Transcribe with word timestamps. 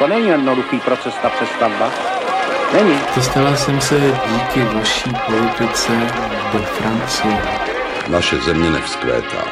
To 0.00 0.06
není 0.06 0.28
jednoduchý 0.28 0.78
proces, 0.78 1.14
ta 1.22 1.28
přestavba. 1.28 1.90
Není. 2.72 2.98
Dostala 3.16 3.56
jsem 3.56 3.80
se 3.80 3.98
díky 4.00 4.64
vaší 4.64 5.12
politice 5.26 5.92
do 6.52 6.58
Francie. 6.58 7.42
Naše 8.08 8.36
země 8.36 8.70
nevzkvétá. 8.70 9.44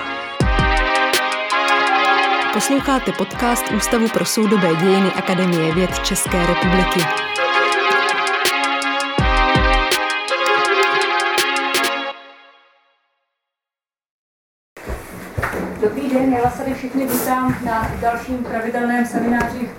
Posloucháte 2.53 3.13
podcast 3.13 3.71
Ústavu 3.77 4.09
pro 4.09 4.25
soudobé 4.25 4.75
dějiny 4.75 5.12
Akademie 5.16 5.75
věd 5.75 5.98
České 5.98 6.46
republiky. 6.46 7.01
Dobrý 15.80 16.09
den, 16.09 16.33
já 16.33 16.43
vás 16.43 16.59
tady 16.59 16.75
všichni 16.75 17.07
vítám 17.07 17.57
na 17.65 17.91
dalším 18.01 18.45
pravidelném 18.45 19.07
semináři 19.07 19.71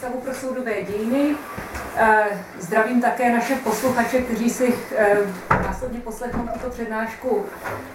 Ústavu 0.00 0.20
pro 0.20 0.34
soudové 0.34 0.82
dějiny. 0.82 1.36
Eh, 1.96 2.24
Zdravím 2.58 3.00
také 3.00 3.32
naše 3.32 3.54
posluchače, 3.54 4.18
kteří 4.20 4.50
si 4.50 4.74
eh, 4.96 5.16
následně 5.50 6.00
poslechnou 6.00 6.48
tuto 6.52 6.70
přednášku 6.70 7.46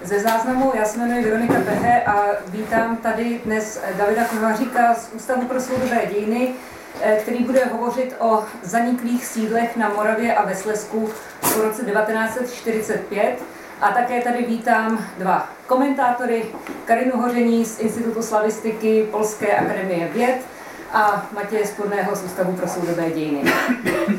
ze 0.04 0.20
záznamu. 0.20 0.72
Já 0.76 0.86
se 0.86 0.98
jmenuji 0.98 1.24
Veronika 1.24 1.54
Behe 1.54 2.04
a 2.04 2.26
vítám 2.48 2.98
tady 2.98 3.42
dnes 3.46 3.82
Davida 3.98 4.26
Kovaříka 4.26 4.94
z 4.94 5.10
Ústavu 5.14 5.42
pro 5.48 5.62
soudové 5.62 6.02
dějiny, 6.14 6.54
eh, 7.02 7.18
který 7.22 7.44
bude 7.44 7.66
hovořit 7.66 8.16
o 8.20 8.44
zaniklých 8.62 9.26
sídlech 9.26 9.76
na 9.78 9.90
Moravě 9.90 10.36
a 10.36 10.46
ve 10.46 10.56
Slesku 10.56 11.10
po 11.54 11.62
roce 11.62 11.86
1945. 11.86 13.40
A 13.82 13.92
také 13.92 14.22
tady 14.22 14.46
vítám 14.46 15.06
dva 15.18 15.50
komentátory, 15.68 16.46
Karinu 16.86 17.22
Hoření 17.22 17.66
z 17.66 17.80
Institutu 17.80 18.22
slavistiky 18.22 19.08
Polské 19.12 19.58
akademie 19.58 20.08
věd 20.08 20.55
a 20.96 21.26
Matěje 21.34 21.68
Spodného 21.68 22.16
z 22.16 22.24
Ústavu 22.24 22.54
pro 22.54 22.68
soudové 22.68 23.12
dějiny. 23.12 23.54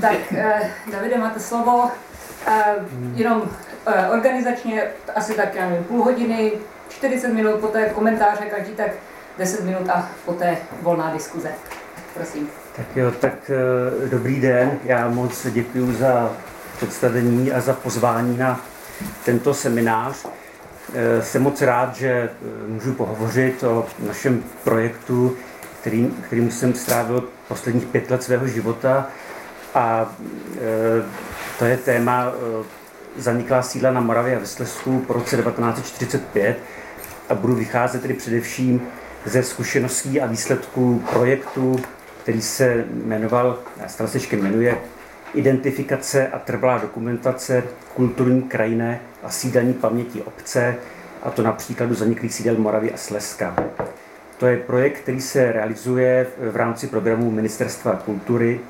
Tak, 0.01 0.33
eh, 0.37 0.71
Davide, 0.93 1.19
máte 1.19 1.41
slovo. 1.41 1.91
Eh, 2.47 2.75
jenom 3.15 3.43
eh, 3.87 4.09
organizačně 4.09 4.83
asi 5.15 5.35
tak, 5.35 5.55
já 5.55 5.69
nevím, 5.69 5.85
půl 5.85 6.05
hodiny, 6.05 6.53
40 6.89 7.29
minut, 7.29 7.61
poté 7.61 7.89
komentáře, 7.89 8.45
každý 8.45 8.73
tak 8.73 8.91
10 9.39 9.65
minut 9.65 9.89
a 9.89 10.09
poté 10.25 10.57
volná 10.83 11.13
diskuze. 11.13 11.49
Prosím. 12.15 12.49
Tak 12.77 12.87
jo, 12.97 13.11
tak 13.11 13.51
eh, 13.51 14.09
dobrý 14.09 14.41
den. 14.41 14.79
Já 14.85 15.09
moc 15.09 15.47
děkuji 15.51 15.93
za 15.93 16.33
představení 16.77 17.53
a 17.53 17.61
za 17.61 17.73
pozvání 17.73 18.39
na 18.39 18.61
tento 19.25 19.55
seminář. 19.55 20.27
Eh, 20.95 21.23
Jsem 21.23 21.43
moc 21.43 21.63
rád, 21.63 21.97
že 21.97 22.09
eh, 22.09 22.31
můžu 22.69 22.93
pohovořit 22.93 23.65
o 23.65 23.87
našem 24.07 24.45
projektu, 24.65 25.37
který, 25.87 26.11
kterým 26.27 26.51
jsem 26.51 26.75
strávil 26.75 27.25
posledních 27.49 27.87
pět 27.87 28.11
let 28.11 28.23
svého 28.23 28.47
života. 28.47 29.09
A 29.75 30.15
eh, 30.57 31.05
to 31.59 31.65
je 31.65 31.77
téma 31.77 32.27
eh, 32.27 32.65
zaniklá 33.17 33.63
sídla 33.63 33.91
na 33.91 34.01
Moravě 34.01 34.37
a 34.37 34.39
ve 34.39 34.47
Slezsku 34.47 34.99
po 35.07 35.13
roce 35.13 35.37
1945 35.37 36.59
a 37.29 37.35
budu 37.35 37.55
vycházet 37.55 38.03
tedy 38.03 38.15
především 38.15 38.83
ze 39.25 39.43
zkušeností 39.43 40.21
a 40.21 40.27
výsledků 40.27 41.03
projektu, 41.13 41.81
který 42.23 42.43
se 42.43 42.85
jmenoval, 43.05 43.59
stále 43.87 44.11
se 44.11 44.17
ještě 44.17 44.37
jmenuje, 44.37 44.79
Identifikace 45.35 46.29
a 46.29 46.39
trvalá 46.39 46.79
dokumentace 46.79 47.63
kulturní 47.95 48.43
krajiny 48.43 49.01
a 49.23 49.31
sídelní 49.31 49.75
paměti 49.75 50.23
obce, 50.23 50.77
a 51.23 51.31
to 51.31 51.43
na 51.43 51.53
příkladu 51.53 51.95
zaniklých 51.95 52.35
sídel 52.35 52.59
Moravy 52.59 52.93
a 52.93 52.97
Slezska. 52.97 53.57
To 54.39 54.47
je 54.47 54.57
projekt, 54.57 54.99
který 54.99 55.21
se 55.21 55.53
realizuje 55.53 56.27
v 56.51 56.57
rámci 56.57 56.87
programu 56.87 57.31
Ministerstva 57.31 57.93
kultury 57.93 58.61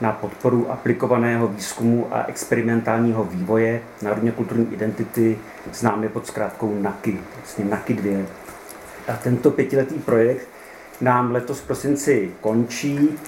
na 0.00 0.12
podporu 0.12 0.72
aplikovaného 0.72 1.48
výzkumu 1.48 2.08
a 2.10 2.24
experimentálního 2.24 3.24
vývoje 3.24 3.80
národně 4.02 4.32
kulturní 4.32 4.72
identity, 4.72 5.38
známe 5.72 6.08
pod 6.08 6.26
zkrátkou 6.26 6.78
NAKY, 6.80 7.18
vlastně 7.36 7.64
NAKY 7.64 7.94
2. 7.94 8.26
A 9.08 9.16
tento 9.16 9.50
pětiletý 9.50 9.94
projekt 9.94 10.48
nám 11.00 11.32
letos 11.32 11.60
v 11.60 11.66
prosinci 11.66 12.30
končí 12.40 13.18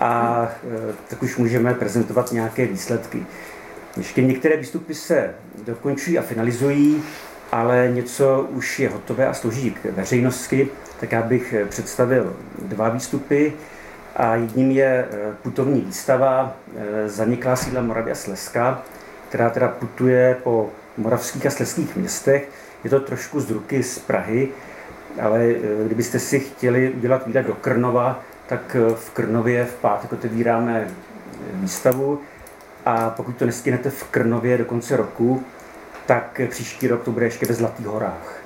a 0.00 0.42
e, 0.90 0.92
tak 1.08 1.22
už 1.22 1.36
můžeme 1.36 1.74
prezentovat 1.74 2.32
nějaké 2.32 2.66
výsledky. 2.66 3.26
Ještě 3.96 4.22
některé 4.22 4.56
výstupy 4.56 4.94
se 4.94 5.34
dokončují 5.64 6.18
a 6.18 6.22
finalizují, 6.22 7.02
ale 7.52 7.90
něco 7.92 8.46
už 8.50 8.78
je 8.80 8.88
hotové 8.88 9.26
a 9.26 9.34
slouží 9.34 9.70
k 9.70 9.84
veřejnosti, 9.84 10.68
tak 11.02 11.12
já 11.12 11.22
bych 11.22 11.54
představil 11.68 12.36
dva 12.62 12.88
výstupy. 12.88 13.52
A 14.16 14.34
jedním 14.34 14.70
je 14.70 14.86
e, 14.86 15.06
putovní 15.42 15.80
výstava 15.80 16.56
e, 16.76 17.08
Zaniklá 17.08 17.56
sídla 17.56 17.82
Moravy 17.82 18.10
a 18.10 18.14
Slezska, 18.14 18.82
která 19.28 19.50
teda 19.50 19.68
putuje 19.68 20.36
po 20.42 20.70
moravských 20.96 21.46
a 21.46 21.50
slezských 21.50 21.96
městech. 21.96 22.48
Je 22.84 22.90
to 22.90 23.00
trošku 23.00 23.40
z 23.40 23.50
ruky 23.50 23.82
z 23.82 23.98
Prahy, 23.98 24.48
ale 25.22 25.54
kdybyste 25.86 26.18
si 26.18 26.40
chtěli 26.40 26.90
udělat 26.90 27.26
výlet 27.26 27.46
do 27.46 27.54
Krnova, 27.54 28.20
tak 28.46 28.76
v 28.94 29.10
Krnově 29.10 29.64
v 29.64 29.74
pátek 29.74 30.12
otevíráme 30.12 30.88
výstavu 31.52 32.20
a 32.84 33.10
pokud 33.10 33.36
to 33.36 33.46
nestihnete 33.46 33.90
v 33.90 34.04
Krnově 34.04 34.58
do 34.58 34.64
konce 34.64 34.96
roku, 34.96 35.42
tak 36.06 36.40
příští 36.48 36.88
rok 36.88 37.04
to 37.04 37.10
bude 37.10 37.26
ještě 37.26 37.46
ve 37.46 37.54
Zlatých 37.54 37.86
horách. 37.86 38.36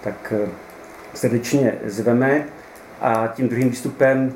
Tak 0.00 0.32
srdečně 1.16 1.74
zveme 1.84 2.44
a 3.00 3.26
tím 3.26 3.48
druhým 3.48 3.70
výstupem, 3.70 4.32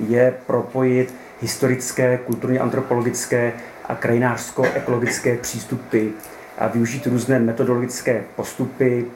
je 0.08 0.34
propojit 0.46 1.14
historické, 1.40 2.18
kulturně 2.18 2.58
antropologické 2.58 3.52
a 3.84 3.94
krajinářsko-ekologické 3.94 5.36
přístupy 5.36 6.08
a 6.58 6.66
využít 6.66 7.06
různé 7.06 7.38
metodologické 7.38 8.24
postupy 8.36 9.06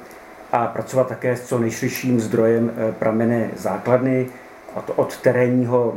a 0.53 0.67
pracovat 0.67 1.09
také 1.09 1.37
s 1.37 1.47
co 1.47 1.59
nejširším 1.59 2.21
zdrojem 2.21 2.73
pramené 2.99 3.51
základny, 3.57 4.27
od, 4.75 4.91
od 4.97 5.17
terénního 5.17 5.95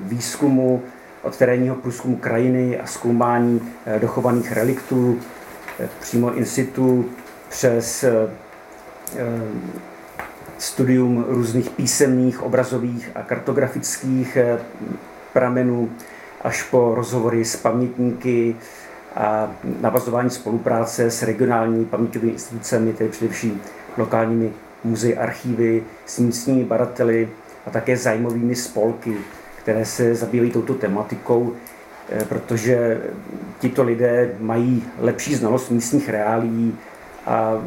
výzkumu, 0.00 0.82
od 1.22 1.36
terénního 1.36 1.74
průzkumu 1.74 2.16
krajiny 2.16 2.80
a 2.80 2.86
zkoumání 2.86 3.60
dochovaných 4.00 4.52
reliktů 4.52 5.20
přímo 6.00 6.34
in 6.34 6.44
situ 6.44 7.10
přes 7.48 8.04
studium 10.58 11.24
různých 11.28 11.70
písemných, 11.70 12.42
obrazových 12.42 13.10
a 13.14 13.22
kartografických 13.22 14.38
pramenů, 15.32 15.90
až 16.42 16.62
po 16.62 16.94
rozhovory 16.94 17.44
s 17.44 17.56
pamětníky 17.56 18.56
a 19.16 19.50
navazování 19.80 20.30
spolupráce 20.30 21.10
s 21.10 21.22
regionálními 21.22 21.84
paměťovými 21.84 22.32
institucemi, 22.32 22.92
tedy 22.92 23.10
především 23.10 23.60
lokálními 23.96 24.52
muzej, 24.84 25.18
archívy, 25.18 25.82
s 26.06 26.18
místními 26.18 26.64
barateli 26.64 27.28
a 27.68 27.70
také 27.70 27.96
zájmovými 27.96 28.56
spolky, 28.56 29.16
které 29.62 29.84
se 29.84 30.14
zabývají 30.14 30.50
touto 30.50 30.74
tematikou, 30.74 31.52
eh, 32.08 32.24
protože 32.24 33.00
tito 33.58 33.82
lidé 33.82 34.30
mají 34.40 34.84
lepší 34.98 35.34
znalost 35.34 35.70
místních 35.70 36.08
reálí 36.08 36.78
a 37.26 37.62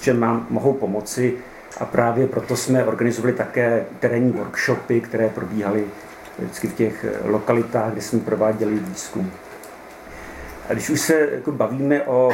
čem 0.00 0.20
nám 0.20 0.46
mohou 0.50 0.72
pomoci 0.72 1.34
a 1.80 1.84
právě 1.84 2.26
proto 2.26 2.56
jsme 2.56 2.84
organizovali 2.84 3.32
také 3.32 3.84
terénní 4.00 4.32
workshopy, 4.32 5.00
které 5.00 5.28
probíhaly 5.28 5.84
vždycky 6.38 6.68
v 6.68 6.74
těch 6.74 7.06
lokalitách, 7.24 7.92
kde 7.92 8.00
jsme 8.00 8.20
prováděli 8.20 8.74
výzkum. 8.74 9.30
A 10.68 10.72
když 10.72 10.90
už 10.90 11.00
se 11.00 11.28
jako 11.32 11.52
bavíme 11.52 12.02
o 12.02 12.32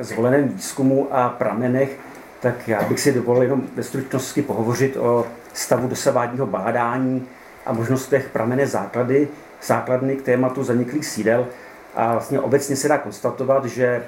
zvoleném 0.00 0.48
výzkumu 0.48 1.08
a 1.10 1.28
pramenech, 1.28 1.98
tak 2.40 2.68
já 2.68 2.82
bych 2.82 3.00
si 3.00 3.12
dovolil 3.12 3.42
jenom 3.42 3.62
ve 3.76 3.82
stručnosti 3.82 4.42
pohovořit 4.42 4.96
o 4.96 5.26
stavu 5.54 5.88
dosavádního 5.88 6.46
bádání 6.46 7.26
a 7.66 7.72
možnostech 7.72 8.28
pramené 8.28 8.66
základy, 8.66 9.28
základny 9.62 10.16
k 10.16 10.22
tématu 10.22 10.64
zaniklých 10.64 11.06
sídel. 11.06 11.46
A 11.94 12.12
vlastně 12.12 12.40
obecně 12.40 12.76
se 12.76 12.88
dá 12.88 12.98
konstatovat, 12.98 13.64
že 13.64 13.86
e, 13.86 14.02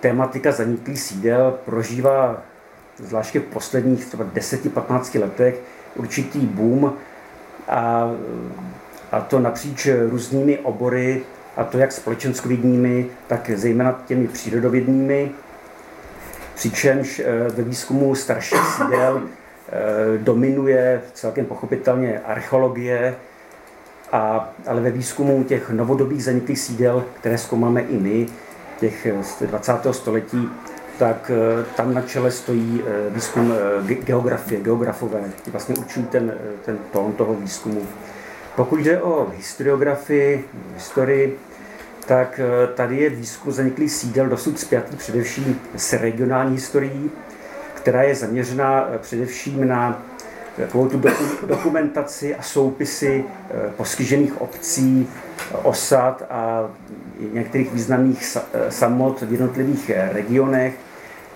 tématika 0.00 0.52
zaniklých 0.52 1.00
sídel 1.00 1.54
prožívá 1.64 2.42
zvláště 2.96 3.40
v 3.40 3.42
posledních 3.42 4.14
10-15 4.14 5.20
letech 5.20 5.60
určitý 5.96 6.38
boom 6.38 6.92
a, 7.68 8.10
a 9.12 9.20
to 9.20 9.40
napříč 9.40 9.88
různými 10.08 10.58
obory, 10.58 11.22
a 11.56 11.64
to 11.64 11.78
jak 11.78 11.92
společenskovědními, 11.92 13.06
tak 13.26 13.50
zejména 13.54 14.02
těmi 14.06 14.28
přírodovědnými 14.28 15.30
přičemž 16.54 17.18
eh, 17.24 17.48
ve 17.48 17.62
výzkumu 17.62 18.14
starších 18.14 18.66
sídel 18.76 19.22
eh, 19.22 20.18
dominuje 20.18 21.02
celkem 21.14 21.46
pochopitelně 21.46 22.20
archeologie, 22.20 23.14
a, 24.12 24.52
ale 24.66 24.80
ve 24.80 24.90
výzkumu 24.90 25.44
těch 25.44 25.70
novodobých 25.70 26.24
zaniklých 26.24 26.58
sídel, 26.58 27.04
které 27.20 27.38
zkoumáme 27.38 27.80
i 27.80 27.96
my, 27.98 28.26
těch 28.80 29.06
eh, 29.06 29.24
z 29.24 29.42
20. 29.42 29.72
století, 29.90 30.48
tak 30.98 31.30
tam 31.76 31.94
na 31.94 32.02
čele 32.02 32.30
stojí 32.30 32.82
výzkum 33.10 33.54
geografie, 33.82 34.60
geografové, 34.60 35.20
ti 35.42 35.50
vlastně 35.50 35.74
určují 35.78 36.06
ten, 36.06 36.34
ten 36.64 36.78
tón 36.92 37.12
toho 37.12 37.34
výzkumu. 37.34 37.86
Pokud 38.56 38.80
jde 38.80 39.02
o 39.02 39.26
historiografii, 39.36 40.44
historii, 40.74 41.38
tak 42.06 42.40
eh, 42.40 42.66
tady 42.66 42.96
je 42.96 43.10
výzkum 43.10 43.52
zaniklých 43.52 43.92
sídel 43.92 44.28
dosud 44.28 44.60
spjatý 44.60 44.96
především 44.96 45.60
s 45.76 45.92
regionální 45.92 46.52
historií, 46.52 47.10
která 47.74 48.02
je 48.02 48.14
zaměřena 48.14 48.88
eh, 48.92 48.98
především 48.98 49.68
na 49.68 50.02
takovou 50.56 50.88
tu 50.88 51.02
dokumentaci 51.46 52.34
a 52.34 52.42
soupisy 52.42 53.24
eh, 53.50 53.70
postižených 53.76 54.40
obcí, 54.40 55.08
osad 55.62 56.22
a 56.30 56.70
některých 57.32 57.72
významných 57.72 58.36
samot 58.68 59.22
v 59.22 59.32
jednotlivých 59.32 59.90
regionech. 60.12 60.74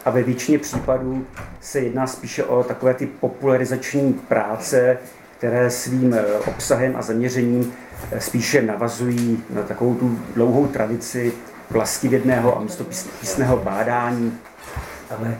A 0.04 0.10
ve 0.10 0.22
většině 0.22 0.58
případů 0.58 1.26
se 1.60 1.80
jedná 1.80 2.06
spíše 2.06 2.44
o 2.44 2.62
takové 2.62 2.94
ty 2.94 3.06
popularizační 3.06 4.12
práce, 4.12 4.98
které 5.38 5.70
svým 5.70 6.16
obsahem 6.46 6.96
a 6.96 7.02
zaměřením 7.02 7.72
spíše 8.18 8.62
navazují 8.62 9.44
na 9.50 9.62
takovou 9.62 9.94
tu 9.94 10.18
dlouhou 10.34 10.66
tradici 10.66 11.32
vlastivědného 11.70 12.56
a 12.56 12.60
místopísného 12.60 13.56
bádání, 13.56 14.38
ale 15.10 15.38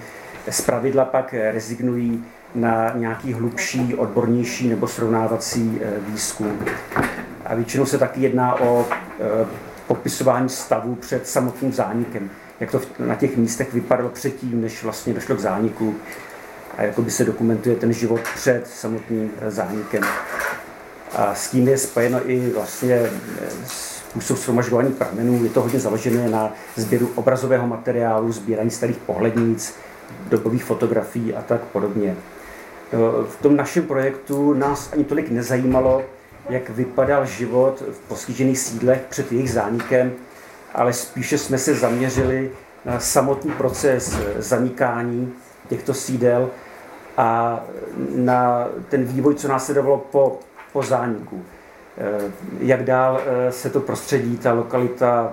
pravidla 0.67 1.05
pak 1.05 1.35
rezignují 1.51 2.25
na 2.55 2.93
nějaký 2.95 3.33
hlubší, 3.33 3.95
odbornější 3.95 4.69
nebo 4.69 4.87
srovnávací 4.87 5.81
eh, 5.83 5.91
výzkum. 6.01 6.59
A 7.45 7.55
většinou 7.55 7.87
se 7.87 7.99
taky 7.99 8.21
jedná 8.21 8.61
o 8.61 8.87
eh, 8.91 9.47
popisování 9.87 10.49
stavu 10.49 10.95
před 10.95 11.29
samotným 11.29 11.73
zánikem. 11.73 12.31
Jak 12.61 12.71
to 12.71 12.81
na 12.99 13.15
těch 13.15 13.37
místech 13.37 13.75
vypadalo 13.75 14.09
předtím, 14.09 14.61
než 14.61 14.83
vlastně 14.83 15.15
došlo 15.15 15.37
k 15.37 15.41
zániku 15.41 15.95
a 16.77 16.83
jakoby 16.83 17.11
se 17.11 17.25
dokumentuje 17.25 17.77
ten 17.77 17.93
život 17.93 18.21
před 18.35 18.67
samotným 18.67 19.31
eh, 19.41 19.51
zánikem. 19.51 20.03
A 21.17 21.35
s 21.35 21.51
tím 21.51 21.69
je 21.69 21.79
spojeno 21.79 22.31
i 22.31 22.51
vlastně 22.51 22.95
eh, 22.95 23.11
způsob 23.67 24.39
shromažďování 24.39 24.93
pramenů. 24.93 25.45
Je 25.45 25.51
to 25.51 25.63
hodně 25.63 25.81
založené 25.81 26.29
na 26.29 26.53
sběru 26.77 27.11
obrazového 27.15 27.67
materiálu, 27.67 28.33
sbírání 28.33 28.71
starých 28.71 28.97
pohlednic, 28.97 29.75
dobových 30.29 30.65
fotografií 30.65 31.35
a 31.35 31.43
tak 31.43 31.61
podobně. 31.61 32.17
No, 32.93 33.25
v 33.25 33.37
tom 33.43 33.57
našem 33.57 33.87
projektu 33.87 34.55
nás 34.55 34.93
ani 34.93 35.05
tolik 35.05 35.31
nezajímalo, 35.31 36.03
jak 36.49 36.71
vypadal 36.71 37.27
život 37.27 37.83
v 37.93 37.99
postižených 38.09 38.59
sídlech 38.59 39.01
před 39.09 39.33
jejich 39.33 39.51
zánikem, 39.53 40.13
ale 40.75 40.93
spíše 40.93 41.39
jsme 41.39 41.59
se 41.59 41.75
zaměřili 41.75 42.51
na 42.85 43.01
samotný 43.01 43.51
proces 43.51 44.19
eh, 44.19 44.43
zanikání 44.43 45.33
těchto 45.69 45.95
sídel 45.95 46.51
a 47.17 47.61
na 48.15 48.69
ten 48.89 49.05
vývoj, 49.05 49.35
co 49.35 49.49
následovalo 49.49 49.99
po 49.99 50.39
po 50.73 50.83
zániku. 50.83 51.45
Eh, 51.99 52.33
jak 52.61 52.85
dál 52.85 53.21
eh, 53.21 53.53
se 53.53 53.71
to 53.71 53.81
prostředí, 53.81 54.39
ta 54.39 54.53
lokalita 54.53 55.33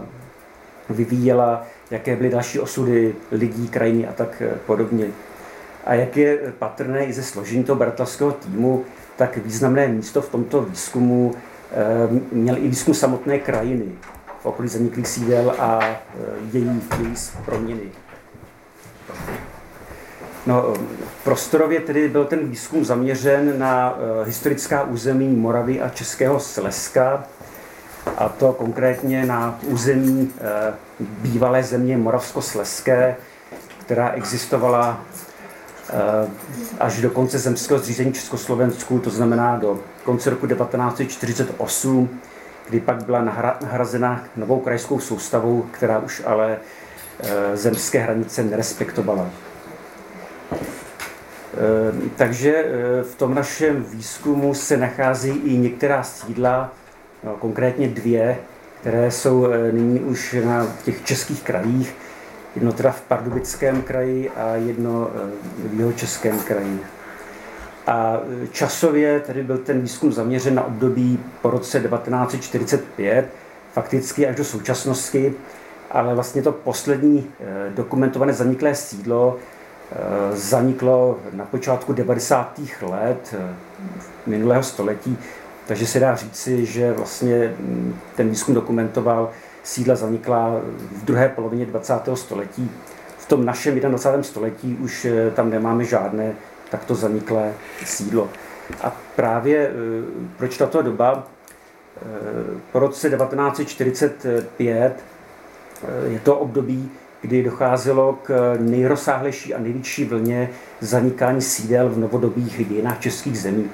vyvíjela, 0.89 1.65
jaké 1.91 2.15
byly 2.15 2.29
další 2.29 2.59
osudy 2.59 3.15
lidí, 3.31 3.67
krajiny 3.67 4.07
a 4.07 4.13
tak 4.13 4.41
eh, 4.41 4.57
podobně. 4.65 5.07
A 5.85 5.93
jak 5.93 6.17
je 6.17 6.53
patrné 6.59 7.05
i 7.05 7.13
ze 7.13 7.23
složení 7.23 7.63
toho 7.63 7.79
bratrského 7.79 8.31
týmu, 8.31 8.85
tak 9.15 9.37
významné 9.37 9.87
místo 9.87 10.21
v 10.21 10.29
tomto 10.29 10.61
výzkumu 10.61 11.35
měl 12.31 12.57
i 12.57 12.67
výzkum 12.67 12.93
samotné 12.93 13.39
krajiny 13.39 13.85
v 14.41 14.45
okolí 14.45 14.67
zaniklých 14.69 15.07
sídel 15.07 15.55
a 15.59 15.79
její, 16.53 16.81
její 16.99 17.13
proměny. 17.45 17.91
No, 20.47 20.73
prostorově 21.23 21.79
tedy 21.79 22.09
byl 22.09 22.25
ten 22.25 22.49
výzkum 22.49 22.85
zaměřen 22.85 23.59
na 23.59 23.95
uh, 23.95 24.27
historická 24.27 24.83
území 24.83 25.27
Moravy 25.27 25.81
a 25.81 25.89
Českého 25.89 26.39
Slezska, 26.39 27.23
a 28.17 28.29
to 28.29 28.53
konkrétně 28.53 29.25
na 29.25 29.59
území 29.63 30.21
uh, 30.21 30.99
bývalé 30.99 31.63
země 31.63 31.97
Moravskoslezské, 31.97 33.15
která 33.85 34.09
existovala 34.09 35.01
uh, 35.93 36.29
až 36.79 37.01
do 37.01 37.09
konce 37.09 37.39
zemského 37.39 37.79
zřízení 37.79 38.13
Československu, 38.13 38.99
to 38.99 39.09
znamená 39.09 39.57
do 39.57 39.79
konce 40.03 40.29
roku 40.29 40.47
1948, 40.47 42.19
kdy 42.69 42.79
pak 42.79 43.03
byla 43.03 43.21
nahrazena 43.21 44.23
novou 44.35 44.59
krajskou 44.59 44.99
soustavou, 44.99 45.65
která 45.71 45.99
už 45.99 46.21
ale 46.25 46.57
zemské 47.53 47.99
hranice 47.99 48.43
nerespektovala. 48.43 49.29
Ehm, 51.57 52.11
takže 52.15 52.55
eh, 52.55 53.03
v 53.03 53.15
tom 53.15 53.35
našem 53.35 53.83
výzkumu 53.83 54.53
se 54.53 54.77
nachází 54.77 55.29
i 55.29 55.57
některá 55.57 56.03
sídla, 56.03 56.73
no, 57.23 57.35
konkrétně 57.39 57.87
dvě, 57.87 58.37
které 58.81 59.11
jsou 59.11 59.47
eh, 59.47 59.71
nyní 59.71 59.99
už 59.99 60.35
na 60.45 60.67
těch 60.85 61.03
českých 61.03 61.43
krajích. 61.43 61.95
Jedno 62.55 62.73
teda 62.73 62.91
v 62.91 63.01
Pardubickém 63.01 63.81
kraji 63.81 64.29
a 64.29 64.55
jedno 64.55 65.09
eh, 65.15 65.67
v 65.67 65.79
jeho 65.79 65.93
českém 65.93 66.39
kraji. 66.39 66.79
A 67.87 68.19
časově 68.51 69.19
tedy 69.19 69.43
byl 69.43 69.57
ten 69.57 69.81
výzkum 69.81 70.11
zaměřen 70.11 70.55
na 70.55 70.63
období 70.63 71.19
po 71.41 71.49
roce 71.49 71.79
1945, 71.79 73.29
fakticky 73.73 74.27
až 74.27 74.35
do 74.35 74.43
současnosti, 74.43 75.33
ale 75.91 76.15
vlastně 76.15 76.41
to 76.41 76.51
poslední 76.51 77.27
dokumentované 77.75 78.33
zaniklé 78.33 78.75
sídlo 78.75 79.39
Eh, 79.39 79.54
zaniklo 80.33 81.19
na 81.31 81.45
počátku 81.45 81.93
90. 81.93 82.59
let 82.81 83.35
eh, 83.39 83.55
minulého 84.25 84.63
století, 84.63 85.17
takže 85.67 85.87
se 85.87 85.99
dá 85.99 86.15
říci, 86.15 86.65
že 86.65 86.93
vlastně 86.93 87.53
mm, 87.59 87.99
ten 88.15 88.29
výzkum 88.29 88.55
dokumentoval 88.55 89.29
sídla 89.63 89.95
zanikla 89.95 90.61
v 90.91 91.05
druhé 91.05 91.29
polovině 91.29 91.65
20. 91.65 91.93
století. 92.13 92.71
V 93.17 93.25
tom 93.25 93.45
našem 93.45 93.79
21. 93.79 94.23
století 94.23 94.75
už 94.75 95.05
eh, 95.05 95.31
tam 95.31 95.49
nemáme 95.49 95.83
žádné 95.83 96.33
takto 96.69 96.95
zaniklé 96.95 97.53
sídlo. 97.85 98.29
A 98.81 98.95
právě 99.15 99.71
proč 100.37 100.57
tato 100.57 100.81
doba? 100.81 101.27
Po 102.71 102.79
roce 102.79 103.09
1945 103.09 105.03
je 106.07 106.19
to 106.19 106.37
období, 106.37 106.91
kdy 107.25 107.43
docházelo 107.43 108.19
k 108.23 108.57
nejrozsáhlejší 108.59 109.53
a 109.53 109.59
největší 109.59 110.05
vlně 110.05 110.49
zanikání 110.79 111.41
sídel 111.41 111.89
v 111.89 111.97
novodobých 111.97 112.67
dějinách 112.69 112.99
českých 112.99 113.39
zemí. 113.39 113.69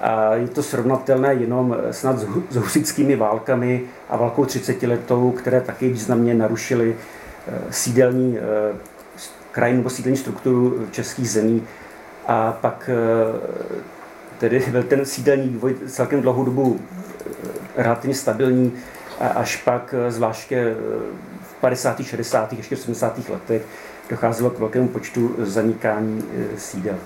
A 0.00 0.34
je 0.34 0.48
to 0.48 0.62
srovnatelné 0.62 1.34
jenom 1.34 1.76
snad 1.90 2.18
s 2.50 2.56
husickými 2.56 3.16
válkami 3.16 3.82
a 4.08 4.16
válkou 4.16 4.44
30 4.44 4.82
letou, 4.82 5.30
které 5.30 5.60
taky 5.60 5.88
významně 5.88 6.34
narušily 6.34 6.96
eh, 6.96 7.52
sídelní 7.70 8.38
eh, 8.38 8.76
krajinu 9.52 9.78
nebo 9.78 9.90
sídelní 9.90 10.16
strukturu 10.16 10.86
českých 10.90 11.30
zemí. 11.30 11.62
A 12.26 12.52
pak 12.52 12.90
eh, 12.92 13.38
tedy 14.38 14.64
byl 14.70 14.82
ten 14.82 15.04
sídelní 15.04 15.48
vývoj 15.48 15.76
celkem 15.86 16.22
dlouhou 16.22 16.44
dobu 16.44 16.80
relativně 17.76 18.14
stabilní, 18.14 18.72
až 19.20 19.56
pak 19.56 19.94
zvláště 20.08 20.76
50., 21.60 22.00
60., 22.02 22.52
ještě 22.52 22.76
70. 22.76 23.28
letech 23.28 23.62
docházelo 24.10 24.50
k 24.50 24.58
velkému 24.58 24.88
počtu 24.88 25.34
zanikání 25.38 26.24
sídel. 26.56 26.98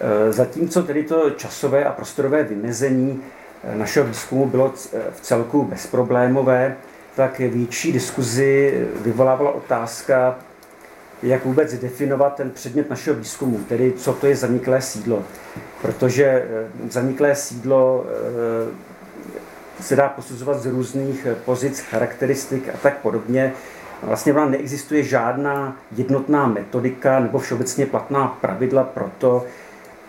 Eh, 0.00 0.32
zatímco 0.32 0.82
tedy 0.82 1.04
to 1.04 1.30
časové 1.30 1.84
a 1.84 1.92
prostorové 1.92 2.42
vymezení 2.42 3.22
eh, 3.64 3.76
našeho 3.76 4.06
výzkumu 4.06 4.46
bylo 4.46 4.72
v 5.10 5.20
celku 5.20 5.64
bezproblémové, 5.64 6.76
tak 7.16 7.38
větší 7.38 7.92
diskuzi 7.92 8.86
vyvolávala 9.00 9.50
otázka, 9.50 10.38
jak 11.22 11.44
vůbec 11.44 11.74
definovat 11.74 12.34
ten 12.34 12.50
předmět 12.50 12.90
našeho 12.90 13.16
výzkumu, 13.16 13.58
tedy 13.68 13.92
co 13.92 14.12
to 14.12 14.26
je 14.26 14.36
zaniklé 14.36 14.82
sídlo. 14.82 15.22
Protože 15.82 16.48
zaniklé 16.90 17.34
sídlo 17.34 18.06
se 19.80 19.96
dá 19.96 20.08
posuzovat 20.08 20.62
z 20.62 20.66
různých 20.66 21.26
pozic, 21.44 21.80
charakteristik 21.80 22.68
a 22.68 22.76
tak 22.82 22.98
podobně. 22.98 23.52
Vlastně 24.02 24.32
vám 24.32 24.50
neexistuje 24.50 25.02
žádná 25.02 25.76
jednotná 25.96 26.46
metodika 26.46 27.20
nebo 27.20 27.38
všeobecně 27.38 27.86
platná 27.86 28.38
pravidla 28.40 28.84
pro 28.84 29.10
to, 29.18 29.46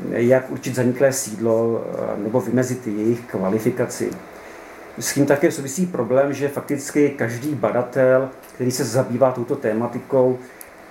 jak 0.09 0.51
určit 0.51 0.75
zaniklé 0.75 1.13
sídlo 1.13 1.83
eh, 1.83 2.23
nebo 2.23 2.41
vymezit 2.41 2.87
jejich 2.87 3.21
kvalifikaci. 3.21 4.11
S 4.99 5.13
tím 5.13 5.25
také 5.25 5.51
souvisí 5.51 5.85
problém, 5.85 6.33
že 6.33 6.47
fakticky 6.47 7.09
každý 7.09 7.55
badatel, 7.55 8.29
který 8.55 8.71
se 8.71 8.83
zabývá 8.83 9.31
touto 9.31 9.55
tématikou, 9.55 10.39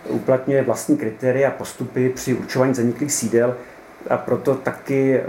uplatňuje 0.08 0.62
vlastní 0.62 0.96
kritéria 0.96 1.48
a 1.48 1.52
postupy 1.52 2.08
při 2.08 2.34
určování 2.34 2.74
zaniklých 2.74 3.12
sídel 3.12 3.56
a 4.10 4.16
proto 4.16 4.54
taky 4.54 5.16
eh, 5.16 5.24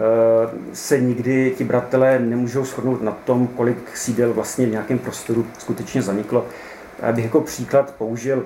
se 0.74 1.00
nikdy 1.00 1.54
ti 1.58 1.64
badatelé 1.64 2.20
nemůžou 2.20 2.66
shodnout 2.66 3.02
na 3.02 3.12
tom, 3.12 3.48
kolik 3.48 3.98
sídel 3.98 4.34
vlastně 4.34 4.66
v 4.66 4.72
nějakém 4.72 5.00
prostoru 5.00 5.46
skutečně 5.58 6.02
zaniklo. 6.02 6.46
Abych 7.02 7.24
jako 7.24 7.42
příklad 7.42 7.94
použil 7.98 8.46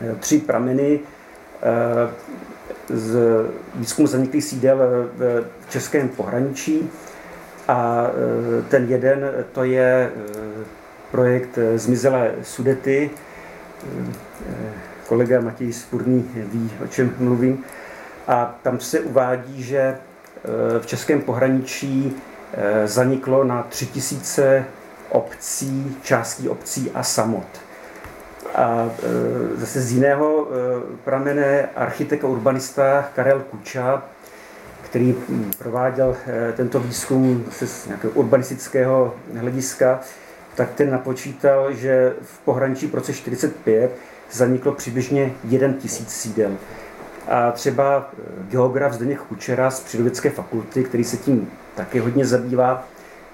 eh, 0.00 0.14
tři 0.20 0.38
prameny, 0.38 1.00
z 2.88 3.18
výzkumu 3.74 4.08
zaniklých 4.08 4.44
sídel 4.44 4.78
v 5.18 5.44
českém 5.68 6.08
pohraničí. 6.08 6.90
A 7.68 8.06
ten 8.68 8.88
jeden 8.88 9.30
to 9.52 9.64
je 9.64 10.10
projekt 11.10 11.58
Zmizelé 11.76 12.34
Sudety. 12.42 13.10
Kolega 15.08 15.40
Matěj 15.40 15.72
Spurný 15.72 16.30
ví, 16.34 16.70
o 16.84 16.86
čem 16.86 17.14
mluvím. 17.18 17.64
A 18.26 18.58
tam 18.62 18.80
se 18.80 19.00
uvádí, 19.00 19.62
že 19.62 19.96
v 20.80 20.86
českém 20.86 21.22
pohraničí 21.22 22.16
zaniklo 22.84 23.44
na 23.44 23.62
3000 23.62 24.64
obcí, 25.08 25.96
částí 26.02 26.48
obcí 26.48 26.90
a 26.94 27.02
samot. 27.02 27.46
A 28.54 28.90
e, 29.02 29.56
zase 29.56 29.80
z 29.80 29.92
jiného 29.92 30.48
e, 30.48 30.96
pramene 31.04 31.68
architekt 31.76 32.24
a 32.24 32.28
urbanista 32.28 33.08
Karel 33.14 33.40
Kuča, 33.40 34.02
který 34.82 35.14
prováděl 35.58 36.16
e, 36.26 36.52
tento 36.52 36.80
výzkum 36.80 37.44
z 37.50 37.86
nějakého 37.86 38.12
urbanistického 38.12 39.14
hlediska, 39.38 40.00
tak 40.54 40.74
ten 40.74 40.90
napočítal, 40.90 41.72
že 41.72 42.14
v 42.22 42.38
pohraničí 42.38 42.86
v 42.86 42.94
roce 42.94 43.12
45 43.12 43.96
zaniklo 44.32 44.72
přibližně 44.72 45.32
1 45.44 45.72
tisíc 45.72 46.10
sídel. 46.10 46.52
A 47.28 47.50
třeba 47.50 48.10
geograf 48.48 48.92
Zdeněk 48.92 49.20
Kučera 49.20 49.70
z 49.70 49.80
Přírodovědské 49.80 50.30
fakulty, 50.30 50.84
který 50.84 51.04
se 51.04 51.16
tím 51.16 51.50
taky 51.74 51.98
hodně 51.98 52.26
zabývá, 52.26 52.84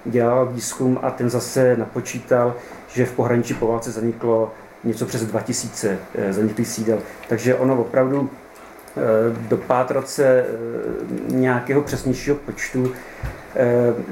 dělal 0.05 0.45
výzkum 0.45 0.99
a 1.01 1.11
ten 1.11 1.29
zase 1.29 1.77
napočítal, 1.77 2.55
že 2.87 3.05
v 3.05 3.11
pohraničí 3.11 3.53
po 3.53 3.67
válce 3.67 3.91
zaniklo 3.91 4.51
něco 4.83 5.05
přes 5.05 5.25
2000 5.25 5.97
eh, 6.15 6.33
zaniklých 6.33 6.67
sídel. 6.67 6.99
Takže 7.29 7.55
ono 7.55 7.81
opravdu 7.81 8.29
eh, 8.29 8.99
dopátrat 9.47 10.09
se 10.09 10.25
eh, 10.25 10.45
nějakého 11.27 11.81
přesnějšího 11.81 12.35
počtu 12.35 12.91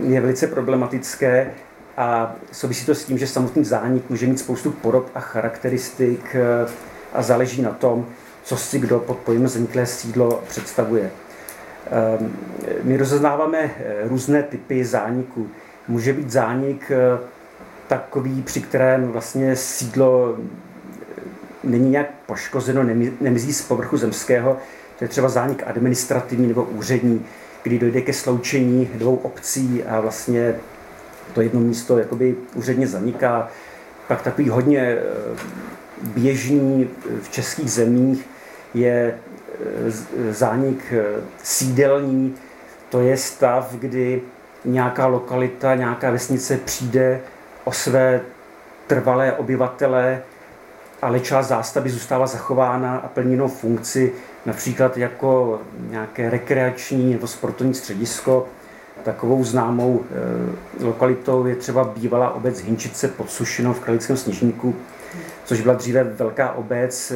je 0.04 0.22
velice 0.22 0.48
problematické 0.48 1.52
a 1.98 2.36
souvisí 2.52 2.86
to 2.86 2.96
s 2.96 3.06
tím, 3.06 3.18
že 3.18 3.28
samotný 3.28 3.66
zánik 3.66 4.10
může 4.10 4.28
mít 4.28 4.40
spoustu 4.40 4.72
porob 4.72 5.10
a 5.16 5.20
charakteristik 5.20 6.36
a 7.14 7.22
záleží 7.22 7.62
na 7.62 7.72
tom, 7.72 8.06
co 8.44 8.58
si 8.58 8.80
kdo 8.80 9.00
pod 9.00 9.18
pojmem 9.18 9.48
zaniklé 9.48 9.86
sídlo 9.86 10.44
představuje. 10.48 11.12
My 12.84 12.98
rozeznáváme 12.98 13.72
různé 14.04 14.44
typy 14.44 14.86
zániku. 14.86 15.48
Může 15.88 16.14
být 16.14 16.32
zánik 16.32 16.92
takový, 17.88 18.42
při 18.42 18.62
kterém 18.62 19.08
vlastně 19.08 19.56
sídlo 19.56 20.38
není 21.64 21.90
nějak 21.90 22.12
poškozeno, 22.26 22.84
nemizí 23.22 23.54
z 23.54 23.62
povrchu 23.62 23.98
zemského. 23.98 24.58
To 25.00 25.04
je 25.04 25.08
třeba 25.08 25.30
zánik 25.30 25.64
administrativní 25.68 26.48
nebo 26.48 26.64
úřední, 26.64 27.26
kdy 27.64 27.80
dojde 27.80 28.02
ke 28.02 28.14
sloučení 28.14 28.90
dvou 28.96 29.16
obcí 29.16 29.84
a 29.84 30.00
vlastně 30.00 30.56
to 31.34 31.42
jedno 31.42 31.60
místo 31.60 31.98
jakoby 31.98 32.36
úředně 32.56 32.88
zaniká. 32.88 33.48
Pak 34.08 34.22
takový 34.22 34.50
hodně 34.50 34.80
eh, 34.80 35.02
běžný 36.03 36.89
v 37.22 37.29
českých 37.29 37.72
zemích 37.72 38.29
je 38.74 39.13
eh, 39.13 40.34
zánik 40.34 40.93
eh, 40.93 41.03
sídelní, 41.43 42.36
to 42.89 43.00
je 43.01 43.17
stav, 43.17 43.75
kdy 43.75 44.22
nějaká 44.65 45.08
lokalita, 45.08 45.75
nějaká 45.75 46.12
vesnice 46.12 46.58
přijde 46.58 47.22
o 47.63 47.72
své 47.72 48.22
trvalé 48.88 49.34
obyvatele, 49.34 50.22
ale 51.01 51.20
část 51.20 51.48
zástavy 51.48 51.89
zůstává 51.89 52.27
zachována 52.27 52.98
a 52.98 53.08
plní 53.08 53.31
jinou 53.31 53.48
funkci, 53.48 54.13
například 54.46 54.98
jako 54.98 55.60
nějaké 55.89 56.29
rekreační 56.29 57.13
nebo 57.13 57.27
sportovní 57.27 57.74
středisko. 57.74 58.48
Takovou 59.03 59.43
známou 59.43 60.03
lokalitou 60.81 61.46
je 61.46 61.55
třeba 61.55 61.84
bývalá 61.84 62.29
obec 62.29 62.60
Hinčice 62.62 63.08
pod 63.08 63.29
Sušinou 63.29 63.74
v 63.74 63.79
Kralickém 63.79 64.17
sněžníku, 64.17 64.75
což 65.46 65.62
byla 65.62 65.74
dříve 65.74 66.04
velká 66.04 66.52
obec, 66.52 67.12
e, 67.12 67.16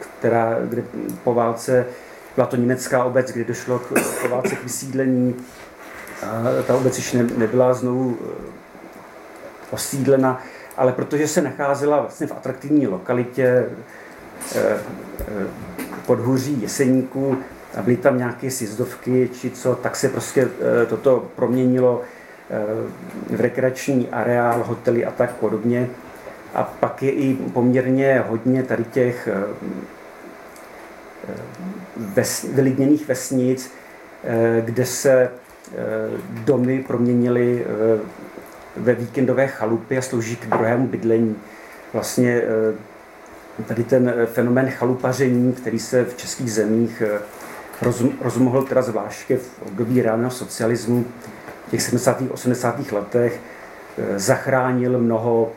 která, 0.00 0.56
kde 0.64 0.82
po 1.24 1.34
válce 1.34 1.86
byla 2.34 2.46
to 2.46 2.56
německá 2.56 3.04
obec, 3.04 3.32
kde 3.32 3.44
došlo 3.44 3.78
k, 3.78 3.88
po 4.22 4.28
válce 4.28 4.56
k 4.56 4.62
vysídlení. 4.62 5.34
A 6.22 6.42
ta 6.66 6.74
obec 6.74 6.96
již 6.98 7.12
ne, 7.12 7.22
nebyla 7.36 7.74
znovu 7.74 8.18
osídlena, 9.70 10.42
ale 10.76 10.92
protože 10.92 11.28
se 11.28 11.42
nacházela 11.42 12.00
vlastně 12.00 12.26
v 12.26 12.32
atraktivní 12.32 12.86
lokalitě 12.86 13.66
eh, 14.54 14.76
eh, 15.20 15.46
podhůří 16.06 16.62
Jeseníků 16.62 17.38
a 17.78 17.82
byly 17.82 17.96
tam 17.96 18.18
nějaké 18.18 18.50
sjezdovky 18.50 19.30
či 19.40 19.50
co, 19.50 19.74
tak 19.74 19.96
se 19.96 20.08
prostě 20.08 20.48
eh, 20.82 20.86
toto 20.86 21.28
proměnilo 21.36 22.02
v 23.30 23.40
rekreační 23.40 24.08
areál, 24.08 24.64
hotely 24.64 25.04
a 25.04 25.10
tak 25.10 25.32
podobně. 25.32 25.90
A 26.54 26.62
pak 26.62 27.02
je 27.02 27.10
i 27.10 27.34
poměrně 27.34 28.24
hodně 28.28 28.62
tady 28.62 28.84
těch 28.84 29.28
ves, 31.96 32.42
vylidněných 32.42 33.08
vesnic, 33.08 33.70
kde 34.60 34.86
se 34.86 35.30
domy 36.44 36.84
proměnily 36.86 37.64
ve 38.76 38.94
víkendové 38.94 39.46
chalupy 39.46 39.98
a 39.98 40.02
slouží 40.02 40.36
k 40.36 40.46
druhému 40.46 40.86
bydlení. 40.86 41.36
Vlastně 41.92 42.42
eh, 42.42 43.64
tady 43.64 43.84
ten 43.84 44.14
eh, 44.16 44.26
fenomén 44.26 44.70
chalupaření, 44.70 45.52
který 45.52 45.78
se 45.78 46.04
v 46.04 46.16
českých 46.16 46.52
zemích 46.52 47.02
eh, 47.06 47.20
rozmohl 48.20 48.62
teda 48.62 48.82
zvláště 48.82 49.36
v 49.36 49.62
období 49.66 50.02
reálného 50.02 50.30
socialismu 50.30 51.04
v 51.66 51.70
těch 51.70 51.82
70. 51.82 52.22
80. 52.30 52.92
letech, 52.92 53.40
zachránil 54.16 54.98
mnoho 54.98 55.52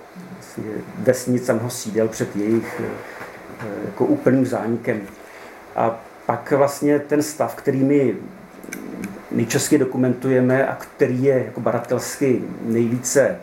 vesnic 0.98 1.50
a 1.50 1.54
mnoho 1.54 1.70
sídel 1.70 2.08
před 2.08 2.36
jejich 2.36 2.82
jako 3.86 4.06
úplným 4.06 4.46
zánikem. 4.46 5.02
A 5.76 6.00
pak 6.26 6.52
vlastně 6.52 7.00
ten 7.00 7.24
stav, 7.24 7.56
který 7.56 7.84
my 7.84 8.16
nejčastěji 9.32 9.80
dokumentujeme 9.80 10.68
a 10.68 10.76
který 10.76 11.24
je 11.24 11.44
jako 11.46 11.62
badatelsky 11.62 12.42
nejvíce 12.62 13.40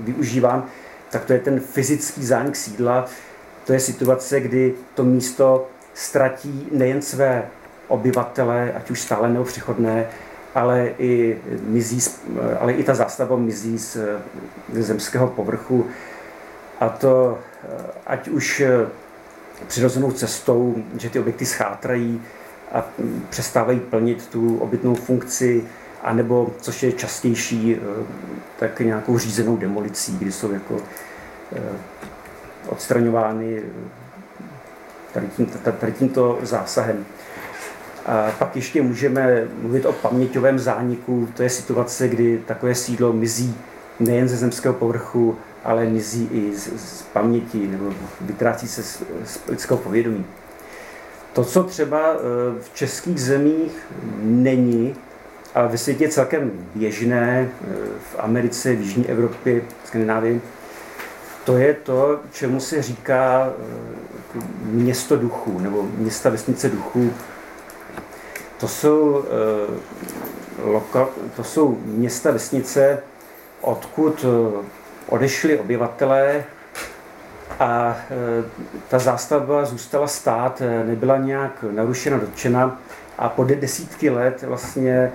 využíván, 0.00 0.64
tak 1.10 1.24
to 1.24 1.32
je 1.32 1.38
ten 1.38 1.60
fyzický 1.60 2.24
zánik 2.24 2.56
sídla, 2.56 3.06
to 3.66 3.72
je 3.72 3.80
situace, 3.80 4.40
kdy 4.40 4.74
to 4.94 5.04
místo 5.04 5.66
ztratí 5.94 6.68
nejen 6.72 7.02
své 7.02 7.42
obyvatele, 7.88 8.72
ať 8.72 8.90
už 8.90 9.00
stále 9.00 9.28
nebo 9.28 9.44
přechodné, 9.44 10.06
ale 10.54 10.90
i, 10.98 11.38
mizí, 11.62 12.10
ale 12.60 12.72
i 12.72 12.84
ta 12.84 12.94
zástava 12.94 13.36
mizí 13.36 13.78
z, 13.78 13.96
ze 14.72 14.82
zemského 14.82 15.26
povrchu. 15.26 15.86
A 16.80 16.88
to 16.88 17.38
ať 18.06 18.28
už 18.28 18.62
přirozenou 19.66 20.12
cestou, 20.12 20.74
že 20.98 21.10
ty 21.10 21.18
objekty 21.18 21.46
schátrají 21.46 22.22
a 22.72 22.84
přestávají 23.30 23.80
plnit 23.80 24.26
tu 24.26 24.58
obytnou 24.58 24.94
funkci, 24.94 25.64
anebo, 26.02 26.50
což 26.60 26.82
je 26.82 26.92
častější, 26.92 27.76
tak 28.58 28.80
nějakou 28.80 29.18
řízenou 29.18 29.56
demolicí, 29.56 30.18
kdy 30.18 30.32
jsou 30.32 30.52
jako 30.52 30.76
odstraňovány 32.68 33.62
tady, 35.12 35.26
tím, 35.26 35.46
tady 35.80 35.92
tímto 35.92 36.38
zásahem. 36.42 37.04
A 38.06 38.30
pak 38.38 38.56
ještě 38.56 38.82
můžeme 38.82 39.48
mluvit 39.60 39.86
o 39.86 39.92
paměťovém 39.92 40.58
zániku. 40.58 41.28
To 41.36 41.42
je 41.42 41.50
situace, 41.50 42.08
kdy 42.08 42.42
takové 42.46 42.74
sídlo 42.74 43.12
mizí 43.12 43.56
nejen 44.00 44.28
ze 44.28 44.36
zemského 44.36 44.74
povrchu, 44.74 45.36
ale 45.64 45.84
mizí 45.84 46.28
i 46.32 46.56
z, 46.56 46.66
z 46.76 47.02
paměti 47.02 47.66
nebo 47.66 47.92
vytrácí 48.20 48.68
se 48.68 48.82
z, 48.82 49.02
z 49.24 49.40
lidského 49.48 49.78
povědomí. 49.78 50.26
To, 51.32 51.44
co 51.44 51.62
třeba 51.62 51.98
e, 51.98 52.16
v 52.60 52.74
českých 52.74 53.20
zemích 53.20 53.72
není, 54.22 54.94
ale 55.54 55.68
ve 55.68 55.78
světě 55.78 56.08
celkem 56.08 56.50
běžné, 56.74 57.40
e, 57.40 57.48
v 58.12 58.16
Americe, 58.18 58.72
v 58.74 58.80
Jižní 58.80 59.08
Evropě, 59.08 59.62
Skandinávii, 59.84 60.40
to 61.44 61.56
je 61.56 61.74
to, 61.74 62.20
čemu 62.32 62.60
se 62.60 62.82
říká 62.82 63.52
e, 63.58 64.40
město 64.64 65.16
duchů 65.16 65.58
nebo 65.58 65.82
města 65.98 66.30
vesnice 66.30 66.68
duchů 66.68 67.10
to 68.64 68.68
jsou, 68.68 69.24
eh, 70.66 71.30
to 71.36 71.44
jsou 71.44 71.78
města, 71.84 72.30
vesnice, 72.30 73.02
odkud 73.60 74.24
eh, 74.24 74.64
odešli 75.08 75.58
obyvatelé 75.58 76.44
a 77.60 77.96
eh, 78.10 78.44
ta 78.88 78.98
zástavba 78.98 79.64
zůstala 79.64 80.06
stát, 80.06 80.62
nebyla 80.86 81.16
nějak 81.16 81.64
narušena, 81.70 82.18
dotčena 82.18 82.80
a 83.18 83.28
po 83.28 83.44
desítky 83.44 84.10
let 84.10 84.42
vlastně 84.42 85.12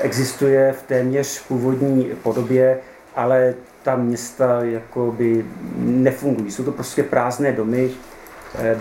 existuje 0.00 0.72
v 0.72 0.82
téměř 0.82 1.42
původní 1.42 2.10
podobě, 2.22 2.78
ale 3.16 3.54
ta 3.82 3.96
města 3.96 4.62
jakoby 4.62 5.44
nefungují. 5.76 6.50
Jsou 6.50 6.64
to 6.64 6.72
prostě 6.72 7.02
prázdné 7.02 7.52
domy, 7.52 7.90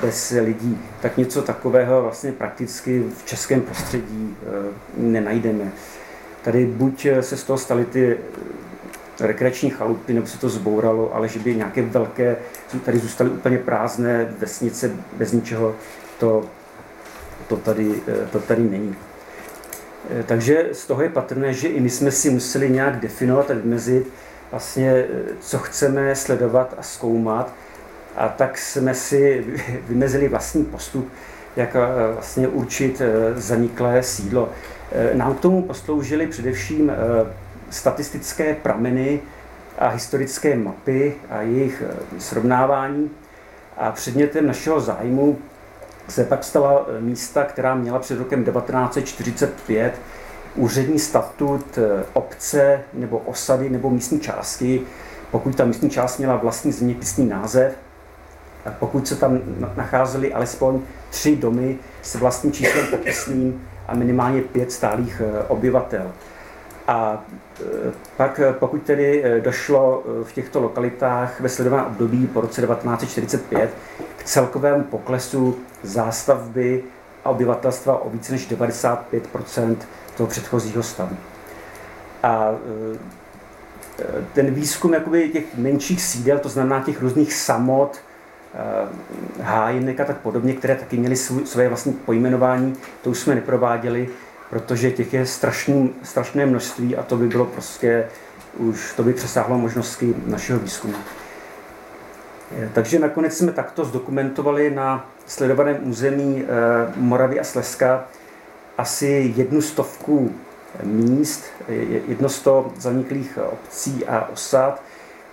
bez 0.01 0.33
lidí. 0.41 0.79
Tak 1.01 1.17
něco 1.17 1.41
takového 1.41 2.01
vlastně 2.01 2.31
prakticky 2.31 3.03
v 3.17 3.25
českém 3.25 3.61
prostředí 3.61 4.37
nenajdeme. 4.97 5.71
Tady 6.43 6.65
buď 6.65 7.07
se 7.21 7.37
z 7.37 7.43
toho 7.43 7.57
staly 7.57 7.85
ty 7.85 8.17
rekreační 9.21 9.69
chalupy, 9.69 10.13
nebo 10.13 10.27
se 10.27 10.39
to 10.39 10.49
zbouralo, 10.49 11.15
ale 11.15 11.27
že 11.27 11.39
by 11.39 11.55
nějaké 11.55 11.81
velké, 11.81 12.35
tady 12.85 12.97
zůstaly 12.97 13.29
úplně 13.29 13.57
prázdné 13.57 14.33
vesnice 14.37 14.91
bez 15.17 15.31
ničeho, 15.31 15.75
to, 16.19 16.43
to, 17.47 17.57
tady, 17.57 18.01
to 18.31 18.39
tady 18.39 18.63
není. 18.63 18.95
Takže 20.25 20.69
z 20.71 20.85
toho 20.85 21.01
je 21.01 21.09
patrné, 21.09 21.53
že 21.53 21.67
i 21.67 21.79
my 21.79 21.89
jsme 21.89 22.11
si 22.11 22.29
museli 22.29 22.69
nějak 22.69 22.99
definovat 22.99 23.51
a 23.51 23.53
vymezit, 23.53 24.13
vlastně, 24.51 25.05
co 25.39 25.59
chceme 25.59 26.15
sledovat 26.15 26.75
a 26.77 26.83
zkoumat, 26.83 27.53
a 28.15 28.27
tak 28.27 28.57
jsme 28.57 28.93
si 28.93 29.45
vymezili 29.89 30.27
vlastní 30.27 30.65
postup, 30.65 31.11
jak 31.55 31.75
eh, 31.75 32.13
vlastně 32.13 32.47
určit 32.47 33.01
eh, 33.01 33.39
zaniklé 33.39 34.03
sídlo. 34.03 34.49
Eh, 34.91 35.11
nám 35.13 35.35
k 35.35 35.39
tomu 35.39 35.61
posloužily 35.61 36.27
především 36.27 36.91
statistické 37.71 38.55
prameny 38.55 39.19
a 39.79 39.87
historické 39.87 40.55
mapy 40.55 41.13
a 41.29 41.41
jejich 41.41 41.83
srovnávání. 42.17 43.09
A 43.77 43.91
předmětem 43.91 44.47
našeho 44.47 44.81
zájmu 44.81 45.37
se 46.07 46.25
pak 46.25 46.43
stala 46.43 46.85
místa, 46.99 47.43
která 47.43 47.75
měla 47.75 47.99
před 47.99 48.19
rokem 48.19 48.43
1945 48.45 50.01
úřední 50.55 50.99
statut 50.99 51.79
obce 52.13 52.81
nebo 52.93 53.17
osady 53.17 53.69
nebo 53.69 53.89
místní 53.89 54.19
části, 54.19 54.81
pokud 55.31 55.55
ta 55.55 55.65
místní 55.65 55.89
část 55.89 56.17
měla 56.17 56.35
vlastní 56.35 56.71
zeměpisný 56.71 57.25
název, 57.25 57.73
pokud 58.79 59.07
se 59.07 59.15
tam 59.15 59.39
nacházely 59.75 60.33
alespoň 60.33 60.81
tři 61.09 61.35
domy 61.35 61.77
s 62.01 62.15
vlastním 62.15 62.53
číslem 62.53 62.87
popisným 62.87 63.67
a 63.87 63.95
minimálně 63.95 64.41
pět 64.41 64.71
stálých 64.71 65.21
eh, 65.25 65.43
obyvatel. 65.47 66.11
A 66.87 67.25
eh, 67.59 67.63
pak 68.17 68.39
eh, 68.39 68.53
pokud 68.53 68.83
tedy 68.83 69.23
došlo 69.39 70.03
v 70.23 70.33
těchto 70.33 70.59
lokalitách 70.59 71.39
ve 71.39 71.49
sledovaném 71.49 71.85
období 71.85 72.27
po 72.27 72.41
roce 72.41 72.61
1945 72.61 73.69
k 74.17 74.23
celkovému 74.23 74.83
poklesu 74.83 75.57
zástavby 75.83 76.83
a 77.25 77.29
obyvatelstva 77.29 78.01
o 78.01 78.09
více 78.09 78.31
než 78.31 78.51
95% 78.51 79.75
toho 80.17 80.27
předchozího 80.27 80.83
stavu. 80.83 81.17
A 82.23 82.51
ten 84.33 84.53
výzkum 84.53 84.93
jakoby 84.93 85.29
těch 85.29 85.57
menších 85.57 86.01
sídel, 86.01 86.39
to 86.39 86.49
znamená 86.49 86.83
těch 86.83 87.01
různých 87.01 87.33
samot, 87.33 87.99
hájinek 89.41 89.99
a 89.99 90.05
tak 90.05 90.17
podobně, 90.17 90.53
které 90.53 90.75
taky 90.75 90.97
měly 90.97 91.15
své 91.15 91.67
vlastní 91.67 91.93
pojmenování, 91.93 92.75
to 93.01 93.09
už 93.09 93.19
jsme 93.19 93.35
neprováděli, 93.35 94.09
protože 94.51 94.91
těch 94.91 95.13
je 95.13 95.25
strašný, 95.25 95.93
strašné 96.03 96.45
množství 96.45 96.95
a 96.97 97.03
to 97.03 97.17
by 97.17 97.27
bylo 97.27 97.45
prostě, 97.45 98.07
už 98.57 98.93
to 98.93 99.03
by 99.03 99.13
přesáhlo 99.13 99.57
možnosti 99.57 100.15
našeho 100.25 100.59
výzkumu. 100.59 100.93
Eh, 102.57 102.69
takže 102.73 102.99
nakonec 102.99 103.37
jsme 103.37 103.51
takto 103.51 103.85
zdokumentovali 103.85 104.71
na 104.71 105.09
sledovaném 105.25 105.77
území 105.81 106.43
eh, 106.43 106.47
Moravy 106.95 107.39
a 107.39 107.43
Slezska 107.43 108.07
asi 108.77 109.33
jednu 109.35 109.61
stovku 109.61 110.35
míst, 110.83 111.43
jedno 112.07 112.29
sto 112.29 112.73
zaniklých 112.77 113.39
obcí 113.51 114.05
a 114.05 114.29
osad, 114.33 114.81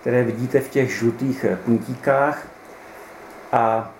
které 0.01 0.23
vidíte 0.23 0.59
v 0.59 0.69
těch 0.69 0.97
žlutých 0.97 1.45
puntíkách 1.65 2.47
a 3.51 3.93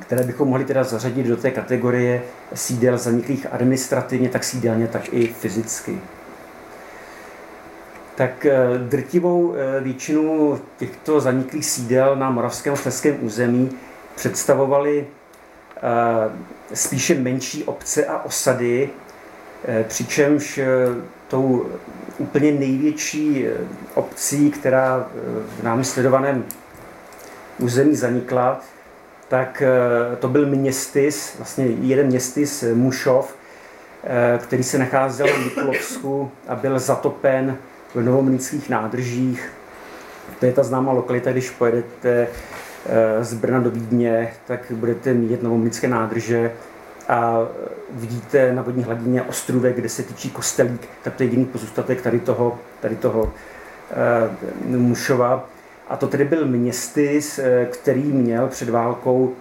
které 0.00 0.22
bychom 0.22 0.48
mohli 0.48 0.64
teda 0.64 0.84
zařadit 0.84 1.26
do 1.26 1.36
té 1.36 1.50
kategorie 1.50 2.22
sídel 2.54 2.98
zaniklých 2.98 3.46
administrativně, 3.50 4.28
tak 4.28 4.44
sídelně, 4.44 4.88
tak 4.88 5.12
i 5.12 5.26
fyzicky. 5.26 5.98
Tak 8.14 8.46
eh, 8.46 8.58
drtivou 8.78 9.54
eh, 9.54 9.80
většinu 9.80 10.60
těchto 10.76 11.20
zaniklých 11.20 11.66
sídel 11.66 12.16
na 12.16 12.30
moravském 12.30 12.76
slezském 12.76 13.16
území 13.20 13.70
představovaly 14.14 15.06
eh, 15.76 15.80
spíše 16.74 17.14
menší 17.14 17.64
obce 17.64 18.06
a 18.06 18.22
osady, 18.24 18.90
přičemž 19.88 20.60
tou 21.28 21.66
úplně 22.18 22.52
největší 22.52 23.46
obcí, 23.94 24.50
která 24.50 25.08
v 25.58 25.62
námi 25.62 25.84
sledovaném 25.84 26.44
území 27.58 27.96
zanikla, 27.96 28.60
tak 29.30 29.62
eh, 29.62 30.16
to 30.16 30.28
byl 30.28 30.46
městys, 30.46 31.34
vlastně 31.36 31.66
jeden 31.66 32.06
městys 32.06 32.62
eh, 32.62 32.74
Mušov, 32.74 33.36
eh, 34.04 34.38
který 34.42 34.62
se 34.62 34.78
nacházel 34.78 35.26
v 35.26 35.44
Mikulovsku 35.44 36.30
a 36.48 36.54
byl 36.54 36.78
zatopen 36.78 37.56
v 37.94 38.00
novomlínských 38.00 38.68
nádržích. 38.68 39.52
To 40.40 40.46
je 40.46 40.52
ta 40.52 40.62
známá 40.62 40.92
lokalita, 40.92 41.32
když 41.32 41.50
pojedete 41.50 42.28
z 43.20 43.34
Brna 43.34 43.60
do 43.60 43.70
Vídně, 43.70 44.32
tak 44.46 44.60
budete 44.70 45.14
mít 45.14 45.42
novomlínské 45.42 45.88
nádrže 45.88 46.52
a 47.08 47.38
vidíte 47.90 48.52
na 48.52 48.62
vodní 48.62 48.84
hladině 48.84 49.22
ostrůvek, 49.22 49.76
kde 49.76 49.88
se 49.88 50.02
tyčí 50.02 50.30
kostelík, 50.30 50.88
tak 51.02 51.14
to 51.14 51.22
je 51.22 51.26
jediný 51.26 51.44
pozůstatek 51.44 52.02
tady 52.02 52.20
toho, 52.20 52.58
tady 52.80 52.96
toho 52.96 53.32
Mušova. 54.64 55.48
A 55.90 55.96
to 55.96 56.06
tedy 56.06 56.24
byl 56.24 56.46
městys, 56.46 57.38
eh, 57.38 57.68
který 57.72 58.02
měl 58.02 58.48
před 58.48 58.68
válkou 58.68 59.34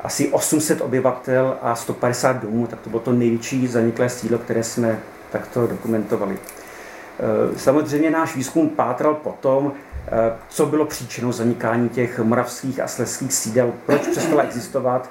asi 0.00 0.28
800 0.28 0.80
obyvatel 0.80 1.56
a 1.62 1.74
150 1.74 2.42
domů, 2.42 2.66
tak 2.66 2.80
to 2.80 2.90
bylo 2.90 3.02
to 3.02 3.12
největší 3.12 3.66
zaniklé 3.66 4.08
sídlo, 4.08 4.38
které 4.38 4.62
jsme 4.62 4.98
takto 5.32 5.66
dokumentovali. 5.66 6.38
Eh, 6.38 7.58
samozřejmě 7.58 8.10
náš 8.10 8.36
výzkum 8.36 8.68
pátral 8.68 9.14
potom, 9.14 9.72
eh, 10.06 10.10
co 10.48 10.66
bylo 10.66 10.86
příčinou 10.86 11.32
zanikání 11.32 11.88
těch 11.88 12.18
moravských 12.18 12.80
a 12.80 12.86
slezských 12.88 13.32
sídel, 13.32 13.72
proč 13.86 14.00
přestala 14.00 14.42
existovat 14.42 15.10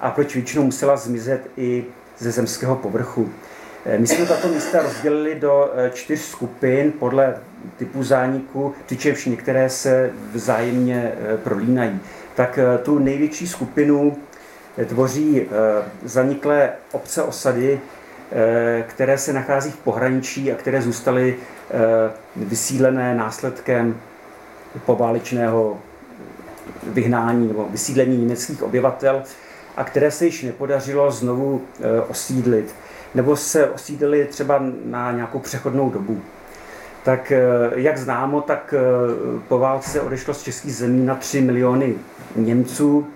a 0.00 0.10
proč 0.10 0.34
většinou 0.34 0.64
musela 0.64 0.96
zmizet 0.96 1.50
i 1.56 1.84
ze 2.18 2.30
zemského 2.30 2.76
povrchu. 2.76 3.30
My 3.98 4.06
jsme 4.06 4.26
tato 4.26 4.48
místa 4.48 4.82
rozdělili 4.82 5.34
do 5.34 5.72
čtyř 5.92 6.20
skupin 6.20 6.92
podle 6.92 7.36
typu 7.76 8.04
zániku, 8.04 8.74
přičemž 8.86 9.26
některé 9.26 9.70
se 9.70 10.10
vzájemně 10.32 11.12
prolínají. 11.44 12.00
Tak 12.34 12.58
tu 12.82 12.98
největší 12.98 13.48
skupinu 13.48 14.16
tvoří 14.86 15.48
zaniklé 16.04 16.72
obce 16.92 17.22
osady, 17.22 17.80
které 18.86 19.18
se 19.18 19.32
nachází 19.32 19.70
v 19.70 19.76
pohraničí 19.76 20.52
a 20.52 20.54
které 20.54 20.82
zůstaly 20.82 21.36
vysílené 22.36 23.14
následkem 23.14 24.00
poválečného 24.86 25.78
vyhnání 26.82 27.48
nebo 27.48 27.66
vysídlení 27.70 28.16
německých 28.16 28.62
obyvatel 28.62 29.22
a 29.76 29.84
které 29.84 30.10
se 30.10 30.24
již 30.24 30.42
nepodařilo 30.42 31.10
znovu 31.10 31.62
eh, 31.80 32.00
osídlit, 32.00 32.74
nebo 33.14 33.36
se 33.36 33.70
osídlili 33.70 34.24
třeba 34.24 34.62
na 34.84 35.12
nějakou 35.12 35.38
přechodnou 35.38 35.90
dobu. 35.90 36.22
Tak 37.04 37.32
eh, 37.32 37.40
jak 37.74 37.98
známo, 37.98 38.40
tak 38.40 38.74
eh, 38.76 38.80
po 39.48 39.58
válce 39.58 40.00
odešlo 40.00 40.34
z 40.34 40.42
českých 40.42 40.76
zemí 40.76 41.06
na 41.06 41.14
3 41.14 41.40
miliony 41.40 41.94
Němců, 42.36 43.06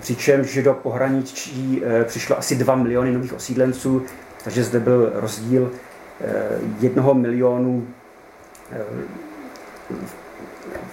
přičemž 0.00 0.58
do 0.62 0.74
pohraničí 0.74 1.82
přišlo 2.04 2.38
asi 2.38 2.56
2 2.56 2.74
miliony 2.74 3.12
nových 3.12 3.32
osídlenců, 3.32 4.02
takže 4.44 4.64
zde 4.64 4.80
byl 4.80 5.12
rozdíl 5.14 5.70
jednoho 6.80 7.14
milionu 7.14 7.86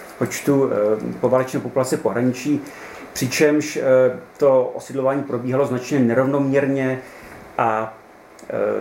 v 0.08 0.18
počtu 0.18 0.70
poválečné 1.20 1.60
populace 1.60 1.98
pohraničí 1.98 2.62
přičemž 3.16 3.78
eh, 3.78 3.82
to 4.38 4.64
osidlování 4.64 5.24
probíhalo 5.24 5.66
značně 5.66 6.00
nerovnoměrně 6.00 7.00
a 7.58 7.98
eh, 7.98 8.05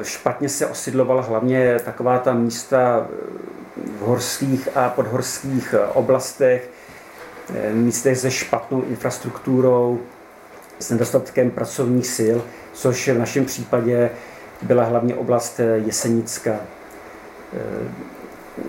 špatně 0.03 0.48
se 0.48 0.66
osidlovala 0.66 1.22
hlavně 1.22 1.79
taková 1.85 2.18
ta 2.18 2.35
místa 2.35 3.07
eh, 3.11 3.81
v 3.98 4.00
horských 4.00 4.77
a 4.77 4.88
podhorských 4.88 5.74
oblastech, 5.94 6.70
místech 7.72 8.18
se 8.18 8.31
špatnou 8.31 8.83
infrastrukturou, 8.83 10.00
s 10.79 10.90
nedostatkem 10.90 11.50
pracovních 11.50 12.07
sil, 12.16 12.38
což 12.72 13.09
v 13.09 13.18
našem 13.18 13.44
případě 13.44 14.11
byla 14.62 14.85
hlavně 14.85 15.14
oblast 15.14 15.61
Jesenicka. 15.74 16.57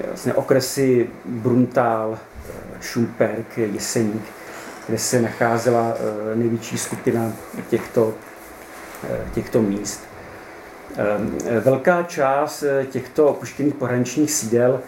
Vlastně 0.07 0.33
okresy 0.33 1.09
Bruntál, 1.25 2.17
Šumperk, 2.81 3.57
Jeseník 3.57 4.23
kde 4.87 4.97
se 4.97 5.21
nacházela 5.21 5.93
eh, 5.93 6.35
největší 6.35 6.77
skupina 6.77 7.33
těchto, 7.69 8.13
eh, 9.09 9.29
těchto 9.33 9.61
míst. 9.61 10.03
Eh, 10.97 11.59
velká 11.59 12.03
část 12.03 12.63
těchto 12.89 13.27
opuštěných 13.27 13.73
pohraničních 13.73 14.31
sídel 14.31 14.79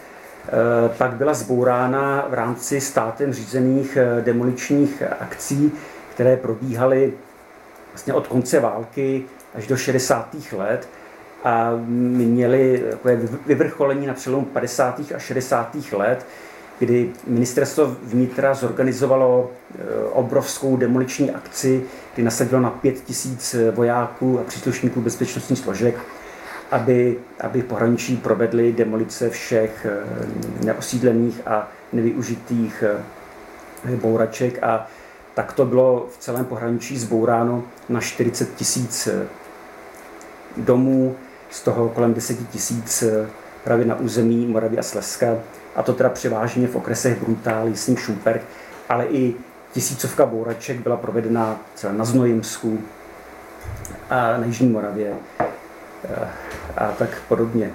pak 0.98 1.12
byla 1.12 1.34
zbourána 1.34 2.26
v 2.30 2.34
rámci 2.34 2.80
státem 2.80 3.32
řízených 3.32 3.98
demoličních 4.20 5.02
akcí, 5.20 5.72
které 6.14 6.36
probíhaly 6.36 7.12
vlastně 7.92 8.12
od 8.14 8.26
konce 8.26 8.60
války 8.60 9.24
až 9.54 9.66
do 9.66 9.76
60. 9.76 10.52
let 10.52 10.88
a 11.44 11.72
měly 11.86 12.84
vyvrcholení 13.46 14.06
na 14.06 14.14
přelomu 14.14 14.44
50. 14.44 15.00
a 15.14 15.18
60. 15.18 15.76
let, 15.92 16.26
kdy 16.78 17.10
ministerstvo 17.26 17.96
vnitra 18.02 18.54
zorganizovalo 18.54 19.50
eh, 19.50 19.78
obrovskou 20.12 20.76
demoliční 20.76 21.30
akci, 21.30 21.82
kdy 22.14 22.22
nasadilo 22.22 22.60
na 22.60 22.70
pět 22.70 23.00
tisíc 23.00 23.56
vojáků 23.74 24.40
a 24.40 24.42
příslušníků 24.42 25.00
bezpečnostních 25.00 25.58
složek, 25.58 25.98
aby, 26.70 27.16
aby 27.40 27.62
pohraničí 27.62 28.16
provedli 28.16 28.72
demolice 28.72 29.30
všech 29.30 29.86
eh, 29.90 30.64
neosídlených 30.64 31.40
a 31.46 31.68
nevyužitých 31.92 32.84
bouraček. 33.96 34.62
A 34.62 34.86
tak 35.34 35.52
to 35.52 35.64
bylo 35.64 36.08
v 36.10 36.18
celém 36.18 36.44
pohraničí 36.44 36.98
zbouráno 36.98 37.64
na 37.88 38.00
40 38.00 38.54
tisíc 38.54 39.08
domů, 40.56 41.16
z 41.50 41.62
toho 41.62 41.88
kolem 41.88 42.14
10 42.14 42.48
tisíc 42.50 43.04
právě 43.64 43.86
na 43.86 43.94
území 43.94 44.46
Moravy 44.46 44.78
a 44.78 44.82
Slezska 44.82 45.26
a 45.78 45.82
to 45.82 45.92
teda 45.92 46.08
převážně 46.08 46.68
v 46.68 46.76
okresech 46.76 47.22
Brutál, 47.22 47.68
Jísník, 47.68 47.98
Šumperk, 47.98 48.42
ale 48.88 49.06
i 49.06 49.34
tisícovka 49.72 50.26
bouraček 50.26 50.80
byla 50.80 50.96
provedena 50.96 51.60
třeba 51.74 51.92
na 51.92 52.04
Znojemsku 52.04 52.80
a 54.10 54.36
na 54.36 54.46
Jižní 54.46 54.68
Moravě 54.68 55.12
eh, 55.40 56.28
a 56.76 56.92
tak 56.92 57.08
podobně. 57.28 57.70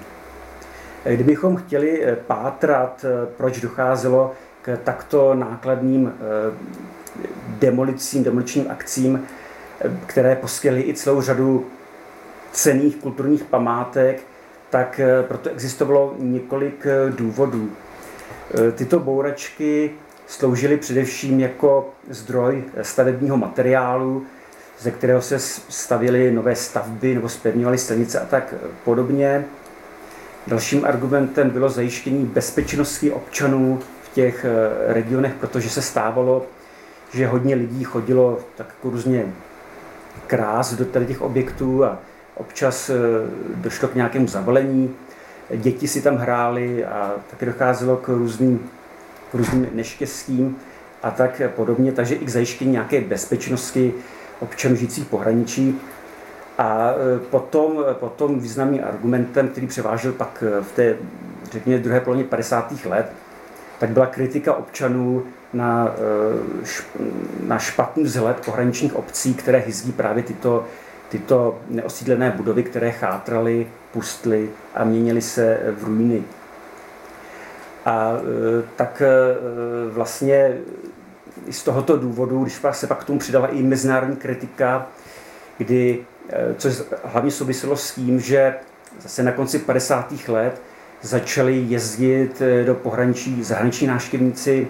Kdybychom 1.04 1.56
chtěli 1.56 2.04
eh, 2.04 2.16
pátrat, 2.16 3.04
eh, 3.04 3.26
proč 3.36 3.60
docházelo 3.60 4.32
k 4.62 4.78
takto 4.84 5.34
nákladným 5.34 6.12
demolicím, 7.48 8.24
demoličním 8.24 8.70
akcím, 8.70 9.26
které 10.06 10.36
poskytly 10.36 10.82
i 10.82 10.94
celou 10.94 11.20
řadu 11.20 11.66
cených 12.52 12.96
kulturních 12.96 13.44
památek, 13.44 14.22
tak 14.70 15.00
proto 15.28 15.50
existovalo 15.50 16.14
několik 16.18 16.86
důvodů. 17.10 17.70
Eh, 18.58 18.72
tyto 18.72 18.98
bouračky 19.00 19.90
sloužily 20.26 20.76
především 20.76 21.40
jako 21.40 21.90
zdroj 22.10 22.64
stavebního 22.82 23.36
materiálu, 23.36 24.26
ze 24.80 24.90
kterého 24.90 25.22
se 25.22 25.38
stavěly 25.68 26.30
nové 26.30 26.56
stavby 26.56 27.14
nebo 27.14 27.28
spevňovaly 27.28 27.78
stanice 27.78 28.20
a 28.20 28.24
tak 28.24 28.54
podobně. 28.84 29.44
Dalším 30.46 30.84
argumentem 30.84 31.50
bylo 31.50 31.68
zajištění 31.68 32.26
bezpečnosti 32.26 33.12
občanů 33.12 33.80
v 34.02 34.14
těch 34.14 34.44
eh, 34.44 34.92
regionech, 34.92 35.32
protože 35.34 35.70
se 35.70 35.82
stávalo, 35.82 36.46
že 37.12 37.26
hodně 37.26 37.54
lidí 37.54 37.84
chodilo 37.84 38.38
tak 38.56 38.66
jako 38.66 38.90
různě 38.90 39.26
krás 40.26 40.74
do 40.74 40.84
těch 41.04 41.22
objektů 41.22 41.84
a 41.84 41.98
občas 42.34 42.90
eh, 42.90 42.94
došlo 43.54 43.88
k 43.88 43.94
nějakému 43.94 44.28
zavalení 44.28 44.94
děti 45.56 45.88
si 45.88 46.02
tam 46.02 46.16
hrály 46.16 46.84
a 46.84 47.12
taky 47.30 47.46
docházelo 47.46 47.96
k 47.96 48.08
různým, 48.08 48.70
k 49.30 49.34
různým 49.34 49.68
neštěstím 49.72 50.56
a 51.02 51.10
tak 51.10 51.42
podobně, 51.56 51.92
takže 51.92 52.14
i 52.14 52.24
k 52.24 52.28
zajištění 52.28 52.72
nějaké 52.72 53.00
bezpečnosti 53.00 53.94
občanů 54.40 54.76
žijících 54.76 55.06
pohraničí. 55.06 55.80
A 56.58 56.90
e, 56.90 57.18
potom, 57.18 57.84
potom 57.92 58.40
významným 58.40 58.84
argumentem, 58.84 59.48
který 59.48 59.66
převážil 59.66 60.12
pak 60.12 60.44
v 60.62 60.72
té, 60.72 60.96
řekněme, 61.52 61.82
druhé 61.82 62.00
polovině 62.00 62.28
50. 62.28 62.72
let, 62.84 63.12
tak 63.78 63.90
byla 63.90 64.06
kritika 64.06 64.54
občanů 64.54 65.22
na, 65.52 65.94
e, 67.02 67.08
na 67.46 67.58
špatný 67.58 68.04
vzhled 68.04 68.40
pohraničních 68.44 68.96
obcí, 68.96 69.34
které 69.34 69.58
hyzdí 69.58 69.92
právě 69.92 70.22
tyto 70.22 70.64
tyto 71.14 71.58
neosídlené 71.68 72.30
budovy, 72.30 72.62
které 72.62 72.90
chátraly, 72.90 73.66
pustly 73.94 74.50
a 74.74 74.84
měnily 74.84 75.22
se 75.22 75.60
v 75.78 75.84
ruiny. 75.84 76.22
A 77.84 78.12
e, 78.12 78.62
tak 78.76 79.02
e, 79.02 79.10
vlastně 79.90 80.56
z 81.50 81.62
tohoto 81.62 81.96
důvodu, 81.96 82.42
když 82.42 82.60
se 82.70 82.86
pak 82.86 83.00
k 83.00 83.04
tomu 83.04 83.18
přidala 83.18 83.46
i 83.46 83.62
mezinárodní 83.62 84.16
kritika, 84.16 84.86
kdy, 85.58 86.04
e, 86.28 86.54
což 86.54 86.82
hlavně 87.04 87.30
souviselo 87.30 87.76
s 87.76 87.94
tím, 87.94 88.20
že 88.20 88.54
zase 89.00 89.22
na 89.22 89.32
konci 89.32 89.58
50. 89.58 90.28
let 90.28 90.62
začali 91.02 91.64
jezdit 91.68 92.42
do 92.66 92.74
pohraničí 92.74 93.42
zahraniční 93.42 93.86
návštěvníci, 93.86 94.68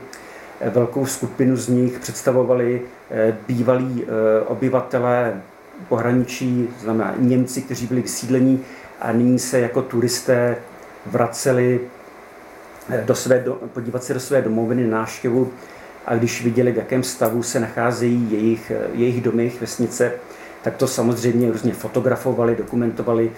velkou 0.61 1.07
skupinu 1.07 1.57
z 1.57 1.69
nich 1.69 1.99
představovali 1.99 2.83
bývalí 3.47 4.07
obyvatelé 4.47 5.43
pohraničí, 5.89 6.69
znamená 6.81 7.15
Němci, 7.19 7.63
kteří 7.63 7.87
byli 7.87 8.03
vysídlení 8.03 8.65
a 9.05 9.13
nyní 9.13 9.39
se 9.39 9.61
jako 9.61 9.83
turisté 9.83 10.57
vraceli 11.07 11.81
eh, 12.91 13.05
do 13.07 13.15
své, 13.15 13.39
do, 13.39 13.55
podívat 13.55 14.05
se 14.05 14.15
do 14.15 14.21
své 14.21 14.43
domoviny 14.43 14.87
na 14.87 14.99
návštěvu. 14.99 15.53
A 16.07 16.15
když 16.15 16.45
viděli, 16.45 16.73
v 16.73 16.77
jakém 16.77 17.03
stavu 17.03 17.43
se 17.43 17.61
nacházejí 17.61 18.33
jejich, 18.33 18.71
eh, 18.71 18.89
jejich 18.93 19.21
domy, 19.21 19.43
jejich 19.43 19.61
vesnice, 19.61 20.13
tak 20.63 20.77
to 20.77 20.87
samozřejmě 20.87 21.53
různě 21.53 21.73
fotografovali, 21.73 22.57
dokumentovali, 22.57 23.33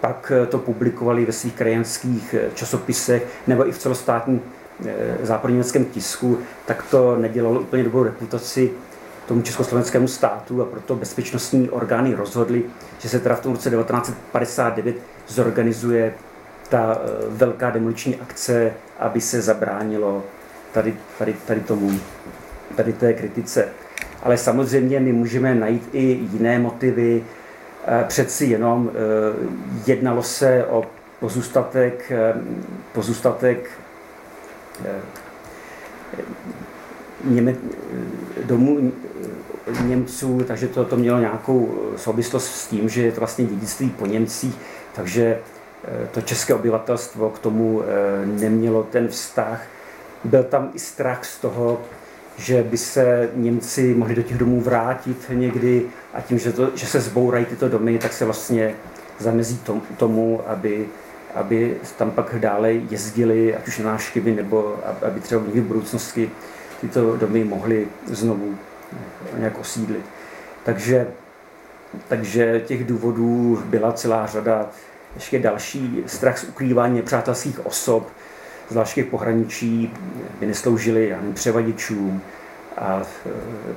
pak 0.00 0.32
eh, 0.34 0.46
to 0.46 0.58
publikovali 0.58 1.24
ve 1.24 1.32
svých 1.32 1.54
krajanských 1.54 2.34
časopisech 2.54 3.26
nebo 3.46 3.68
i 3.68 3.72
v 3.72 3.78
celostátním 3.78 4.40
západněmeckém 5.22 5.84
tisku, 5.84 6.38
tak 6.66 6.82
to 6.90 7.16
nedělalo 7.16 7.60
úplně 7.60 7.84
dobrou 7.84 8.02
reputaci 8.02 8.70
tomu 9.26 9.42
československému 9.42 10.08
státu 10.08 10.62
a 10.62 10.64
proto 10.64 10.96
bezpečnostní 10.96 11.70
orgány 11.70 12.14
rozhodly, 12.14 12.64
že 12.98 13.08
se 13.08 13.20
teda 13.20 13.34
v 13.34 13.40
tom 13.40 13.52
roce 13.52 13.70
1959 13.70 14.96
zorganizuje 15.28 16.14
ta 16.68 16.98
eh, 17.00 17.08
velká 17.28 17.70
demoliční 17.70 18.16
akce, 18.16 18.72
aby 18.98 19.20
se 19.20 19.42
zabránilo 19.42 20.24
tady, 20.72 20.94
tady, 21.18 21.36
tady 21.46 21.60
tomu, 21.60 21.90
tady 22.76 22.92
té 22.92 23.12
kritice. 23.12 23.68
Ale 24.22 24.36
samozřejmě 24.36 25.00
my 25.00 25.12
můžeme 25.12 25.54
najít 25.54 25.88
i 25.92 26.02
jiné 26.32 26.58
motivy. 26.58 27.24
Přeci 28.06 28.46
jenom 28.46 28.90
jednalo 29.86 30.22
se 30.22 30.64
o 30.64 30.84
pozůstatek, 31.20 32.12
pozůstatek 32.92 33.70
domů 38.46 38.92
Němců, 39.82 40.44
takže 40.46 40.68
to, 40.68 40.84
to 40.84 40.96
mělo 40.96 41.18
nějakou 41.18 41.74
souvislost 41.96 42.46
s 42.46 42.66
tím, 42.66 42.88
že 42.88 43.02
je 43.02 43.12
to 43.12 43.20
vlastně 43.20 43.44
dědictví 43.44 43.90
po 43.90 44.06
Němcích, 44.06 44.54
takže 44.94 45.38
to 46.10 46.20
české 46.20 46.54
obyvatelstvo 46.54 47.30
k 47.30 47.38
tomu 47.38 47.82
nemělo 48.24 48.82
ten 48.82 49.08
vztah. 49.08 49.62
Byl 50.24 50.42
tam 50.44 50.70
i 50.74 50.78
strach 50.78 51.24
z 51.24 51.38
toho, 51.38 51.80
že 52.36 52.62
by 52.62 52.78
se 52.78 53.30
Němci 53.34 53.94
mohli 53.94 54.14
do 54.14 54.22
těch 54.22 54.38
domů 54.38 54.60
vrátit 54.60 55.16
někdy 55.32 55.86
a 56.14 56.20
tím, 56.20 56.38
že, 56.38 56.52
to, 56.52 56.70
že 56.74 56.86
se 56.86 57.00
zbourají 57.00 57.44
tyto 57.44 57.68
domy, 57.68 57.98
tak 57.98 58.12
se 58.12 58.24
vlastně 58.24 58.74
zamezí 59.18 59.60
tomu, 59.96 60.40
aby, 60.46 60.86
aby 61.34 61.76
tam 61.98 62.10
pak 62.10 62.34
dále 62.38 62.72
jezdili, 62.72 63.56
ať 63.56 63.68
už 63.68 63.78
na 63.78 63.84
návštěvy, 63.84 64.34
nebo 64.34 64.76
aby 65.02 65.20
třeba 65.20 65.40
v 65.40 65.60
budoucnosti 65.60 66.30
tyto 66.80 67.16
domy 67.16 67.44
mohly 67.44 67.88
znovu 68.06 68.54
nějak 69.38 69.58
osídlit. 69.58 70.04
Takže, 70.64 71.06
takže 72.08 72.60
těch 72.60 72.84
důvodů 72.84 73.62
byla 73.64 73.92
celá 73.92 74.26
řada. 74.26 74.66
Ještě 75.14 75.38
další 75.38 76.02
strach 76.06 76.38
z 76.38 76.44
ukrývání 76.44 76.96
nepřátelských 76.96 77.66
osob, 77.66 78.08
zvláště 78.70 79.02
v 79.02 79.06
pohraničí, 79.06 79.94
by 80.40 80.46
nesloužili 80.46 81.14
ani 81.14 81.32
převaděčům 81.32 82.22
a 82.76 83.02
e, 83.26 83.30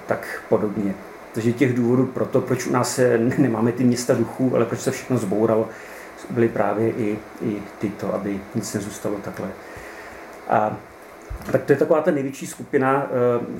tak 0.08 0.42
podobně. 0.50 0.94
Takže 1.34 1.54
těch 1.54 1.74
důvodů 1.74 2.06
pro 2.06 2.26
to, 2.26 2.42
proč 2.42 2.68
u 2.68 2.72
nás 2.72 2.96
se, 2.96 3.18
nemáme 3.38 3.72
ty 3.72 3.84
města 3.84 4.14
duchů, 4.14 4.52
ale 4.56 4.66
proč 4.66 4.80
se 4.80 4.92
všechno 4.92 5.18
zbouralo, 5.18 5.70
byly 6.30 6.50
právě 6.50 6.90
i, 6.90 7.20
i 7.42 7.62
tyto, 7.80 8.14
aby 8.14 8.40
nic 8.56 8.74
nezůstalo 8.74 9.16
takhle. 9.16 9.48
A 10.50 10.78
tak 11.52 11.64
to 11.64 11.72
je 11.72 11.78
taková 11.78 12.02
ta 12.02 12.12
největší 12.12 12.48
skupina 12.48 13.08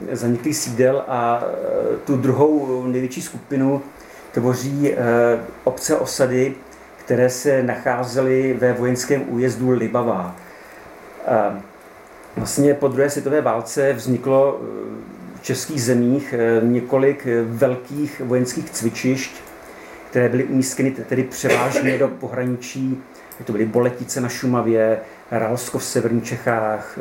e, 0.10 0.16
zaniklých 0.16 0.58
sídel 0.58 1.04
a 1.08 1.44
e, 1.44 1.98
tu 1.98 2.18
druhou 2.18 2.84
největší 2.88 3.22
skupinu 3.22 3.82
tvoří 4.32 4.92
e, 4.92 4.96
obce 5.64 5.98
osady, 5.98 6.56
které 6.98 7.30
se 7.30 7.64
nacházely 7.64 8.58
ve 8.60 8.74
vojenském 8.74 9.24
újezdu 9.28 9.70
Libavá. 9.70 10.36
Vlastně 12.36 12.74
po 12.74 12.88
druhé 12.88 13.10
světové 13.10 13.42
válce 13.42 13.94
vzniklo 13.94 14.62
v 15.36 15.44
českých 15.44 15.84
zemích 15.84 16.36
několik 16.62 17.28
velkých 17.44 18.22
vojenských 18.26 18.70
cvičišť, 18.70 19.32
které 20.10 20.30
byly 20.30 20.44
umístěny 20.44 20.92
tedy 20.92 21.24
převážně 21.24 21.98
do 21.98 22.08
pohraničí. 22.08 23.04
To 23.46 23.52
byly 23.52 23.66
Boletice 23.66 24.22
na 24.22 24.30
Šumavě, 24.30 25.00
Ralsko 25.32 25.80
v 25.80 25.84
severních 25.84 26.24
Čechách, 26.24 27.00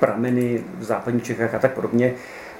Prameny 0.00 0.64
v 0.78 0.84
západních 0.84 1.24
Čechách 1.24 1.54
a 1.54 1.58
tak 1.58 1.72
podobně. 1.72 2.14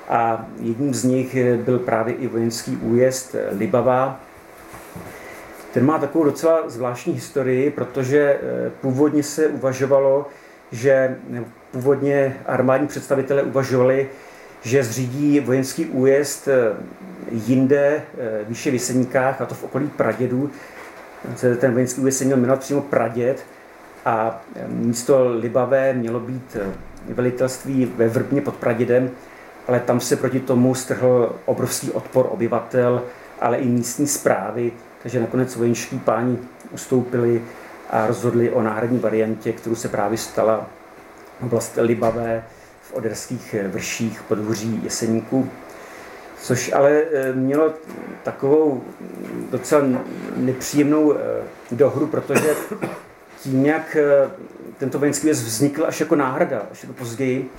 A 0.09 0.47
jedním 0.61 0.95
z 0.95 1.05
nich 1.05 1.37
byl 1.57 1.79
právě 1.79 2.15
i 2.15 2.27
vojenský 2.27 2.77
újezd 2.77 3.37
Libava. 3.53 4.21
Ten 5.73 5.87
má 5.87 5.99
takovou 5.99 6.25
docela 6.25 6.69
zvláštní 6.69 7.13
historii, 7.13 7.71
protože 7.71 8.41
původně 8.81 9.23
se 9.23 9.47
uvažovalo, 9.47 10.27
že 10.73 11.17
původně 11.71 12.37
armádní 12.47 12.87
představitelé 12.87 13.43
uvažovali, 13.43 14.09
že 14.63 14.85
zřídí 14.85 15.41
vojenský 15.41 15.87
újezd 15.87 16.49
eh, 16.49 16.77
jinde, 17.31 18.03
eh, 18.19 18.45
výše 18.49 18.71
v 18.71 18.75
Jeseníkách, 18.75 19.41
a 19.41 19.47
to 19.47 19.55
v 19.55 19.65
okolí 19.65 19.87
Pradědu. 19.97 20.51
Ten 21.61 21.73
vojenský 21.73 22.01
újezd 22.01 22.19
se 22.19 22.25
měl 22.25 22.37
jmenovat 22.37 22.61
přímo 22.61 22.81
Praděd 22.81 23.45
a 24.05 24.43
eh, 24.57 24.69
místo 24.69 25.29
Libavé 25.29 25.93
mělo 25.93 26.21
být 26.21 26.57
velitelství 27.09 27.93
ve 27.97 28.09
Vrbně 28.09 28.41
pod 28.41 28.55
Pradědem, 28.55 29.11
ale 29.69 29.81
tam 29.81 30.01
se 30.01 30.17
proti 30.17 30.41
tomu 30.41 30.75
strhl 30.75 31.37
obrovský 31.45 31.91
odpor 31.91 32.29
obyvatel, 32.31 33.03
ale 33.41 33.57
i 33.57 33.67
místní 33.67 34.07
zprávy, 34.07 34.73
takže 35.03 35.21
nakonec 35.21 35.57
vojenští 35.57 35.99
páni 35.99 36.39
ustoupili 36.71 37.43
a 37.91 38.07
rozhodli 38.07 38.51
o 38.51 38.63
náhradní 38.63 38.99
variantě, 38.99 39.53
kterou 39.53 39.75
se 39.75 39.89
právě 39.89 40.19
stala 40.19 40.67
oblast 41.43 41.79
Libavé 41.81 42.45
v 42.83 42.95
oderských 42.95 43.55
vrších 43.69 44.23
podvůří 44.23 44.81
Jeseníků, 44.83 45.51
což 46.41 46.73
ale 46.73 46.91
eh, 46.91 47.33
mělo 47.33 47.73
takovou 48.23 48.83
docela 49.51 49.83
nepříjemnou 50.37 51.15
eh, 51.15 51.19
dohru, 51.71 52.07
protože 52.07 52.55
tím, 53.41 53.67
jak 53.67 53.97
eh, 53.97 54.31
tento 54.79 54.99
vojenský 54.99 55.27
věc 55.27 55.43
vznikl 55.43 55.87
až 55.87 56.01
jako 56.01 56.17
náhrada, 56.17 56.63
až 56.73 56.81
to 56.81 56.93
později, 56.93 57.51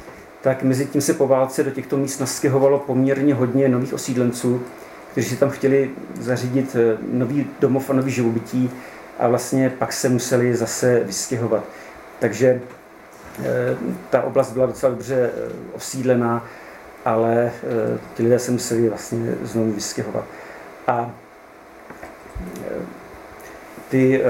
tak 0.42 0.64
mezi 0.64 0.86
tím 0.86 1.02
se 1.02 1.14
po 1.14 1.28
válce 1.28 1.64
do 1.64 1.72
těchto 1.72 1.98
míst 1.98 2.20
nastěhovalo 2.20 2.80
poměrně 2.80 3.34
hodně 3.34 3.70
nových 3.70 3.94
osídlenců, 3.94 4.62
kteří 5.12 5.30
si 5.30 5.36
tam 5.36 5.50
chtěli 5.50 5.90
zařídit 6.20 6.76
nový 7.12 7.48
domov 7.60 7.90
a 7.90 7.94
nový 7.94 8.12
živobytí 8.12 8.72
a 9.20 9.28
vlastně 9.28 9.70
pak 9.70 9.94
se 9.94 10.10
museli 10.10 10.56
zase 10.56 11.00
vystěhovat. 11.00 11.64
Takže 12.20 12.62
ta 14.10 14.22
oblast 14.22 14.52
byla 14.52 14.66
docela 14.66 14.90
dobře 14.90 15.32
osídlená, 15.74 16.46
ale 17.06 17.52
eh, 17.64 18.00
ti 18.16 18.24
lidé 18.24 18.40
se 18.40 18.52
museli 18.52 18.90
vlastně 18.90 19.36
znovu 19.44 19.72
vystěhovat. 19.72 20.26
A 20.88 21.12
ty, 23.90 24.22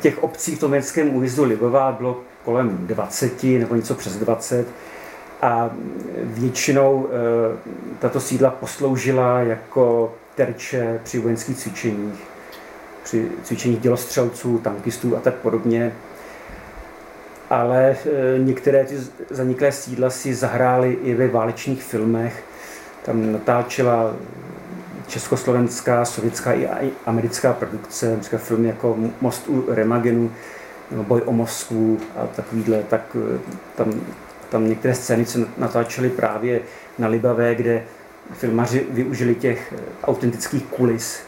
těch 0.00 0.22
obcí 0.22 0.56
v 0.56 0.60
tom 0.60 0.70
městském 0.70 1.16
újezdu 1.16 1.44
Libová 1.44 1.92
bylo 1.92 2.20
kolem 2.44 2.78
20 2.80 3.42
nebo 3.42 3.74
něco 3.74 3.94
přes 3.94 4.16
20 4.16 4.66
a 5.42 5.70
většinou 6.22 7.08
tato 7.98 8.20
sídla 8.20 8.50
posloužila 8.50 9.40
jako 9.40 10.14
terče 10.34 11.00
při 11.04 11.18
vojenských 11.18 11.58
cvičeních 11.58 12.30
při 13.02 13.28
cvičení 13.42 13.76
dělostřelců, 13.76 14.58
tankistů 14.58 15.16
a 15.16 15.20
tak 15.20 15.34
podobně. 15.34 15.92
Ale 17.50 17.90
e, 17.90 18.38
některé 18.38 18.84
ty 18.84 18.96
zaniklé 19.30 19.72
sídla 19.72 20.10
si 20.10 20.34
zahrály 20.34 20.92
i 20.92 21.14
ve 21.14 21.28
válečných 21.28 21.82
filmech. 21.82 22.44
Tam 23.04 23.32
natáčela 23.32 24.16
československá, 25.06 26.04
sovětská 26.04 26.52
i 26.52 26.90
americká 27.06 27.52
produkce, 27.52 28.10
například 28.10 28.42
filmy 28.42 28.68
jako 28.68 28.96
Most 29.20 29.48
u 29.48 29.64
Remagenu, 29.68 30.32
nebo 30.90 31.04
Boj 31.04 31.22
o 31.24 31.32
Moskvu 31.32 31.98
a 32.16 32.26
takovýhle, 32.26 32.82
tak 32.82 33.16
e, 33.34 33.38
tam, 33.76 34.00
tam 34.50 34.68
některé 34.68 34.94
scény 34.94 35.24
se 35.24 35.38
natáčely 35.58 36.10
právě 36.10 36.60
na 36.98 37.08
Libavé, 37.08 37.54
kde 37.54 37.84
filmaři 38.32 38.86
využili 38.90 39.34
těch 39.34 39.74
autentických 40.04 40.64
kulis 40.64 41.20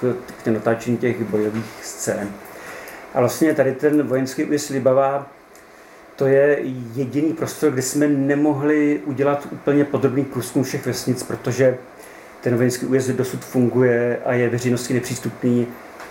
k, 0.00 0.16
k 0.44 0.46
natáčení 0.46 0.96
těch 0.96 1.22
bojových 1.22 1.66
scén. 1.82 2.28
A 3.16 3.20
vlastně 3.20 3.54
tady 3.54 3.72
ten 3.72 4.02
vojenský 4.02 4.44
újezd 4.44 4.70
Libavá, 4.70 5.26
to 6.16 6.26
je 6.26 6.58
jediný 6.94 7.32
prostor, 7.32 7.72
kde 7.72 7.82
jsme 7.82 8.08
nemohli 8.08 9.00
udělat 9.04 9.48
úplně 9.52 9.84
podrobný 9.84 10.24
průzkum 10.24 10.62
všech 10.62 10.86
vesnic, 10.86 11.22
protože 11.22 11.78
ten 12.40 12.56
vojenský 12.56 12.86
újezd 12.86 13.10
dosud 13.10 13.44
funguje 13.44 14.18
a 14.24 14.32
je 14.32 14.48
veřejnosti 14.48 14.94
nepřístupný 14.94 15.66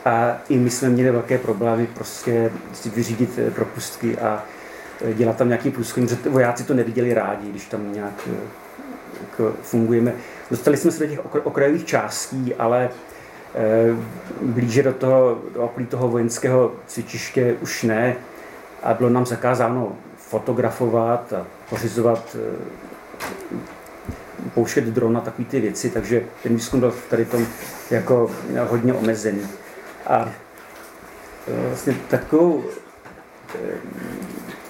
a 0.06 0.38
i 0.50 0.58
my 0.58 0.70
jsme 0.70 0.90
měli 0.90 1.12
velké 1.12 1.38
problémy 1.38 1.88
prostě 1.88 2.52
si 2.74 2.90
vyřídit 2.90 3.30
eh, 3.38 3.52
propustky 3.52 4.18
a 4.18 4.44
eh, 5.02 5.14
dělat 5.14 5.38
tam 5.38 5.48
nějaký 5.48 5.72
průzkum, 5.72 6.08
protože 6.08 6.30
vojáci 6.30 6.64
to 6.64 6.74
neviděli 6.74 7.14
rádi, 7.14 7.50
když 7.50 7.66
tam 7.66 7.94
nějak 7.94 8.28
eh, 8.28 8.36
jako 9.22 9.54
fungujeme. 9.62 10.14
Dostali 10.52 10.78
jsme 10.78 10.92
se 10.92 11.08
do 11.08 11.10
těch 11.10 11.46
okrajových 11.46 11.86
částí, 11.86 12.56
ale 12.56 12.90
blíže 14.42 14.84
do 14.84 14.94
toho, 14.94 15.42
do 15.54 15.86
toho 15.90 16.08
vojenského 16.08 16.72
cvičiště 16.88 17.56
už 17.62 17.84
ne 17.84 18.16
a 18.84 18.94
bylo 18.94 19.10
nám 19.10 19.26
zakázáno 19.26 19.98
fotografovat 20.18 21.34
a 21.34 21.48
pořizovat, 21.70 22.36
eh, 22.40 23.58
pouštět 24.54 24.84
drona, 24.84 25.22
takové 25.22 25.48
ty 25.48 25.60
věci, 25.60 25.90
takže 25.90 26.24
ten 26.44 26.56
výzkum 26.56 26.80
byl 26.80 26.96
tady 27.10 27.26
tom 27.26 27.48
jako 27.92 28.32
hodně 28.68 28.94
omezený. 28.94 29.48
A 30.08 30.30
eh, 31.48 31.68
vlastně 31.68 31.96
takovou 32.10 32.64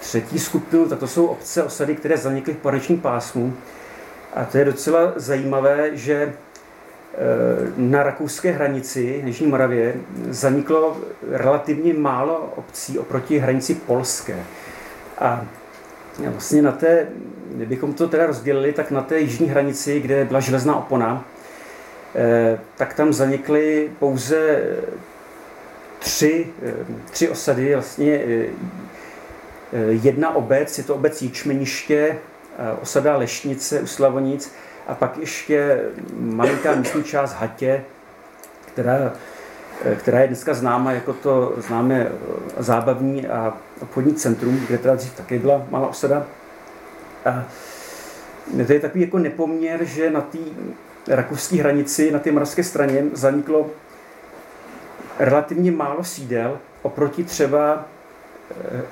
třetí 0.00 0.38
skupinu, 0.38 0.88
tak 0.88 0.98
to 0.98 1.08
jsou 1.08 1.26
obce, 1.26 1.62
osady, 1.62 1.96
které 1.96 2.16
zanikly 2.16 2.54
v 2.54 2.56
pohraničním 2.56 3.00
pásmu. 3.00 3.54
A 4.34 4.44
to 4.44 4.58
je 4.58 4.64
docela 4.64 5.12
zajímavé, 5.16 5.96
že 5.96 6.32
Eh, 6.32 6.45
na 7.76 8.02
rakouské 8.02 8.50
hranici, 8.50 9.22
Jižní 9.24 9.46
Moravě, 9.46 9.94
zaniklo 10.28 10.96
relativně 11.30 11.94
málo 11.94 12.52
obcí 12.56 12.98
oproti 12.98 13.38
hranici 13.38 13.74
polské. 13.74 14.36
A 15.18 15.44
vlastně 16.26 16.62
na 16.62 16.72
té, 16.72 17.06
kdybychom 17.54 17.92
to 17.92 18.08
teda 18.08 18.26
rozdělili, 18.26 18.72
tak 18.72 18.90
na 18.90 19.02
té 19.02 19.20
jižní 19.20 19.48
hranici, 19.48 20.00
kde 20.00 20.24
byla 20.24 20.40
železná 20.40 20.76
opona, 20.76 21.24
tak 22.76 22.94
tam 22.94 23.12
zanikly 23.12 23.90
pouze 23.98 24.62
tři, 25.98 26.46
tři 27.10 27.28
osady, 27.28 27.74
vlastně 27.74 28.20
jedna 29.88 30.34
obec, 30.34 30.78
je 30.78 30.84
to 30.84 30.94
obec 30.94 31.22
Jičmeniště, 31.22 32.18
osada 32.82 33.16
Lešnice 33.16 33.80
u 33.80 33.86
Slavonic 33.86 34.52
a 34.86 34.94
pak 34.94 35.18
ještě 35.18 35.80
malinká 36.18 36.74
místní 36.74 37.04
část 37.04 37.32
Hatě, 37.32 37.84
která, 38.66 39.12
která 39.98 40.20
je 40.20 40.26
dneska 40.26 40.54
známa 40.54 40.92
jako 40.92 41.12
to 41.12 41.54
známé 41.56 42.08
zábavní 42.58 43.26
a 43.26 43.54
obchodní 43.80 44.14
centrum, 44.14 44.60
kde 44.66 44.78
teda 44.78 44.94
dřív 44.94 45.14
taky 45.14 45.38
byla 45.38 45.66
malá 45.70 45.88
osada. 45.88 46.26
A 47.24 47.44
to 48.66 48.72
je 48.72 48.80
takový 48.80 49.04
jako 49.04 49.18
nepoměr, 49.18 49.84
že 49.84 50.10
na 50.10 50.20
té 50.20 50.38
rakouské 51.08 51.56
hranici, 51.56 52.10
na 52.10 52.18
té 52.18 52.32
moravské 52.32 52.64
straně 52.64 53.04
zaniklo 53.12 53.70
relativně 55.18 55.72
málo 55.72 56.04
sídel 56.04 56.58
oproti 56.82 57.24
třeba 57.24 57.84
eh, 58.74 58.82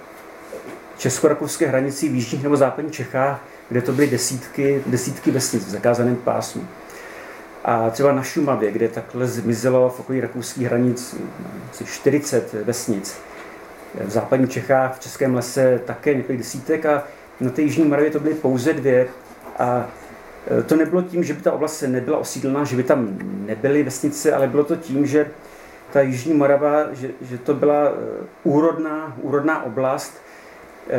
česko-rakouské 0.98 1.66
hranici 1.66 2.09
v 2.09 2.14
jižních 2.14 2.42
nebo 2.42 2.57
západních 2.57 2.94
Čechách, 2.94 3.40
kde 3.68 3.83
to 3.83 3.92
byly 3.92 4.07
desítky, 4.07 4.83
desítky 4.87 5.31
vesnic 5.31 5.66
v 5.66 5.70
zakázaném 5.70 6.16
pásmu. 6.16 6.66
A 7.64 7.90
třeba 7.90 8.12
na 8.12 8.22
Šumavě, 8.22 8.72
kde 8.72 8.88
takhle 8.88 9.27
zmizelo 9.27 9.90
v 9.90 10.00
okolí 10.00 10.20
rakouských 10.20 10.66
hranic 10.66 11.16
40 11.85 12.53
vesnic. 12.53 13.18
V 14.05 14.11
západních 14.11 14.50
Čechách, 14.50 14.96
v 14.96 15.00
Českém 15.00 15.35
lese 15.35 15.81
také 15.85 16.14
několik 16.14 16.38
desítek 16.38 16.87
a 16.87 17.05
na 17.40 17.50
té 17.50 17.62
Jižní 17.62 17.85
Moravě 17.85 18.11
to 18.11 18.20
byly 18.20 18.35
pouze 18.35 18.72
dvě. 18.72 19.09
A 19.59 19.87
e, 20.59 20.62
to 20.62 20.77
nebylo 20.77 21.03
tím, 21.03 21.24
že 21.24 21.35
by 21.35 21.42
ta 21.42 21.53
oblast 21.53 21.83
nebyla 21.83 22.18
osídlená, 22.18 22.64
že 22.64 22.77
by 22.77 22.83
tam 22.83 23.18
nebyly 23.46 23.83
vesnice, 23.83 24.35
ale 24.35 24.48
bylo 24.48 24.64
to 24.64 24.77
tím, 24.77 25.07
že 25.07 25.31
ta 25.92 26.00
Jižní 26.00 26.35
Morava, 26.35 26.87
že, 26.92 27.11
že 27.20 27.38
to 27.38 27.55
byla 27.55 27.85
e, 27.85 27.90
úrodná, 28.42 29.16
úrodná 29.20 29.64
oblast, 29.64 30.23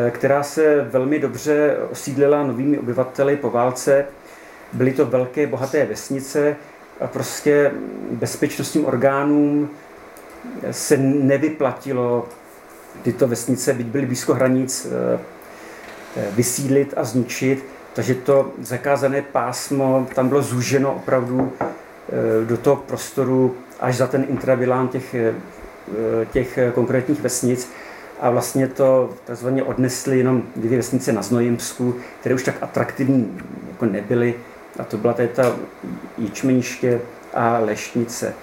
která 0.10 0.44
se 0.44 0.82
velmi 0.82 1.20
dobře 1.20 1.78
osídlila 1.92 2.44
novými 2.44 2.80
obyvateli 2.80 3.38
po 3.38 3.50
válce. 3.50 4.06
Byly 4.74 4.92
to 4.92 5.06
velké, 5.06 5.48
bohaté 5.48 5.86
vesnice 5.86 6.56
a 7.00 7.08
prostě 7.08 7.72
bezpečnostním 8.12 8.86
orgánům 8.86 9.70
se 10.72 10.98
nevyplatilo 10.98 12.28
tyto 13.02 13.28
vesnice, 13.28 13.74
byť 13.74 13.88
byly 13.88 14.06
blízko 14.06 14.34
hranic, 14.34 14.88
vysídlit 16.36 16.94
a 16.98 17.04
zničit. 17.04 17.66
Takže 17.94 18.16
to 18.16 18.52
zakázané 18.62 19.22
pásmo 19.22 20.08
tam 20.16 20.30
bylo 20.30 20.42
zúženo 20.42 20.94
opravdu 20.96 21.54
eh, 21.62 22.46
do 22.46 22.58
toho 22.58 22.76
prostoru 22.76 23.56
až 23.80 23.96
za 23.96 24.08
ten 24.08 24.26
intravilán 24.30 24.88
těch, 24.88 25.16
eh, 25.16 25.34
těch 26.32 26.60
konkrétních 26.74 27.22
vesnic. 27.22 27.70
A 28.20 28.30
vlastně 28.30 28.68
to 28.68 29.14
takzvaně 29.26 29.64
odnesli 29.64 30.18
jenom 30.18 30.44
dvě 30.56 30.78
vesnice 30.78 31.14
na 31.14 31.22
Znojemsku, 31.22 31.96
které 32.20 32.36
už 32.36 32.44
tak 32.44 32.56
atraktivní 32.62 33.38
jako 33.72 33.86
nebyly. 33.86 34.36
A 34.80 34.84
to 34.84 34.98
byla 34.98 35.14
tady 35.14 35.28
ta 35.28 35.56
Jičmeniště 36.18 37.02
a 37.34 37.58
Lešnice. 37.58 38.34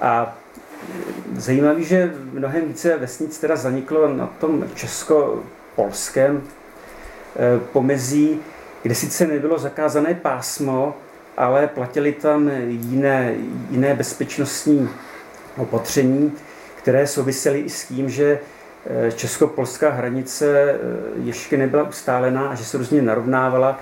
A 0.00 0.36
zajímavé, 1.36 1.82
že 1.82 2.14
mnohem 2.32 2.68
více 2.68 2.96
vesnic 2.96 3.38
teda 3.38 3.56
zaniklo 3.56 4.08
na 4.08 4.26
tom 4.26 4.64
česko-polském 4.74 6.42
eh, 6.42 7.60
pomezí, 7.72 8.40
kde 8.82 8.94
sice 8.94 9.26
nebylo 9.26 9.58
zakázané 9.58 10.14
pásmo, 10.14 10.94
ale 11.36 11.66
platili 11.66 12.12
tam 12.12 12.50
jiné, 12.68 13.34
jiné 13.70 13.94
bezpečnostní 13.94 14.88
opatření, 15.56 16.32
které 16.76 17.06
souvisely 17.06 17.60
i 17.60 17.70
s 17.70 17.84
tím, 17.84 18.10
že 18.10 18.38
česko-polská 19.16 19.90
hranice 19.90 20.70
eh, 20.70 20.76
ještě 21.24 21.56
nebyla 21.56 21.82
ustálená 21.82 22.48
a 22.48 22.54
že 22.54 22.64
se 22.64 22.78
různě 22.78 23.02
narovnávala, 23.02 23.80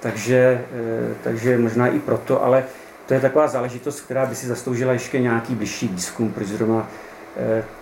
takže, 0.00 0.64
eh, 0.72 1.14
takže 1.24 1.58
možná 1.58 1.86
i 1.86 1.98
proto, 1.98 2.44
ale 2.44 2.64
to 3.06 3.14
je 3.14 3.20
taková 3.20 3.48
záležitost, 3.48 4.00
která 4.00 4.26
by 4.26 4.34
si 4.34 4.46
zasloužila 4.46 4.92
ještě 4.92 5.20
nějaký 5.20 5.54
bližší 5.54 5.88
výzkum, 5.88 6.32
protože 6.32 6.56
zrovna 6.56 6.88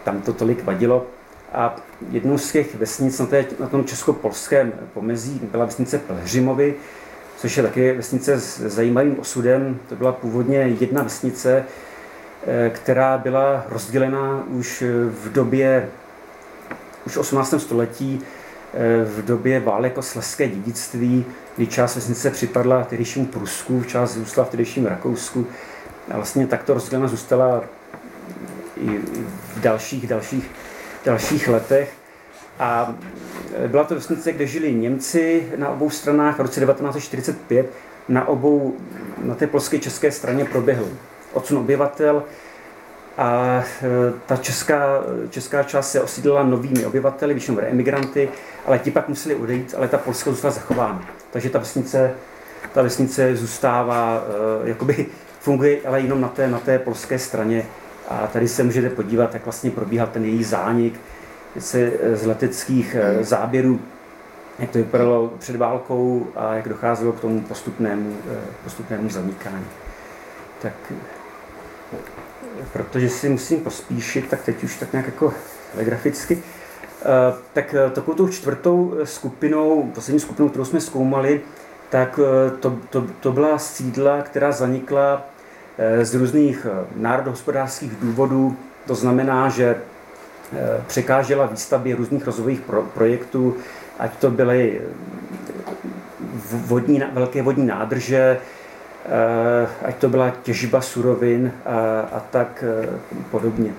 tam 0.05 0.23
to 0.23 0.33
tolik 0.33 0.65
vadilo. 0.65 1.07
A 1.53 1.77
jednou 2.11 2.39
z 2.39 2.53
těch 2.53 2.75
vesnic 2.75 3.19
na, 3.19 3.27
té, 3.27 3.45
na 3.61 3.69
tom 3.69 3.85
česko-polském 3.85 4.73
pomezí 4.95 5.41
byla 5.53 5.65
vesnice 5.65 5.99
Pelhřimovy, 5.99 6.75
což 7.37 7.57
je 7.57 7.63
taky 7.63 7.93
vesnice 7.93 8.41
s 8.41 8.61
zajímavým 8.61 9.21
osudem. 9.21 9.79
To 9.89 9.97
byla 9.97 10.13
původně 10.13 10.57
jedna 10.57 11.03
vesnice, 11.03 11.65
eh, 12.47 12.71
která 12.71 13.19
byla 13.19 13.67
rozdělena 13.69 14.45
už 14.49 14.85
v 15.09 15.33
době, 15.33 15.89
už 17.07 17.17
v 17.17 17.19
18. 17.19 17.59
století, 17.59 18.21
eh, 18.75 19.05
v 19.05 19.25
době 19.25 19.61
válek 19.61 19.99
o 19.99 20.03
sleské 20.03 20.49
dědictví, 20.49 21.25
kdy 21.57 21.67
část 21.67 21.95
vesnice 21.95 22.31
připadla 22.31 22.85
tehdejšímu 22.85 23.27
Prusku, 23.27 23.83
část 23.83 24.15
zůstala 24.15 24.47
v 24.47 24.51
tehdejším 24.51 24.87
Rakousku. 24.87 25.47
A 26.11 26.17
vlastně 26.17 26.47
takto 26.47 26.75
rozdělena 26.75 27.09
zůstala 27.09 27.65
i 28.77 28.99
v 29.57 29.61
dalších, 29.61 30.07
dalších 30.07 30.51
dalších 31.07 31.49
letech. 31.49 31.93
A 32.59 32.95
byla 33.67 33.85
to 33.85 33.95
vesnice, 33.95 34.33
kde 34.33 34.47
žili 34.47 34.75
Němci 34.75 35.49
na 35.57 35.69
obou 35.69 35.91
stranách. 35.91 36.37
V 36.37 36.41
roce 36.41 36.61
1945 36.61 37.73
na 38.09 38.29
obou, 38.29 38.77
na 39.23 39.35
té 39.35 39.47
polské 39.47 39.79
české 39.79 40.13
straně 40.13 40.45
proběhl 40.45 40.89
odsun 41.33 41.59
obyvatel 41.59 42.23
a 43.19 43.63
e, 43.83 44.13
ta 44.27 44.37
česká, 44.37 45.05
česká 45.31 45.63
část 45.63 45.91
se 45.91 46.01
osídlila 46.01 46.43
novými 46.43 46.87
obyvateli, 46.87 47.35
většinou 47.35 47.59
emigranty, 47.61 48.29
ale 48.67 48.79
ti 48.79 48.91
pak 48.91 49.09
museli 49.09 49.35
odejít, 49.35 49.75
ale 49.77 49.89
ta 49.89 49.99
Polska 49.99 50.31
zůstala 50.31 50.55
zachována. 50.55 51.03
Takže 51.31 51.51
ta 51.51 51.59
vesnice, 51.59 52.15
ta 52.75 52.83
vesnice 52.83 53.37
zůstává, 53.37 54.25
e, 54.65 54.69
jakoby 54.69 55.07
funguje, 55.41 55.79
ale 55.87 56.01
jenom 56.01 56.21
na 56.21 56.29
té, 56.29 56.49
na 56.49 56.59
té 56.59 56.79
polské 56.79 57.19
straně 57.19 57.67
a 58.09 58.27
tady 58.27 58.49
se 58.49 58.63
můžete 58.63 58.91
podívat, 58.91 59.35
jak 59.35 59.45
vlastně 59.45 59.71
probíhá 59.71 60.07
ten 60.07 60.25
její 60.25 60.45
zánik 60.45 61.01
se 61.59 61.93
eh, 62.01 62.17
z 62.17 62.27
leteckých 62.27 62.97
záběrů, 63.21 63.81
jak 64.59 64.71
to 64.71 64.79
vypadalo 64.79 65.33
před 65.39 65.57
válkou 65.57 66.27
a 66.37 66.55
jak 66.55 66.69
docházelo 66.69 67.13
k 67.13 67.21
tomu 67.21 67.41
postupnému, 67.41 68.17
postupnému 68.65 69.09
zanikání. 69.11 69.67
Tak 70.63 70.73
protože 72.73 73.09
si 73.09 73.29
musím 73.29 73.61
pospíšit, 73.61 74.29
tak 74.29 74.43
teď 74.43 74.65
už 74.65 74.77
tak 74.77 74.93
nějak 74.93 75.07
jako 75.07 75.35
graficky. 75.75 76.43
Tak 77.53 77.75
takovou 77.93 78.17
tou 78.17 78.29
čtvrtou 78.29 78.95
skupinou, 79.05 79.91
poslední 79.95 80.21
skupinou, 80.21 80.49
kterou 80.49 80.65
jsme 80.65 80.81
zkoumali, 80.81 81.41
tak 81.91 82.21
to, 82.61 82.79
to, 82.91 83.07
to 83.21 83.33
byla 83.33 83.59
sídla, 83.59 84.23
která 84.23 84.53
zanikla 84.53 85.25
Eh, 85.79 86.05
z 86.05 86.15
různých 86.15 86.67
eh, 86.71 86.85
národohospodářských 86.97 87.97
důvodů. 87.97 88.57
To 88.87 88.95
znamená, 88.95 89.49
že 89.49 89.77
eh, 90.53 90.83
překážela 90.87 91.47
výstavbě 91.47 91.97
různých 91.97 92.27
rozvojových 92.27 92.61
pro, 92.61 92.83
projektů, 92.83 93.57
ať 93.99 94.17
to 94.17 94.31
byly 94.31 94.81
vodní, 96.53 97.03
velké 97.13 97.43
vodní 97.43 97.67
nádrže, 97.67 98.39
ať 99.83 99.97
to 99.97 100.09
byla 100.09 100.33
těžba 100.43 100.81
surovin 100.81 101.53
a, 101.67 102.01
a 102.01 102.21
tak 102.31 102.65
podobně. 103.31 103.73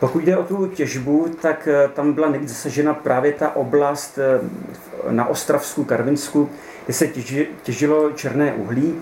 Pokud 0.00 0.24
jde 0.24 0.36
o 0.36 0.42
tu 0.42 0.66
těžbu, 0.66 1.28
tak 1.42 1.68
tam 1.94 2.12
byla 2.12 2.28
nejvíc 2.30 2.48
zasažena 2.48 2.94
právě 2.94 3.32
ta 3.32 3.56
oblast 3.56 4.18
na 5.10 5.26
Ostravsku, 5.26 5.84
Karvinsku, 5.84 6.50
kde 6.84 6.94
se 6.94 7.08
těži, 7.08 7.48
těžilo 7.62 8.10
černé 8.10 8.52
uhlí 8.52 8.94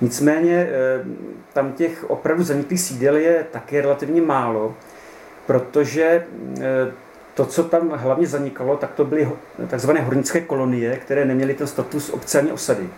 Nicméně 0.00 0.68
eh, 0.70 1.04
tam 1.52 1.72
těch 1.72 2.10
opravdu 2.10 2.44
zaniklých 2.44 2.80
sídel 2.80 3.16
je 3.16 3.46
také 3.50 3.82
relativně 3.82 4.22
málo, 4.22 4.74
protože 5.46 6.26
eh, 6.60 6.92
to, 7.34 7.46
co 7.46 7.64
tam 7.64 7.90
hlavně 7.90 8.26
zanikalo, 8.26 8.76
tak 8.76 8.92
to 8.92 9.04
byly 9.04 9.28
takzvané 9.68 10.00
hornické 10.00 10.40
kolonie, 10.40 10.96
které 10.96 11.24
neměly 11.24 11.54
ten 11.54 11.66
status 11.66 12.10
obce 12.10 12.38
ani 12.38 12.52
osady. 12.52 12.88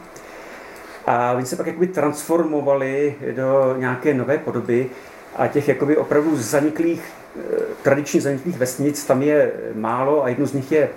A 1.09 1.33
oni 1.33 1.47
se 1.47 1.57
pak 1.57 1.67
jakoby 1.67 1.87
transformovali 1.87 3.15
do 3.37 3.75
nějaké 3.79 4.15
nové 4.15 4.39
podoby 4.39 4.91
a 5.37 5.47
těch 5.47 5.69
jakoby 5.69 5.97
opravdu 5.97 6.37
zaniklých, 6.37 7.03
eh, 7.37 7.41
tradičně 7.83 8.21
zaniklých 8.21 8.59
vesnic 8.59 9.05
tam 9.05 9.23
je 9.23 9.53
málo 9.75 10.25
a 10.25 10.29
jednu 10.29 10.47
z 10.47 10.53
nich 10.53 10.73
je 10.73 10.89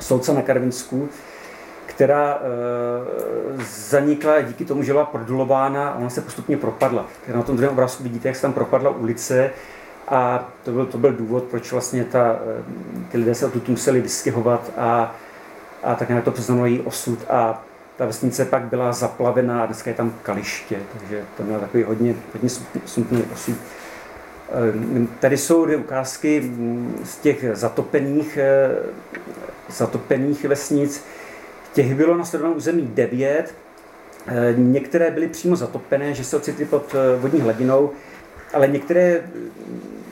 Souca 0.00 0.32
na 0.32 0.42
Karvinsku, 0.42 1.08
která 1.86 2.34
e, 2.34 3.64
zanikla 3.64 4.40
díky 4.40 4.64
tomu, 4.64 4.82
že 4.82 4.92
byla 4.92 5.04
produlována 5.04 5.88
a 5.88 5.98
ona 5.98 6.10
se 6.10 6.20
postupně 6.20 6.56
propadla. 6.56 7.06
Na 7.34 7.42
tom 7.42 7.56
druhém 7.56 7.72
obrázku 7.72 8.02
vidíte, 8.02 8.28
jak 8.28 8.36
se 8.36 8.42
tam 8.42 8.52
propadla 8.52 8.90
ulice 8.90 9.50
a 10.08 10.48
to 10.64 10.70
byl, 10.70 10.86
to 10.86 10.98
byl 10.98 11.12
důvod, 11.12 11.44
proč 11.44 11.72
vlastně 11.72 12.04
ta, 12.04 12.36
eh, 12.58 12.62
ty 13.12 13.18
lidé 13.18 13.34
se 13.34 13.46
odtud 13.46 13.68
museli 13.68 14.00
vystěhovat 14.00 14.70
a, 14.76 15.14
a 15.82 15.94
tak 15.94 16.08
nějak 16.08 16.24
to 16.24 16.30
přeznamenalo 16.30 16.66
její 16.66 16.80
osud. 16.80 17.18
A 17.28 17.64
ta 17.96 18.06
vesnice 18.06 18.44
pak 18.44 18.62
byla 18.62 18.92
zaplavená 18.92 19.66
dneska 19.66 19.90
je 19.90 19.96
tam 19.96 20.14
kaliště, 20.22 20.78
takže 20.98 21.24
to 21.36 21.42
mělo 21.42 21.60
takový 21.60 21.82
hodně, 21.82 22.14
hodně 22.32 22.48
smutný 22.86 23.24
osud. 23.32 23.56
Ehm, 24.52 25.08
tady 25.20 25.36
jsou 25.36 25.64
dvě 25.64 25.76
ukázky 25.76 26.40
mm, 26.40 27.00
z 27.04 27.16
těch 27.16 27.44
zatopených, 27.52 28.36
eh, 28.36 28.70
zatopených 29.68 30.44
vesnic. 30.44 31.04
Těch 31.72 31.94
bylo 31.94 32.16
na 32.16 32.24
sledovaném 32.24 32.56
území 32.56 32.90
devět. 32.94 33.54
Ehm, 34.26 34.72
některé 34.72 35.10
byly 35.10 35.28
přímo 35.28 35.56
zatopené, 35.56 36.14
že 36.14 36.24
se 36.24 36.36
ocitly 36.36 36.64
pod 36.64 36.94
eh, 36.94 37.16
vodní 37.16 37.40
hladinou, 37.40 37.90
ale 38.52 38.68
některé 38.68 39.20
mm, 39.20 39.50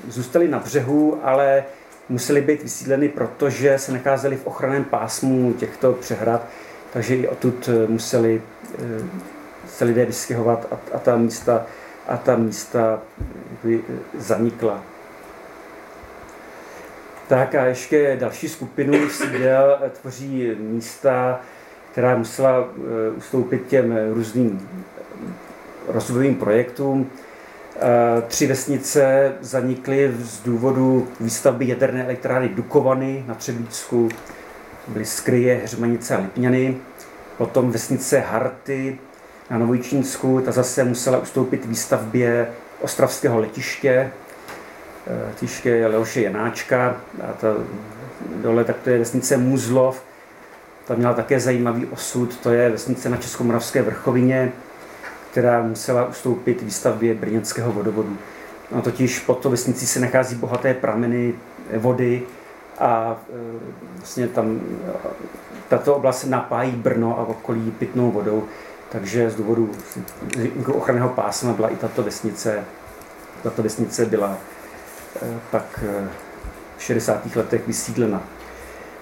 zůstaly 0.09 0.49
na 0.49 0.59
břehu, 0.59 1.19
ale 1.23 1.65
musely 2.09 2.41
být 2.41 2.63
vysídleny, 2.63 3.09
protože 3.09 3.79
se 3.79 3.93
nacházely 3.93 4.37
v 4.37 4.47
ochranném 4.47 4.85
pásmu 4.85 5.53
těchto 5.53 5.93
přehrad, 5.93 6.47
takže 6.95 7.17
i 7.17 7.29
odtud 7.29 7.69
eh, 7.69 7.87
museli 7.91 8.43
se 9.69 9.85
lidé 9.85 10.05
vystěhovat 10.05 10.67
a, 10.71 10.97
a 10.97 10.99
ta 10.99 11.17
místa 11.17 11.67
a 12.09 12.17
ta 12.17 12.37
místa 12.37 13.03
zanikla. 14.19 14.83
Tak 17.29 17.55
a 17.55 17.65
ještě 17.65 18.17
další 18.21 18.49
skupinu 18.49 19.09
sídel 19.09 19.79
tvoří 20.01 20.51
místa, 20.59 21.41
která 21.93 22.17
musela 22.17 22.59
eh, 22.59 23.11
ustoupit 23.11 23.67
těm 23.67 23.99
různým 24.13 24.69
rozvojovým 25.89 26.35
projektům. 26.35 27.11
Eh, 27.77 28.23
tři 28.29 28.47
vesnice 28.47 29.33
zanikly 29.41 30.15
z 30.19 30.41
důvodu 30.41 31.09
výstavby 31.21 31.69
jaderné 31.69 32.05
elektrárny 32.05 32.49
Dukovany 32.49 33.25
na 33.27 33.35
Třebíčsku. 33.35 34.09
Byly 34.89 35.05
Skryje, 35.05 35.61
Hřmanice 35.65 36.17
a 36.17 36.21
Lipňany. 36.21 36.77
Potom 37.39 37.71
vesnice 37.71 38.21
Harty 38.21 38.99
na 39.51 39.59
Novojčínsku, 39.59 40.41
ta 40.41 40.53
zase 40.53 40.85
musela 40.85 41.19
ustoupit 41.19 41.67
výstavbě 41.67 42.49
ostravského 42.81 43.41
letiště, 43.41 44.11
eh, 45.07 45.27
letiště 45.27 45.87
Leoše 45.87 46.23
Janáčka 46.23 46.97
a 47.29 47.33
ta 47.33 47.49
dole 48.43 48.65
tak 48.65 48.77
to 48.85 48.91
je 48.91 48.99
vesnice 48.99 49.37
Muzlov, 49.37 50.03
ta 50.85 50.95
měla 50.95 51.15
také 51.15 51.41
zajímavý 51.41 51.87
osud, 51.87 52.37
to 52.37 52.51
je 52.51 52.71
vesnice 52.71 53.09
na 53.09 53.17
Českomoravské 53.17 53.83
vrchovině, 53.83 54.53
která 55.31 55.63
musela 55.63 56.09
ustoupit 56.09 56.63
výstavbě 56.63 57.15
brněnského 57.15 57.73
vodovodu. 57.73 58.19
No, 58.75 58.83
totiž 58.83 59.19
pod 59.19 59.39
to 59.39 59.51
vesnicí 59.51 59.87
se 59.87 60.01
nachází 60.01 60.37
bohaté 60.37 60.75
prameny 60.75 61.35
vody 61.77 62.23
a 62.79 63.17
e, 63.31 63.59
vlastně 63.99 64.29
tam 64.29 64.61
tato 65.69 65.95
oblast 65.95 66.25
napájí 66.25 66.73
Brno 66.73 67.19
a 67.19 67.23
okolí 67.23 67.71
pitnou 67.71 68.11
vodou. 68.11 68.45
Takže 68.89 69.31
z 69.31 69.37
důvodu 69.37 69.71
ochranného 70.73 71.09
pásma 71.09 71.53
byla 71.53 71.69
i 71.69 71.77
tato 71.77 72.03
vesnice, 72.03 72.65
tato 73.43 73.63
vesnice 73.63 74.07
byla 74.07 74.39
eh, 75.23 75.39
pak 75.51 75.85
v 76.77 76.83
60. 76.83 77.37
letech 77.37 77.67
vysídlena. 77.67 78.23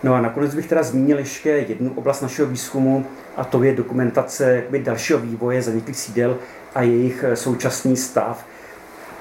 No 0.03 0.15
a 0.15 0.21
nakonec 0.21 0.55
bych 0.55 0.69
teda 0.69 0.83
zmínil 0.83 1.19
ještě 1.19 1.49
jednu 1.49 1.93
oblast 1.95 2.21
našeho 2.21 2.49
výzkumu, 2.49 3.07
a 3.37 3.45
to 3.45 3.63
je 3.63 3.75
dokumentace 3.75 4.65
dalšího 4.79 5.19
vývoje 5.19 5.63
zaniklých 5.63 5.97
sídel 5.97 6.39
a 6.75 6.83
jejich 6.83 7.25
současný 7.35 7.97
stav. 7.97 8.45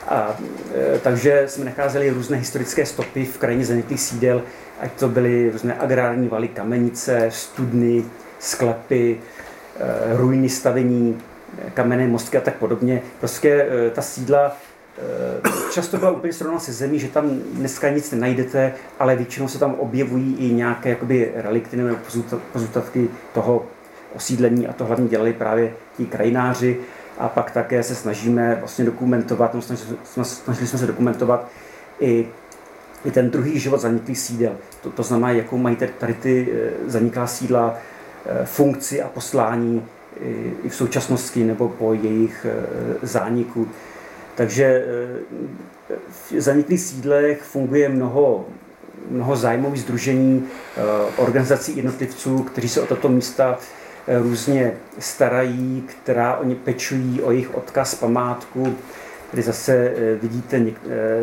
A, 0.08 0.36
e, 0.95 0.99
takže 0.99 1.43
jsme 1.47 1.66
nacházeli 1.66 2.10
různé 2.10 2.38
historické 2.38 2.86
stopy 2.86 3.26
v 3.26 3.38
krajině 3.38 3.66
zaniklých 3.66 4.02
sídel, 4.02 4.41
ať 4.80 4.91
to 4.91 5.08
byly 5.10 5.49
různé 5.52 5.76
agrární 5.80 6.28
valy, 6.28 6.47
kamenice, 6.47 7.28
studny, 7.32 8.06
sklepy, 8.39 9.18
Eh, 9.82 10.18
ruiny 10.18 10.49
stavení, 10.49 11.18
kamenné 11.74 12.08
mostky 12.08 12.38
a 12.38 12.41
tak 12.41 12.56
podobně. 12.56 13.02
Prostě 13.20 13.68
eh, 13.70 13.89
ta 13.89 14.02
sídla 14.02 14.58
eh, 14.97 15.72
často 15.74 15.97
byla 15.97 16.12
úplně 16.12 16.34
srovnána 16.34 16.60
se 16.60 16.74
zemí, 16.74 16.99
že 16.99 17.08
tam 17.08 17.30
dneska 17.30 17.89
nic 17.89 18.12
nenajdete, 18.12 18.74
ale 18.99 19.16
většinou 19.16 19.47
se 19.47 19.60
tam 19.60 19.74
objevují 19.74 20.36
i 20.39 20.54
nějaké 20.54 20.89
jakoby 20.89 21.32
relikty 21.36 21.78
nebo 21.78 21.95
pozůstatky 22.54 23.10
toho 23.34 23.66
osídlení 24.16 24.68
a 24.68 24.74
to 24.74 24.86
hlavně 24.86 25.08
dělali 25.08 25.34
právě 25.34 25.74
ti 25.97 26.06
krajináři 26.06 26.80
a 27.22 27.30
pak 27.30 27.51
také 27.51 27.84
se 27.84 27.95
snažíme 27.95 28.55
vlastně 28.59 28.86
dokumentovat, 28.86 29.53
no 29.53 29.61
snažili, 29.61 29.97
snažili 30.24 30.67
jsme 30.67 30.80
se 30.80 30.88
dokumentovat 30.88 31.47
i, 31.99 32.28
i 33.05 33.11
ten 33.11 33.32
druhý 33.32 33.59
život 33.59 33.82
zaniklých 33.82 34.19
sídel. 34.19 34.55
To, 34.82 34.91
to 34.91 35.03
znamená, 35.03 35.32
jakou 35.32 35.57
mají 35.57 35.76
tady 35.76 36.13
ty 36.13 36.53
zaniklá 36.88 37.28
sídla, 37.28 37.78
Eh, 38.26 38.45
funkci 38.45 39.01
a 39.01 39.07
poslání 39.07 39.86
i 40.63 40.69
v 40.69 40.76
současnosti 40.76 41.43
nebo 41.43 41.69
po 41.69 41.93
jejich 41.93 42.45
eh, 42.49 42.65
zániku. 43.01 43.67
Takže 44.36 44.86
eh, 45.89 45.95
v 46.32 46.41
zaniklých 46.41 46.82
sídlech 46.82 47.41
funguje 47.41 47.89
mnoho, 47.89 48.45
mnoho 49.09 49.36
zájmových 49.36 49.82
združení, 49.82 50.47
organizací 51.17 51.78
jednotlivců, 51.78 52.43
kteří 52.43 52.69
se 52.69 52.82
o 52.82 52.86
tato 52.86 53.09
místa 53.09 53.57
různě 54.08 54.74
starají, 54.99 55.84
která 55.88 56.38
oni 56.38 56.56
pečují 56.56 57.22
o 57.22 57.32
jejich 57.32 57.56
odkaz, 57.56 57.95
památku. 57.95 58.76
Tady 59.32 59.43
zase 59.43 59.93
vidíte 60.22 60.66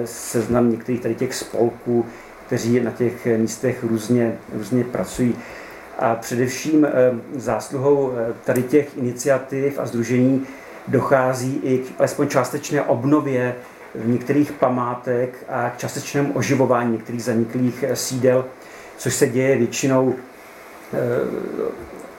seznam 0.04 0.70
některých 0.70 1.00
tady 1.00 1.14
těch 1.14 1.34
spolků, 1.34 2.06
kteří 2.46 2.80
na 2.80 2.90
těch 2.90 3.26
místech 3.26 3.84
různě, 3.84 4.38
různě 4.54 4.84
pracují. 4.84 5.34
A 5.98 6.14
především 6.14 6.84
eh, 6.84 6.90
zásluhou 7.34 8.12
eh, 8.12 8.34
tady 8.44 8.62
těch 8.62 8.98
iniciativ 8.98 9.78
a 9.78 9.86
združení 9.86 10.46
dochází 10.88 11.60
i 11.62 11.78
k 11.78 11.92
alespoň 11.98 12.28
částečné 12.28 12.82
obnově 12.82 13.54
některých 14.04 14.52
památek 14.52 15.44
a 15.48 15.70
k 15.70 15.78
částečnému 15.78 16.32
oživování 16.32 16.92
některých 16.92 17.24
zaniklých 17.24 17.82
eh, 17.88 17.96
sídel, 17.96 18.44
což 18.96 19.14
se 19.14 19.26
děje 19.26 19.56
většinou 19.56 20.14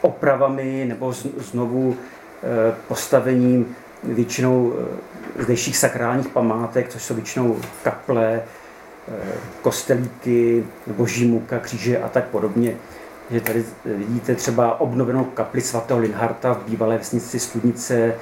opravami 0.01 0.85
nebo 0.87 1.13
znovu 1.37 1.95
postavením 2.87 3.75
většinou 4.03 4.73
zdejších 5.39 5.77
sakrálních 5.77 6.27
památek, 6.27 6.89
což 6.89 7.03
jsou 7.03 7.13
většinou 7.13 7.57
kaple, 7.83 8.41
kostelíky, 9.61 10.63
boží 10.87 11.27
muka, 11.27 11.59
kříže 11.59 11.97
a 11.97 12.09
tak 12.09 12.23
podobně. 12.23 12.75
Že 13.31 13.41
tady 13.41 13.63
vidíte 13.85 14.35
třeba 14.35 14.81
obnovenou 14.81 15.23
kapli 15.23 15.61
svatého 15.61 15.99
Linharta 15.99 16.53
v 16.53 16.63
bývalé 16.69 16.97
vesnici 16.97 17.39
Studnice 17.39 18.15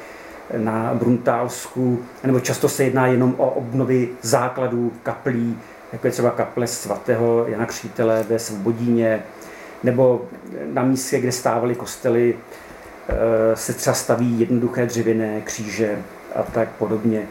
na 0.58 0.94
Bruntálsku, 0.94 2.00
nebo 2.24 2.40
často 2.40 2.70
se 2.70 2.84
jedná 2.84 3.08
jenom 3.08 3.36
o 3.38 3.50
obnovy 3.50 4.10
základů 4.22 4.94
kaplí, 5.04 5.58
jako 5.94 6.08
je 6.08 6.12
třeba 6.12 6.32
kaple 6.32 6.68
svatého 6.68 7.46
Jana 7.48 7.66
Křítele 7.66 8.26
ve 8.30 8.40
Svobodíně, 8.40 9.24
nebo 9.84 10.26
na 10.74 10.84
místě, 10.84 11.20
kde 11.20 11.32
stávaly 11.32 11.76
kostely, 11.76 12.36
eh, 13.10 13.56
se 13.56 13.74
třeba 13.74 13.94
staví 13.94 14.40
jednoduché 14.40 14.86
dřevěné 14.86 15.42
kříže 15.42 15.98
a 16.36 16.44
tak 16.44 16.70
podobně. 16.70 17.28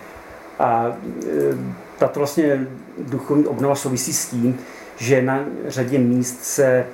A 0.59 0.97
eh, 1.27 1.29
tato 1.99 2.21
vlastně 2.21 2.67
duchovní 2.99 3.47
obnova 3.47 3.75
souvisí 3.75 4.13
s 4.13 4.27
tím, 4.27 4.59
že 4.97 5.23
na 5.23 5.45
řadě 5.69 5.99
míst 5.99 6.45
se 6.45 6.87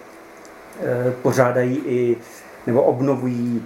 Eh, 0.80 1.12
pořádají 1.22 1.82
i 1.86 2.16
nebo 2.66 2.82
obnovují 2.82 3.62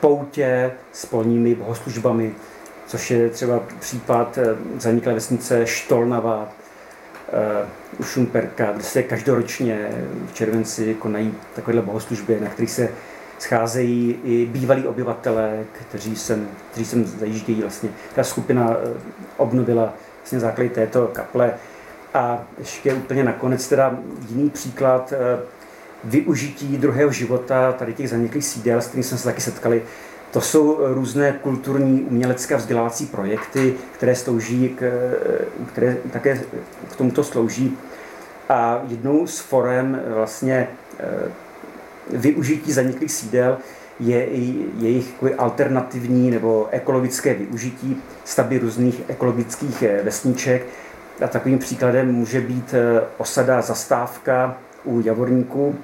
poutě 0.00 0.72
s 0.92 1.06
polními 1.06 1.54
bohoslužbami, 1.54 2.34
což 2.86 3.10
je 3.10 3.28
třeba 3.28 3.60
případ 3.78 4.38
zaniklé 4.78 5.14
vesnice 5.14 5.66
Štolnava 5.66 6.48
u 7.98 8.02
Šumperka, 8.02 8.72
kde 8.72 8.82
se 8.82 9.02
každoročně 9.02 9.88
v 10.26 10.34
červenci 10.34 10.94
konají 10.94 11.34
takovéhle 11.54 11.82
bohoslužby, 11.82 12.40
na 12.40 12.48
kterých 12.48 12.70
se 12.70 12.88
scházejí 13.38 14.20
i 14.24 14.46
bývalí 14.46 14.86
obyvatelé, 14.86 15.64
kteří 15.72 16.16
sem, 16.16 16.48
kteří 16.70 16.86
sem 16.86 17.04
zajíždějí. 17.04 17.60
Vlastně. 17.60 17.88
Ta 18.14 18.24
skupina 18.24 18.76
obnovila 19.36 19.94
vlastně 20.18 20.40
základy 20.40 20.70
této 20.70 21.06
kaple 21.06 21.54
a 22.14 22.44
ještě 22.58 22.94
úplně 22.94 23.24
nakonec 23.24 23.68
teda 23.68 23.98
jiný 24.28 24.50
příklad 24.50 25.12
eh, 25.12 25.38
využití 26.04 26.78
druhého 26.78 27.12
života 27.12 27.72
tady 27.72 27.94
těch 27.94 28.08
zaniklých 28.08 28.44
sídel, 28.44 28.80
s 28.80 28.86
kterými 28.86 29.04
jsme 29.04 29.18
se 29.18 29.24
taky 29.24 29.40
setkali, 29.40 29.82
to 30.32 30.40
jsou 30.40 30.78
různé 30.80 31.32
kulturní 31.42 32.02
umělecké 32.02 32.56
vzdělávací 32.56 33.06
projekty, 33.06 33.74
které 33.92 34.14
slouží, 34.14 34.68
k, 34.68 34.82
eh, 34.82 35.44
které 35.72 35.96
také 36.12 36.40
k 36.92 36.96
tomuto 36.96 37.24
slouží. 37.24 37.78
A 38.48 38.80
jednou 38.88 39.26
z 39.26 39.38
forem 39.38 40.00
vlastně 40.08 40.68
eh, 41.00 41.06
využití 42.10 42.72
zaniklých 42.72 43.12
sídel 43.12 43.58
je 44.00 44.26
i 44.26 44.66
jejich 44.78 45.14
alternativní 45.38 46.30
nebo 46.30 46.68
ekologické 46.70 47.34
využití 47.34 48.02
stavby 48.24 48.58
různých 48.58 49.02
ekologických 49.08 49.84
vesniček, 50.04 50.66
a 51.24 51.28
takovým 51.28 51.58
příkladem 51.58 52.12
může 52.12 52.40
být 52.40 52.74
eh, 52.74 53.02
osada 53.18 53.62
Zastávka 53.62 54.56
u 54.84 55.00
Javorníku, 55.00 55.76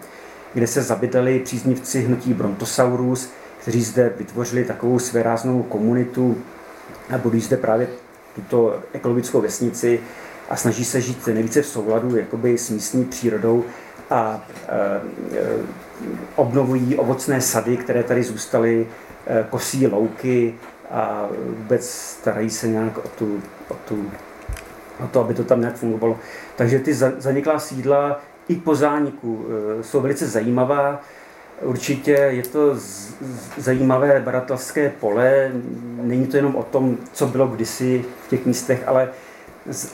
kde 0.54 0.66
se 0.66 0.82
zabydali 0.82 1.38
příznivci 1.38 2.00
hnutí 2.00 2.34
Brontosaurus, 2.34 3.30
kteří 3.68 3.82
zde 3.82 4.12
vytvořili 4.16 4.64
takovou 4.64 4.98
svéráznou 4.98 5.62
komunitu 5.62 6.38
a 7.14 7.18
budují 7.18 7.42
zde 7.42 7.56
právě 7.56 7.88
tuto 8.34 8.80
ekologickou 8.92 9.40
vesnici 9.40 10.00
a 10.48 10.56
snaží 10.56 10.84
se 10.84 11.00
žít 11.00 11.26
nejvíce 11.26 11.62
v 11.62 11.66
souladu 11.66 12.16
jakoby 12.16 12.58
s 12.58 12.70
místní 12.70 13.04
přírodou 13.04 13.64
a 14.10 14.46
e, 14.68 15.00
obnovují 16.36 16.96
ovocné 16.96 17.40
sady, 17.40 17.76
které 17.76 18.02
tady 18.02 18.22
zůstaly, 18.22 18.86
e, 19.26 19.46
kosí 19.50 19.86
louky 19.86 20.54
a 20.90 21.28
vůbec 21.56 21.90
starají 21.90 22.50
se 22.50 22.68
nějak 22.68 22.98
o, 22.98 23.08
tu, 23.18 23.40
o, 23.68 23.74
tu, 23.74 24.10
o 25.04 25.08
to, 25.08 25.20
aby 25.20 25.34
to 25.34 25.44
tam 25.44 25.60
nějak 25.60 25.76
fungovalo. 25.76 26.18
Takže 26.56 26.78
ty 26.78 26.94
zaniklá 26.94 27.58
sídla 27.58 28.20
i 28.48 28.56
po 28.56 28.74
zániku 28.74 29.46
e, 29.48 29.82
jsou 29.82 30.00
velice 30.00 30.26
zajímavá. 30.26 31.00
Určitě 31.62 32.10
je 32.10 32.42
to 32.42 32.76
zajímavé 33.56 34.20
baratelské 34.20 34.92
pole. 35.00 35.50
Není 36.02 36.26
to 36.26 36.36
jenom 36.36 36.56
o 36.56 36.62
tom, 36.62 36.96
co 37.12 37.26
bylo 37.26 37.46
kdysi 37.46 38.04
v 38.26 38.28
těch 38.28 38.46
místech, 38.46 38.82
ale 38.86 39.08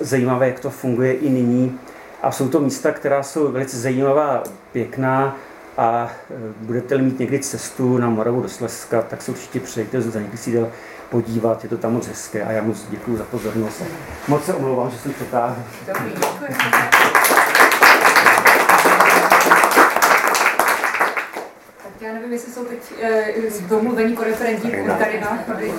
zajímavé, 0.00 0.46
jak 0.46 0.60
to 0.60 0.70
funguje 0.70 1.12
i 1.12 1.30
nyní. 1.30 1.78
A 2.22 2.30
jsou 2.30 2.48
to 2.48 2.60
místa, 2.60 2.92
která 2.92 3.22
jsou 3.22 3.52
velice 3.52 3.78
zajímavá, 3.78 4.42
pěkná 4.72 5.36
a 5.76 6.12
e, 6.30 6.34
budete 6.60 6.98
mít 6.98 7.18
někdy 7.18 7.38
cestu 7.38 7.98
na 7.98 8.10
Moravu 8.10 8.42
do 8.42 8.48
Slezska, 8.48 9.02
tak 9.02 9.22
se 9.22 9.30
určitě 9.30 9.60
přejďte 9.60 10.00
za 10.00 10.20
někdy 10.20 10.36
sídel 10.36 10.68
podívat, 11.10 11.62
je 11.62 11.70
to 11.70 11.78
tam 11.78 11.92
moc 11.92 12.06
hezké 12.06 12.42
a 12.42 12.52
já 12.52 12.62
moc 12.62 12.86
děkuji 12.90 13.16
za 13.16 13.24
pozornost. 13.24 13.82
Moc 14.28 14.44
se 14.44 14.54
omlouvám, 14.54 14.90
že 14.90 14.98
jsem 14.98 15.12
přetáhl. 15.12 15.56
Dobrý, 15.86 16.10
děkuji. 16.10 16.46
Tak 21.82 21.92
já 22.00 22.12
nevím, 22.12 22.23
jestli 22.34 22.52
jsou 22.52 22.64
teď 22.64 22.92
e, 23.02 23.32
domluvení 23.68 24.16
koreferentní 24.16 24.70
tady 24.98 25.20
na 25.20 25.44
první. 25.46 25.74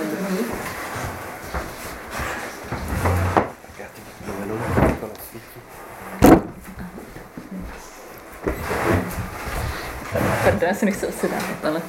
Pardon, 10.44 10.70
já 10.70 10.74
si 10.74 10.86
nechci 10.86 11.08
asi 11.08 11.30
dát, 11.30 11.44
ale 11.64 11.82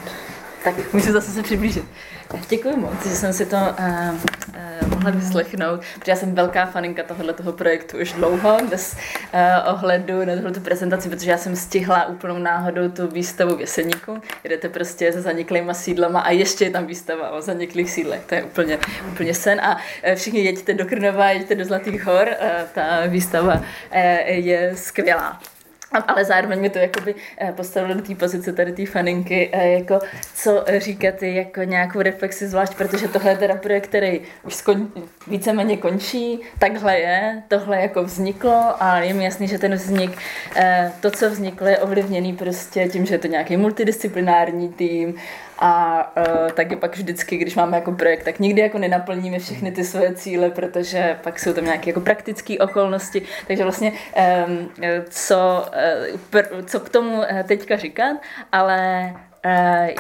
tak 0.67 0.93
můžu 0.93 1.13
zase 1.13 1.31
se 1.31 1.43
přiblížit. 1.43 1.85
Děkuji 2.49 2.77
moc, 2.77 3.07
že 3.07 3.15
jsem 3.15 3.33
si 3.33 3.47
to 3.47 3.57
uh, 3.57 4.15
uh, 4.83 4.89
mohla 4.91 5.11
vyslechnout, 5.11 5.81
protože 5.99 6.13
já 6.13 6.17
jsem 6.17 6.35
velká 6.35 6.67
faninka 6.67 7.03
tohoto 7.03 7.33
toho 7.33 7.53
projektu 7.53 7.99
už 7.99 8.13
dlouho, 8.13 8.59
bez 8.71 8.93
uh, 8.93 9.75
ohledu 9.75 10.25
na 10.25 10.35
tuhle 10.35 10.51
prezentaci, 10.51 11.09
protože 11.09 11.31
já 11.31 11.39
jsem 11.39 11.57
stihla 11.57 12.07
úplnou 12.07 12.39
náhodou 12.39 12.89
tu 12.89 13.09
výstavu 13.09 13.57
v 13.57 13.61
Jeseníku, 13.61 14.23
jdete 14.45 14.69
prostě 14.69 15.13
se 15.13 15.21
zaniklýma 15.21 15.75
sídlama 15.75 16.21
a 16.21 16.31
ještě 16.31 16.65
je 16.65 16.71
tam 16.71 16.87
výstava 16.87 17.31
o 17.31 17.43
zaniklých 17.43 17.91
sídlech, 17.91 18.21
to 18.27 18.35
je 18.35 18.45
úplně, 18.45 18.79
úplně 19.13 19.35
sen. 19.35 19.61
A 19.61 19.75
uh, 19.75 20.15
všichni 20.15 20.41
jeďte 20.41 20.75
do 20.75 20.85
Krnova, 20.85 21.31
jeďte 21.31 21.55
do 21.55 21.65
Zlatých 21.65 22.07
hor, 22.07 22.29
uh, 22.29 22.49
ta 22.75 23.07
výstava 23.07 23.55
uh, 23.55 23.63
je 24.27 24.73
skvělá 24.77 25.41
ale 26.09 26.25
zároveň 26.25 26.61
mi 26.61 26.71
to 26.71 26.79
jakoby 26.79 27.15
eh, 27.39 27.53
postavilo 27.53 27.95
do 27.95 28.03
té 28.03 28.15
pozice 28.15 28.53
tady 28.53 28.73
té 28.73 28.87
faninky, 28.87 29.51
eh, 29.53 29.69
jako 29.69 29.99
co 30.35 30.65
říkat 30.79 31.23
jako 31.23 31.63
nějakou 31.63 32.03
reflexi 32.03 32.49
zvlášť, 32.49 32.75
protože 32.75 33.09
tohle 33.09 33.31
je 33.31 33.37
teda 33.37 33.55
projekt, 33.55 33.87
který 33.87 34.21
už 34.43 34.55
skon, 34.55 34.89
víceméně 35.27 35.77
končí, 35.77 36.41
takhle 36.59 36.99
je, 36.99 37.43
tohle 37.49 37.81
jako 37.81 38.05
vzniklo 38.05 38.83
a 38.83 38.99
je 38.99 39.15
mi 39.15 39.25
jasný, 39.25 39.49
že 39.49 39.59
ten 39.59 39.75
vznik, 39.75 40.19
eh, 40.57 40.93
to, 41.01 41.11
co 41.11 41.31
vzniklo, 41.31 41.67
je 41.67 41.79
ovlivněný 41.79 42.37
prostě 42.37 42.89
tím, 42.89 43.07
že 43.07 43.15
je 43.15 43.19
to 43.19 43.27
nějaký 43.27 43.57
multidisciplinární 43.57 44.69
tým, 44.69 45.15
a 45.59 46.03
uh, 46.17 46.51
taky 46.51 46.77
pak 46.77 46.97
vždycky, 46.97 47.37
když 47.37 47.55
máme 47.55 47.77
jako 47.77 47.93
projekt, 47.93 48.25
tak 48.25 48.39
nikdy 48.39 48.61
jako 48.61 48.79
nenaplníme 48.79 49.39
všechny 49.39 49.73
ty 49.73 49.85
svoje 49.85 50.15
cíle, 50.15 50.51
protože 50.51 51.19
pak 51.23 51.39
jsou 51.39 51.53
tam 51.53 51.65
nějaké 51.65 51.91
jako 51.91 52.01
praktické 52.01 52.59
okolnosti. 52.59 53.23
Takže 53.47 53.63
vlastně 53.63 53.93
um, 54.47 54.71
co, 55.09 55.67
uh, 56.13 56.21
pr, 56.31 56.43
co 56.67 56.81
k 56.81 56.89
tomu 56.89 57.23
teďka 57.49 57.77
říkat, 57.77 58.17
ale 58.53 59.13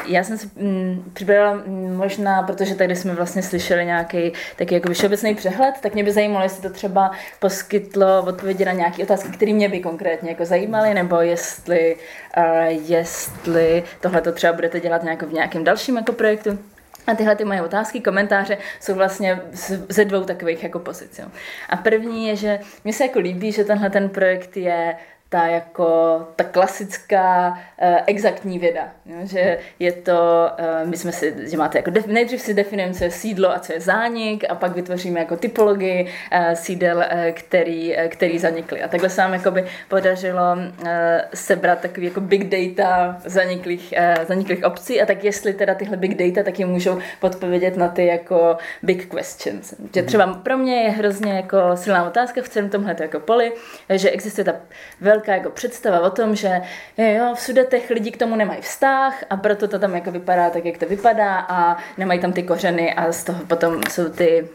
já 0.07 0.25
jsem 0.25 0.39
si 0.39 0.51
mm, 0.57 1.11
připravila 1.13 1.55
mm, 1.55 1.97
možná, 1.97 2.43
protože 2.43 2.75
tady 2.75 2.97
jsme 2.97 3.15
vlastně 3.15 3.43
slyšeli 3.43 3.85
nějaký 3.85 4.33
taky 4.57 4.75
jako 4.75 4.93
všeobecný 4.93 5.35
přehled, 5.35 5.75
tak 5.81 5.95
mě 5.95 6.05
by 6.05 6.13
zajímalo, 6.13 6.43
jestli 6.45 6.63
to 6.63 6.71
třeba 6.71 7.11
poskytlo 7.41 8.23
odpovědi 8.23 8.65
na 8.65 8.73
nějaké 8.73 9.03
otázky, 9.03 9.29
které 9.29 9.53
mě 9.53 9.69
by 9.69 9.81
konkrétně 9.81 10.31
jako 10.31 10.45
zajímaly, 10.45 10.95
nebo 10.95 11.21
jestli, 11.21 11.97
uh, 12.37 12.45
jestli 12.67 13.85
tohle 14.01 14.21
to 14.21 14.33
třeba 14.33 14.53
budete 14.53 14.81
dělat 14.81 15.03
nějak 15.03 15.23
v 15.23 15.33
nějakém 15.33 15.65
dalším 15.65 15.97
jako 15.97 16.13
projektu. 16.13 16.59
A 17.07 17.15
tyhle 17.15 17.37
ty 17.37 17.45
moje 17.45 17.63
otázky, 17.63 18.01
komentáře 18.01 18.59
jsou 18.81 18.95
vlastně 18.95 19.41
ze 19.89 20.05
dvou 20.05 20.25
takových 20.25 20.63
jako 20.63 20.79
pozic. 20.79 21.19
Jo. 21.19 21.27
A 21.69 21.77
první 21.77 22.29
je, 22.29 22.37
že 22.37 22.59
mně 22.85 22.93
se 22.93 23.05
jako 23.05 23.19
líbí, 23.19 23.53
že 23.53 23.65
tenhle 23.65 23.91
ten 23.91 24.09
projekt 24.09 24.57
je 24.57 24.97
ta 25.29 25.47
jako 25.47 26.19
ta 26.37 26.45
klasická 26.45 27.49
uh, 27.49 27.97
exaktní 28.07 28.59
věda, 28.59 28.89
jo? 29.07 29.17
že 29.23 29.59
je 29.79 29.93
to, 29.93 30.51
uh, 30.83 30.89
my 30.89 30.97
jsme 30.97 31.13
si, 31.13 31.35
že 31.51 31.57
máte 31.57 31.79
jako, 31.79 31.91
def, 31.91 32.07
nejdřív 32.07 32.41
si 32.41 32.55
definujeme, 32.55 32.95
co 32.95 33.05
je 33.05 33.11
sídlo 33.11 33.51
a 33.51 33.59
co 33.59 33.73
je 33.73 33.81
zánik 33.81 34.45
a 34.49 34.55
pak 34.55 34.73
vytvoříme 34.73 35.21
jako 35.21 35.37
typologii 35.37 36.05
uh, 36.05 36.53
sídel, 36.53 36.97
uh, 36.97 37.05
který, 37.33 37.97
uh, 37.97 38.03
který 38.09 38.39
zanikly. 38.39 38.83
A 38.83 38.89
takhle 38.89 39.11
se 39.11 39.21
nám 39.21 39.33
jakoby 39.33 39.65
podařilo 39.89 40.43
uh, 40.57 40.89
sebrat 41.35 41.81
takový 41.81 42.07
jako 42.07 42.21
big 42.21 42.45
data 42.45 43.17
zaniklých, 43.25 43.95
uh, 43.99 44.25
zaniklých 44.25 44.65
obcí 44.65 45.03
a 45.03 45.07
tak 45.07 45.25
jestli 45.25 45.53
teda 45.55 45.75
tyhle 45.75 45.97
big 45.97 46.15
data 46.15 46.43
taky 46.45 46.65
můžou 46.65 46.99
odpovědět 47.21 47.77
na 47.77 47.89
ty 47.89 48.07
jako 48.07 48.57
big 48.83 49.15
questions. 49.15 49.75
Že 49.95 50.03
třeba 50.03 50.35
pro 50.35 50.59
mě 50.59 50.83
je 50.83 50.91
hrozně 50.91 51.33
jako 51.33 51.59
silná 51.75 52.07
otázka 52.07 52.43
v 52.43 52.49
celém 52.49 52.71
tomhle 52.71 52.97
jako 53.01 53.21
poli, 53.21 53.53
že 53.91 54.11
existuje 54.11 54.45
ta 54.45 54.53
velká 55.01 55.16
velká 55.17 55.35
jako 55.35 55.51
představa 55.51 56.01
o 56.01 56.11
tom, 56.11 56.37
že 56.37 56.61
jo, 56.99 57.35
v 57.35 57.41
Sudetech 57.41 57.91
lidi 57.91 58.11
k 58.11 58.17
tomu 58.17 58.37
nemají 58.37 58.61
vztah 58.63 59.25
a 59.31 59.37
proto 59.37 59.69
to 59.69 59.79
tam 59.79 59.95
jako 59.95 60.11
vypadá 60.11 60.51
tak, 60.51 60.65
jak 60.65 60.79
to 60.79 60.87
vypadá 60.87 61.39
a 61.39 61.77
nemají 61.99 62.21
tam 62.21 62.33
ty 62.33 62.43
kořeny 62.43 62.95
a 62.95 63.13
z 63.13 63.25
toho 63.25 63.45
potom 63.45 63.81
jsou 63.91 64.09
ty 64.09 64.49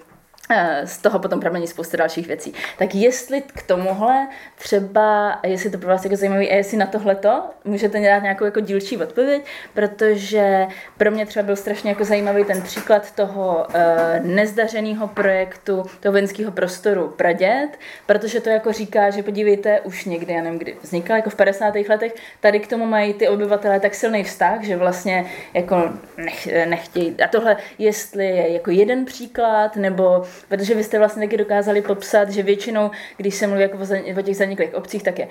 z 0.86 0.97
toho 0.97 1.20
potom 1.20 1.39
pramení 1.39 1.68
spousta 1.68 1.97
dalších 1.97 2.28
věcí. 2.28 2.54
Tak 2.78 2.95
jestli 2.95 3.41
k 3.41 3.64
tomuhle 3.64 4.28
třeba, 4.56 5.39
jestli 5.43 5.70
to 5.70 5.78
pro 5.78 5.88
vás 5.88 6.04
jako 6.04 6.16
zajímavé 6.16 6.47
a 6.47 6.56
jestli 6.56 6.78
na 6.78 6.86
tohleto 6.86 7.43
můžete 7.66 7.99
dát 7.99 8.20
nějakou 8.20 8.45
jako 8.45 8.60
dílčí 8.60 8.97
odpověď, 8.97 9.45
protože 9.74 10.68
pro 10.97 11.12
mě 11.12 11.26
třeba 11.26 11.43
byl 11.43 11.56
strašně 11.56 11.89
jako 11.89 12.04
zajímavý 12.04 12.43
ten 12.43 12.62
příklad 12.62 13.12
toho 13.12 13.68
uh, 13.70 14.26
nezdařeného 14.26 15.08
projektu 15.08 15.84
toho 15.99 16.12
vojenského 16.12 16.52
prostoru 16.52 17.14
Pradět, 17.18 17.70
protože 18.06 18.39
to 18.39 18.49
jako 18.49 18.72
říká, 18.72 19.10
že 19.10 19.24
podívejte, 19.24 19.80
už 19.82 20.06
někdy, 20.06 20.34
já 20.34 20.41
nevím, 20.41 20.60
kdy 20.60 20.76
vznikla, 20.82 21.16
jako 21.16 21.30
v 21.30 21.36
50. 21.36 21.76
letech, 21.89 22.14
tady 22.39 22.60
k 22.60 22.68
tomu 22.68 22.86
mají 22.86 23.14
ty 23.14 23.28
obyvatelé 23.28 23.80
tak 23.80 23.95
silný 23.95 24.24
vztah, 24.24 24.64
že 24.64 24.78
vlastně 24.78 25.26
jako 25.54 25.89
nech, 26.18 26.47
nechtějí. 26.66 27.16
A 27.22 27.28
tohle, 27.28 27.58
jestli 27.78 28.26
je 28.26 28.54
jako 28.54 28.72
jeden 28.72 29.06
příklad, 29.06 29.76
nebo 29.76 30.24
Protože 30.48 30.76
vy 30.76 30.84
jste 30.84 31.00
vlastně 31.00 31.28
taky 31.28 31.38
dokázali 31.38 31.82
popsat, 31.82 32.30
že 32.30 32.44
většinou, 32.44 32.92
když 33.18 33.36
se 33.36 33.48
mluví 33.48 33.62
jako 33.62 33.78
o 34.20 34.22
těch 34.22 34.38
zaniklých 34.38 34.74
obcích, 34.74 35.04
tak 35.04 35.20
je 35.20 35.28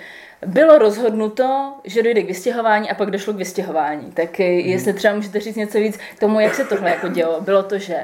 bylo 0.46 0.78
rozhodnuto, 0.78 1.72
že 1.84 2.02
dojde 2.02 2.22
k 2.22 2.28
vystěhování 2.28 2.90
a 2.90 2.94
pak 2.94 3.10
došlo 3.10 3.32
k 3.32 3.36
vystěhování. 3.36 4.12
Tak 4.12 4.38
mhm. 4.38 4.48
jestli 4.48 4.92
třeba 4.92 5.14
můžete 5.14 5.40
říct 5.40 5.56
něco 5.56 5.78
víc 5.78 5.98
k 6.16 6.20
tomu, 6.20 6.40
jak 6.40 6.54
se 6.54 6.64
tohle 6.64 6.90
jako 6.90 7.08
dělo. 7.08 7.40
Bylo 7.40 7.62
to, 7.62 7.78
že 7.78 7.96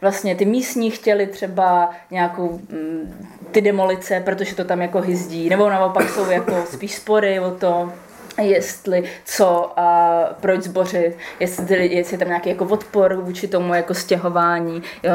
vlastně 0.00 0.34
ty 0.34 0.44
místní 0.44 0.90
chtěli 0.90 1.26
třeba 1.26 1.90
nějakou 2.10 2.60
mm, 2.68 3.28
ty 3.50 3.60
demolice, 3.60 4.20
protože 4.24 4.54
to 4.54 4.64
tam 4.64 4.82
jako 4.82 5.00
hyzdí, 5.00 5.48
nebo 5.48 5.70
naopak 5.70 6.10
jsou 6.10 6.30
jako 6.30 6.64
spíš 6.72 6.94
spory 6.94 7.40
o 7.40 7.50
to, 7.50 7.92
jestli 8.40 9.04
co 9.24 9.72
a 9.76 10.20
proč 10.40 10.62
zbořit, 10.62 11.16
jestli, 11.40 11.94
jestli 11.94 12.14
je 12.14 12.18
tam 12.18 12.28
nějaký 12.28 12.48
jako 12.48 12.64
odpor 12.64 13.14
vůči 13.14 13.48
tomu 13.48 13.74
jako 13.74 13.94
stěhování, 13.94 14.82
jo, 15.02 15.12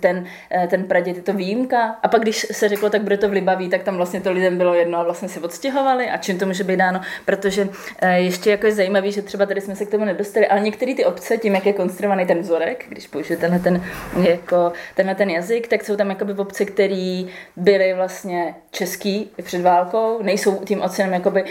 ten, 0.00 0.24
eh, 0.50 0.66
ten 0.66 0.84
pradět 0.84 1.16
je 1.16 1.22
to 1.22 1.32
výjimka. 1.32 1.96
A 2.02 2.08
pak 2.08 2.22
když 2.22 2.46
se 2.52 2.68
řeklo, 2.68 2.90
tak 2.90 3.02
bude 3.02 3.16
to 3.16 3.28
v 3.28 3.32
Libaví, 3.32 3.68
tak 3.68 3.82
tam 3.82 3.96
vlastně 3.96 4.20
to 4.20 4.32
lidem 4.32 4.58
bylo 4.58 4.74
jedno 4.74 4.98
a 4.98 5.02
vlastně 5.02 5.28
se 5.28 5.40
odstěhovali. 5.40 6.10
A 6.10 6.16
čím 6.16 6.38
to 6.38 6.46
může 6.46 6.64
být 6.64 6.76
dáno, 6.76 7.00
protože 7.24 7.68
eh, 7.98 8.18
ještě 8.18 8.50
jako 8.50 8.66
je 8.66 8.72
zajímavý, 8.72 9.12
že 9.12 9.22
třeba 9.22 9.46
tady 9.46 9.60
jsme 9.60 9.76
se 9.76 9.84
k 9.84 9.90
tomu 9.90 10.04
nedostali, 10.04 10.46
ale 10.46 10.60
některé 10.60 10.94
ty 10.94 11.04
obce, 11.04 11.36
tím 11.36 11.54
jak 11.54 11.66
je 11.66 11.72
konstruovaný 11.72 12.26
ten 12.26 12.38
vzorek, 12.38 12.84
když 12.88 13.06
použiju 13.06 13.40
tenhle 13.40 13.58
ten, 13.58 13.84
jako, 14.22 14.72
tenhle 14.94 15.14
ten 15.14 15.30
jazyk, 15.30 15.68
tak 15.68 15.84
jsou 15.84 15.96
tam 15.96 16.10
jakoby 16.10 16.32
obce, 16.32 16.64
které 16.64 17.22
byly 17.56 17.94
vlastně 17.94 18.54
český 18.70 19.30
před 19.42 19.62
válkou, 19.62 20.22
nejsou 20.22 20.64
tím 20.64 20.82
ocenem 20.82 21.12
jakoby 21.12 21.42
uh, 21.42 21.48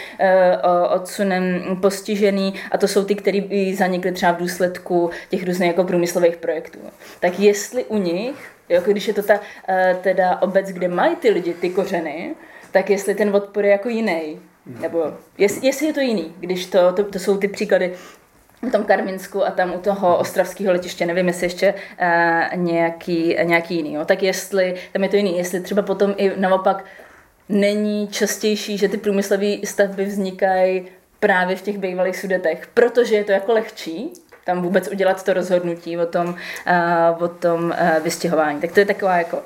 od 0.96 1.08
odsunem 1.18 1.78
postižený 1.82 2.54
a 2.72 2.78
to 2.78 2.88
jsou 2.88 3.06
ty, 3.06 3.16
které 3.16 3.42
by 3.42 3.76
zanikly 3.76 4.12
třeba 4.12 4.32
v 4.32 4.38
důsledku 4.38 5.10
těch 5.30 5.46
různých 5.46 5.68
jako 5.68 5.84
průmyslových 5.84 6.38
projektů. 6.38 6.80
Tak 7.20 7.40
jestli 7.40 7.84
u 7.86 7.98
nich, 7.98 8.36
jako 8.70 8.92
když 8.92 9.08
je 9.08 9.14
to 9.14 9.24
ta 9.24 9.40
eh, 9.70 9.98
teda 10.02 10.42
obec, 10.42 10.70
kde 10.70 10.88
mají 10.88 11.16
ty 11.16 11.30
lidi 11.30 11.54
ty 11.54 11.70
kořeny, 11.70 12.36
tak 12.72 12.90
jestli 12.90 13.16
ten 13.16 13.36
odpor 13.36 13.66
je 13.66 13.72
jako 13.72 13.90
jiný. 13.90 14.40
Nebo 14.82 15.14
jest, 15.38 15.64
jestli 15.64 15.86
je 15.86 15.94
to 15.94 16.00
jiný, 16.00 16.34
když 16.40 16.66
to, 16.66 16.94
to, 16.94 17.04
to 17.04 17.20
jsou 17.20 17.38
ty 17.38 17.48
příklady 17.48 17.94
v 18.62 18.72
tom 18.72 18.84
Karminsku 18.84 19.46
a 19.46 19.52
tam 19.52 19.76
u 19.76 19.80
toho 19.80 20.18
ostravského 20.18 20.74
letiště, 20.74 21.06
nevím, 21.06 21.28
jestli 21.28 21.46
ještě 21.46 21.74
uh, 21.74 22.60
nějaký, 22.60 23.38
nějaký 23.44 23.76
jiný. 23.76 23.94
Jo. 23.94 24.06
Tak 24.06 24.24
jestli, 24.24 24.76
tam 24.94 25.04
je 25.04 25.10
to 25.10 25.16
jiný, 25.16 25.38
jestli 25.38 25.60
třeba 25.60 25.82
potom 25.82 26.14
i 26.18 26.32
naopak 26.36 26.86
není 27.50 28.08
častější, 28.08 28.78
že 28.78 28.90
ty 28.90 28.98
průmyslové 28.98 29.56
stavby 29.64 30.06
vznikají 30.06 30.86
právě 31.20 31.56
v 31.56 31.62
těch 31.62 31.78
bývalých 31.78 32.18
sudetech, 32.18 32.68
protože 32.74 33.16
je 33.16 33.24
to 33.24 33.32
jako 33.32 33.54
lehčí, 33.54 34.14
tam 34.46 34.62
vůbec 34.62 34.88
udělat 34.88 35.24
to 35.24 35.34
rozhodnutí 35.34 35.98
o 35.98 36.06
tom, 36.06 36.28
uh, 36.28 37.24
o 37.24 37.28
tom 37.28 37.64
uh, 37.64 38.04
vystěhování. 38.04 38.62
Tak 38.62 38.72
to 38.72 38.80
je 38.80 38.86
taková 38.86 39.18
jako 39.18 39.44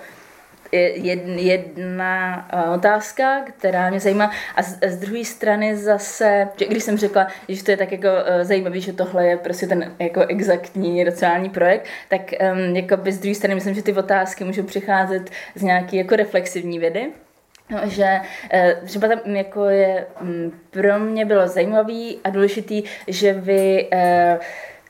jedna 1.35 2.47
otázka, 2.75 3.41
která 3.41 3.89
mě 3.89 3.99
zajímá. 3.99 4.31
A 4.55 4.63
z, 4.63 4.77
z 4.87 4.97
druhé 4.97 5.25
strany 5.25 5.77
zase, 5.77 6.47
že 6.59 6.65
když 6.65 6.83
jsem 6.83 6.97
řekla, 6.97 7.27
že 7.49 7.63
to 7.63 7.71
je 7.71 7.77
tak 7.77 7.91
jako 7.91 8.07
zajímavé, 8.41 8.79
že 8.79 8.93
tohle 8.93 9.27
je 9.27 9.37
prostě 9.37 9.67
ten 9.67 9.95
jako 9.99 10.21
exaktní 10.21 11.03
racionální 11.03 11.49
projekt, 11.49 11.85
tak 12.09 12.21
um, 12.53 12.75
jako 12.75 12.97
by 12.97 13.11
z 13.11 13.19
druhé 13.19 13.35
strany 13.35 13.55
myslím, 13.55 13.73
že 13.73 13.83
ty 13.83 13.93
otázky 13.93 14.43
můžou 14.43 14.63
přicházet 14.63 15.29
z 15.55 15.61
nějaké 15.61 15.97
jako 15.97 16.15
reflexivní 16.15 16.79
vědy. 16.79 17.11
Že 17.83 18.21
třeba 18.85 19.07
tam 19.07 19.35
jako 19.35 19.65
je, 19.65 20.07
pro 20.69 20.99
mě 20.99 21.25
bylo 21.25 21.47
zajímavý 21.47 22.19
a 22.23 22.29
důležitý, 22.29 22.83
že 23.07 23.33
vy 23.33 23.89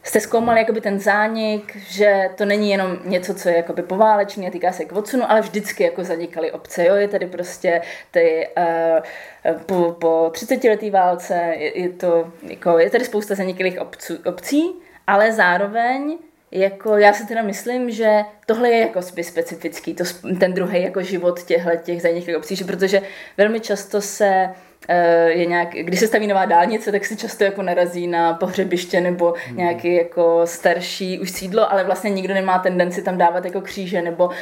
jste 0.04 0.20
zkoumali 0.20 0.60
jakoby 0.60 0.82
ten 0.82 1.00
zánik, 1.00 1.76
že 1.76 2.30
to 2.36 2.46
není 2.46 2.72
jenom 2.72 2.98
něco, 3.06 3.34
co 3.34 3.50
je 3.50 3.58
jakoby 3.58 3.82
poválečný 3.82 4.48
a 4.48 4.52
týká 4.52 4.72
se 4.72 4.86
k 4.86 4.92
odsunu, 4.92 5.32
ale 5.32 5.42
vždycky 5.42 5.84
jako 5.84 6.04
zanikaly 6.04 6.52
obce. 6.52 6.86
Jo? 6.86 6.96
Je 6.96 7.08
tady 7.08 7.26
prostě 7.26 7.82
ty, 8.12 8.50
uh, 8.58 9.58
po, 9.66 9.96
po 10.00 10.30
30 10.34 10.64
letý 10.64 10.90
válce 10.90 11.54
je, 11.58 11.82
je, 11.82 11.90
to, 11.90 12.32
jako, 12.44 12.80
je 12.80 12.90
tady 12.90 13.06
spousta 13.06 13.36
zaniklých 13.36 13.78
obcí, 14.26 14.74
ale 15.08 15.32
zároveň 15.32 16.18
jako 16.52 16.98
já 16.98 17.14
si 17.14 17.28
teda 17.28 17.42
myslím, 17.42 17.92
že 17.92 18.22
tohle 18.46 18.70
je 18.70 18.80
jako 18.80 19.02
specifický, 19.02 19.94
to, 19.94 20.04
ten 20.40 20.54
druhý 20.54 20.84
jako 20.84 21.02
život 21.02 21.44
těchto 21.44 21.70
těch 21.84 22.02
zaniklých 22.02 22.38
obcí, 22.38 22.56
že 22.56 22.66
protože 22.66 23.02
velmi 23.38 23.60
často 23.60 24.02
se 24.02 24.50
Eh, 24.88 25.30
je 25.30 25.46
nějak, 25.46 25.70
když 25.70 26.00
se 26.00 26.08
staví 26.08 26.28
nová 26.28 26.46
dálnice, 26.46 26.92
tak 26.92 27.06
se 27.06 27.16
často 27.16 27.44
jako 27.44 27.62
narazí 27.62 28.08
na 28.08 28.34
pohřebiště 28.34 29.02
nebo 29.02 29.34
hmm. 29.48 29.58
nějaký 29.58 29.96
jako 29.96 30.42
starší 30.46 31.20
už 31.20 31.32
sídlo, 31.32 31.72
ale 31.72 31.84
vlastně 31.84 32.10
nikdo 32.10 32.34
nemá 32.34 32.60
tendenci 32.60 33.02
tam 33.02 33.18
dávat 33.18 33.46
jako 33.46 33.62
kříže 33.62 34.02
nebo 34.02 34.26
uh, 34.26 34.34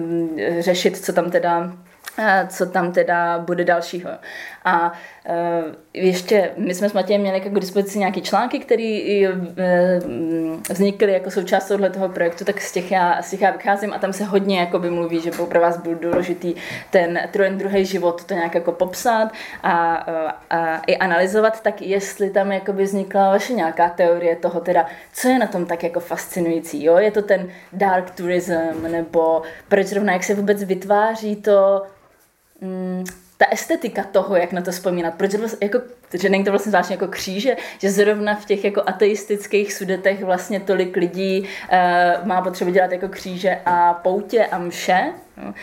uh, 0.00 0.60
řešit, 0.60 0.96
co 0.96 1.12
tam 1.12 1.30
teda 1.30 1.72
co 2.48 2.66
tam 2.66 2.92
teda 2.92 3.38
bude 3.38 3.64
dalšího. 3.64 4.10
A 4.68 4.92
uh, 4.92 5.74
ještě 5.94 6.50
my 6.56 6.74
jsme 6.74 6.88
s 6.88 6.92
Matějem 6.92 7.20
měli 7.20 7.38
jako 7.38 7.50
k 7.50 7.60
dispozici 7.60 7.98
nějaké 7.98 8.20
články, 8.20 8.58
které 8.58 9.28
uh, 9.28 9.40
vznikly 10.70 11.12
jako 11.12 11.30
součást 11.30 11.68
tohoto 11.68 12.08
projektu, 12.08 12.44
tak 12.44 12.60
z 12.60 12.72
těch, 12.72 12.90
já, 12.90 13.22
z 13.22 13.30
těch 13.30 13.40
já 13.40 13.50
vycházím 13.50 13.92
a 13.92 13.98
tam 13.98 14.12
se 14.12 14.24
hodně 14.24 14.60
jako 14.60 14.78
by 14.78 14.90
mluví, 14.90 15.20
že 15.20 15.30
pro 15.30 15.60
vás 15.60 15.76
byl 15.76 15.94
důležitý 15.94 16.54
ten, 16.90 17.20
ten 17.30 17.58
druhý 17.58 17.84
život, 17.84 18.24
to 18.24 18.34
nějak 18.34 18.54
jako 18.54 18.72
popsat 18.72 19.32
a, 19.62 19.94
a 20.50 20.78
i 20.86 20.96
analyzovat, 20.96 21.62
tak 21.62 21.82
jestli 21.82 22.30
tam 22.30 22.52
jako 22.52 22.72
by 22.72 22.82
vznikla 22.82 23.30
vaše 23.30 23.52
nějaká 23.52 23.88
teorie 23.88 24.36
toho 24.36 24.60
teda, 24.60 24.86
co 25.12 25.28
je 25.28 25.38
na 25.38 25.46
tom 25.46 25.66
tak 25.66 25.82
jako 25.82 26.00
fascinující, 26.00 26.84
jo? 26.84 26.96
Je 26.96 27.10
to 27.10 27.22
ten 27.22 27.48
dark 27.72 28.10
tourism, 28.10 28.82
nebo 28.88 29.42
proč 29.68 29.86
zrovna, 29.86 30.12
jak 30.12 30.24
se 30.24 30.34
vůbec 30.34 30.64
vytváří 30.64 31.36
to 31.36 31.82
mm, 32.60 33.04
ta 33.38 33.46
estetika 33.50 34.02
toho, 34.02 34.36
jak 34.36 34.52
na 34.52 34.60
to 34.62 34.70
vzpomínat, 34.70 35.14
proč 35.14 35.34
vlastně, 35.34 35.66
jako, 35.66 35.80
že 36.14 36.28
není 36.28 36.44
to 36.44 36.50
vlastně 36.50 36.70
zvláštně 36.70 36.94
jako 36.94 37.08
kříže, 37.08 37.56
že 37.78 37.90
zrovna 37.90 38.34
v 38.34 38.44
těch 38.44 38.64
jako 38.64 38.82
ateistických 38.86 39.74
sudetech 39.74 40.24
vlastně 40.24 40.60
tolik 40.60 40.96
lidí 40.96 41.40
uh, 41.40 42.26
má 42.26 42.42
potřebu 42.42 42.70
dělat 42.70 42.92
jako 42.92 43.08
kříže 43.08 43.60
a 43.66 43.94
poutě 43.94 44.46
a 44.46 44.58
mše. 44.58 45.12
No. 45.44 45.54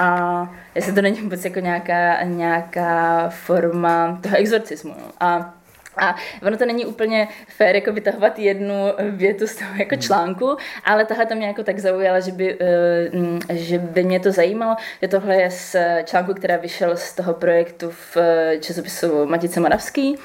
A 0.00 0.54
jestli 0.74 0.92
to 0.92 1.02
není 1.02 1.20
vůbec 1.20 1.44
jako 1.44 1.60
nějaká, 1.60 2.22
nějaká 2.24 3.28
forma 3.28 4.18
toho 4.22 4.36
exorcismu. 4.36 4.94
No. 4.98 5.06
A 5.20 5.57
a 5.98 6.16
ono 6.46 6.56
to 6.56 6.66
není 6.66 6.86
úplně 6.86 7.28
fér 7.46 7.74
jako 7.74 7.92
vytahovat 7.92 8.38
jednu 8.38 8.74
větu 9.10 9.46
z 9.46 9.56
toho 9.56 9.70
jako 9.78 9.96
článku, 9.96 10.56
ale 10.84 11.04
tahle 11.04 11.26
to 11.26 11.34
mě 11.34 11.46
jako 11.46 11.62
tak 11.62 11.78
zaujala, 11.78 12.20
že 12.20 12.32
by, 12.32 12.56
eh, 12.60 13.56
že 13.56 13.78
by 13.78 14.04
mě 14.04 14.20
to 14.20 14.32
zajímalo, 14.32 14.76
že 15.02 15.08
tohle 15.08 15.36
je 15.36 15.50
z 15.50 15.76
článku, 16.04 16.34
která 16.34 16.56
vyšel 16.56 16.96
z 16.96 17.14
toho 17.14 17.34
projektu 17.34 17.90
v 17.90 18.16
časopisu 18.60 19.26
Matice 19.26 19.60
Moravský, 19.60 20.16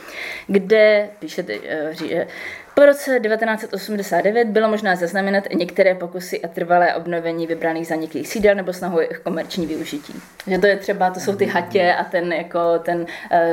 kde 0.48 1.10
píšete, 1.20 1.54
eh, 1.68 1.94
že 1.94 2.28
po 2.74 2.86
roce 2.86 3.20
1989 3.20 4.48
bylo 4.48 4.70
možná 4.70 4.96
zaznamenat 4.96 5.44
některé 5.56 5.96
pokusy 5.96 6.42
a 6.42 6.48
trvalé 6.48 6.96
obnovení 6.96 7.48
vybraných 7.48 7.88
zaniklých 7.88 8.28
sídel 8.28 8.56
nebo 8.56 8.74
snahu 8.74 9.00
jejich 9.00 9.20
komerční 9.20 9.66
využití. 9.66 10.14
Že 10.48 10.58
to 10.58 10.68
je 10.68 10.78
třeba, 10.78 11.10
to 11.10 11.20
jsou 11.20 11.36
ty 11.36 11.46
hatě 11.46 11.94
a 11.94 12.04
ten, 12.04 12.34
jako, 12.34 12.60
ten, 12.80 13.06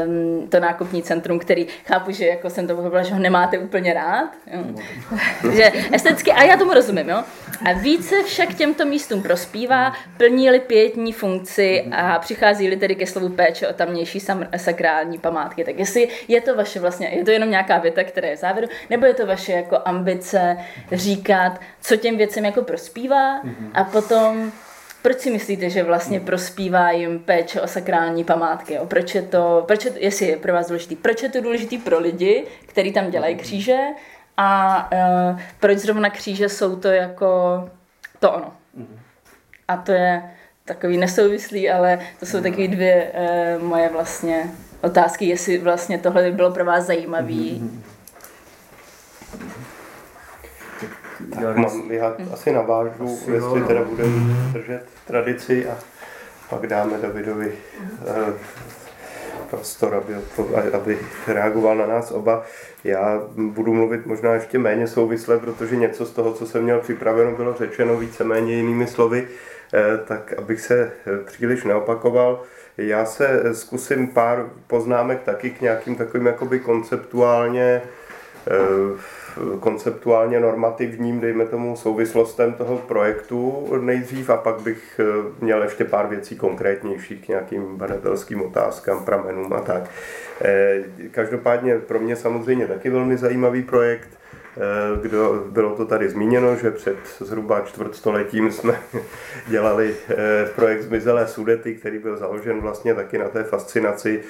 um, 0.06 0.48
to 0.48 0.60
nákupní 0.60 1.02
centrum, 1.02 1.38
který 1.38 1.66
chápu, 1.86 2.10
že 2.10 2.26
jako 2.26 2.50
jsem 2.50 2.66
to 2.66 2.76
pochopila, 2.76 3.02
že 3.02 3.14
ho 3.14 3.20
nemáte 3.20 3.58
úplně 3.58 3.94
rád. 3.94 4.30
Jo. 4.46 4.64
že 5.52 5.72
esteticky, 5.92 6.32
a 6.32 6.42
já 6.42 6.56
tomu 6.56 6.74
rozumím, 6.74 7.08
jo. 7.08 7.22
A 7.64 7.72
více 7.72 8.22
však 8.22 8.54
těmto 8.54 8.84
místům 8.84 9.22
prospívá, 9.22 9.92
plní-li 10.16 10.60
pětní 10.60 11.12
funkci 11.12 11.84
a 11.92 12.18
přichází-li 12.18 12.76
tedy 12.76 12.94
ke 12.94 13.06
slovu 13.06 13.28
péče 13.28 13.68
o 13.68 13.72
tamnější 13.72 14.20
sakrální 14.56 15.18
památky. 15.18 15.64
Tak 15.64 15.78
jestli 15.78 16.08
je 16.28 16.40
to 16.40 16.56
vaše 16.56 16.80
vlastně, 16.80 17.08
je 17.08 17.24
to 17.24 17.30
jenom 17.30 17.50
nějaká 17.50 17.78
věta, 17.78 18.04
která 18.04 18.28
je 18.28 18.36
v 18.36 18.38
závěru, 18.38 18.68
nebo 18.90 19.06
je 19.10 19.14
to 19.14 19.26
vaše 19.26 19.52
jako 19.52 19.78
ambice 19.84 20.56
říkat, 20.92 21.60
co 21.80 21.96
těm 21.96 22.16
věcem 22.16 22.44
jako 22.44 22.62
prospívá 22.62 23.42
mm-hmm. 23.42 23.70
a 23.74 23.84
potom 23.84 24.52
proč 25.02 25.18
si 25.18 25.30
myslíte, 25.30 25.70
že 25.70 25.82
vlastně 25.82 26.20
prospívá 26.20 26.90
jim 26.90 27.18
péče 27.18 27.60
o 27.60 27.66
sakrální 27.66 28.24
památky? 28.24 28.74
Jo? 28.74 28.86
Proč 28.86 29.14
je 29.14 29.22
to, 29.22 29.64
proč 29.66 29.84
je, 29.84 29.92
jestli 29.96 30.26
je 30.26 30.36
pro 30.36 30.52
vás 30.52 30.66
důležitý, 30.66 30.96
proč 30.96 31.22
je 31.22 31.28
to 31.28 31.40
důležitý 31.40 31.78
pro 31.78 31.98
lidi, 31.98 32.46
kteří 32.66 32.92
tam 32.92 33.10
dělají 33.10 33.34
mhm. 33.34 33.42
kříže 33.42 33.78
a 34.36 34.90
uh, 34.92 35.40
proč 35.60 35.78
zrovna 35.78 36.10
kříže 36.10 36.48
jsou 36.48 36.76
to 36.76 36.88
jako 36.88 37.28
to 38.18 38.32
ono. 38.32 38.52
Mhm. 38.74 38.98
A 39.68 39.76
to 39.76 39.92
je 39.92 40.22
takový 40.64 40.96
nesouvislý, 40.96 41.70
ale 41.70 41.98
to 42.20 42.26
jsou 42.26 42.42
takové 42.42 42.68
dvě 42.68 43.12
uh, 43.58 43.62
moje 43.62 43.88
vlastně 43.88 44.50
otázky, 44.82 45.24
jestli 45.24 45.58
vlastně 45.58 45.98
tohle 45.98 46.22
by 46.22 46.32
bylo 46.32 46.50
pro 46.50 46.64
vás 46.64 46.84
zajímavý. 46.84 47.60
Mm-hmm. 47.62 47.99
Tak. 51.34 51.56
mám, 51.56 51.90
já 51.90 52.16
asi 52.32 52.52
navážu, 52.52 53.18
asi 53.22 53.30
jestli 53.30 53.62
teda 53.62 53.84
budeme 53.84 54.34
držet 54.52 54.82
tradici 55.06 55.68
a 55.68 55.78
pak 56.50 56.66
dáme 56.66 56.98
Davidovi 56.98 57.52
eh, 58.06 58.32
prostor, 59.50 59.94
aby, 59.94 60.14
aby 60.72 60.98
reagoval 61.26 61.76
na 61.76 61.86
nás 61.86 62.10
oba. 62.10 62.42
Já 62.84 63.22
budu 63.36 63.74
mluvit 63.74 64.06
možná 64.06 64.34
ještě 64.34 64.58
méně 64.58 64.86
souvisle, 64.86 65.38
protože 65.38 65.76
něco 65.76 66.06
z 66.06 66.10
toho, 66.10 66.32
co 66.32 66.46
jsem 66.46 66.62
měl 66.62 66.80
připraveno, 66.80 67.36
bylo 67.36 67.54
řečeno 67.54 67.96
víceméně 67.96 68.54
jinými 68.54 68.86
slovy, 68.86 69.28
eh, 69.74 69.98
tak 70.04 70.32
abych 70.38 70.60
se 70.60 70.92
eh, 71.06 71.24
příliš 71.24 71.64
neopakoval. 71.64 72.42
Já 72.78 73.04
se 73.04 73.42
zkusím 73.52 74.06
pár 74.08 74.50
poznámek 74.66 75.22
taky 75.22 75.50
k 75.50 75.60
nějakým 75.60 75.96
takovým 75.96 76.26
jakoby 76.26 76.60
konceptuálně 76.60 77.82
konceptuálně 79.60 80.40
normativním, 80.40 81.20
dejme 81.20 81.46
tomu, 81.46 81.76
souvislostem 81.76 82.52
toho 82.52 82.78
projektu 82.78 83.68
nejdřív 83.80 84.30
a 84.30 84.36
pak 84.36 84.60
bych 84.60 85.00
eh, 85.00 85.04
měl 85.40 85.62
ještě 85.62 85.84
pár 85.84 86.06
věcí 86.06 86.36
konkrétnějších 86.36 87.24
k 87.24 87.28
nějakým 87.28 87.76
badatelským 87.76 88.42
otázkám, 88.42 89.04
pramenům 89.04 89.52
a 89.52 89.60
tak. 89.60 89.90
Eh, 90.42 90.82
každopádně 91.10 91.78
pro 91.78 92.00
mě 92.00 92.16
samozřejmě 92.16 92.66
taky 92.66 92.90
velmi 92.90 93.16
zajímavý 93.16 93.62
projekt, 93.62 94.19
kdo, 95.02 95.44
bylo 95.50 95.76
to 95.76 95.86
tady 95.86 96.08
zmíněno, 96.08 96.56
že 96.56 96.70
před 96.70 96.96
zhruba 97.18 97.60
čtvrtstoletím 97.60 98.52
jsme 98.52 98.80
dělali 99.48 99.96
projekt 100.54 100.82
Zmizelé 100.82 101.28
sudety, 101.28 101.74
který 101.74 101.98
byl 101.98 102.16
založen 102.16 102.60
vlastně 102.60 102.94
taky 102.94 103.18
na 103.18 103.28
té 103.28 103.44
fascinaci 103.44 104.22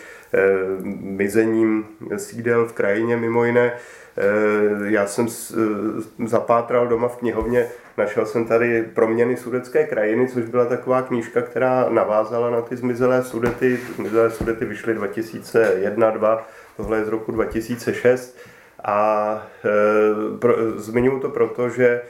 mizením 1.00 1.86
sídel 2.16 2.66
v 2.66 2.72
krajině 2.72 3.16
mimo 3.16 3.44
jiné. 3.44 3.72
Eh, 4.16 4.90
já 4.90 5.06
jsem 5.06 5.26
eh, 5.28 6.26
zapátral 6.26 6.86
doma 6.86 7.08
v 7.08 7.16
knihovně, 7.16 7.66
našel 7.96 8.26
jsem 8.26 8.44
tady 8.44 8.82
Proměny 8.82 9.36
sudecké 9.36 9.86
krajiny, 9.86 10.28
což 10.28 10.44
byla 10.44 10.64
taková 10.64 11.02
knížka, 11.02 11.42
která 11.42 11.86
navázala 11.88 12.50
na 12.50 12.62
ty 12.62 12.76
zmizelé 12.76 13.24
sudety. 13.24 13.78
Zmizelé 13.96 14.30
sudety 14.30 14.64
vyšly 14.64 14.94
2001-2002, 14.94 16.38
tohle 16.76 16.98
je 16.98 17.04
z 17.04 17.08
roku 17.08 17.32
2006. 17.32 18.38
A 18.84 19.42
e, 19.64 20.38
pro, 20.38 20.54
zmiňuji 20.76 21.20
to 21.20 21.28
proto, 21.28 21.68
že 21.68 22.02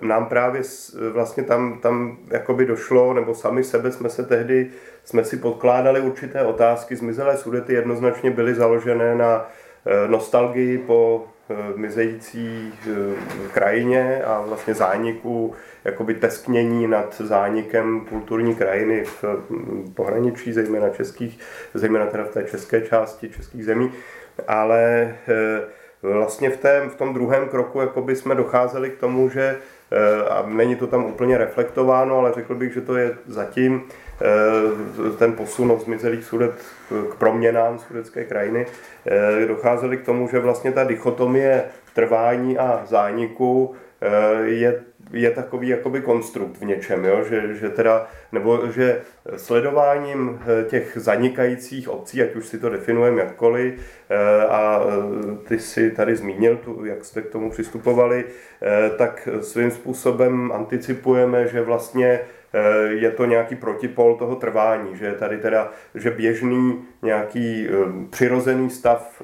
nám 0.00 0.26
právě 0.26 0.62
vlastně 1.12 1.42
tam, 1.42 1.78
tam 1.82 2.18
jakoby 2.30 2.66
došlo, 2.66 3.14
nebo 3.14 3.34
sami 3.34 3.64
sebe 3.64 3.92
jsme 3.92 4.08
se 4.08 4.22
tehdy, 4.22 4.70
jsme 5.04 5.24
si 5.24 5.36
podkládali 5.36 6.00
určité 6.00 6.42
otázky. 6.42 6.96
Zmizelé 6.96 7.36
sudety 7.36 7.72
jednoznačně 7.74 8.30
byly 8.30 8.54
založené 8.54 9.14
na 9.14 9.48
nostalgii 10.06 10.78
po 10.78 11.26
mizející 11.76 12.74
krajině 13.52 14.22
a 14.24 14.44
vlastně 14.48 14.74
zániku, 14.74 15.54
jakoby 15.84 16.14
tesknění 16.14 16.86
nad 16.86 17.20
zánikem 17.20 18.00
kulturní 18.08 18.54
krajiny 18.54 19.04
v 19.04 19.24
pohraničí, 19.94 20.52
zejména 20.52 20.88
českých, 20.88 21.38
zejména 21.74 22.06
teda 22.06 22.24
v 22.24 22.30
té 22.30 22.44
české 22.44 22.80
části 22.80 23.28
českých 23.28 23.64
zemí. 23.64 23.92
Ale 24.48 25.14
vlastně 26.02 26.50
v, 26.50 26.56
tém, 26.56 26.90
v 26.90 26.94
tom 26.94 27.14
druhém 27.14 27.48
kroku 27.48 27.80
jakoby 27.80 28.16
jsme 28.16 28.34
docházeli 28.34 28.90
k 28.90 28.98
tomu, 28.98 29.28
že 29.28 29.56
eh, 29.92 30.28
a 30.28 30.44
není 30.46 30.76
to 30.76 30.86
tam 30.86 31.04
úplně 31.04 31.38
reflektováno, 31.38 32.18
ale 32.18 32.32
řekl 32.32 32.54
bych, 32.54 32.72
že 32.72 32.80
to 32.80 32.96
je 32.96 33.16
zatím 33.26 33.82
eh, 34.22 35.16
ten 35.18 35.32
posun 35.32 35.72
od 35.72 35.80
zmizelých 35.80 36.24
sudet 36.24 36.52
k 37.10 37.14
proměnám 37.14 37.78
sudecké 37.78 38.24
krajiny, 38.24 38.66
eh, 39.06 39.46
docházeli 39.46 39.96
k 39.96 40.04
tomu, 40.04 40.28
že 40.28 40.38
vlastně 40.38 40.72
ta 40.72 40.84
dichotomie 40.84 41.64
trvání 41.94 42.58
a 42.58 42.82
zániku 42.86 43.74
je 44.44 44.82
je 45.12 45.30
takový 45.30 45.68
jakoby 45.68 46.00
konstrukt 46.00 46.58
v 46.60 46.64
něčem, 46.64 47.04
jo? 47.04 47.24
Že, 47.24 47.54
že 47.54 47.68
teda, 47.68 48.06
nebo 48.32 48.60
že 48.70 49.00
sledováním 49.36 50.40
eh, 50.42 50.64
těch 50.64 50.92
zanikajících 51.00 51.88
obcí, 51.88 52.22
ať 52.22 52.34
už 52.34 52.46
si 52.46 52.58
to 52.58 52.68
definujeme 52.68 53.22
jakkoliv, 53.22 53.74
eh, 54.10 54.16
a 54.46 54.80
eh, 54.80 55.48
ty 55.48 55.58
si 55.58 55.90
tady 55.90 56.16
zmínil, 56.16 56.56
tu, 56.56 56.84
jak 56.84 57.04
jste 57.04 57.22
k 57.22 57.30
tomu 57.30 57.50
přistupovali, 57.50 58.24
tak 58.98 59.28
svým 59.40 59.70
způsobem 59.70 60.52
anticipujeme, 60.54 61.48
že 61.48 61.62
vlastně 61.62 62.20
je 62.88 63.10
to 63.10 63.24
nějaký 63.24 63.56
protipol 63.56 64.14
toho 64.14 64.36
trvání, 64.36 64.96
že 64.96 65.12
tady 65.12 65.38
teda, 65.38 65.70
že 65.94 66.10
běžný 66.10 66.84
nějaký 67.02 67.68
přirozený 68.10 68.70
stav 68.70 69.22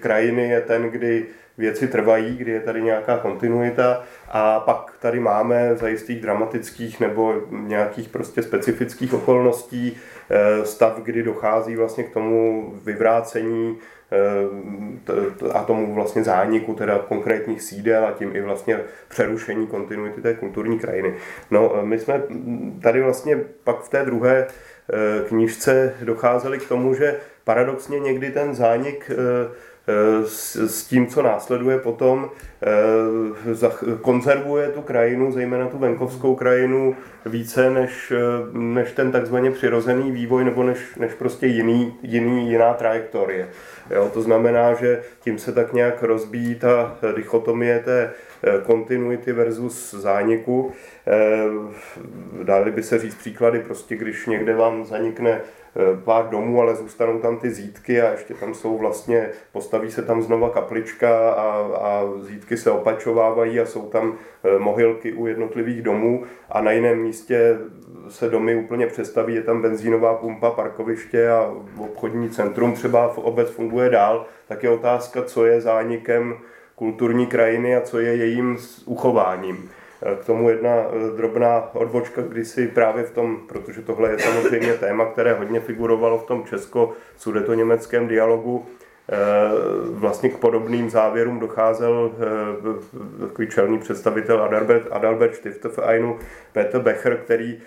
krajiny 0.00 0.48
je 0.48 0.60
ten, 0.60 0.82
kdy 0.82 1.26
věci 1.58 1.88
trvají, 1.88 2.36
kdy 2.36 2.50
je 2.50 2.60
tady 2.60 2.82
nějaká 2.82 3.18
kontinuita 3.18 4.02
a 4.28 4.60
pak 4.60 4.92
tady 5.00 5.20
máme 5.20 5.76
za 5.76 5.88
jistých 5.88 6.20
dramatických 6.20 7.00
nebo 7.00 7.34
nějakých 7.50 8.08
prostě 8.08 8.42
specifických 8.42 9.14
okolností 9.14 9.96
eh, 10.30 10.64
stav, 10.64 11.00
kdy 11.02 11.22
dochází 11.22 11.76
vlastně 11.76 12.04
k 12.04 12.12
tomu 12.12 12.72
vyvrácení 12.84 13.78
eh, 14.12 15.48
a 15.52 15.64
tomu 15.64 15.94
vlastně 15.94 16.24
zániku 16.24 16.74
teda 16.74 16.98
konkrétních 16.98 17.62
sídel 17.62 18.06
a 18.06 18.12
tím 18.12 18.36
i 18.36 18.40
vlastně 18.40 18.80
přerušení 19.08 19.66
kontinuity 19.66 20.22
té 20.22 20.34
kulturní 20.34 20.78
krajiny. 20.78 21.14
No, 21.50 21.72
my 21.82 21.98
jsme 21.98 22.22
tady 22.82 23.02
vlastně 23.02 23.40
pak 23.64 23.80
v 23.80 23.88
té 23.88 24.04
druhé 24.04 24.46
eh, 24.46 25.28
knížce 25.28 25.94
docházeli 26.02 26.58
k 26.58 26.68
tomu, 26.68 26.94
že 26.94 27.16
paradoxně 27.44 28.00
někdy 28.00 28.30
ten 28.30 28.54
zánik 28.54 29.10
s, 30.24 30.56
s 30.56 30.84
tím, 30.86 31.06
co 31.06 31.22
následuje 31.22 31.78
potom, 31.78 32.30
eh, 32.62 33.96
konzervuje 34.00 34.68
tu 34.68 34.82
krajinu, 34.82 35.32
zejména 35.32 35.68
tu 35.68 35.78
venkovskou 35.78 36.34
krajinu, 36.34 36.96
více 37.26 37.70
než, 37.70 38.12
eh, 38.16 38.18
než 38.52 38.92
ten 38.92 39.12
takzvaně 39.12 39.50
přirozený 39.50 40.12
vývoj 40.12 40.44
nebo 40.44 40.62
než, 40.62 40.96
než 40.96 41.14
prostě 41.14 41.46
jiný, 41.46 41.94
jiný, 42.02 42.50
jiná 42.50 42.74
trajektorie. 42.74 43.48
Jo, 43.90 44.10
to 44.14 44.22
znamená, 44.22 44.74
že 44.74 45.02
tím 45.20 45.38
se 45.38 45.52
tak 45.52 45.72
nějak 45.72 46.02
rozbíjí 46.02 46.54
ta 46.54 46.98
dichotomie 47.16 47.78
té 47.78 48.10
kontinuity 48.66 49.32
versus 49.32 49.94
zániku. 49.94 50.72
Dali 52.42 52.70
by 52.70 52.82
se 52.82 52.98
říct 52.98 53.14
příklady, 53.14 53.60
prostě 53.60 53.96
když 53.96 54.26
někde 54.26 54.54
vám 54.54 54.84
zanikne 54.84 55.40
Eh, 55.78 55.96
pár 56.04 56.28
domů, 56.28 56.60
ale 56.60 56.74
zůstanou 56.74 57.18
tam 57.18 57.38
ty 57.38 57.50
zítky 57.50 58.02
a 58.02 58.10
ještě 58.10 58.34
tam 58.34 58.54
jsou 58.54 58.78
vlastně, 58.78 59.28
postaví 59.52 59.90
se 59.90 60.02
tam 60.02 60.22
znova 60.22 60.50
kaplička 60.50 61.30
a, 61.30 61.68
a 61.80 62.04
zítky 62.20 62.56
se 62.56 62.70
opačovávají 62.70 63.60
a 63.60 63.66
jsou 63.66 63.88
tam 63.88 64.18
eh, 64.44 64.58
mohylky 64.58 65.12
u 65.12 65.26
jednotlivých 65.26 65.82
domů 65.82 66.24
a 66.50 66.60
na 66.60 66.72
jiném 66.72 66.98
místě 66.98 67.58
se 68.08 68.28
domy 68.28 68.56
úplně 68.56 68.86
přestaví, 68.86 69.34
je 69.34 69.42
tam 69.42 69.62
benzínová 69.62 70.14
pumpa, 70.14 70.50
parkoviště 70.50 71.28
a 71.28 71.54
obchodní 71.78 72.30
centrum 72.30 72.72
třeba 72.72 73.08
v 73.08 73.18
obec 73.18 73.50
funguje 73.50 73.90
dál, 73.90 74.26
tak 74.48 74.62
je 74.62 74.70
otázka, 74.70 75.22
co 75.22 75.46
je 75.46 75.60
zánikem 75.60 76.36
kulturní 76.76 77.26
krajiny 77.26 77.76
a 77.76 77.80
co 77.80 77.98
je 77.98 78.16
jejím 78.16 78.58
uchováním. 78.84 79.70
K 80.20 80.24
tomu 80.24 80.50
jedna 80.50 80.70
eh, 80.70 81.16
drobná 81.16 81.74
odbočka, 81.74 82.22
kdy 82.22 82.44
si 82.44 82.68
právě 82.68 83.04
v 83.04 83.10
tom, 83.10 83.38
protože 83.48 83.82
tohle 83.82 84.10
je 84.10 84.18
samozřejmě 84.18 84.72
téma, 84.80 85.06
které 85.06 85.32
hodně 85.32 85.60
figurovalo 85.60 86.18
v 86.18 86.26
tom 86.26 86.44
česko-sudeto-německém 86.44 88.08
dialogu, 88.08 88.66
eh, 89.08 89.14
vlastně 89.90 90.28
k 90.28 90.38
podobným 90.38 90.90
závěrům 90.90 91.40
docházel 91.40 92.12
takový 93.20 93.48
čelný 93.48 93.78
představitel 93.78 94.42
Adalbert, 94.42 94.86
Adalbert 94.90 95.34
Stiftevereinu 95.34 96.18
Peter 96.52 96.80
Becher, 96.80 97.16
který, 97.16 97.58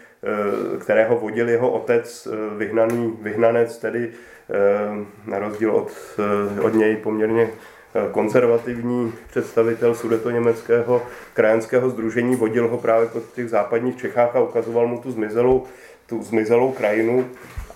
kterého 0.79 1.19
vodil 1.19 1.49
jeho 1.49 1.71
otec, 1.71 2.27
vyhnaný, 2.57 3.17
vyhnanec, 3.21 3.77
tedy 3.77 4.11
na 5.25 5.39
rozdíl 5.39 5.71
od, 5.71 5.91
od 6.61 6.73
něj 6.73 6.95
poměrně 6.95 7.49
konzervativní 8.11 9.13
představitel 9.29 9.95
sudetoněmeckého 9.95 11.01
krajanského 11.33 11.89
združení, 11.89 12.35
vodil 12.35 12.67
ho 12.67 12.77
právě 12.77 13.07
po 13.07 13.19
těch 13.19 13.49
západních 13.49 13.97
Čechách 13.97 14.35
a 14.35 14.39
ukazoval 14.39 14.87
mu 14.87 14.97
tu 14.97 15.11
zmizelou, 15.11 15.65
tu 16.05 16.23
zmizelou 16.23 16.71
krajinu. 16.71 17.25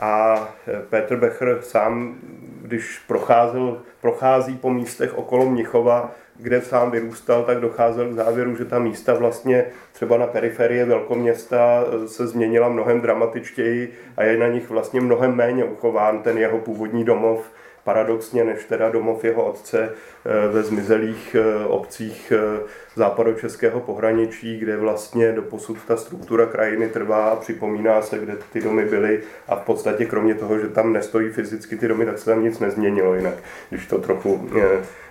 A 0.01 0.35
eh, 0.67 0.81
Petr 0.89 1.15
Becher 1.15 1.57
sám, 1.61 2.15
když 2.61 2.99
procházel, 3.07 3.81
prochází 4.01 4.57
po 4.57 4.69
místech 4.69 5.17
okolo 5.17 5.49
Mnichova, 5.49 6.11
kde 6.35 6.61
sám 6.61 6.91
vyrůstal, 6.91 7.43
tak 7.43 7.59
docházel 7.59 8.09
k 8.09 8.13
závěru, 8.13 8.55
že 8.55 8.65
ta 8.65 8.79
místa 8.79 9.13
vlastně 9.13 9.65
třeba 9.91 10.17
na 10.17 10.27
periferie 10.27 10.85
velkoměsta 10.85 11.83
eh, 11.83 12.07
se 12.07 12.27
změnila 12.27 12.69
mnohem 12.69 13.01
dramatičtěji 13.01 13.93
a 14.17 14.23
je 14.23 14.37
na 14.37 14.47
nich 14.47 14.69
vlastně 14.69 15.01
mnohem 15.01 15.35
méně 15.35 15.63
uchován 15.63 16.19
ten 16.19 16.37
jeho 16.37 16.57
původní 16.57 17.03
domov, 17.03 17.51
paradoxně 17.83 18.43
než 18.43 18.63
teda 18.63 18.89
domov 18.89 19.23
jeho 19.23 19.45
otce 19.45 19.89
eh, 19.89 20.47
ve 20.47 20.63
zmizelých 20.63 21.35
eh, 21.35 21.65
obcích 21.65 22.33
eh, 22.35 22.61
západočeského 22.95 23.79
pohraničí, 23.79 24.59
kde 24.59 24.77
vlastně 24.77 25.31
do 25.31 25.41
posud 25.41 25.77
ta 25.87 25.97
struktura 25.97 26.45
krajiny 26.45 26.89
trvá 26.89 27.25
a 27.25 27.35
připomíná 27.35 28.01
se, 28.01 28.19
kde 28.19 28.37
ty 28.53 28.61
domy 28.61 28.85
byly 28.85 29.21
a 29.47 29.55
v 29.55 29.65
podstatě 29.65 30.05
kromě 30.05 30.35
toho, 30.35 30.59
že 30.59 30.67
tam 30.67 30.93
nestojí 30.93 31.29
fyzicky 31.29 31.75
ty 31.75 31.87
domy, 31.87 32.05
tak 32.05 32.19
se 32.19 32.25
tam 32.25 32.43
nic 32.43 32.59
nezměnilo 32.59 33.15
jinak, 33.15 33.33
když 33.69 33.87
to 33.87 33.99
trochu 33.99 34.49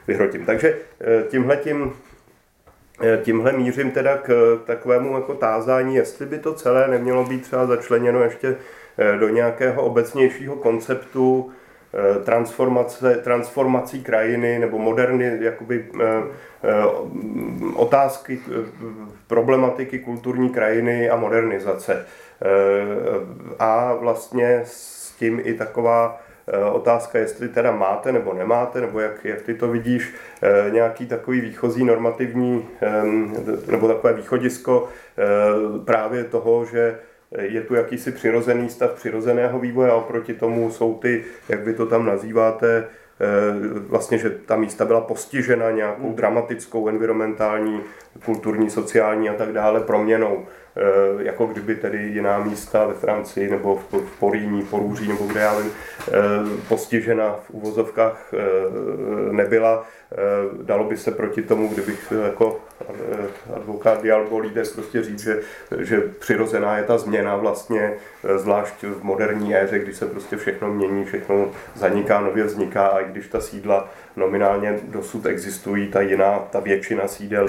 vyhrotím. 0.06 0.44
Takže 0.44 0.78
tímhletím 1.28 1.92
Tímhle 3.22 3.52
mířím 3.52 3.90
teda 3.90 4.16
k 4.16 4.58
takovému 4.66 5.14
jako 5.14 5.34
tázání, 5.34 5.94
jestli 5.94 6.26
by 6.26 6.38
to 6.38 6.54
celé 6.54 6.88
nemělo 6.88 7.24
být 7.24 7.42
třeba 7.42 7.66
začleněno 7.66 8.22
ještě 8.22 8.56
do 9.18 9.28
nějakého 9.28 9.82
obecnějšího 9.82 10.56
konceptu 10.56 11.52
transformace, 12.24 13.14
transformací 13.14 14.02
krajiny 14.02 14.58
nebo 14.58 14.78
moderny, 14.78 15.38
jakoby 15.40 15.84
eh, 15.94 16.04
eh, 16.64 16.84
otázky 17.74 18.40
problematiky 19.26 19.98
kulturní 19.98 20.50
krajiny 20.50 21.10
a 21.10 21.16
modernizace. 21.16 22.06
A 23.58 23.94
vlastně 23.94 24.60
s 24.64 25.12
tím 25.18 25.40
i 25.44 25.54
taková 25.54 26.20
otázka, 26.72 27.18
jestli 27.18 27.48
teda 27.48 27.72
máte 27.72 28.12
nebo 28.12 28.32
nemáte, 28.32 28.80
nebo 28.80 29.00
jak, 29.00 29.24
jak 29.24 29.42
ty 29.42 29.54
to 29.54 29.68
vidíš, 29.68 30.14
nějaký 30.70 31.06
takový 31.06 31.40
výchozí 31.40 31.84
normativní, 31.84 32.68
nebo 33.70 33.88
takové 33.88 34.12
východisko 34.12 34.88
právě 35.84 36.24
toho, 36.24 36.64
že 36.64 36.98
je 37.38 37.60
tu 37.60 37.74
jakýsi 37.74 38.12
přirozený 38.12 38.68
stav 38.68 38.92
přirozeného 38.92 39.58
vývoje 39.58 39.90
a 39.90 39.94
oproti 39.94 40.34
tomu 40.34 40.70
jsou 40.70 40.94
ty, 40.94 41.24
jak 41.48 41.64
vy 41.64 41.74
to 41.74 41.86
tam 41.86 42.06
nazýváte, 42.06 42.78
eh, 42.78 43.24
vlastně, 43.78 44.18
že 44.18 44.30
ta 44.30 44.56
místa 44.56 44.84
byla 44.84 45.00
postižena 45.00 45.70
nějakou 45.70 46.12
dramatickou, 46.12 46.88
environmentální, 46.88 47.80
kulturní, 48.24 48.70
sociální 48.70 49.28
a 49.28 49.34
tak 49.34 49.52
dále 49.52 49.80
proměnou. 49.80 50.46
Eh, 50.76 51.24
jako 51.24 51.46
kdyby 51.46 51.74
tedy 51.74 51.98
jiná 51.98 52.38
místa 52.38 52.86
ve 52.86 52.94
Francii 52.94 53.50
nebo 53.50 53.82
v 53.90 54.18
Poríní, 54.18 54.62
Porůří 54.62 55.08
nebo 55.08 55.26
kde 55.26 55.40
já 55.40 55.58
vím, 55.58 55.70
postižena 56.68 57.36
v 57.46 57.50
úvozovkách 57.50 58.32
nebyla. 59.30 59.86
Dalo 60.62 60.84
by 60.84 60.96
se 60.96 61.10
proti 61.10 61.42
tomu, 61.42 61.68
kdybych 61.68 62.12
jako 62.24 62.60
advokát 63.56 64.02
Dialbolides 64.02 64.72
prostě 64.72 65.02
říct, 65.02 65.22
že, 65.22 65.40
že 65.78 66.00
přirozená 66.18 66.76
je 66.76 66.84
ta 66.84 66.98
změna 66.98 67.36
vlastně, 67.36 67.94
zvlášť 68.36 68.82
v 68.82 69.02
moderní 69.02 69.56
éře, 69.56 69.78
kdy 69.78 69.94
se 69.94 70.06
prostě 70.06 70.36
všechno 70.36 70.74
mění, 70.74 71.04
všechno 71.04 71.50
zaniká, 71.74 72.20
nově 72.20 72.44
vzniká 72.44 72.86
a 72.86 73.00
i 73.00 73.04
když 73.10 73.28
ta 73.28 73.40
sídla 73.40 73.88
nominálně 74.16 74.78
dosud 74.88 75.26
existují, 75.26 75.88
ta 75.88 76.00
jiná, 76.00 76.38
ta 76.38 76.60
většina 76.60 77.08
sídel, 77.08 77.46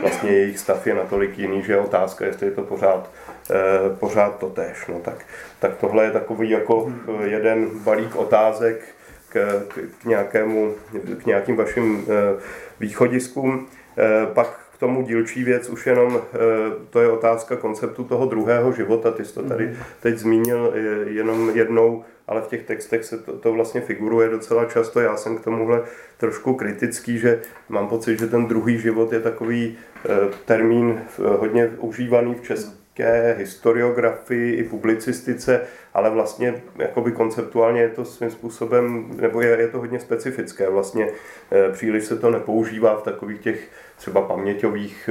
vlastně 0.00 0.30
jejich 0.30 0.58
stav 0.58 0.86
je 0.86 0.94
natolik 0.94 1.38
jiný, 1.38 1.62
že 1.62 1.72
je 1.72 1.80
otázka, 1.80 2.26
jestli 2.26 2.46
je 2.46 2.52
to 2.52 2.61
pořád, 2.62 3.10
eh, 3.50 3.56
pořád 3.98 4.38
to 4.38 4.50
tež. 4.50 4.86
No, 4.88 5.00
tak, 5.00 5.24
tak 5.60 5.76
tohle 5.76 6.04
je 6.04 6.10
takový 6.10 6.50
jako 6.50 6.92
eh, 7.08 7.28
jeden 7.28 7.70
balík 7.84 8.16
otázek 8.16 8.84
k, 9.28 9.62
k, 10.00 10.04
nějakému, 10.04 10.74
k 11.22 11.26
nějakým 11.26 11.56
vašim 11.56 12.06
eh, 12.08 12.40
východiskům. 12.80 13.66
Pak 14.34 14.60
k 14.74 14.78
tomu 14.78 15.02
dílčí 15.02 15.44
věc 15.44 15.68
už 15.68 15.86
jenom, 15.86 16.20
to 16.90 17.00
je 17.00 17.08
otázka 17.08 17.56
konceptu 17.56 18.04
toho 18.04 18.26
druhého 18.26 18.72
života, 18.72 19.10
ty 19.10 19.24
jsi 19.24 19.34
to 19.34 19.42
tady 19.42 19.66
mhm. 19.66 19.76
teď 20.00 20.18
zmínil 20.18 20.72
jenom 21.06 21.50
jednou, 21.54 22.04
ale 22.28 22.40
v 22.40 22.46
těch 22.46 22.62
textech 22.62 23.04
se 23.04 23.18
to, 23.18 23.32
to 23.32 23.52
vlastně 23.52 23.80
figuruje 23.80 24.28
docela 24.28 24.64
často. 24.64 25.00
Já 25.00 25.16
jsem 25.16 25.38
k 25.38 25.44
tomuhle 25.44 25.82
trošku 26.18 26.54
kritický, 26.54 27.18
že 27.18 27.40
mám 27.68 27.88
pocit, 27.88 28.18
že 28.18 28.26
ten 28.26 28.46
druhý 28.46 28.78
život 28.78 29.12
je 29.12 29.20
takový 29.20 29.78
termín 30.44 31.00
eh, 31.00 31.22
hodně 31.22 31.66
užívaný 31.78 32.34
v 32.34 32.42
české 32.42 33.34
historiografii 33.38 34.54
i 34.54 34.64
publicistice, 34.64 35.60
ale 35.94 36.10
vlastně 36.10 36.62
jakoby 36.78 37.12
konceptuálně 37.12 37.80
je 37.80 37.88
to 37.88 38.04
svým 38.04 38.30
způsobem, 38.30 39.10
nebo 39.20 39.40
je, 39.40 39.48
je 39.60 39.68
to 39.68 39.78
hodně 39.78 40.00
specifické. 40.00 40.70
Vlastně 40.70 41.08
eh, 41.52 41.72
příliš 41.72 42.04
se 42.04 42.16
to 42.16 42.30
nepoužívá 42.30 42.96
v 42.96 43.02
takových 43.02 43.40
těch 43.40 43.68
třeba 43.96 44.22
paměťových 44.22 45.10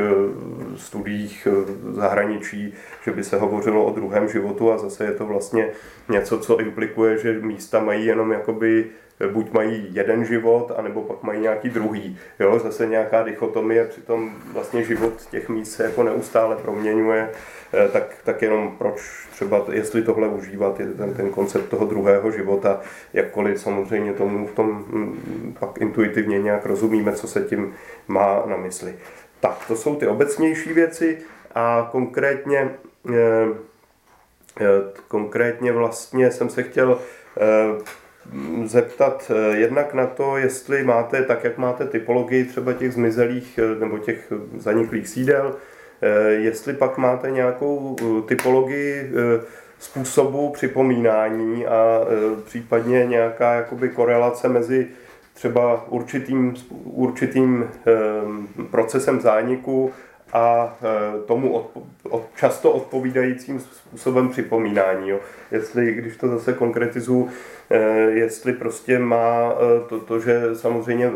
studiích 0.76 1.48
zahraničí, 1.92 2.74
že 3.04 3.12
by 3.12 3.24
se 3.24 3.38
hovořilo 3.38 3.86
o 3.86 3.94
druhém 3.94 4.30
životu 4.30 4.72
a 4.72 4.78
zase 4.78 5.06
je 5.06 5.12
to 5.12 5.26
vlastně 5.26 5.70
něco, 6.10 6.40
co 6.40 6.60
implikuje, 6.60 7.18
že 7.18 7.40
místa 7.40 7.80
mají 7.80 8.06
jenom 8.06 8.32
jakoby 8.32 8.90
buď 9.28 9.52
mají 9.52 9.88
jeden 9.92 10.26
život, 10.26 10.72
anebo 10.78 11.02
pak 11.02 11.24
mají 11.24 11.42
nějaký 11.42 11.70
druhý. 11.70 12.18
Jo, 12.40 12.60
zase 12.60 12.86
nějaká 12.86 13.24
dichotomie, 13.24 13.86
přitom 13.86 14.32
vlastně 14.54 14.84
život 14.84 15.14
těch 15.32 15.50
míst 15.50 15.72
se 15.72 15.84
jako 15.84 16.04
neustále 16.04 16.56
proměňuje, 16.56 17.30
eh, 17.74 17.88
tak, 17.88 18.16
tak 18.24 18.42
jenom 18.42 18.76
proč 18.78 19.28
třeba, 19.32 19.66
jestli 19.72 20.02
tohle 20.02 20.28
užívat, 20.28 20.80
je 20.80 20.86
ten, 20.86 21.14
ten 21.14 21.30
koncept 21.30 21.70
toho 21.70 21.86
druhého 21.86 22.32
života, 22.32 22.82
jakkoliv 23.14 23.62
samozřejmě 23.62 24.14
tomu 24.14 24.48
v 24.48 24.52
tom 24.52 24.68
mm, 24.68 25.56
pak 25.60 25.82
intuitivně 25.82 26.40
nějak 26.40 26.66
rozumíme, 26.66 27.12
co 27.12 27.28
se 27.28 27.42
tím 27.42 27.74
má 28.08 28.44
na 28.46 28.58
mysli. 28.58 28.96
Tak, 29.40 29.66
to 29.68 29.76
jsou 29.76 29.96
ty 29.96 30.08
obecnější 30.08 30.74
věci 30.74 31.18
a 31.56 31.90
konkrétně 31.92 32.70
eh, 33.10 33.14
eh, 34.62 34.66
konkrétně 35.08 35.72
vlastně 35.72 36.32
jsem 36.32 36.50
se 36.50 36.64
chtěl 36.64 37.00
zeptat 38.66 39.32
eh, 39.36 39.58
jednak 39.58 39.94
na 39.94 40.08
to, 40.08 40.38
jestli 40.38 40.84
máte, 40.84 41.24
tak 41.24 41.44
jak 41.44 41.58
máte 41.58 41.86
typologii 41.86 42.46
třeba 42.46 42.74
těch 42.74 42.94
zmizelých 42.94 43.60
eh, 43.64 43.80
nebo 43.80 43.98
těch 43.98 44.34
zaniklých 44.58 45.08
sídel, 45.08 45.56
eh, 46.02 46.32
jestli 46.32 46.74
pak 46.74 46.98
máte 46.98 47.32
nějakou 47.32 47.96
typologii 48.26 49.12
způsobu 49.80 50.50
připomínání 50.50 51.66
a 51.66 52.02
případně 52.46 53.06
nějaká 53.06 53.54
jakoby 53.54 53.90
korelace 53.90 54.50
mezi 54.50 54.88
třeba 55.34 55.86
určitým, 55.90 56.54
určitým 56.84 57.70
procesem 58.72 59.22
zániku 59.22 59.92
a 60.34 60.78
tomu 61.26 61.54
od, 61.54 61.72
od, 62.10 62.24
často 62.36 62.72
odpovídajícím 62.72 63.60
způsobem 63.60 64.30
připomínání. 64.30 65.10
Jo. 65.10 65.20
Jestli, 65.52 65.94
když 65.94 66.18
to 66.18 66.28
zase 66.28 66.54
konkretizuju, 66.54 67.30
Eh, 67.74 68.12
jestli 68.12 68.54
prostě 68.54 69.00
má 69.00 69.54
eh, 69.54 69.90
to, 69.90 70.00
to, 70.00 70.20
že 70.20 70.42
samozřejmě 70.54 71.12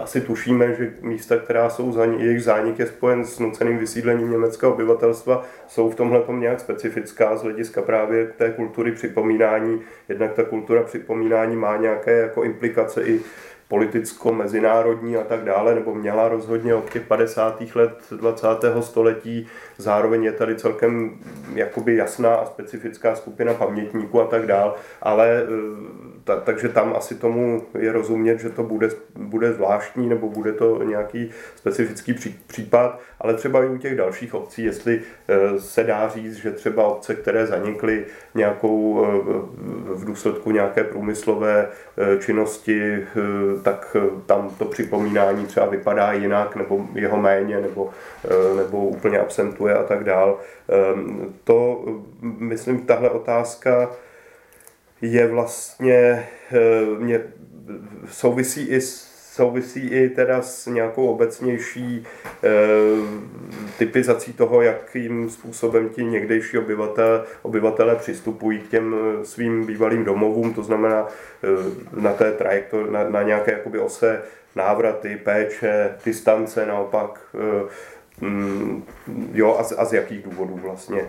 asi 0.00 0.20
tušíme, 0.20 0.74
že 0.74 0.92
místa, 1.00 1.36
která 1.36 1.70
jsou, 1.70 1.92
za 1.92 2.04
jejich 2.04 2.42
zánik 2.42 2.78
je 2.78 2.86
spojen 2.86 3.24
s 3.24 3.38
nuceným 3.38 3.78
vysídlením 3.78 4.30
německého 4.30 4.72
obyvatelstva, 4.72 5.44
jsou 5.66 5.90
v 5.90 5.94
tomhle 5.94 6.20
tom 6.20 6.40
nějak 6.40 6.60
specifická 6.60 7.36
z 7.36 7.42
hlediska 7.42 7.82
právě 7.82 8.26
té 8.26 8.50
kultury 8.50 8.92
připomínání. 8.92 9.80
Jednak 10.08 10.32
ta 10.32 10.42
kultura 10.42 10.82
připomínání 10.82 11.56
má 11.56 11.76
nějaké 11.76 12.12
jako 12.12 12.42
implikace 12.42 13.02
i 13.02 13.20
politicko-mezinárodní 13.72 15.16
a 15.16 15.24
tak 15.24 15.44
dále, 15.44 15.74
nebo 15.74 15.94
měla 15.94 16.28
rozhodně 16.28 16.74
od 16.74 16.90
těch 16.90 17.06
50. 17.06 17.62
let 17.74 17.98
20. 18.10 18.46
století. 18.80 19.46
Zároveň 19.78 20.24
je 20.24 20.32
tady 20.32 20.56
celkem 20.56 21.18
jakoby 21.54 21.96
jasná 21.96 22.34
a 22.34 22.46
specifická 22.46 23.16
skupina 23.16 23.54
pamětníků 23.54 24.20
a 24.20 24.26
tak 24.26 24.46
dále, 24.46 24.72
ale 25.02 25.42
eh, 25.42 25.46
ta, 26.24 26.40
takže 26.40 26.68
tam 26.68 26.94
asi 26.96 27.14
tomu 27.14 27.62
je 27.78 27.92
rozumět, 27.92 28.38
že 28.38 28.50
to 28.50 28.62
bude, 28.62 28.88
bude 29.16 29.52
zvláštní 29.52 30.08
nebo 30.08 30.28
bude 30.28 30.52
to 30.52 30.82
nějaký 30.82 31.30
specifický 31.56 32.14
pří, 32.14 32.38
případ, 32.46 33.00
ale 33.20 33.34
třeba 33.34 33.64
i 33.64 33.66
u 33.66 33.78
těch 33.78 33.96
dalších 33.96 34.34
obcí, 34.34 34.64
jestli 34.64 35.00
eh, 35.28 35.60
se 35.60 35.84
dá 35.84 36.08
říct, 36.08 36.36
že 36.36 36.50
třeba 36.50 36.86
obce, 36.86 37.14
které 37.14 37.46
zanikly 37.46 38.04
nějakou 38.34 39.04
eh, 39.04 39.08
v 39.94 40.04
důsledku 40.04 40.50
nějaké 40.50 40.84
průmyslové 40.84 41.68
činnosti, 42.20 43.06
tak 43.62 43.96
tam 44.26 44.50
to 44.58 44.64
připomínání 44.64 45.46
třeba 45.46 45.66
vypadá 45.66 46.12
jinak, 46.12 46.56
nebo 46.56 46.86
jeho 46.94 47.16
méně, 47.16 47.60
nebo, 47.60 47.90
nebo 48.56 48.86
úplně 48.86 49.18
absentuje 49.18 49.74
a 49.74 49.82
tak 49.82 50.04
dál. 50.04 50.38
Ehm, 50.68 51.34
to, 51.44 51.84
myslím, 52.20 52.86
tahle 52.86 53.10
otázka 53.10 53.90
je 55.02 55.26
vlastně, 55.26 56.28
eh, 56.52 56.84
mě 56.98 57.20
souvisí 58.06 58.68
i 58.68 58.80
s 58.80 59.12
souvisí 59.32 59.88
i 59.88 60.08
teda 60.08 60.42
s 60.42 60.66
nějakou 60.66 61.06
obecnější 61.06 62.04
e, 62.44 62.50
typizací 63.78 64.32
toho, 64.32 64.62
jakým 64.62 65.30
způsobem 65.30 65.88
ti 65.88 66.04
někdejší 66.04 66.58
obyvatel, 66.58 67.24
obyvatele 67.42 67.96
přistupují 67.96 68.58
k 68.58 68.68
těm 68.68 68.96
svým 69.22 69.66
bývalým 69.66 70.04
domovům, 70.04 70.54
to 70.54 70.62
znamená 70.62 71.06
e, 71.06 72.00
na 72.00 72.12
té 72.12 72.32
trajektorii, 72.32 72.92
na, 72.92 73.08
na 73.08 73.22
nějaké 73.22 73.52
jakoby 73.52 73.78
ose 73.78 74.22
návraty, 74.56 75.20
péče, 75.24 75.94
distance 76.04 76.66
naopak, 76.66 77.20
e, 77.34 77.68
Mm, 78.22 78.82
jo, 79.32 79.56
a 79.58 79.62
z, 79.62 79.74
a 79.78 79.84
z 79.84 79.92
jakých 79.92 80.22
důvodů 80.22 80.60
vlastně. 80.62 81.00
E, 81.00 81.06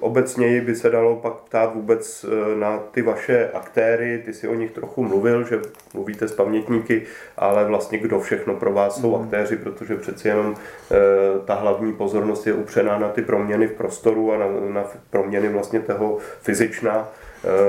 obecněji 0.00 0.60
by 0.60 0.74
se 0.74 0.90
dalo 0.90 1.16
pak 1.16 1.32
ptát 1.32 1.74
vůbec 1.74 2.24
e, 2.24 2.56
na 2.56 2.78
ty 2.78 3.02
vaše 3.02 3.50
aktéry, 3.54 4.22
ty 4.24 4.34
si 4.34 4.48
o 4.48 4.54
nich 4.54 4.70
trochu 4.70 5.04
mluvil, 5.04 5.44
že 5.44 5.60
mluvíte 5.94 6.28
s 6.28 6.32
pamětníky, 6.32 7.02
ale 7.36 7.64
vlastně 7.64 7.98
kdo 7.98 8.20
všechno 8.20 8.54
pro 8.54 8.72
vás 8.72 9.00
jsou 9.00 9.16
mm. 9.16 9.22
aktéři, 9.22 9.56
protože 9.56 9.96
přeci 9.96 10.28
jenom 10.28 10.54
e, 10.90 10.96
ta 11.44 11.54
hlavní 11.54 11.92
pozornost 11.92 12.46
je 12.46 12.52
upřená 12.52 12.98
na 12.98 13.08
ty 13.08 13.22
proměny 13.22 13.66
v 13.66 13.72
prostoru 13.72 14.32
a 14.32 14.38
na, 14.38 14.46
na 14.68 14.84
proměny 15.10 15.48
vlastně 15.48 15.80
toho 15.80 16.18
fyzična 16.42 17.08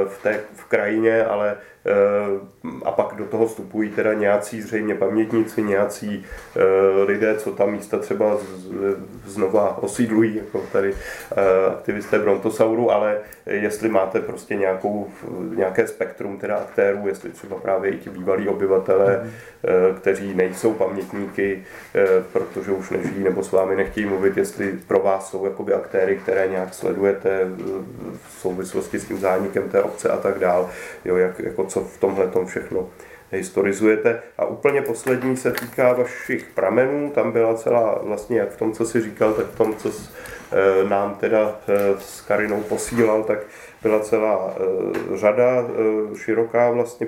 v 0.07 0.23
té 0.23 0.39
v 0.55 0.65
krajině, 0.65 1.25
ale 1.25 1.57
Eh, 1.57 1.72
a 2.85 2.91
pak 2.91 3.15
do 3.15 3.25
toho 3.25 3.47
vstupují 3.47 3.89
teda 3.89 4.13
nějací 4.13 4.61
zřejmě 4.61 4.95
pamětníci, 4.95 5.63
nějací 5.63 6.25
eh, 6.55 7.03
lidé, 7.03 7.35
co 7.35 7.51
tam 7.51 7.71
místa 7.71 7.97
třeba 7.97 8.37
znova 9.25 9.77
osídlují, 9.77 10.35
jako 10.35 10.61
tady 10.71 10.93
eh, 10.93 11.67
aktivisté 11.67 12.19
Brontosauru, 12.19 12.91
ale 12.91 13.17
jestli 13.45 13.89
máte 13.89 14.19
prostě 14.19 14.55
nějakou, 14.55 15.07
nějaké 15.55 15.87
spektrum 15.87 16.37
teda 16.37 16.55
aktérů, 16.55 17.07
jestli 17.07 17.29
třeba 17.29 17.55
právě 17.55 17.91
i 17.91 17.97
ti 17.97 18.09
bývalí 18.09 18.47
obyvatele, 18.47 19.21
mm. 19.23 19.31
kteří 19.95 20.33
nejsou 20.35 20.73
pamětníky, 20.73 21.63
protože 22.33 22.71
už 22.71 22.89
nežijí 22.89 23.23
nebo 23.23 23.43
s 23.43 23.51
vámi 23.51 23.75
nechtějí 23.75 24.05
mluvit, 24.05 24.37
jestli 24.37 24.73
pro 24.87 24.99
vás 24.99 25.29
jsou 25.29 25.45
jakoby 25.45 25.73
aktéry, 25.73 26.15
které 26.15 26.47
nějak 26.47 26.73
sledujete 26.73 27.47
v 28.27 28.41
souvislosti 28.41 28.99
s 28.99 29.05
tím 29.05 29.19
zánikem 29.19 29.69
té 29.69 29.83
obce 29.83 30.09
a 30.09 30.17
tak 30.17 30.39
dál, 30.39 30.69
jo, 31.05 31.17
jak, 31.17 31.39
jako 31.39 31.63
co 31.73 31.81
v 31.81 31.97
tomhle 31.97 32.27
tom 32.27 32.45
všechno 32.45 32.89
historizujete. 33.31 34.19
A 34.37 34.45
úplně 34.45 34.81
poslední 34.81 35.37
se 35.37 35.51
týká 35.51 35.93
vašich 35.93 36.45
pramenů. 36.55 37.09
Tam 37.09 37.31
byla 37.31 37.53
celá, 37.53 37.99
vlastně 38.03 38.39
jak 38.39 38.49
v 38.49 38.57
tom, 38.57 38.71
co 38.71 38.85
si 38.85 39.01
říkal, 39.01 39.33
tak 39.33 39.45
v 39.45 39.57
tom, 39.57 39.75
co 39.75 39.91
eh, 39.91 40.89
nám 40.89 41.15
teda 41.15 41.59
eh, 41.67 41.73
s 41.99 42.21
Karinou 42.21 42.61
posílal, 42.61 43.23
tak 43.23 43.39
byla 43.83 43.99
celá 43.99 44.53
eh, 44.55 45.17
řada, 45.17 45.65
široká 46.15 46.71
vlastně 46.71 47.07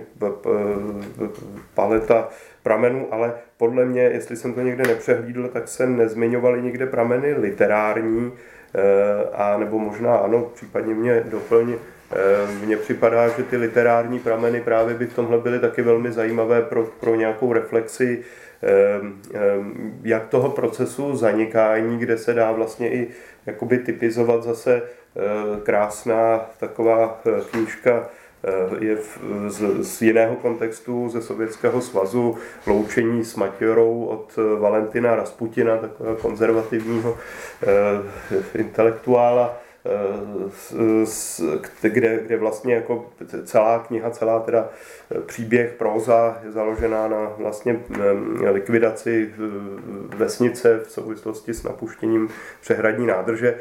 paleta 1.73 2.29
pramenů, 2.63 3.07
ale 3.11 3.33
podle 3.57 3.85
mě, 3.85 4.01
jestli 4.01 4.35
jsem 4.35 4.53
to 4.53 4.61
někde 4.61 4.83
nepřehlídl, 4.87 5.47
tak 5.47 5.67
se 5.67 5.87
nezmiňovaly 5.87 6.61
nikde 6.61 6.85
prameny 6.85 7.33
literární, 7.33 8.31
a 9.33 9.57
nebo 9.57 9.79
možná 9.79 10.17
ano, 10.17 10.49
případně 10.53 10.93
mě 10.93 11.23
doplň, 11.29 11.75
mně 12.63 12.77
připadá, 12.77 13.29
že 13.29 13.43
ty 13.43 13.57
literární 13.57 14.19
prameny 14.19 14.61
právě 14.61 14.95
by 14.95 15.05
v 15.05 15.13
tomhle 15.13 15.37
byly 15.37 15.59
taky 15.59 15.81
velmi 15.81 16.11
zajímavé 16.11 16.61
pro, 16.61 16.83
pro 16.83 17.15
nějakou 17.15 17.53
reflexi 17.53 18.23
jak 20.03 20.27
toho 20.27 20.49
procesu 20.49 21.15
zanikání, 21.15 21.97
kde 21.97 22.17
se 22.17 22.33
dá 22.33 22.51
vlastně 22.51 22.93
i 22.93 23.07
jakoby 23.45 23.77
typizovat 23.77 24.43
zase 24.43 24.81
krásná 25.63 26.45
taková 26.59 27.21
knížka 27.51 28.09
je 28.79 28.95
v, 28.95 29.19
z, 29.47 29.83
z 29.83 30.01
jiného 30.01 30.35
kontextu, 30.35 31.09
ze 31.09 31.21
Sovětského 31.21 31.81
svazu, 31.81 32.37
loučení 32.67 33.25
s 33.25 33.35
Matěrou 33.35 34.05
od 34.05 34.39
Valentina 34.59 35.15
Rasputina, 35.15 35.77
takového 35.77 36.15
konzervativního 36.15 37.17
eh, 37.63 38.59
intelektuála, 38.59 39.57
kde, 41.81 42.19
kde 42.25 42.37
vlastně 42.37 42.75
jako 42.75 43.09
celá 43.43 43.79
kniha, 43.79 44.09
celá 44.09 44.39
teda 44.39 44.69
příběh, 45.25 45.73
próza 45.77 46.37
je 46.45 46.51
založená 46.51 47.07
na 47.07 47.31
vlastně 47.37 47.79
likvidaci 48.51 49.33
vesnice 50.17 50.79
v 50.79 50.91
souvislosti 50.91 51.53
s 51.53 51.63
napuštěním 51.63 52.29
přehradní 52.61 53.07
nádrže. 53.07 53.55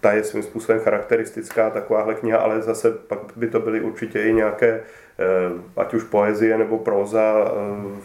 Ta 0.00 0.12
je 0.12 0.24
svým 0.24 0.42
způsobem 0.42 0.80
charakteristická, 0.80 1.70
takováhle 1.70 2.14
kniha, 2.14 2.38
ale 2.38 2.62
zase 2.62 2.90
pak 2.90 3.18
by 3.36 3.48
to 3.48 3.60
byly 3.60 3.80
určitě 3.80 4.22
i 4.22 4.32
nějaké 4.32 4.80
ať 5.76 5.94
už 5.94 6.02
poezie 6.02 6.58
nebo 6.58 6.78
próza 6.78 7.52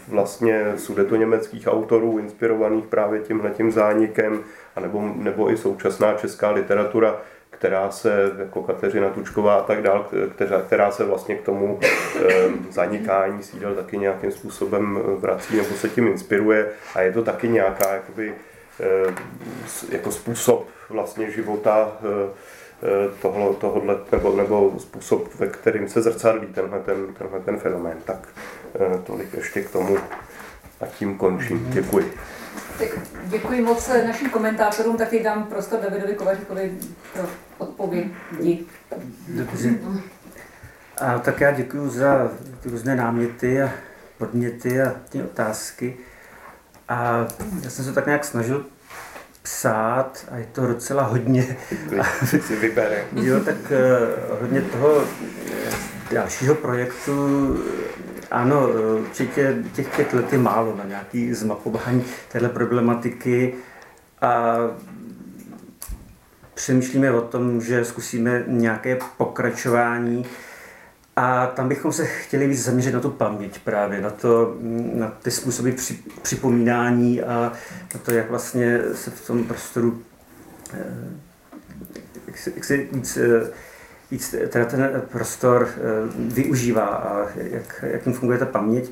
vlastně 0.08 0.72
německých 1.16 1.68
autorů 1.68 2.18
inspirovaných 2.18 2.86
právě 2.86 3.20
tímhletím 3.20 3.72
zánikem 3.72 4.40
a 4.78 5.00
nebo, 5.16 5.50
i 5.50 5.56
současná 5.56 6.14
česká 6.14 6.50
literatura, 6.50 7.20
která 7.50 7.90
se, 7.90 8.32
jako 8.38 8.62
Kateřina 8.62 9.10
Tučková 9.10 9.54
a 9.54 9.62
tak 9.62 9.82
dál, 9.82 10.06
která, 10.34 10.60
která 10.60 10.90
se 10.90 11.04
vlastně 11.04 11.34
k 11.34 11.42
tomu 11.42 11.80
e, 11.82 12.48
zanikání 12.70 13.42
sídel 13.42 13.74
taky 13.74 13.98
nějakým 13.98 14.32
způsobem 14.32 15.00
vrací 15.18 15.56
nebo 15.56 15.68
se 15.68 15.88
tím 15.88 16.06
inspiruje 16.06 16.68
a 16.94 17.00
je 17.00 17.12
to 17.12 17.22
taky 17.22 17.48
nějaká 17.48 17.94
jakoby, 17.94 18.34
e, 18.80 19.14
jako 19.96 20.12
způsob 20.12 20.68
vlastně 20.90 21.30
života 21.30 21.92
e, 22.02 22.28
tohle, 23.22 23.54
tohle, 23.54 23.96
nebo, 24.12 24.36
nebo 24.36 24.72
způsob, 24.78 25.34
ve 25.34 25.46
kterým 25.46 25.88
se 25.88 26.02
zrcadlí 26.02 26.46
tenhle 26.46 26.80
ten, 26.80 27.14
tenhle 27.18 27.40
ten 27.40 27.58
fenomén. 27.58 27.98
Tak 28.04 28.28
tolik 29.04 29.34
ještě 29.34 29.60
k 29.60 29.70
tomu 29.70 29.98
a 30.80 30.86
tím 30.86 31.18
končím. 31.18 31.66
Děkuji. 31.70 32.12
Tak 32.78 32.88
děkuji 33.24 33.62
moc 33.62 33.88
našim 33.88 34.30
komentátorům, 34.30 34.96
taky 34.96 35.22
dám 35.22 35.44
prostor 35.44 35.80
Davidovi 35.80 36.14
Kovaříkovi 36.14 36.78
pro 37.12 37.28
odpovědi. 37.58 38.66
A 41.00 41.18
tak 41.18 41.40
já 41.40 41.50
děkuji 41.50 41.88
za 41.88 42.30
ty 42.60 42.68
různé 42.68 42.96
náměty 42.96 43.62
a 43.62 43.70
podněty 44.18 44.82
a 44.82 44.94
ty 45.08 45.22
otázky. 45.22 45.96
A 46.88 47.28
já 47.62 47.70
jsem 47.70 47.84
se 47.84 47.92
tak 47.92 48.06
nějak 48.06 48.24
snažil 48.24 48.64
psát 49.42 50.26
a 50.30 50.36
je 50.36 50.46
to 50.52 50.66
docela 50.66 51.02
hodně. 51.02 51.56
Si 52.20 52.56
vybere. 52.56 53.04
jo, 53.12 53.40
tak 53.40 53.56
uh, 53.56 54.40
hodně 54.40 54.62
toho 54.62 55.04
dalšího 56.12 56.54
projektu 56.54 57.56
ano, 58.30 58.68
určitě 58.98 59.56
těch 59.74 59.96
pět 59.96 60.12
let 60.12 60.32
je 60.32 60.38
málo 60.38 60.76
na 60.76 60.84
nějaký 60.84 61.34
zmapování 61.34 62.04
téhle 62.32 62.48
problematiky 62.48 63.54
a 64.20 64.56
přemýšlíme 66.54 67.12
o 67.12 67.20
tom, 67.20 67.60
že 67.60 67.84
zkusíme 67.84 68.44
nějaké 68.46 68.98
pokračování 69.16 70.26
a 71.16 71.46
tam 71.46 71.68
bychom 71.68 71.92
se 71.92 72.06
chtěli 72.06 72.46
víc 72.46 72.64
zaměřit 72.64 72.94
na 72.94 73.00
tu 73.00 73.10
paměť 73.10 73.58
právě, 73.58 74.00
na, 74.00 74.10
to, 74.10 74.56
na 74.94 75.08
ty 75.08 75.30
způsoby 75.30 75.70
při, 75.70 75.98
připomínání 76.22 77.22
a 77.22 77.52
na 77.94 78.00
to, 78.02 78.12
jak 78.12 78.30
vlastně 78.30 78.80
se 78.94 79.10
v 79.10 79.26
tom 79.26 79.44
prostoru 79.44 80.02
eh, 80.74 80.84
jak 82.26 82.38
se, 82.38 82.52
jak 82.54 82.64
se 82.64 82.76
víc 82.76 83.16
eh, 83.16 83.50
víc 84.10 84.34
teda 84.48 84.64
ten 84.64 85.02
prostor 85.12 85.68
eh, 85.68 85.80
využívá 86.16 86.86
a 86.86 87.26
jak, 87.34 87.84
jak 87.86 88.06
jim 88.06 88.14
funguje 88.14 88.38
ta 88.38 88.46
paměť. 88.46 88.90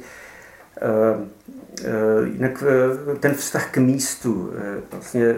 Eh, 0.81 1.29
eh, 1.85 2.29
jinak 2.33 2.65
ten 3.21 3.35
vztah 3.35 3.71
k 3.71 3.77
místu, 3.77 4.53
vlastně 4.91 5.35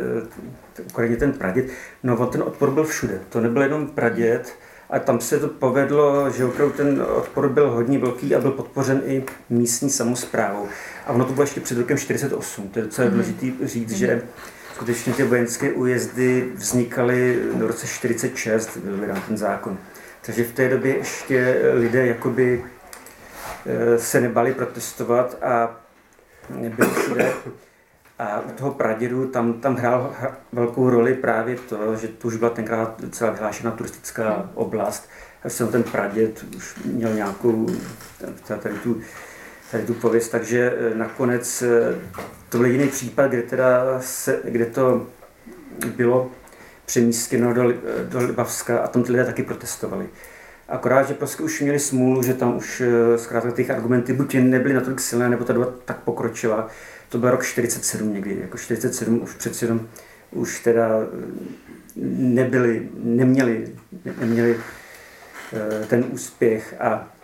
konkrétně 0.93 1.17
ten 1.17 1.33
praděd, 1.33 1.67
no 2.03 2.17
on 2.17 2.29
ten 2.29 2.43
odpor 2.43 2.71
byl 2.71 2.85
všude. 2.85 3.21
To 3.29 3.41
nebyl 3.41 3.63
jenom 3.63 3.87
praděd, 3.87 4.55
a 4.91 4.99
tam 4.99 5.21
se 5.21 5.41
to 5.41 5.49
povedlo, 5.49 6.31
že 6.31 6.45
opravdu 6.45 6.75
ten 6.77 7.03
odpor 7.03 7.49
byl 7.49 7.71
hodně 7.71 7.99
velký 7.99 8.35
a 8.35 8.41
byl 8.41 8.51
podpořen 8.51 9.03
i 9.07 9.25
místní 9.51 9.91
samozprávou. 9.91 10.69
A 11.07 11.13
ono 11.13 11.25
to 11.25 11.33
bylo 11.33 11.43
ještě 11.43 11.61
před 11.61 11.79
rokem 11.79 11.99
48. 11.99 12.69
To 12.69 12.79
je 12.79 12.85
docela 12.85 13.09
mhm. 13.09 13.15
důležité 13.15 13.69
říct, 13.69 13.93
že 13.93 14.23
skutečně 14.79 15.13
ty 15.13 15.23
vojenské 15.23 15.73
újezdy 15.73 16.53
vznikaly 16.55 17.41
v 17.53 17.63
roce 17.63 17.87
46, 17.87 18.77
byl 18.77 18.97
vydán 18.97 19.23
ten 19.29 19.37
zákon. 19.37 19.79
Takže 20.27 20.45
v 20.45 20.53
té 20.53 20.69
době 20.69 20.97
ještě 20.97 21.61
lidé 21.75 22.07
jakoby 22.07 22.65
eh, 23.67 23.99
se 23.99 24.21
nebali 24.21 24.55
protestovat 24.55 25.43
a 25.43 25.81
byli 26.51 26.91
všude. 26.91 27.33
A 28.19 28.41
u 28.41 28.51
toho 28.51 28.71
pradědu 28.71 29.27
tam, 29.27 29.53
tam 29.53 29.77
hrál 29.77 30.15
velkou 30.53 30.91
roli 30.91 31.15
právě 31.15 31.57
to, 31.57 31.97
že 31.97 32.09
to 32.09 32.29
už 32.29 32.37
byla 32.37 32.51
tenkrát 32.51 33.01
celá 33.11 33.31
vyhlášená 33.31 33.71
turistická 33.71 34.51
oblast. 34.55 35.09
A 35.45 35.49
jsem 35.49 35.69
ten 35.69 35.83
praděd 35.83 36.45
už 36.57 36.75
měl 36.85 37.15
nějakou 37.15 37.67
tady 38.47 38.75
tu, 38.75 39.01
tady 39.71 39.85
tu 39.87 39.95
pověst, 39.95 40.29
takže 40.29 40.73
eh, 40.73 40.95
nakonec 40.95 41.63
eh, 41.63 41.95
to 42.49 42.59
byl 42.59 42.67
jiný 42.67 42.89
případ, 42.89 43.27
kde, 43.27 43.43
teda 43.43 44.01
se, 44.01 44.41
kde 44.45 44.67
to 44.67 45.07
bylo 45.97 46.31
přemístěno 46.87 47.55
do, 47.55 47.73
do 48.09 48.19
Libavska 48.19 48.79
a 48.79 48.87
tam 48.87 49.03
ty 49.03 49.13
lidé 49.13 49.25
taky 49.25 49.43
protestovali. 49.43 50.09
Akorát, 50.69 51.09
že 51.09 51.15
prostě 51.15 51.43
už 51.43 51.61
měli 51.61 51.79
smůlu, 51.79 52.23
že 52.23 52.35
tam 52.35 52.57
už 52.57 52.81
eh, 52.81 53.19
zkrátka 53.19 53.51
těch 53.51 53.71
argumenty 53.71 54.13
buď 54.13 54.35
nebyly 54.35 54.75
natolik 54.75 55.01
silné, 55.01 55.29
nebo 55.29 55.45
ta 55.45 55.53
doba 55.53 55.73
tak 55.85 55.99
pokročila. 55.99 56.69
To 57.09 57.19
byl 57.19 57.31
rok 57.31 57.45
47 57.45 58.15
někdy, 58.15 58.39
jako 58.41 58.59
47 58.59 59.23
už 59.23 59.35
přeci 59.35 59.65
jenom 59.65 59.89
už 60.31 60.61
teda 60.61 60.89
nebyli, 62.07 62.89
neměli, 62.95 63.69
neměli 64.21 64.57
ten 65.89 66.05
úspěch 66.13 66.75
a 66.81 67.18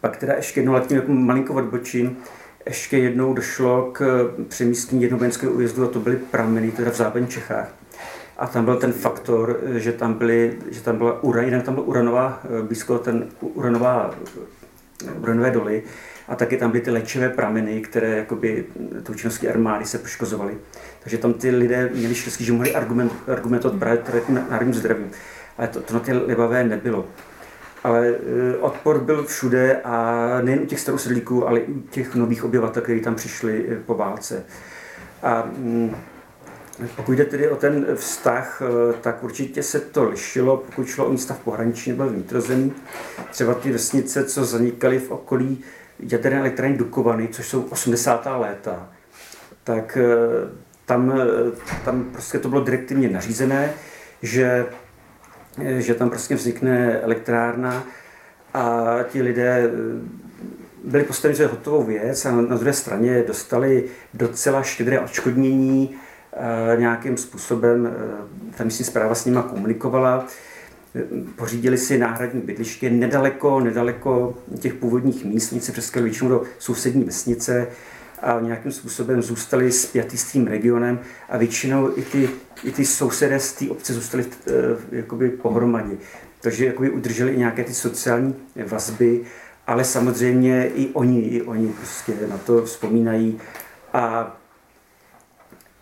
pak 0.00 0.16
teda 0.16 0.34
ještě 0.34 0.60
jednou 0.60 0.72
letím 0.72 0.96
jako 0.96 1.12
malinko 1.12 1.54
odbočím, 1.54 2.16
ještě 2.66 2.98
jednou 2.98 3.34
došlo 3.34 3.90
k 3.92 4.30
přemístění 4.48 5.02
jednovojenského 5.02 5.52
újezdu 5.52 5.84
a 5.84 5.88
to 5.88 6.00
byly 6.00 6.16
prameny, 6.16 6.70
teda 6.70 6.90
v 6.90 6.96
západních 6.96 7.30
Čechách. 7.30 7.68
A 8.38 8.46
tam 8.46 8.64
byl 8.64 8.76
ten 8.76 8.92
faktor, 8.92 9.60
že 9.74 9.92
tam, 9.92 10.14
byly, 10.14 10.58
že 10.70 10.80
tam 10.80 10.96
byla 10.96 11.22
ura, 11.22 11.42
jinak 11.42 11.62
tam 11.62 11.74
byla 11.74 11.86
uranová, 11.86 12.42
blízko 12.62 12.98
ten 12.98 13.26
uranová, 13.40 14.14
uranové 15.20 15.50
doly 15.50 15.82
a 16.28 16.36
taky 16.36 16.56
tam 16.56 16.70
byly 16.70 16.82
ty 16.82 16.90
léčivé 16.90 17.28
prameny, 17.28 17.80
které 17.80 18.16
jakoby 18.16 18.64
tou 19.02 19.14
činností 19.14 19.48
armády 19.48 19.84
se 19.84 19.98
poškozovaly. 19.98 20.54
Takže 21.02 21.18
tam 21.18 21.32
ty 21.32 21.50
lidé 21.50 21.90
měli 21.94 22.14
štěstí, 22.14 22.44
že 22.44 22.52
mohli 22.52 22.74
argument, 22.74 23.12
argumentovat 23.32 23.78
právě 23.78 24.02
národním 24.50 24.74
zdravím. 24.74 25.10
Ale 25.58 25.68
to, 25.68 25.80
to 25.80 25.94
na 25.94 26.00
ty 26.00 26.12
libavé 26.12 26.64
nebylo 26.64 27.06
ale 27.84 28.08
eh, 28.08 28.56
odpor 28.56 29.00
byl 29.00 29.24
všude 29.24 29.80
a 29.84 30.28
nejen 30.42 30.60
u 30.62 30.66
těch 30.66 30.80
starosedlíků, 30.80 31.48
ale 31.48 31.60
i 31.60 31.72
u 31.72 31.80
těch 31.80 32.14
nových 32.14 32.44
obyvatel, 32.44 32.82
kteří 32.82 33.00
tam 33.00 33.14
přišli 33.14 33.66
eh, 33.68 33.76
po 33.86 33.94
válce. 33.94 34.44
A 35.22 35.48
mm, 35.56 35.96
pokud 36.96 37.12
jde 37.12 37.24
tedy 37.24 37.48
o 37.48 37.56
ten 37.56 37.86
vztah, 37.94 38.62
eh, 38.62 38.94
tak 39.00 39.24
určitě 39.24 39.62
se 39.62 39.80
to 39.80 40.04
lišilo, 40.04 40.56
pokud 40.56 40.86
šlo 40.86 41.06
o 41.06 41.12
místa 41.12 41.34
v 41.34 41.38
pohraničí 41.38 41.90
nebo 41.90 42.08
vnitrozemí. 42.08 42.72
Třeba 43.30 43.54
ty 43.54 43.72
vesnice, 43.72 44.24
co 44.24 44.44
zanikaly 44.44 44.98
v 44.98 45.10
okolí 45.10 45.64
jaderné 46.00 46.38
elektrárny 46.38 46.76
Dukovany, 46.76 47.28
což 47.28 47.48
jsou 47.48 47.62
80. 47.62 48.26
léta, 48.38 48.88
tak 49.64 49.98
tam, 50.86 51.20
tam 51.84 52.04
prostě 52.12 52.38
to 52.38 52.48
bylo 52.48 52.64
direktivně 52.64 53.08
nařízené, 53.08 53.72
že 54.22 54.66
že 55.78 55.94
tam 55.94 56.10
prostě 56.10 56.34
vznikne 56.34 57.00
elektrárna 57.00 57.84
a 58.54 58.96
ti 59.12 59.22
lidé 59.22 59.64
eh, 59.64 59.70
byli 60.84 61.04
postaveni 61.04 61.36
za 61.36 61.48
hotovou 61.48 61.82
věc 61.82 62.26
a 62.26 62.30
na 62.30 62.56
druhé 62.56 62.72
straně 62.72 63.24
dostali 63.26 63.84
docela 64.14 64.62
štědré 64.62 65.00
odškodnění, 65.00 65.96
eh, 66.32 66.76
nějakým 66.80 67.16
způsobem 67.16 67.86
eh, 67.86 68.56
ta 68.56 68.64
místní 68.64 68.84
zpráva 68.84 69.14
s 69.14 69.24
nima 69.24 69.42
komunikovala, 69.42 70.26
pořídili 71.36 71.78
si 71.78 71.98
náhradní 71.98 72.40
bydliště 72.40 72.90
nedaleko, 72.90 73.60
nedaleko 73.60 74.34
těch 74.60 74.74
původních 74.74 75.24
míst, 75.24 75.52
oni 75.52 75.60
se 75.60 75.72
přeskali 75.72 76.04
většinou 76.04 76.30
do 76.30 76.42
sousední 76.58 77.04
vesnice 77.04 77.66
a 78.22 78.40
nějakým 78.40 78.72
způsobem 78.72 79.22
zůstali 79.22 79.72
spjatý 79.72 80.18
s 80.18 80.32
tím 80.32 80.46
regionem 80.46 81.00
a 81.28 81.36
většinou 81.36 81.98
i 81.98 82.02
ty, 82.02 82.30
i 82.64 82.72
ty 82.72 82.84
sousedé 82.84 83.40
z 83.40 83.52
té 83.52 83.70
obce 83.70 83.94
zůstali 83.94 84.24
uh, 84.24 84.52
jakoby 84.92 85.30
pohromadě. 85.30 85.96
Takže 86.40 86.66
jakoby 86.66 86.90
udrželi 86.90 87.32
i 87.32 87.38
nějaké 87.38 87.64
ty 87.64 87.74
sociální 87.74 88.34
vazby, 88.66 89.20
ale 89.66 89.84
samozřejmě 89.84 90.68
i 90.68 90.88
oni, 90.92 91.20
i 91.20 91.42
oni 91.42 91.68
prostě 91.68 92.14
na 92.28 92.38
to 92.38 92.64
vzpomínají 92.64 93.40
a 93.92 94.36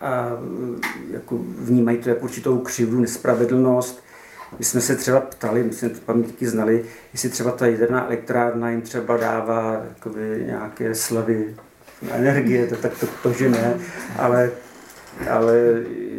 a 0.04 0.38
jako 1.10 1.38
vnímají 1.58 1.98
to 1.98 2.08
jako 2.08 2.24
určitou 2.24 2.58
křivdu, 2.58 3.00
nespravedlnost. 3.00 4.04
My 4.58 4.64
jsme 4.64 4.80
se 4.80 4.96
třeba 4.96 5.20
ptali, 5.20 5.62
my 5.62 5.72
jsme 5.72 5.88
to 5.88 6.00
pamětníky 6.00 6.46
znali, 6.46 6.84
jestli 7.12 7.28
třeba 7.28 7.50
ta 7.50 7.66
jaderná 7.66 8.06
elektrárna 8.06 8.70
jim 8.70 8.82
třeba 8.82 9.16
dává 9.16 9.82
jakoby, 9.88 10.42
nějaké 10.46 10.94
slavy 10.94 11.56
energie, 12.10 12.66
to, 12.66 12.76
tak 12.76 12.98
to, 12.98 13.06
to, 13.22 13.32
že 13.32 13.48
ne, 13.48 13.74
ale, 14.18 14.50
ale 15.30 15.58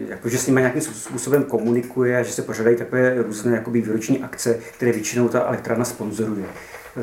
jako, 0.10 0.30
že 0.30 0.38
s 0.38 0.48
nimi 0.48 0.62
nějakým 0.62 0.82
způsobem 0.82 1.44
komunikuje 1.44 2.18
a 2.18 2.24
že 2.24 2.32
se 2.32 2.42
pořádají 2.42 2.78
takové 2.78 3.24
různé 3.24 3.56
jakoby, 3.56 3.82
výroční 3.82 4.24
akce, 4.24 4.60
které 4.78 4.92
většinou 4.92 5.30
ta 5.30 5.48
elektrárna 5.48 5.86
sponzoruje. 5.86 6.46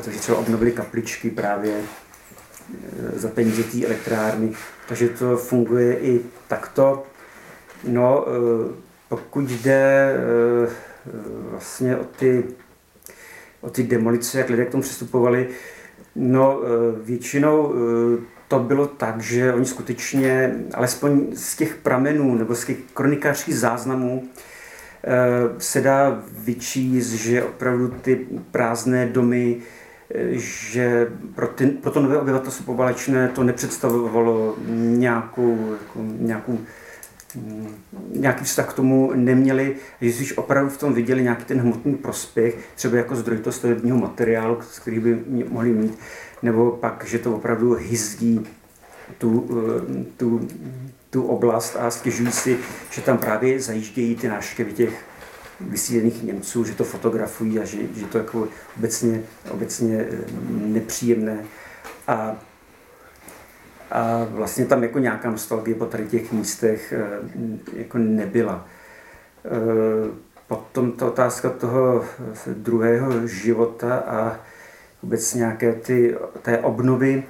Takže 0.01 0.19
třeba 0.19 0.37
obnovili 0.37 0.71
kapličky 0.71 1.29
právě 1.29 1.73
e, 1.73 3.19
za 3.19 3.27
peníze 3.27 3.63
té 3.63 3.85
elektrárny, 3.85 4.53
takže 4.87 5.09
to 5.09 5.37
funguje 5.37 5.99
i 5.99 6.21
takto. 6.47 7.03
No, 7.83 8.25
e, 8.27 8.31
pokud 9.09 9.49
jde 9.49 10.13
e, 10.13 10.69
vlastně 11.51 11.97
o 11.97 12.03
ty, 12.03 12.43
o 13.61 13.69
ty 13.69 13.83
demolice, 13.83 14.37
jak 14.37 14.49
lidé 14.49 14.65
k 14.65 14.71
tomu 14.71 14.83
přistupovali, 14.83 15.49
no 16.15 16.59
většinou 17.03 17.73
to 18.53 18.59
bylo 18.59 18.87
tak, 18.87 19.21
že 19.21 19.53
oni 19.53 19.65
skutečně, 19.65 20.55
alespoň 20.73 21.25
z 21.33 21.55
těch 21.55 21.75
pramenů 21.75 22.35
nebo 22.35 22.55
z 22.55 22.65
těch 22.65 22.77
kronikářských 22.93 23.55
záznamů, 23.55 24.23
se 25.57 25.81
dá 25.81 26.23
vyčíst, 26.37 27.11
že 27.11 27.43
opravdu 27.43 27.87
ty 27.87 28.27
prázdné 28.51 29.05
domy 29.05 29.57
že 30.31 31.11
pro, 31.35 31.47
ty, 31.47 31.65
pro 31.65 31.91
to 31.91 32.01
nové 32.01 32.17
obyvatelstvo 32.17 32.65
povalečné 32.65 33.27
to 33.27 33.43
nepředstavovalo 33.43 34.55
nějakou, 34.75 35.71
jako, 35.71 35.99
nějakou 36.19 36.59
mm, 37.35 37.67
nějaký 38.09 38.45
vztah 38.45 38.69
k 38.69 38.73
tomu 38.73 39.11
neměli, 39.15 39.75
že 40.01 40.13
si 40.13 40.35
opravdu 40.35 40.69
v 40.69 40.77
tom 40.77 40.93
viděli 40.93 41.23
nějaký 41.23 41.45
ten 41.45 41.59
hmotný 41.59 41.95
prospěch, 41.95 42.55
třeba 42.75 42.97
jako 42.97 43.15
zdroj 43.15 43.37
toho 43.37 43.53
stavebního 43.53 43.97
materiálu, 43.97 44.59
který 44.81 44.99
by 44.99 45.19
mohli 45.49 45.69
mít, 45.69 45.97
nebo 46.43 46.71
pak, 46.71 47.05
že 47.05 47.19
to 47.19 47.35
opravdu 47.35 47.73
hyzdí 47.73 48.47
tu, 49.17 49.47
eh, 49.51 50.03
tu, 50.17 50.47
tu 51.09 51.23
oblast 51.23 51.75
a 51.75 51.91
stěžují 51.91 52.31
si, 52.31 52.59
že 52.89 53.01
tam 53.01 53.17
právě 53.17 53.59
zajíždějí 53.59 54.15
ty 54.15 54.27
návštěvy 54.27 54.73
těch 54.73 55.05
vysílených 55.59 56.23
Němců, 56.23 56.63
že 56.63 56.75
to 56.75 56.83
fotografují 56.83 57.59
a 57.59 57.65
že, 57.65 57.77
že 57.95 58.05
to 58.05 58.17
jako 58.17 58.47
obecně, 58.77 59.23
obecně 59.51 59.97
eh, 59.97 60.17
nepříjemné. 60.49 61.45
A, 62.07 62.35
a 63.91 64.27
vlastně 64.29 64.65
tam 64.65 64.83
jako 64.83 64.99
nějaká 64.99 65.31
nostalgie 65.31 65.75
po 65.75 65.85
tady 65.85 66.07
těch 66.07 66.31
místech 66.31 66.93
eh, 66.93 67.19
jako 67.77 67.97
nebyla. 67.97 68.67
Potom 70.47 70.91
ta 70.91 71.07
otázka 71.07 71.49
toho 71.49 72.05
druhého 72.53 73.27
života 73.27 73.97
a 73.97 74.39
vůbec 75.03 75.33
nějaké 75.33 75.73
ty, 75.73 76.15
té 76.41 76.57
obnovy. 76.57 77.23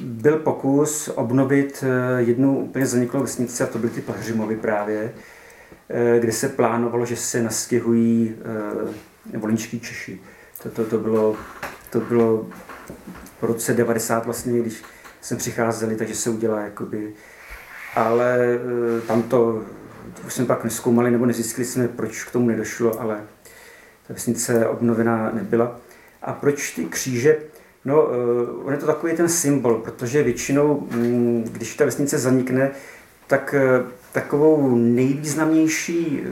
Byl 0.00 0.36
pokus 0.36 1.08
obnovit 1.08 1.84
jednu 2.18 2.58
úplně 2.58 2.86
zaniklou 2.86 3.20
vesnici, 3.20 3.62
a 3.62 3.66
to 3.66 3.78
byly 3.78 3.92
ty 3.92 4.00
Plahřimovy 4.00 4.56
právě, 4.56 5.12
Eh, 5.88 6.20
kde 6.20 6.32
se 6.32 6.48
plánovalo, 6.48 7.06
že 7.06 7.16
se 7.16 7.42
nastěhují 7.42 8.34
eh, 9.34 9.38
volinčtí 9.38 9.80
Češi. 9.80 10.20
To, 10.62 10.70
to, 10.70 10.84
to, 10.84 10.98
bylo, 10.98 11.36
to 11.90 12.00
bylo 12.00 12.46
v 13.40 13.42
roce 13.42 13.74
90 13.74 14.24
vlastně, 14.24 14.60
když 14.60 14.82
jsme 15.20 15.36
přicházeli, 15.36 15.96
takže 15.96 16.14
se 16.14 16.30
udělá 16.30 16.60
jakoby, 16.60 17.14
ale 17.94 18.38
eh, 18.38 19.00
tam 19.00 19.22
to 19.22 19.64
už 20.26 20.34
jsme 20.34 20.44
pak 20.44 20.64
neskoumali 20.64 21.10
nebo 21.10 21.26
nezjistili 21.26 21.64
jsme, 21.64 21.88
proč 21.88 22.24
k 22.24 22.30
tomu 22.30 22.46
nedošlo, 22.46 23.00
ale 23.00 23.22
ta 24.08 24.14
vesnice 24.14 24.66
obnovená 24.68 25.30
nebyla. 25.34 25.80
A 26.22 26.32
proč 26.32 26.74
ty 26.74 26.84
kříže? 26.84 27.36
No, 27.84 28.02
on 28.64 28.72
je 28.72 28.78
to 28.78 28.86
takový 28.86 29.16
ten 29.16 29.28
symbol, 29.28 29.74
protože 29.74 30.22
většinou, 30.22 30.88
mm, 30.90 31.44
když 31.52 31.76
ta 31.76 31.84
vesnice 31.84 32.18
zanikne, 32.18 32.70
tak 33.26 33.54
takovou 34.12 34.76
nejvýznamnější 34.76 36.22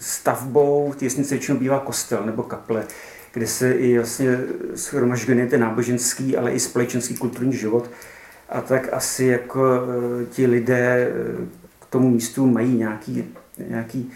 stavbou 0.00 0.94
ty 0.96 1.04
vesnice 1.04 1.34
většinou 1.34 1.58
bývá 1.58 1.80
kostel 1.80 2.22
nebo 2.26 2.42
kaple, 2.42 2.84
kde 3.32 3.46
se 3.46 3.72
i 3.72 3.98
vlastně 3.98 4.38
shromažďuje 4.74 5.46
ten 5.46 5.60
náboženský, 5.60 6.36
ale 6.36 6.52
i 6.52 6.60
společenský 6.60 7.16
kulturní 7.16 7.52
život. 7.52 7.90
A 8.48 8.60
tak 8.60 8.92
asi 8.92 9.24
jako 9.24 9.62
ti 10.30 10.46
lidé 10.46 11.12
k 11.80 11.86
tomu 11.86 12.10
místu 12.10 12.46
mají 12.46 12.76
nějaký, 12.76 13.24
nějaký 13.68 14.12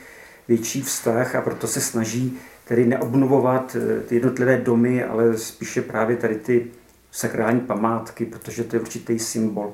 větší 0.48 0.82
vztah 0.82 1.34
a 1.34 1.40
proto 1.40 1.66
se 1.66 1.80
snaží 1.80 2.38
tedy 2.68 2.86
neobnovovat 2.86 3.76
e, 3.76 4.00
ty 4.00 4.14
jednotlivé 4.14 4.56
domy, 4.56 5.04
ale 5.04 5.38
spíše 5.38 5.82
právě 5.82 6.16
tady 6.16 6.34
ty 6.34 6.66
sakrální 7.10 7.60
památky, 7.60 8.24
protože 8.26 8.64
to 8.64 8.76
je 8.76 8.80
určitý 8.80 9.18
symbol. 9.18 9.72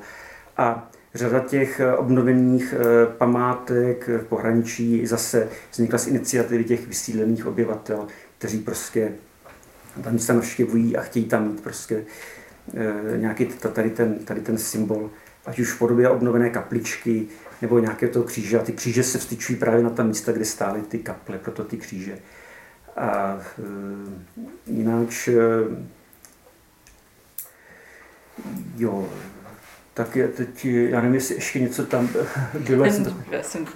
A 0.56 0.90
Řada 1.14 1.40
těch 1.40 1.80
eh, 1.80 1.92
obnovených 1.92 2.74
eh, 2.74 3.06
památek 3.06 4.08
v 4.08 4.24
pohraničí 4.24 5.06
zase 5.06 5.48
vznikla 5.70 5.98
z 5.98 6.06
iniciativy 6.06 6.64
těch 6.64 6.86
vysídlených 6.86 7.46
obyvatel, 7.46 8.06
kteří 8.38 8.58
prostě 8.58 9.12
tam 10.02 10.18
se 10.18 10.32
navštěvují 10.34 10.96
a 10.96 11.00
chtějí 11.02 11.24
tam 11.24 11.48
mít 11.48 11.60
prostě 11.60 12.04
eh, 12.74 13.18
nějaký 13.18 13.46
tady 13.72 13.90
ten, 13.90 14.18
tady 14.18 14.40
ten 14.40 14.58
symbol, 14.58 15.10
ať 15.46 15.58
už 15.58 15.72
v 15.72 15.78
podobě 15.78 16.08
obnovené 16.08 16.50
kapličky 16.50 17.26
nebo 17.62 17.78
nějaké 17.78 18.08
toho 18.08 18.24
kříže. 18.24 18.60
A 18.60 18.62
ty 18.62 18.72
kříže 18.72 19.02
se 19.02 19.18
vstyčují 19.18 19.58
právě 19.58 19.82
na 19.82 19.90
ta 19.90 20.02
místa, 20.02 20.32
kde 20.32 20.44
stály 20.44 20.82
ty 20.82 20.98
kaple, 20.98 21.38
proto 21.38 21.64
ty 21.64 21.76
kříže. 21.76 22.18
A 22.96 23.38
jinak 24.66 25.08
jo, 28.76 29.08
tak 29.94 30.16
je 30.16 30.28
teď, 30.28 30.64
já 30.64 31.00
nevím, 31.00 31.14
jestli 31.14 31.34
ještě 31.34 31.60
něco 31.60 31.86
tam 31.86 32.08
bylo. 32.58 32.84
Já 32.86 32.92
jsem, 32.92 33.06
já 33.30 33.42
jsem 33.42 33.66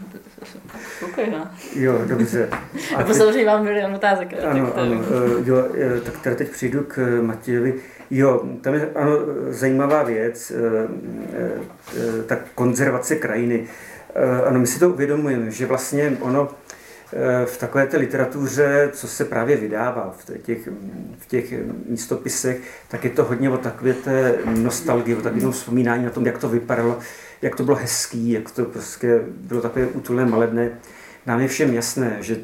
spokojená. 0.97 1.57
Jo, 1.75 2.01
dobře. 2.07 2.49
A 2.97 3.03
teď, 3.03 3.17
samozřejmě 3.17 3.45
mám 3.45 3.65
milion 3.65 3.95
otázek. 3.95 4.35
Ano, 4.51 4.67
tak 4.67 4.79
ano, 4.79 5.01
eh, 5.03 5.43
jo, 5.45 5.69
eh, 5.75 6.01
tak 6.01 6.21
teda 6.21 6.37
teď 6.37 6.51
přijdu 6.51 6.83
k 6.83 6.99
eh, 6.99 7.23
Matějovi. 7.23 7.75
Jo, 8.11 8.43
tam 8.61 8.75
je 8.75 8.91
ano, 8.95 9.11
zajímavá 9.49 10.03
věc, 10.03 10.53
ta 12.27 12.37
konzervace 12.55 13.17
krajiny. 13.17 13.69
Ano, 14.47 14.59
my 14.59 14.67
si 14.67 14.79
to 14.79 14.91
uvědomujeme, 14.91 15.51
že 15.51 15.67
vlastně 15.67 16.17
ono, 16.21 16.49
v 17.45 17.57
takové 17.59 17.87
té 17.87 17.97
literatuře, 17.97 18.91
co 18.93 19.09
se 19.09 19.25
právě 19.25 19.57
vydává 19.57 20.15
v 20.19 20.39
těch, 20.43 20.69
v 21.19 21.27
těch 21.27 21.55
místopisech, 21.89 22.61
tak 22.89 23.05
je 23.05 23.11
to 23.11 23.25
hodně 23.25 23.51
o 23.51 23.59
takové 23.59 23.93
té 23.93 24.39
nostalgii, 24.45 25.17
o 25.17 25.23
takovém 25.23 25.53
vzpomínání 25.53 26.05
na 26.05 26.11
tom, 26.11 26.27
jak 26.27 26.39
to 26.39 26.49
vypadalo, 26.49 26.99
jak 27.43 27.57
to 27.57 27.63
bylo 27.63 27.77
hezký, 27.77 28.31
jak 28.31 28.51
to 28.51 28.65
prostě 28.65 29.21
bylo 29.29 29.61
takové 29.61 29.87
útulné, 29.87 30.25
malebné. 30.25 30.71
Nám 31.27 31.41
je 31.41 31.49
všem 31.49 31.75
jasné, 31.75 32.17
že, 32.21 32.39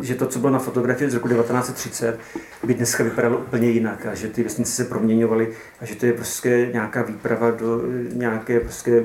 že 0.00 0.14
to, 0.14 0.26
co 0.26 0.38
bylo 0.38 0.52
na 0.52 0.58
fotografii 0.58 1.10
z 1.10 1.14
roku 1.14 1.28
1930, 1.28 2.18
by 2.64 2.74
dneska 2.74 3.04
vypadalo 3.04 3.38
úplně 3.38 3.70
jinak 3.70 4.06
a 4.06 4.14
že 4.14 4.28
ty 4.28 4.42
vesnice 4.42 4.72
se 4.72 4.84
proměňovaly 4.84 5.52
a 5.80 5.84
že 5.84 5.94
to 5.94 6.06
je 6.06 6.12
prostě 6.12 6.68
nějaká 6.72 7.02
výprava 7.02 7.50
do 7.50 7.82
nějaké 8.12 8.60
prostě 8.60 9.04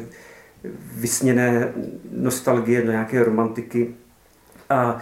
vysněné 0.96 1.74
nostalgie, 2.12 2.82
do 2.82 2.92
nějaké 2.92 3.24
romantiky 3.24 3.94
a 4.72 4.98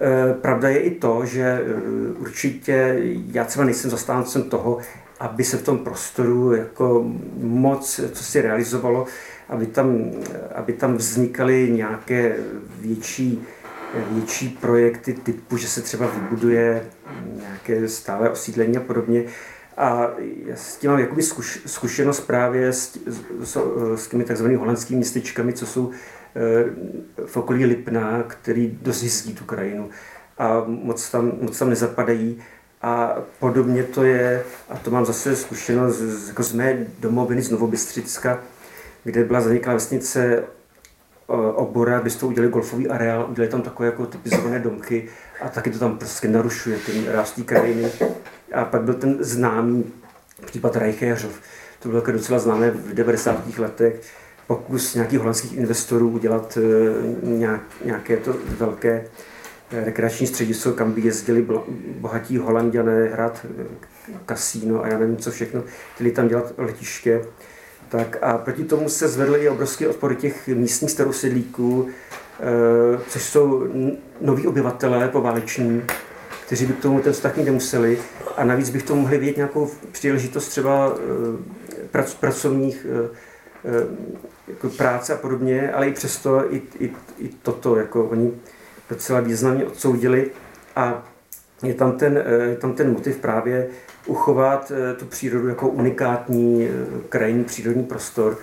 e, 0.00 0.34
pravda 0.34 0.68
je 0.68 0.78
i 0.78 0.90
to, 0.90 1.26
že 1.26 1.42
e, 1.42 1.62
určitě 2.18 3.02
já 3.26 3.44
třeba 3.44 3.64
nejsem 3.64 3.90
zastáncem 3.90 4.42
toho, 4.42 4.78
aby 5.20 5.44
se 5.44 5.56
v 5.56 5.62
tom 5.62 5.78
prostoru 5.78 6.54
jako 6.54 7.04
moc, 7.36 8.00
co 8.12 8.24
si 8.24 8.40
realizovalo, 8.40 9.06
aby 9.48 9.66
tam, 9.66 10.10
aby 10.54 10.72
tam 10.72 10.96
vznikaly 10.96 11.70
nějaké 11.70 12.36
větší, 12.80 13.42
větší 14.10 14.48
projekty 14.48 15.12
typu, 15.12 15.56
že 15.56 15.68
se 15.68 15.82
třeba 15.82 16.06
vybuduje 16.06 16.84
nějaké 17.36 17.88
stále 17.88 18.30
osídlení 18.30 18.76
a 18.76 18.80
podobně. 18.80 19.24
A 19.76 20.08
já 20.46 20.56
s 20.56 20.76
tím 20.76 20.90
mám 20.90 21.00
jakoby 21.00 21.22
zkuš, 21.22 21.60
zkušenost 21.66 22.20
právě 22.20 22.72
s, 22.72 22.98
s, 23.42 23.58
s 23.94 24.08
těmi 24.08 24.24
takzvanými 24.24 24.58
holandskými 24.58 24.96
městečkami, 24.96 25.52
co 25.52 25.66
jsou 25.66 25.90
v 27.26 27.36
okolí 27.36 27.64
Lipna, 27.64 28.22
který 28.22 28.78
jezdí 28.84 29.34
tu 29.34 29.44
krajinu 29.44 29.90
a 30.38 30.64
moc 30.66 31.10
tam, 31.10 31.32
moc 31.40 31.58
tam 31.58 31.70
nezapadají. 31.70 32.42
A 32.82 33.16
podobně 33.38 33.82
to 33.82 34.04
je, 34.04 34.44
a 34.68 34.76
to 34.76 34.90
mám 34.90 35.04
zase 35.04 35.36
zkušenost 35.36 35.96
z, 35.96 36.28
jako 36.28 36.42
z 36.42 36.52
mé 36.52 36.86
domoviny 36.98 37.42
z 37.42 37.50
Novobystřicka, 37.50 38.40
kde 39.04 39.24
byla 39.24 39.40
zaniklá 39.40 39.74
vesnice 39.74 40.44
obora, 41.54 42.00
kde 42.00 42.10
to 42.10 42.26
udělali 42.26 42.52
golfový 42.52 42.88
areál, 42.88 43.26
udělali 43.30 43.50
tam 43.50 43.62
takové 43.62 43.86
jako 43.86 44.06
typizované 44.06 44.58
domky 44.58 45.08
a 45.40 45.48
taky 45.48 45.70
to 45.70 45.78
tam 45.78 45.98
prostě 45.98 46.28
narušuje 46.28 46.78
ten 46.78 47.08
ráz 47.08 47.34
krajiny. 47.44 47.92
A 48.54 48.64
pak 48.64 48.82
byl 48.82 48.94
ten 48.94 49.16
známý 49.20 49.84
případ 50.44 50.76
Reicheřov. 50.76 51.40
To 51.78 51.88
bylo 51.88 52.00
docela 52.00 52.38
známé 52.38 52.70
v 52.70 52.94
90. 52.94 53.58
letech. 53.58 54.00
Pokus 54.46 54.94
nějakých 54.94 55.18
holandských 55.18 55.52
investorů 55.52 56.08
udělat 56.08 56.58
eh, 56.58 57.62
nějaké 57.84 58.16
to 58.16 58.34
velké 58.58 59.04
eh, 59.70 59.84
rekreační 59.84 60.26
středisko, 60.26 60.72
kam 60.72 60.92
by 60.92 61.00
jezdili 61.00 61.46
bohatí 61.98 62.38
holanděné 62.38 63.04
hrát 63.04 63.46
eh, 63.60 63.64
kasíno 64.26 64.84
a 64.84 64.88
já 64.88 64.98
nevím 64.98 65.16
co 65.16 65.30
všechno, 65.30 65.62
chtěli 65.94 66.10
tam 66.10 66.28
dělat 66.28 66.52
letiště. 66.58 67.24
Tak 67.88 68.16
a 68.22 68.38
proti 68.38 68.64
tomu 68.64 68.88
se 68.88 69.08
zvedly 69.08 69.40
i 69.40 69.48
obrovské 69.48 69.88
odpory 69.88 70.16
těch 70.16 70.48
místních 70.48 70.90
starosedlíků, 70.90 71.88
což 73.08 73.22
jsou 73.22 73.68
noví 74.20 74.46
obyvatelé 74.46 75.08
pováleční, 75.08 75.82
kteří 76.46 76.66
by 76.66 76.72
k 76.72 76.82
tomu 76.82 77.00
ten 77.00 77.12
vztah 77.12 77.36
nemuseli. 77.36 77.98
A 78.36 78.44
navíc 78.44 78.70
bych 78.70 78.82
to 78.82 78.96
mohli 78.96 79.18
vidět 79.18 79.36
nějakou 79.36 79.70
příležitost 79.92 80.48
třeba 80.48 80.94
prac, 81.90 82.14
pracovních 82.14 82.86
jako 84.48 84.68
práce 84.68 85.14
a 85.14 85.16
podobně, 85.16 85.72
ale 85.72 85.88
i 85.88 85.92
přesto 85.92 86.54
i, 86.54 86.62
i, 86.78 86.92
i 87.18 87.28
toto 87.42 87.76
jako 87.76 88.04
oni 88.04 88.32
docela 88.90 89.20
významně 89.20 89.64
odsoudili 89.64 90.30
a 90.76 91.08
je 91.62 91.74
tam 91.74 91.92
ten, 91.92 92.24
je 92.48 92.56
tam 92.56 92.72
ten 92.72 92.92
motiv 92.92 93.16
právě 93.16 93.68
uchovat 94.06 94.72
tu 94.98 95.06
přírodu 95.06 95.48
jako 95.48 95.68
unikátní 95.68 96.68
krajinný 97.08 97.44
přírodní 97.44 97.84
prostor. 97.84 98.38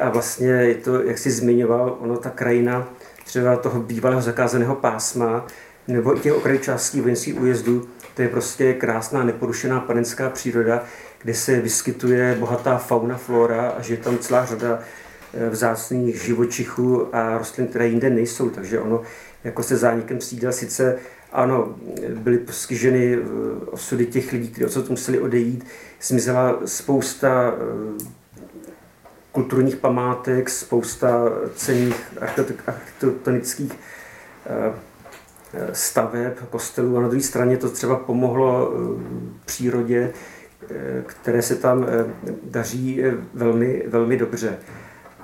A 0.00 0.10
vlastně 0.10 0.48
je 0.48 0.74
to, 0.74 1.02
jak 1.02 1.18
jsi 1.18 1.30
zmiňoval, 1.30 1.96
ono 2.00 2.16
ta 2.16 2.30
krajina 2.30 2.88
třeba 3.24 3.56
toho 3.56 3.80
bývalého 3.80 4.22
zakázaného 4.22 4.74
pásma 4.74 5.46
nebo 5.88 6.16
i 6.16 6.20
těch 6.20 6.34
okrajů 6.34 6.58
částí 6.58 7.00
vojenských 7.00 7.40
újezdů, 7.40 7.88
to 8.14 8.22
je 8.22 8.28
prostě 8.28 8.74
krásná, 8.74 9.24
neporušená 9.24 9.80
panenská 9.80 10.30
příroda, 10.30 10.84
kde 11.22 11.34
se 11.34 11.60
vyskytuje 11.60 12.36
bohatá 12.38 12.78
fauna, 12.78 13.16
flora 13.16 13.74
a 13.78 13.82
že 13.82 13.94
je 13.94 13.98
tam 13.98 14.18
celá 14.18 14.44
řada 14.44 14.78
eh, 14.80 15.01
vzácných 15.50 16.22
živočichů 16.24 17.14
a 17.14 17.38
rostlin, 17.38 17.66
které 17.66 17.88
jinde 17.88 18.10
nejsou. 18.10 18.50
Takže 18.50 18.80
ono 18.80 19.02
jako 19.44 19.62
se 19.62 19.76
zánikem 19.76 20.20
sídla 20.20 20.52
sice 20.52 20.98
ano, 21.32 21.74
byly 22.14 22.38
postiženy 22.38 23.14
eh, 23.14 23.18
osudy 23.66 24.06
těch 24.06 24.32
lidí, 24.32 24.48
kteří 24.48 24.64
odsud 24.64 24.90
museli 24.90 25.20
odejít, 25.20 25.64
zmizela 26.02 26.60
spousta 26.64 27.54
eh, 27.54 28.04
kulturních 29.32 29.76
památek, 29.76 30.50
spousta 30.50 31.24
cených 31.54 32.18
architektonických 32.66 33.72
staveb, 35.72 36.32
kostelů 36.50 36.96
a 36.96 37.00
na 37.00 37.08
druhé 37.08 37.22
straně 37.22 37.56
to 37.56 37.70
třeba 37.70 37.96
pomohlo 37.96 38.72
přírodě, 39.44 40.12
které 41.06 41.42
se 41.42 41.56
tam 41.56 41.86
eh, 41.88 42.04
daří 42.44 43.04
eh, 43.04 43.14
velmi, 43.34 43.82
velmi 43.86 44.16
dobře. 44.16 44.58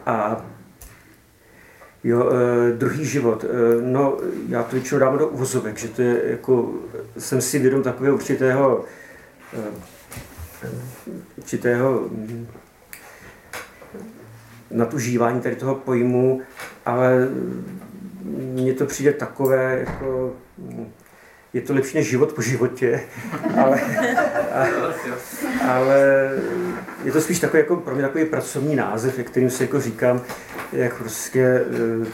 A 0.08 0.44
jo, 2.04 2.30
eh, 2.32 2.72
druhý 2.72 3.04
život, 3.04 3.44
no 3.80 4.16
já 4.48 4.62
to 4.62 4.76
většinou 4.76 5.00
dám 5.00 5.18
do 5.18 5.28
uvozovek, 5.28 5.78
že 5.78 5.88
to 5.88 6.02
je 6.02 6.22
jako, 6.30 6.74
jsem 7.18 7.40
si 7.40 7.58
vědom 7.58 7.82
takového 7.82 8.16
určitého 8.16 8.84
určitého 11.36 12.00
hm, 12.00 12.46
natužívání 14.70 15.40
tady 15.40 15.56
toho 15.56 15.74
pojmu, 15.74 16.42
ale 16.86 17.28
mně 18.24 18.74
to 18.74 18.86
přijde 18.86 19.12
takové 19.12 19.84
jako 19.86 20.32
hm, 20.58 20.92
je 21.52 21.60
to 21.60 21.74
lepší 21.74 21.96
než 21.96 22.10
život 22.10 22.32
po 22.32 22.42
životě, 22.42 23.00
ale, 23.62 23.80
a, 24.52 24.66
ale 25.68 26.30
je 27.04 27.12
to 27.12 27.20
spíš 27.20 27.40
takový, 27.40 27.60
jako, 27.60 27.76
pro 27.76 27.94
mě 27.94 28.02
takový 28.02 28.24
pracovní 28.24 28.76
název, 28.76 29.18
kterým 29.24 29.50
si 29.50 29.62
jako 29.62 29.80
říkám, 29.80 30.22
jak 30.72 30.98
prostě, 30.98 31.64
eh, 32.02 32.06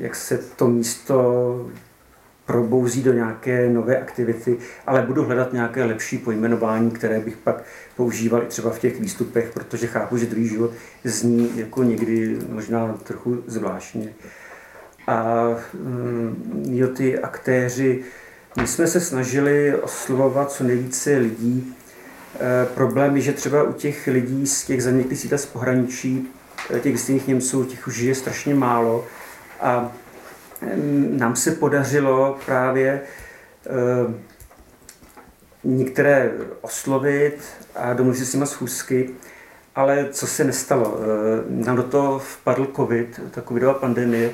jak 0.00 0.14
se 0.14 0.38
to 0.56 0.68
místo 0.68 1.70
probouzí 2.46 3.02
do 3.02 3.12
nějaké 3.12 3.68
nové 3.68 3.98
aktivity, 3.98 4.58
ale 4.86 5.02
budu 5.02 5.24
hledat 5.24 5.52
nějaké 5.52 5.84
lepší 5.84 6.18
pojmenování, 6.18 6.90
které 6.90 7.20
bych 7.20 7.36
pak 7.36 7.64
používal 7.96 8.42
i 8.42 8.46
třeba 8.46 8.70
v 8.70 8.78
těch 8.78 9.00
výstupech, 9.00 9.50
protože 9.54 9.86
chápu, 9.86 10.16
že 10.16 10.26
druhý 10.26 10.48
život 10.48 10.70
zní 11.04 11.52
jako 11.58 11.82
někdy 11.82 12.38
možná 12.48 12.98
trochu 13.02 13.42
zvláštně 13.46 14.12
a 15.08 15.48
mm, 15.74 16.64
jo, 16.70 16.88
ty 16.88 17.18
aktéři, 17.18 18.04
my 18.60 18.66
jsme 18.66 18.86
se 18.86 19.00
snažili 19.00 19.76
oslovovat 19.76 20.52
co 20.52 20.64
nejvíce 20.64 21.16
lidí. 21.16 21.76
E, 22.40 22.66
problém 22.66 23.16
je, 23.16 23.22
že 23.22 23.32
třeba 23.32 23.62
u 23.62 23.72
těch 23.72 24.06
lidí 24.06 24.46
z 24.46 24.64
těch 24.64 24.82
zaniklých 24.82 25.18
sídel 25.18 25.38
z 25.38 25.46
pohraničí, 25.46 26.28
e, 26.76 26.80
těch 26.80 27.00
stejných 27.00 27.26
Němců, 27.26 27.64
těch 27.64 27.86
už 27.86 27.94
žije 27.94 28.14
strašně 28.14 28.54
málo 28.54 29.04
a 29.60 29.92
mm, 30.62 31.16
nám 31.18 31.36
se 31.36 31.50
podařilo 31.50 32.38
právě 32.46 32.90
e, 32.90 33.02
některé 35.64 36.32
oslovit 36.60 37.38
a 37.74 37.92
domluvit 37.92 38.24
s 38.24 38.34
nimi 38.34 38.46
schůzky, 38.46 39.10
ale 39.74 40.08
co 40.10 40.26
se 40.26 40.44
nestalo? 40.44 40.98
Nám 41.48 41.76
do 41.76 41.82
toho 41.82 42.18
vpadl 42.18 42.66
covid, 42.76 43.20
ta 43.30 43.42
covidová 43.42 43.74
pandemie, 43.74 44.30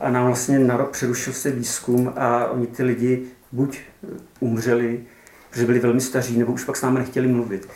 a 0.00 0.10
nám 0.10 0.26
vlastně 0.26 0.58
na 0.58 0.76
rok 0.76 0.90
přerušil 0.90 1.32
se 1.32 1.50
výzkum 1.50 2.12
a 2.16 2.46
oni 2.46 2.66
ty 2.66 2.82
lidi 2.82 3.22
buď 3.52 3.80
umřeli, 4.40 5.00
protože 5.50 5.66
byli 5.66 5.78
velmi 5.78 6.00
staří, 6.00 6.38
nebo 6.38 6.52
už 6.52 6.64
pak 6.64 6.76
s 6.76 6.82
námi 6.82 6.98
nechtěli 6.98 7.28
mluvit. 7.28 7.68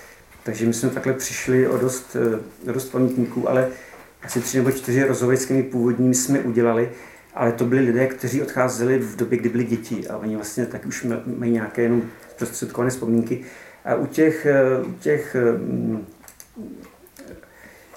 Takže 0.42 0.66
my 0.66 0.74
jsme 0.74 0.90
takhle 0.90 1.12
přišli 1.12 1.68
o 1.68 1.78
dost, 1.78 2.16
o 2.68 2.72
dost 2.72 2.88
pamětníků, 2.88 3.50
ale 3.50 3.68
asi 4.22 4.40
tři 4.40 4.58
nebo 4.58 4.70
čtyři 4.70 5.04
rozhovory 5.04 5.62
původními 5.62 6.14
jsme 6.14 6.40
udělali, 6.40 6.90
ale 7.34 7.52
to 7.52 7.64
byli 7.64 7.82
lidé, 7.82 8.06
kteří 8.06 8.42
odcházeli 8.42 8.98
v 8.98 9.16
době, 9.16 9.38
kdy 9.38 9.48
byli 9.48 9.64
děti 9.64 10.08
a 10.08 10.16
oni 10.16 10.36
vlastně 10.36 10.66
tak 10.66 10.86
už 10.86 11.06
mají 11.38 11.52
nějaké 11.52 11.82
jenom 11.82 12.02
prostředkované 12.38 12.90
vzpomínky. 12.90 13.44
A 13.84 13.94
u 13.94 14.06
těch, 14.06 14.46
u 14.86 14.92
těch, 14.92 15.36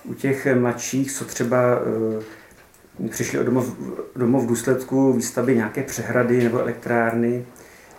u 0.03 0.13
těch 0.13 0.47
mladších, 0.55 1.11
co 1.11 1.25
třeba 1.25 1.79
přišli 3.09 3.39
o 3.39 3.43
domov, 3.43 3.77
domov 4.15 4.43
v 4.43 4.47
důsledku 4.47 5.13
výstavby 5.13 5.55
nějaké 5.55 5.83
přehrady 5.83 6.43
nebo 6.43 6.59
elektrárny, 6.59 7.45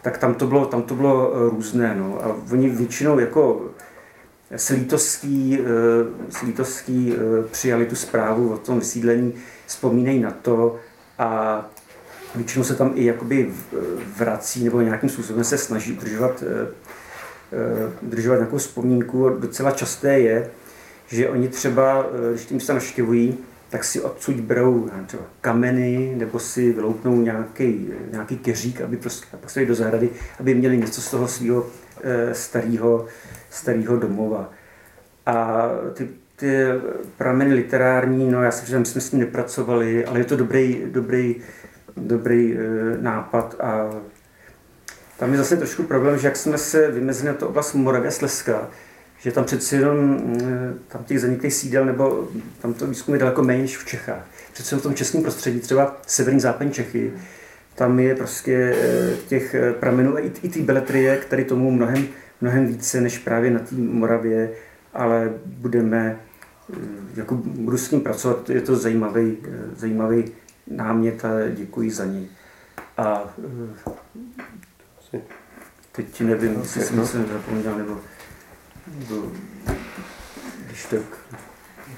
tak 0.03 0.19
tam 0.19 0.35
to 0.35 0.47
bylo, 0.47 0.67
tam 0.67 0.83
to 0.83 0.95
bylo 0.95 1.33
eh, 1.35 1.51
různé. 1.51 1.95
No. 1.95 2.25
A 2.25 2.37
oni 2.53 2.69
většinou 2.69 3.19
jako 3.19 3.71
s 4.51 4.71
lítostí, 4.71 5.59
eh, 5.59 7.13
eh, 7.13 7.49
přijali 7.51 7.87
tu 7.87 7.97
zprávu 7.97 8.53
o 8.53 8.59
tom 8.59 8.79
vysídlení, 8.79 9.35
vzpomínají 9.67 10.21
na 10.21 10.31
to 10.31 10.77
a 11.19 11.61
většinou 12.35 12.65
se 12.65 12.75
tam 12.75 12.93
i 12.95 13.05
jakoby 13.05 13.53
vrací 14.17 14.65
nebo 14.65 14.81
nějakým 14.81 15.09
způsobem 15.09 15.45
se 15.45 15.59
snaží 15.59 15.93
udržovat, 15.93 16.45
udržovat 18.03 18.37
nějakou 18.37 18.57
vzpomínku. 18.57 19.29
Docela 19.29 19.71
časté 19.71 20.19
je, 20.19 20.51
že 21.07 21.29
oni 21.29 21.49
třeba, 21.49 22.07
když 22.31 22.45
tím 22.45 22.61
se 22.61 22.73
navštěvují, 22.73 23.39
tak 23.75 23.85
si 23.85 24.01
odsud 24.01 24.41
berou 24.41 24.91
třeba 25.07 25.23
kameny 25.41 26.15
nebo 26.17 26.39
si 26.39 26.73
vyloupnou 26.73 27.21
nějaký, 27.21 27.91
nějaký 28.13 28.39
keřík, 28.39 28.81
aby 28.81 28.97
prostě 28.97 29.27
postavili 29.41 29.69
do 29.69 29.75
zahrady, 29.75 30.11
aby 30.41 30.55
měli 30.55 30.77
něco 30.77 31.01
z 31.01 31.11
toho 31.11 31.29
svého 31.29 31.67
e, 32.03 32.35
starého, 32.35 33.07
starého 33.51 33.97
domova. 33.97 34.51
A 35.27 35.69
ty, 35.95 36.09
ty 36.37 36.65
prameny 37.17 37.55
literární, 37.55 38.31
no 38.31 38.43
já 38.43 38.51
si 38.51 38.79
my 38.79 38.87
jsme 38.87 39.01
s 39.01 39.11
tím 39.11 39.21
nepracovali, 39.21 40.05
ale 40.05 40.19
je 40.19 40.25
to 40.25 40.37
dobrý, 40.37 40.83
dobrý, 40.87 41.37
dobrý 41.97 42.57
e, 42.57 42.59
nápad 43.03 43.57
a 43.61 43.91
tam 45.19 45.33
je 45.33 45.39
zase 45.39 45.57
trošku 45.57 45.83
problém, 45.83 46.19
že 46.19 46.27
jak 46.27 46.37
jsme 46.37 46.59
se 46.59 46.91
vymezili 46.91 47.29
na 47.29 47.35
to 47.35 47.49
oblast 47.49 47.75
Moravia 47.75 48.11
Slezska, 48.11 48.71
že 49.25 49.33
tam 49.33 49.45
přeci 49.45 49.77
jenom 49.77 50.23
eh, 50.43 50.75
tam 50.89 51.05
těch 51.05 51.21
zaniklých 51.21 51.55
sídel, 51.55 51.85
nebo 51.85 52.29
tam 52.63 52.75
to 52.75 52.87
výzkum 52.87 53.15
je 53.15 53.21
daleko 53.21 53.43
méně 53.43 53.63
než 53.63 53.77
v 53.77 53.87
Čechách. 53.87 54.27
Přece 54.53 54.77
v 54.77 54.83
tom 54.83 54.95
českém 54.95 55.23
prostředí, 55.23 55.61
třeba 55.61 56.01
severní 56.07 56.41
západní 56.41 56.73
Čechy, 56.73 57.13
tam 57.75 58.01
je 58.01 58.15
prostě 58.15 58.75
eh, 58.79 59.17
těch 59.29 59.55
eh, 59.55 59.73
pramenů 59.73 60.17
a 60.17 60.21
i, 60.21 60.33
i 60.43 60.49
ty 60.49 60.63
beletrie, 60.63 61.17
které 61.17 61.45
tomu 61.45 61.71
mnohem, 61.71 62.07
mnohem 62.41 62.67
více 62.67 63.01
než 63.01 63.19
právě 63.19 63.51
na 63.51 63.59
té 63.59 63.75
Moravě, 63.75 64.51
ale 64.95 65.33
budeme, 65.47 66.17
jako 67.15 67.35
budu 67.35 67.79
s 67.79 67.89
tím 67.89 68.01
pracovat, 68.01 68.51
je 68.51 68.61
to 68.61 68.77
zajímavý, 68.77 69.37
zajímavý 69.77 70.25
námět 70.67 71.25
a 71.25 71.29
děkuji 71.51 71.91
za 71.91 72.05
něj. 72.05 72.27
A 72.97 73.35
teď 75.93 76.21
nevím, 76.21 76.59
jestli 76.61 76.83
jsem 76.83 77.07
se 77.07 77.25
zapomněl, 77.33 77.79
nebo 77.79 78.01
když 80.67 80.85
tak 80.85 81.01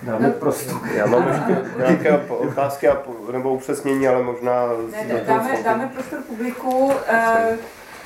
dáme 0.02 0.30
prostor. 0.30 0.80
Já 0.94 1.06
mám 1.06 1.28
ještě 1.28 1.70
nějaké 1.78 2.18
otázky 2.28 2.88
a 2.88 3.02
nebo 3.32 3.52
upřesnění, 3.54 4.08
ale 4.08 4.22
možná... 4.22 4.66
Ne, 4.90 5.04
ne, 5.14 5.20
dáme, 5.26 5.62
dáme 5.62 5.90
prostor 5.94 6.18
publiku. 6.26 6.92
eh, 7.08 7.58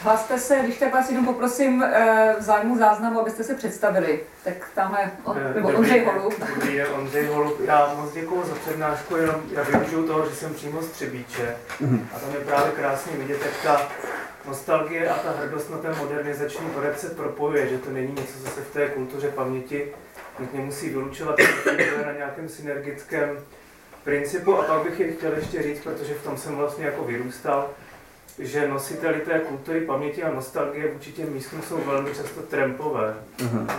Hlaste 0.02 0.38
se, 0.38 0.60
když 0.64 0.78
tak 0.78 0.92
vás 0.92 1.10
jenom 1.10 1.26
poprosím 1.26 1.82
eh, 1.82 2.34
v 2.38 2.42
zájmu 2.42 2.78
záznamu, 2.78 3.20
abyste 3.20 3.44
se 3.44 3.54
představili. 3.54 4.20
Tak 4.44 4.54
tamhle, 4.74 5.10
o, 5.24 5.34
Eh, 5.34 5.54
nebo 5.54 5.68
Ondřej 5.68 6.04
Holub. 6.04 6.34
Dobrý 6.54 6.76
den, 6.76 6.86
Ondřej 6.94 7.26
Holub. 7.26 7.60
Já 7.64 7.94
moc 7.96 8.12
děkuji 8.12 8.42
za 8.46 8.54
přednášku, 8.54 9.16
jenom 9.16 9.42
já 9.52 9.62
využiju 9.62 10.06
toho, 10.06 10.28
že 10.28 10.34
jsem 10.34 10.54
přímo 10.54 10.82
z 10.82 10.86
Třebíče 10.86 11.56
a 12.14 12.18
tam 12.18 12.30
je 12.34 12.40
právě 12.40 12.72
krásně 12.72 13.12
vidět, 13.16 13.38
jak 13.44 13.62
ta 13.62 13.88
nostalgie 14.48 15.10
a 15.10 15.14
ta 15.18 15.30
hrdost 15.30 15.70
na 15.70 15.78
ten 15.78 15.96
modernizační 15.98 16.66
projekt 16.66 16.98
se 16.98 17.08
propojuje, 17.10 17.68
že 17.68 17.78
to 17.78 17.90
není 17.90 18.12
něco 18.12 18.38
zase 18.38 18.60
v 18.60 18.72
té 18.72 18.88
kultuře 18.88 19.28
paměti, 19.28 19.92
nutně 20.38 20.60
musí 20.60 20.88
vylučovat, 20.90 21.36
na 22.06 22.12
nějakém 22.12 22.48
synergickém 22.48 23.38
principu 24.04 24.56
a 24.56 24.62
pak 24.62 24.82
bych 24.82 25.00
je 25.00 25.12
chtěl 25.12 25.32
ještě 25.32 25.62
říct, 25.62 25.80
protože 25.80 26.14
v 26.14 26.24
tom 26.24 26.36
jsem 26.36 26.56
vlastně 26.56 26.84
jako 26.86 27.04
vyrůstal, 27.04 27.70
že 28.38 28.68
nositeli 28.68 29.20
té 29.20 29.38
kultury 29.38 29.80
paměti 29.80 30.22
a 30.22 30.32
nostalgie 30.32 30.92
vůči 30.92 31.12
těm 31.12 31.32
místům 31.32 31.62
jsou 31.62 31.76
velmi 31.76 32.14
často 32.14 32.42
trampové. 32.42 33.14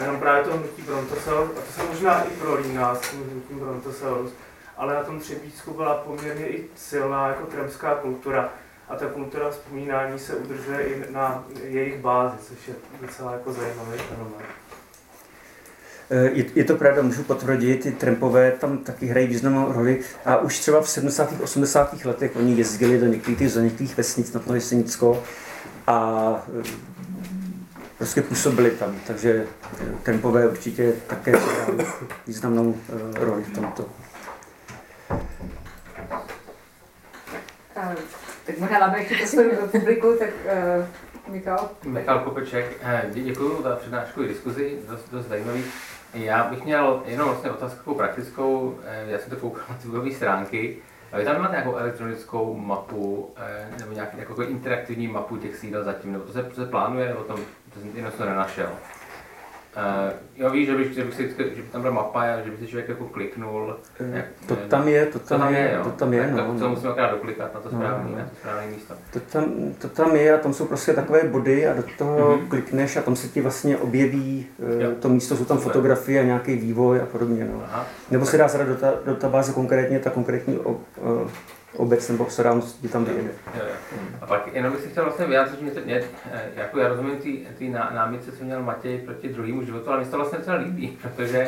Jenom 0.01 0.19
právě 0.19 0.43
to 0.43 0.57
hnutí 0.57 0.81
Brontosaurus, 0.81 1.51
a 1.57 1.61
to 1.61 1.71
se 1.71 1.83
možná 1.83 2.23
i 2.23 2.29
prolíná 2.29 2.95
s 2.95 3.09
tím 3.09 3.29
hnutím 3.31 3.59
Brontosaurus, 3.59 4.31
ale 4.77 4.93
na 4.93 5.03
tom 5.03 5.19
Třebíčsku 5.19 5.73
byla 5.73 5.95
poměrně 5.95 6.47
i 6.47 6.65
silná 6.75 7.27
jako 7.27 7.45
trampská 7.45 7.95
kultura 7.95 8.49
a 8.89 8.95
ta 8.95 9.05
kultura 9.05 9.49
vzpomínání 9.49 10.19
se 10.19 10.35
udržuje 10.35 10.83
i 10.83 11.11
na 11.11 11.43
jejich 11.63 11.99
bázi, 11.99 12.37
což 12.41 12.67
je 12.67 12.75
docela 13.01 13.31
jako 13.31 13.53
zajímavý 13.53 13.97
fenomén. 13.97 14.45
Eh, 16.11 16.29
Je, 16.33 16.45
je 16.55 16.63
to 16.63 16.75
pravda, 16.75 17.01
můžu 17.01 17.23
potvrdit, 17.23 17.83
ty 17.83 17.91
trampové 17.91 18.51
tam 18.51 18.77
taky 18.77 19.05
hrají 19.05 19.27
významnou 19.27 19.71
roli 19.73 19.99
a 20.25 20.37
už 20.37 20.59
třeba 20.59 20.81
v 20.81 20.89
70. 20.89 21.41
80. 21.41 22.05
letech 22.05 22.31
oni 22.35 22.55
jezdili 22.57 22.99
do 22.99 23.05
některých 23.05 23.39
těch 23.39 23.51
zaniklých 23.51 23.97
vesnic 23.97 24.33
na 24.33 24.39
to 24.39 24.53
Jesenicko 24.55 25.23
a 25.87 26.33
eh, 26.59 26.69
prostě 27.97 28.21
působili 28.21 28.71
tam, 28.71 28.95
takže 29.07 29.45
eh, 29.81 29.85
trampové 30.03 30.47
určitě 30.47 30.93
také 31.07 31.31
hrají 31.31 31.79
významnou 32.27 32.75
roli 33.13 33.43
v 33.43 33.53
tomto. 33.55 33.85
Tak 38.45 38.57
možná 38.59 38.79
dáme 38.79 38.99
ještě 38.99 39.15
prostor 39.15 39.45
do 39.61 39.67
publiku, 39.67 40.15
tak 40.19 40.29
eh, 40.45 40.87
Michal. 41.27 41.69
Michal 41.85 42.19
Kopeček, 42.19 42.77
eh, 42.83 43.05
dě- 43.13 43.23
děkuji 43.23 43.61
za 43.63 43.75
přednášku 43.75 44.23
i 44.23 44.27
diskuzi, 44.27 44.79
dost, 44.89 45.09
dost 45.11 45.25
zajímavý. 45.27 45.63
Já 46.13 46.43
bych 46.43 46.65
měl 46.65 47.03
jenom 47.05 47.27
vlastně 47.27 47.51
otázku 47.51 47.95
praktickou, 47.95 48.79
eh, 48.85 49.05
já 49.07 49.19
jsem 49.19 49.29
to 49.29 49.35
koukal 49.35 49.63
na 49.69 49.75
ty 49.75 49.87
webové 49.87 50.11
stránky. 50.11 50.77
A 51.11 51.17
Vy 51.17 51.25
tam 51.25 51.41
máte 51.41 51.51
nějakou 51.51 51.75
elektronickou 51.75 52.57
mapu, 52.57 53.29
eh, 53.37 53.69
nebo 53.79 53.93
nějaký 53.93 54.17
jako 54.17 54.41
interaktivní 54.41 55.07
mapu 55.07 55.37
těch 55.37 55.55
sídel 55.55 55.83
zatím, 55.83 56.11
nebo 56.11 56.23
to 56.23 56.33
se, 56.33 56.43
to 56.43 56.55
se 56.55 56.65
plánuje, 56.65 57.07
nebo 57.07 57.23
to, 57.23 57.35
to 57.73 57.79
jsem 57.79 57.91
jenom 57.95 58.11
to 58.11 58.25
nenašel. 58.25 58.69
Uh, 59.77 60.13
jo, 60.35 60.49
víš, 60.49 60.67
že, 60.67 60.75
bych, 60.77 60.93
že, 60.93 61.03
bych 61.03 61.13
si, 61.13 61.29
že 61.37 61.61
by 61.61 61.67
tam 61.71 61.81
byla 61.81 61.93
mapa, 61.93 62.21
a 62.21 62.41
že 62.45 62.51
by 62.51 62.57
si 62.57 62.67
člověk 62.67 62.89
jako 62.89 63.05
kliknul. 63.05 63.75
Eh, 63.99 64.17
jak- 64.17 64.25
To 64.47 64.55
tam 64.55 64.87
je, 64.87 65.05
to 65.05 65.19
to 65.19 65.25
tam 65.37 65.53
je, 65.53 65.73
jo. 65.77 65.83
to 65.83 65.89
tam 65.89 66.13
je, 66.13 66.21
Tak 66.21 66.31
no, 66.31 66.53
to, 66.53 66.59
to 66.59 66.63
no. 66.63 66.69
musíme 66.69 66.89
akorát 66.91 67.11
doklikat 67.11 67.53
na 67.53 67.59
to 67.59 67.69
No, 67.71 67.77
správné, 67.81 68.09
no. 68.11 68.17
na 68.17 68.23
to 68.23 68.35
správné 68.39 68.67
místo. 68.67 68.93
To 69.13 69.19
tam, 69.19 69.45
to 69.81 69.89
tam 69.89 70.15
je 70.15 70.33
a 70.33 70.37
tam 70.37 70.53
jsou 70.53 70.65
prostě 70.65 70.93
takové 70.93 71.23
body 71.23 71.67
a 71.67 71.73
do 71.73 71.83
toho 71.97 72.37
Mhm. 72.37 72.47
klikneš 72.47 72.97
a 72.97 73.01
tam 73.01 73.15
se 73.15 73.27
ti 73.27 73.41
vlastně 73.41 73.77
objeví 73.77 74.45
eh, 74.79 74.83
Jo. 74.83 74.91
to 74.99 75.09
místo, 75.09 75.35
jsou 75.37 75.45
tam 75.45 75.57
Super. 75.57 75.73
fotografie 75.73 76.21
a 76.21 76.23
nějaký 76.23 76.55
vývoj 76.55 77.01
a 77.01 77.05
podobně. 77.05 77.45
No. 77.53 77.63
Aha. 77.65 77.85
Nebo 78.11 78.25
se 78.25 78.37
dá 78.37 78.47
zadat 78.47 78.67
do, 78.67 78.75
ta, 78.75 78.91
do 79.05 79.13
databáze 79.13 79.53
konkrétně 79.53 79.99
ta 79.99 80.09
konkrétní 80.09 80.57
ob, 80.57 80.81
eh, 80.97 81.29
obec 81.75 82.09
nebo 82.09 82.29
surround 82.29 82.81
ti 82.81 82.87
tam. 82.87 83.05
Jo. 83.05 83.63
A 84.21 84.25
pak 84.25 84.53
jenom 84.53 84.71
bych 84.71 84.81
si 84.81 84.89
chtěl 84.89 85.03
vlastně 85.03 85.25
vyjádřit, 85.25 85.59
že 85.59 85.63
mě, 85.63 85.71
to, 85.71 85.81
mě 85.85 86.03
eh, 86.31 86.41
jako 86.55 86.79
já 86.79 86.87
rozumím 86.87 87.17
ty 87.57 87.69
ná, 87.69 87.91
námitce, 87.95 88.31
co 88.31 88.43
měl 88.43 88.63
Matěj 88.63 88.97
proti 88.97 89.29
druhému 89.29 89.63
životu, 89.63 89.91
ale 89.91 90.05
se 90.05 90.11
to 90.11 90.17
vlastně 90.17 90.37
docela 90.37 90.57
líbí, 90.57 90.87
protože 91.01 91.47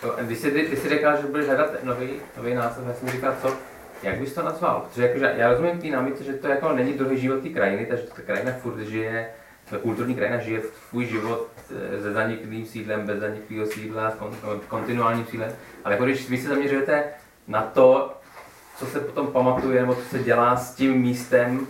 to, 0.00 0.14
když 0.20 0.38
jsi, 0.38 0.50
ty 0.50 0.76
jsi 0.76 0.88
říkal, 0.88 1.16
že 1.16 1.26
budeš 1.26 1.46
hledat 1.46 1.84
nový, 1.84 2.10
nový 2.36 2.54
název, 2.54 2.84
já 2.86 2.94
jsem 2.94 3.08
říkal, 3.08 3.34
co, 3.42 3.56
jak 4.02 4.18
bys 4.18 4.34
to 4.34 4.42
nazval? 4.42 4.86
Protože 4.88 5.02
jakože, 5.02 5.34
já 5.36 5.50
rozumím 5.50 5.78
ty 5.78 5.90
námitce, 5.90 6.24
že 6.24 6.32
to 6.32 6.48
jako 6.48 6.72
není 6.72 6.92
druhý 6.92 7.18
život 7.18 7.42
té 7.42 7.48
krajiny, 7.48 7.86
takže 7.86 8.04
ta 8.04 8.22
krajina 8.22 8.52
furt 8.52 8.78
žije, 8.78 9.28
ta 9.70 9.78
kulturní 9.78 10.14
krajina 10.14 10.38
žije 10.38 10.60
svůj 10.88 11.06
život 11.06 11.46
eh, 11.70 12.02
se 12.02 12.12
zaniklým 12.12 12.66
sídlem, 12.66 13.06
bez 13.06 13.18
zaniklého 13.18 13.66
sídla, 13.66 14.10
s 14.10 14.14
kon, 14.14 14.36
kontinuálním 14.68 15.26
sídlem, 15.26 15.52
ale 15.84 15.94
jako 15.94 16.04
když 16.04 16.30
vy 16.30 16.38
se 16.38 16.48
zaměřujete 16.48 17.04
na 17.48 17.62
to, 17.62 18.17
co 18.78 18.86
se 18.86 19.00
potom 19.00 19.26
pamatuje, 19.26 19.80
nebo 19.80 19.94
co 19.94 20.02
se 20.10 20.18
dělá 20.18 20.56
s 20.56 20.74
tím 20.74 20.92
místem 21.00 21.66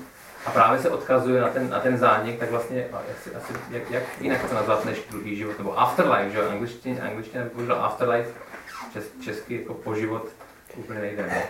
a 0.47 0.51
právě 0.51 0.81
se 0.81 0.91
odkazuje 0.91 1.41
na 1.41 1.49
ten, 1.49 1.71
na 1.71 1.81
ten 1.81 1.99
zánik, 1.99 2.39
tak 2.39 2.51
vlastně 2.51 2.87
a 2.93 2.97
asi, 2.99 3.35
asi, 3.35 3.53
jak, 3.71 3.91
jak 3.91 4.03
jinak 4.21 4.49
to 4.49 4.55
nazvat 4.55 4.85
než 4.85 4.99
druhý 5.11 5.37
život, 5.37 5.59
nebo 5.59 5.79
afterlife, 5.81 6.31
že 6.31 6.39
jo, 6.39 6.51
angličtina, 6.51 7.05
angličtina 7.05 7.45
by 7.45 7.51
použila 7.51 7.77
afterlife, 7.87 8.31
čes, 8.93 9.05
česky 9.25 9.55
jako 9.57 9.75
poživot 9.75 10.29
úplně 10.77 11.01
nejde, 11.01 11.23
ne? 11.27 11.43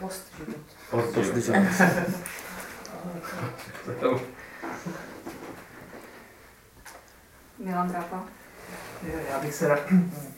Post 0.00 0.32
život. 0.38 0.56
Post 0.90 1.14
Post 1.14 1.26
život. 1.36 1.42
život. 1.42 1.68
To- 4.00 4.20
Milan 7.58 7.88
Drápa. 7.88 8.24
Já 9.30 9.38
bych 9.38 9.54
se 9.54 9.68
rád, 9.68 9.80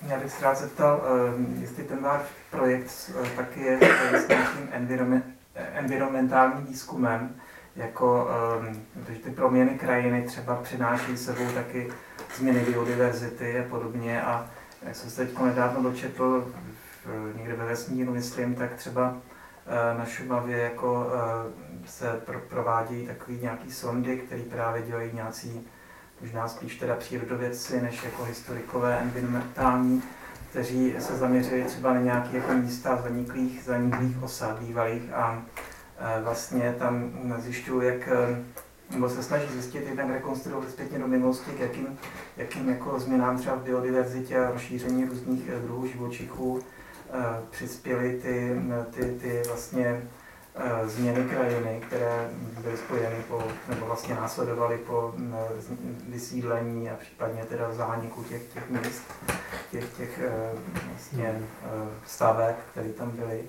já 0.08 0.20
bych 0.20 0.32
se 0.32 0.44
rád 0.44 0.58
zeptal, 0.58 1.02
ehm, 1.06 1.56
jestli 1.60 1.84
ten 1.84 2.02
váš 2.02 2.22
projekt 2.50 3.10
eh, 3.24 3.28
taky 3.36 3.60
je 3.60 3.78
s 4.12 4.28
nějakým 4.28 4.68
environment, 4.72 5.24
environmentálním 5.54 6.66
výzkumem, 6.66 7.36
jako, 7.76 8.28
ehm, 8.30 8.82
protože 8.92 9.18
ty 9.18 9.30
proměny 9.30 9.78
krajiny 9.78 10.22
třeba 10.22 10.56
přináší 10.56 11.16
sebou 11.16 11.52
taky 11.54 11.92
změny 12.36 12.60
biodiverzity 12.60 13.58
a 13.58 13.68
podobně. 13.68 14.22
A 14.22 14.50
jak 14.82 14.96
jsem 14.96 15.10
se 15.10 15.26
teď 15.26 15.38
nedávno 15.38 15.82
dočetl 15.82 16.52
někde 17.36 17.56
ve 17.56 17.64
vesmíru, 17.64 18.12
myslím, 18.12 18.54
tak 18.54 18.74
třeba 18.74 19.16
eh, 19.66 19.98
na 19.98 20.04
Šumavě 20.04 20.58
jako 20.58 21.06
eh, 21.14 21.88
se 21.88 22.20
pro, 22.26 22.40
provádějí 22.40 23.06
takový 23.06 23.38
nějaký 23.42 23.72
sondy, 23.72 24.16
které 24.16 24.42
právě 24.42 24.82
dělají 24.82 25.10
nějací 25.14 25.68
možná 26.24 26.48
spíš 26.48 26.76
teda 26.76 26.94
přírodovědci 26.94 27.80
než 27.80 28.05
jako 28.05 28.24
historikové 28.24 28.98
environmentální, 28.98 30.02
kteří 30.51 30.94
se 30.98 31.16
zaměřili 31.16 31.64
třeba 31.64 31.94
na 31.94 32.01
nějaké 32.01 32.36
jako 32.36 32.52
místa 32.52 33.02
zaniklých, 33.02 33.62
zaniklých 33.64 34.22
osad 34.22 34.59
bývalých 34.59 35.12
a 35.12 35.42
e, 35.98 36.22
vlastně 36.22 36.74
tam 36.78 37.12
zjišťují, 37.38 37.86
jak 37.86 38.09
e, 38.09 38.44
nebo 38.90 39.09
se 39.09 39.22
snaží 39.22 39.46
zjistit, 39.52 39.86
jednak 39.86 40.10
rekonstruovat 40.10 40.70
zpětně 40.70 40.98
do 40.98 41.09
minulosti, 41.09 41.51
k 41.51 41.60
jakým, 41.60 41.98
jakým 42.36 42.68
jako 42.68 43.01
změnám 43.01 43.38
třeba 43.38 43.56
v 43.56 43.62
biodiverzitě 43.62 44.38
a 44.38 44.51
rozšíření 44.51 45.05
různých 45.05 45.48
e, 45.48 45.60
druhů 45.60 45.86
živočichů 45.86 46.60
přispěly 47.51 48.20
ty, 48.22 48.62
ty, 48.90 49.18
ty 49.20 49.42
vlastně 49.46 50.02
změny 50.86 51.24
krajiny, 51.24 51.82
které 51.86 52.31
byly 52.62 52.76
spojeny 52.76 53.16
po, 53.28 53.43
nebo 53.68 53.86
vlastně 53.86 54.14
následovaly 54.14 54.78
po 54.78 55.12
mm, 55.16 55.36
z- 55.59 56.10
vysídlení 56.12 56.90
a 56.90 56.94
případně 56.97 57.44
teda 57.44 57.72
zániku 57.72 58.22
těch, 58.24 58.43
těch 58.43 58.70
míst, 58.70 59.02
těch, 59.70 59.85
těch 59.97 60.20
eh, 60.24 60.52
vlastně 60.89 61.35
eh, 61.64 61.68
staveb, 62.06 62.56
které 62.72 62.89
tam 62.89 63.10
byly. 63.10 63.44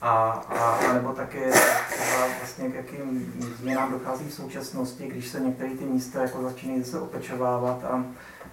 A, 0.00 0.30
a, 0.48 0.58
a 0.88 0.92
nebo 0.92 1.12
také 1.12 1.50
třeba 1.90 2.26
vlastně 2.38 2.68
k 2.70 2.74
jakým 2.74 3.32
změnám 3.58 3.92
dochází 3.92 4.28
v 4.28 4.34
současnosti, 4.34 5.06
když 5.06 5.28
se 5.28 5.40
některé 5.40 5.70
ty 5.70 5.84
místa 5.84 6.22
jako 6.22 6.42
začínají 6.42 6.82
zase 6.82 7.00
opečovávat 7.00 7.84
a 7.84 8.04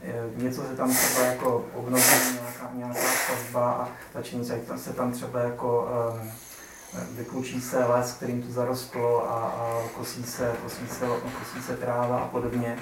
eh, 0.04 0.14
něco 0.36 0.62
se 0.62 0.76
tam 0.76 0.94
třeba 0.94 1.26
jako 1.26 1.66
obnoví, 1.74 2.04
nějaká, 2.34 2.70
nějaká 2.74 3.00
stavba 3.26 3.72
a 3.72 3.90
začíná 4.14 4.44
se, 4.44 4.60
se 4.78 4.94
tam 4.94 5.12
třeba 5.12 5.40
jako 5.40 5.90
um, 6.22 6.32
vyklučí 7.12 7.62
se 7.62 7.86
les, 7.86 8.14
kterým 8.14 8.44
to 8.44 8.52
zarostlo 8.52 9.32
a, 9.32 9.36
a 9.36 9.82
kosí, 9.98 10.24
se, 10.24 10.54
kosí, 10.64 10.88
se, 10.88 11.06
kosí 11.40 11.66
se 11.66 11.78
tráva 11.78 12.20
a 12.20 12.28
podobně. 12.28 12.78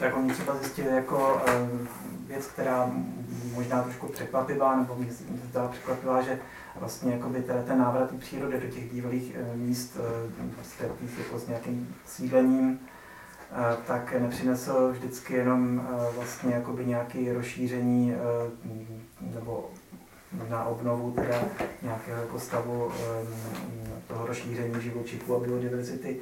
Tak 0.00 0.16
oni 0.16 0.32
třeba 0.32 0.56
zjistili 0.56 0.94
jako 0.94 1.42
um, 1.62 1.88
věc, 2.26 2.46
která 2.46 2.90
možná 3.54 3.82
trošku 3.82 4.06
překvapivá, 4.06 4.76
nebo 4.76 4.94
mě 4.94 5.12
zdala 5.50 5.68
překvapivá, 5.68 6.22
že 6.22 6.38
vlastně 6.76 7.12
jakoby 7.12 7.42
teda 7.42 7.62
ten 7.62 7.78
návrat 7.78 8.10
přírody 8.18 8.60
do 8.60 8.68
těch 8.68 8.92
bývalých 8.92 9.36
eh, 9.36 9.56
míst, 9.56 9.96
eh, 9.96 10.44
prostě 10.54 10.84
jako 11.18 11.38
s 11.38 11.48
nějakým 11.48 11.94
sídlením, 12.06 12.80
eh, 13.52 13.76
tak 13.86 14.14
nepřinesl 14.20 14.92
vždycky 14.92 15.34
jenom 15.34 15.80
eh, 15.80 16.14
vlastně 16.16 16.54
jakoby 16.54 16.86
nějaké 16.86 17.32
rozšíření 17.34 18.14
eh, 18.14 18.18
nebo 19.20 19.70
na 20.48 20.64
obnovu 20.64 21.10
teda 21.10 21.42
nějakého 21.82 22.20
jako 22.20 22.40
stavu 22.40 22.92
toho 24.08 24.26
rozšíření 24.26 24.82
živočichů 24.82 25.36
a 25.36 25.40
biodiverzity. 25.40 26.20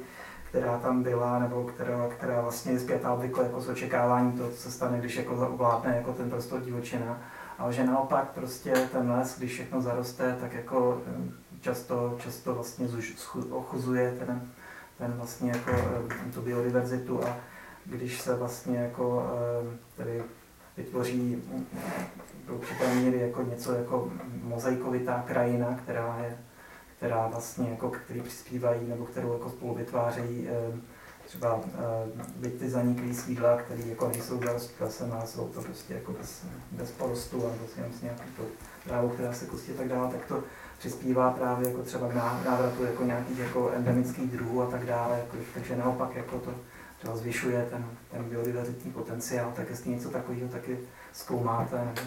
která 0.49 0.77
tam 0.77 1.03
byla, 1.03 1.39
nebo 1.39 1.63
která, 1.63 2.07
která 2.07 2.41
vlastně 2.41 2.71
je 2.71 2.79
zpětá 2.79 3.13
obvykle 3.13 3.43
jako 3.43 3.61
z 3.61 3.69
očekávání 3.69 4.31
toho, 4.31 4.49
co 4.51 4.57
se 4.57 4.71
stane, 4.71 4.99
když 4.99 5.15
jako 5.15 5.33
ovládne 5.33 5.95
jako 5.95 6.13
ten 6.13 6.29
prostor 6.29 6.61
divočina. 6.61 7.21
Ale 7.57 7.73
že 7.73 7.85
naopak 7.85 8.31
prostě 8.31 8.73
ten 8.91 9.11
les, 9.11 9.37
když 9.37 9.51
všechno 9.51 9.81
zaroste, 9.81 10.37
tak 10.41 10.53
jako 10.53 11.01
často, 11.61 12.15
často 12.19 12.53
vlastně 12.55 12.87
ochuzuje 13.49 14.11
ten, 14.11 14.41
ten 14.97 15.13
vlastně 15.17 15.51
jako 15.51 15.71
tu 16.33 16.41
biodiverzitu 16.41 17.23
a 17.23 17.37
když 17.85 18.21
se 18.21 18.35
vlastně 18.35 18.77
jako 18.77 19.31
tady 19.97 20.23
vytvoří 20.77 21.43
do 22.47 22.55
určité 22.55 22.95
míry 22.95 23.19
jako 23.19 23.43
něco 23.43 23.73
jako 23.73 24.11
mozaikovitá 24.43 25.23
krajina, 25.27 25.79
která 25.83 26.17
je 26.23 26.37
která 26.97 27.27
vlastně 27.27 27.69
jako, 27.69 27.89
který 27.89 28.21
přispívají 28.21 28.87
nebo 28.87 29.05
kterou 29.05 29.33
jako 29.33 29.49
spolu 29.49 29.75
vytvářejí 29.75 30.47
eh, 30.49 30.79
třeba 31.25 31.59
byť 32.35 32.59
ty 32.59 32.69
zaniklý 32.69 33.15
sídla, 33.15 33.57
které 33.57 33.81
jako 33.81 34.07
nejsou 34.07 34.41
ale 35.13 35.27
jsou 35.27 35.47
to 35.47 35.61
prostě 35.61 35.93
jako 35.93 36.11
bez, 36.11 36.45
bez 36.71 36.91
porostu 36.91 37.45
a 37.45 37.49
vlastně 37.59 37.83
s 37.99 38.01
nějakou 38.01 38.23
to 38.37 38.43
trávou, 38.87 39.09
která 39.09 39.33
se 39.33 39.45
kustí 39.45 39.71
a 39.71 39.77
tak 39.77 39.87
dále, 39.87 40.11
tak 40.11 40.25
to 40.25 40.43
přispívá 40.79 41.31
právě 41.31 41.69
jako 41.69 41.83
třeba 41.83 42.09
k 42.09 42.13
návratu 42.45 42.83
jako 42.83 43.03
nějakých 43.03 43.39
jako 43.39 43.69
endemických 43.69 44.31
druhů 44.31 44.61
a 44.61 44.65
tak 44.65 44.85
dále, 44.85 45.19
jako, 45.19 45.37
takže 45.53 45.75
naopak 45.75 46.15
jako 46.15 46.39
to 46.39 46.51
třeba 46.99 47.15
zvyšuje 47.15 47.67
ten, 47.69 47.85
ten 48.11 48.23
biodiverzitní 48.23 48.91
potenciál, 48.91 49.53
tak 49.55 49.69
jestli 49.69 49.91
něco 49.91 50.09
takového 50.09 50.49
taky 50.49 50.79
zkoumáte. 51.13 51.77
Nebo... 51.77 52.01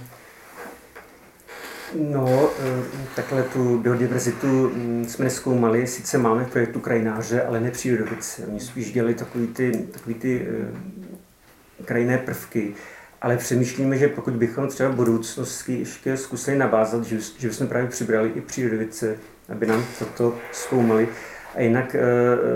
No, 1.95 2.51
eh, 2.59 2.83
takhle 3.17 3.43
tu 3.43 3.79
biodiverzitu 3.79 4.47
mm, 4.47 5.05
jsme 5.09 5.25
neskoumali, 5.25 5.87
sice 5.87 6.19
máme 6.19 6.45
v 6.45 6.51
projektu 6.51 6.81
krajináře, 6.81 7.43
ale 7.43 7.61
ne 7.61 7.71
přírodovice. 7.71 8.47
Oni 8.47 8.61
spíš 8.61 8.93
dělali 8.93 9.15
takový 9.15 9.47
ty, 9.47 9.73
takový 9.93 10.15
ty 10.15 10.49
eh, 10.49 11.85
krajinné 11.85 12.19
prvky, 12.19 12.75
ale 13.23 13.37
přemýšlíme, 13.37 13.99
že 13.99 14.09
pokud 14.09 14.35
bychom 14.35 14.69
třeba 14.69 14.89
v 14.89 14.95
budoucnosti 14.95 15.79
ještě 15.79 16.17
zkusili 16.17 16.59
navázat, 16.59 17.05
že, 17.05 17.19
že 17.39 17.49
bychom 17.49 17.67
právě 17.67 17.89
přibrali 17.89 18.33
i 18.35 18.41
přírodovice, 18.41 19.17
aby 19.49 19.67
nám 19.67 19.85
toto 19.99 20.39
zkoumali. 20.53 21.09
A 21.55 21.61
jinak 21.61 21.95
eh, 21.95 22.01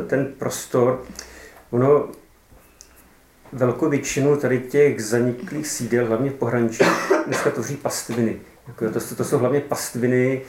ten 0.06 0.26
prostor, 0.38 1.02
ono 1.70 2.08
velkou 3.52 3.88
většinu 3.88 4.36
tady 4.36 4.60
těch 4.60 5.04
zaniklých 5.04 5.66
sídel, 5.66 6.06
hlavně 6.06 6.30
v 6.30 6.34
pohraničí, 6.34 6.84
dneska 7.26 7.50
tvoří 7.50 7.76
pastviny. 7.76 8.40
Jako 8.68 8.90
to, 8.90 9.14
to 9.16 9.24
jsou 9.24 9.38
hlavně 9.38 9.60
pastviny, 9.60 10.42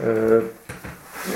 e, 0.00 0.42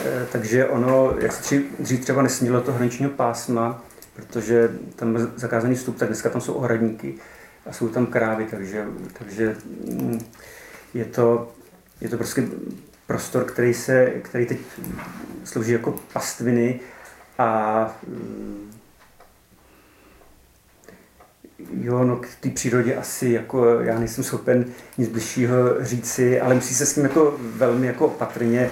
e, 0.06 0.26
takže 0.32 0.66
ono, 0.66 1.14
jak 1.18 1.32
se 1.32 1.62
dřív, 1.78 2.00
třeba 2.00 2.22
nesmělo 2.22 2.60
to 2.60 2.72
hraničního 2.72 3.10
pásma, 3.10 3.84
protože 4.16 4.70
tam 4.96 5.16
je 5.16 5.22
zakázaný 5.36 5.74
vstup, 5.74 5.98
tak 5.98 6.08
dneska 6.08 6.28
tam 6.28 6.40
jsou 6.40 6.52
ohradníky 6.52 7.14
a 7.66 7.72
jsou 7.72 7.88
tam 7.88 8.06
krávy, 8.06 8.46
takže, 8.50 8.86
takže 9.18 9.56
mm, 9.84 10.20
je 10.94 11.04
to, 11.04 11.52
je 12.00 12.08
to 12.08 12.16
prostě 12.16 12.48
prostor, 13.06 13.44
který, 13.44 13.74
se, 13.74 14.06
který 14.06 14.46
teď 14.46 14.58
slouží 15.44 15.72
jako 15.72 15.94
pastviny 16.12 16.80
a 17.38 17.96
mm, 18.06 18.77
Jo, 21.58 22.04
no 22.04 22.16
k 22.16 22.28
té 22.40 22.50
přírodě 22.50 22.96
asi 22.96 23.30
jako 23.30 23.80
já 23.80 23.98
nejsem 23.98 24.24
schopen 24.24 24.64
nic 24.98 25.08
bližšího 25.08 25.56
říci, 25.80 26.40
ale 26.40 26.54
musí 26.54 26.74
se 26.74 26.86
s 26.86 26.94
tím 26.94 27.02
jako 27.02 27.36
velmi 27.40 27.86
jako 27.86 28.06
opatrně. 28.06 28.70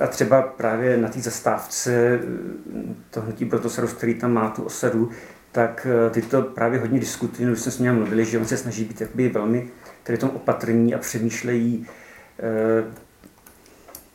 A 0.00 0.06
třeba 0.06 0.42
právě 0.42 0.96
na 0.96 1.08
té 1.08 1.20
zastávce 1.20 2.20
to 3.10 3.20
hnutí 3.20 3.44
Protosaurus, 3.44 3.92
který 3.92 4.14
tam 4.14 4.32
má 4.32 4.50
tu 4.50 4.62
osadu, 4.62 5.10
tak 5.52 5.86
eh, 6.06 6.10
ty 6.10 6.22
to 6.22 6.42
právě 6.42 6.80
hodně 6.80 7.00
diskutují, 7.00 7.50
už 7.50 7.60
jsme 7.60 7.72
s 7.72 7.78
ním 7.78 7.94
mluvili, 7.94 8.24
že 8.24 8.38
on 8.38 8.46
se 8.46 8.56
snaží 8.56 8.84
být 8.84 9.00
jakoby 9.00 9.28
velmi 9.28 9.70
tady 10.02 10.18
tom 10.18 10.30
opatrní 10.30 10.94
a 10.94 10.98
přemýšlejí, 10.98 11.86
eh, 12.38 12.84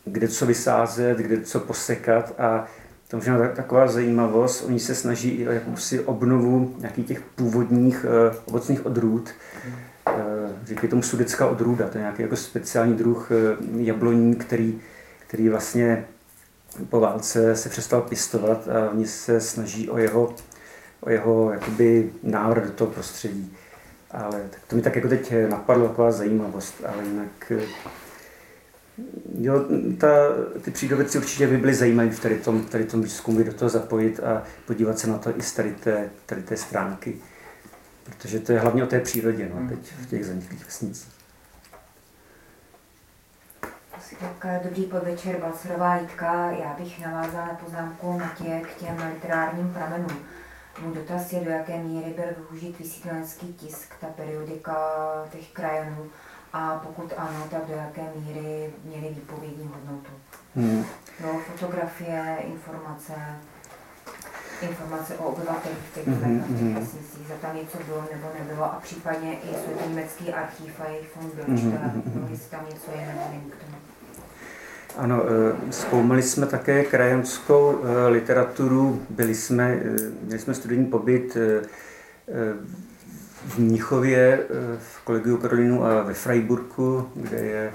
kde 0.05 0.27
co 0.27 0.45
vysázet, 0.45 1.17
kde 1.17 1.41
co 1.41 1.59
posekat 1.59 2.33
a 2.37 2.67
to 3.11 3.17
možná 3.17 3.47
taková 3.47 3.87
zajímavost, 3.87 4.63
oni 4.67 4.79
se 4.79 4.95
snaží 4.95 5.47
o 5.47 5.51
jakousi 5.51 5.99
obnovu 5.99 6.75
nějakých 6.79 7.07
těch 7.07 7.21
původních 7.21 8.05
uh, 8.05 8.35
ovocných 8.45 8.85
odrůd. 8.85 9.29
Uh, 10.07 10.15
říkají 10.65 10.89
tomu 10.89 11.01
sudecká 11.01 11.47
odrůda, 11.47 11.89
to 11.89 11.97
je 11.97 12.01
nějaký 12.01 12.21
jako 12.21 12.35
speciální 12.35 12.93
druh 12.93 13.31
uh, 13.31 13.81
jabloní, 13.81 14.35
který, 14.35 14.79
který 15.27 15.49
vlastně 15.49 16.05
po 16.89 16.99
válce 16.99 17.55
se 17.55 17.69
přestal 17.69 18.01
pěstovat 18.01 18.67
a 18.67 18.89
oni 18.91 19.07
se 19.07 19.41
snaží 19.41 19.89
o 19.89 19.97
jeho, 19.97 20.35
o 21.01 21.09
jeho 21.09 21.51
jakoby 21.51 22.09
návrat 22.23 22.63
do 22.63 22.71
toho 22.71 22.91
prostředí. 22.91 23.57
Ale 24.11 24.41
tak 24.49 24.59
to 24.67 24.75
mi 24.75 24.81
tak 24.81 24.95
jako 24.95 25.07
teď 25.07 25.33
napadlo 25.49 25.87
taková 25.87 26.11
zajímavost, 26.11 26.75
ale 26.85 27.03
jinak 27.03 27.51
Jo, 29.39 29.65
ta, 29.97 30.07
ty 30.61 30.71
přírodovědci 30.71 31.17
určitě 31.17 31.47
by 31.47 31.57
byly 31.57 31.73
zajímavé 31.73 32.09
v 32.09 32.19
tady 32.19 32.37
tom, 32.39 32.65
tady 32.65 32.85
tom 32.85 33.01
výzkumu 33.01 33.43
do 33.43 33.53
toho 33.53 33.69
zapojit 33.69 34.19
a 34.19 34.43
podívat 34.67 34.99
se 34.99 35.07
na 35.07 35.17
to 35.17 35.37
i 35.37 35.41
z 35.41 35.53
tady 35.53 35.71
té, 35.71 36.09
tady 36.25 36.43
té 36.43 36.57
stránky. 36.57 37.17
Protože 38.03 38.39
to 38.39 38.51
je 38.51 38.59
hlavně 38.59 38.83
o 38.83 38.87
té 38.87 38.99
přírodě, 38.99 39.49
no, 39.55 39.69
teď 39.69 39.93
v 39.93 40.09
těch 40.09 40.25
zaniklých 40.25 40.65
vesnicích. 40.65 41.21
Dobrý 44.63 44.83
podvečer, 44.83 45.37
Balcerová 45.37 45.95
Jitka. 45.95 46.51
Já 46.51 46.75
bych 46.79 47.05
navázala 47.05 47.45
na 47.47 47.53
poznámku 47.53 48.19
Matě 48.19 48.61
k 48.63 48.79
těm 48.79 48.97
literárním 49.13 49.73
pramenům. 49.73 50.17
Můj 50.81 50.95
dotaz 50.95 51.33
je, 51.33 51.39
do 51.39 51.49
jaké 51.49 51.77
míry 51.77 52.13
byl 52.15 52.25
využít 52.37 52.79
vysídlenský 52.79 53.53
tisk, 53.53 53.93
ta 54.01 54.07
periodika 54.07 54.75
těch 55.31 55.51
krajanů, 55.51 56.09
a 56.53 56.81
pokud 56.87 57.13
ano, 57.17 57.47
tak 57.51 57.65
do 57.67 57.73
jaké 57.73 58.01
míry 58.15 58.73
měly 58.83 59.13
výpovědní 59.13 59.69
hodnotu. 59.73 60.11
Hmm. 60.55 60.85
No, 61.23 61.39
fotografie, 61.39 62.37
informace, 62.43 63.13
informace 64.61 65.17
o 65.17 65.23
obyvatelích 65.23 65.77
těch 65.93 66.07
mm-hmm. 66.07 66.43
hmm. 66.43 66.75
vesnicích, 66.75 67.27
za 67.27 67.35
tam 67.35 67.55
něco 67.55 67.77
bylo 67.87 68.05
nebo 68.13 68.27
nebylo 68.39 68.63
a 68.63 68.79
případně 68.83 69.33
i 69.33 69.47
jsou 69.47 69.89
německý 69.89 70.33
archív 70.33 70.73
a 70.79 70.89
jejich 70.89 71.09
fond 71.09 71.35
byl 71.35 71.43
mm-hmm. 71.43 72.01
no, 72.15 72.27
jestli 72.29 72.49
tam 72.49 72.65
něco 72.65 72.91
je 72.91 73.07
nebo 73.07 73.21
není 73.31 73.51
k 73.51 73.55
tomu. 73.55 73.75
Ano, 74.97 75.23
eh, 75.23 75.71
zkoumali 75.71 76.21
jsme 76.21 76.45
také 76.45 76.83
krajanskou 76.83 77.79
eh, 77.83 78.07
literaturu, 78.07 79.01
byli 79.09 79.35
jsme, 79.35 79.73
eh, 79.73 79.95
měli 80.21 80.39
jsme 80.39 80.53
studijní 80.53 80.85
pobyt 80.85 81.37
v 83.45 83.59
Mnichově, 83.59 84.39
eh, 84.39 84.77
v 84.79 85.01
kolegiu 85.03 85.37
Karolinu 85.37 85.85
a 85.85 86.03
ve 86.03 86.13
Freiburgu, 86.13 87.09
kde 87.15 87.37
je, 87.37 87.73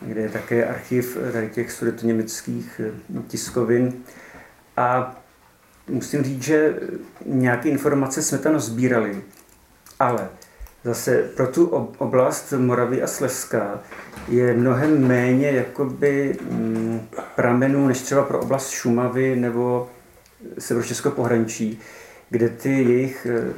kde 0.00 0.20
je 0.20 0.28
také 0.28 0.66
archiv 0.66 1.18
eh, 1.28 1.32
tady 1.32 1.48
těch 1.48 1.82
německých 2.02 2.80
eh, 2.84 3.22
tiskovin. 3.28 3.92
A 4.76 5.16
musím 5.88 6.22
říct, 6.22 6.42
že 6.42 6.74
nějaké 7.26 7.68
informace 7.68 8.22
jsme 8.22 8.38
tam 8.38 8.60
sbírali, 8.60 9.22
ale 10.00 10.28
zase 10.84 11.22
pro 11.36 11.46
tu 11.46 11.66
oblast 11.98 12.52
Moravy 12.52 13.02
a 13.02 13.06
Slezska 13.06 13.80
je 14.28 14.54
mnohem 14.54 15.08
méně 15.08 15.50
jakoby 15.50 16.36
mm, 16.50 17.08
pramenů 17.36 17.86
než 17.86 18.00
třeba 18.00 18.22
pro 18.22 18.40
oblast 18.40 18.70
Šumavy 18.70 19.36
nebo 19.36 19.90
severočeského 20.58 21.14
pohraničí 21.14 21.80
kde 22.30 22.48
ty 22.48 22.70
jejich 22.70 23.26
eh, 23.30 23.52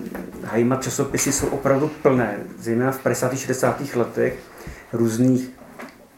hajma 0.45 0.77
časopisy 0.77 1.33
jsou 1.33 1.47
opravdu 1.47 1.91
plné, 2.03 2.39
zejména 2.59 2.93
v 2.93 2.99
50. 2.99 3.37
60. 3.39 3.95
letech, 3.95 4.39
různých 4.93 5.51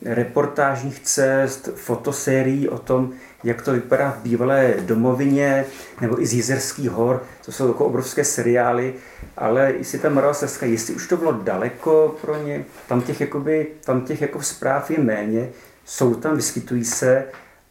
reportážních 0.04 1.00
cest, 1.00 1.68
fotosérií 1.74 2.68
o 2.68 2.78
tom, 2.78 3.12
jak 3.44 3.62
to 3.62 3.72
vypadá 3.72 4.10
v 4.10 4.22
bývalé 4.22 4.74
domovině 4.80 5.64
nebo 6.00 6.22
i 6.22 6.26
z 6.26 6.34
Jizerských 6.34 6.90
hor. 6.90 7.22
To 7.44 7.52
jsou 7.52 7.68
jako 7.68 7.84
obrovské 7.84 8.24
seriály, 8.24 8.94
ale 9.36 9.72
jestli 9.78 9.98
ta 9.98 10.08
Morava 10.08 10.34
Slezska, 10.34 10.66
jestli 10.66 10.94
už 10.94 11.08
to 11.08 11.16
bylo 11.16 11.32
daleko 11.32 12.16
pro 12.20 12.36
ně, 12.36 12.64
tam 12.88 13.02
těch, 13.02 13.20
jakoby, 13.20 13.66
tam 13.84 14.00
těch 14.00 14.20
jako 14.20 14.42
zpráv 14.42 14.90
je 14.90 14.98
méně, 14.98 15.48
jsou 15.84 16.14
tam, 16.14 16.36
vyskytují 16.36 16.84
se, 16.84 17.24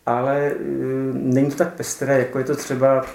ale 0.06 0.48
e, 0.48 0.54
není 1.14 1.50
to 1.50 1.56
tak 1.56 1.74
pestré, 1.74 2.20
jako 2.20 2.40
je 2.40 2.46
to 2.46 2.56
třeba 2.56 3.06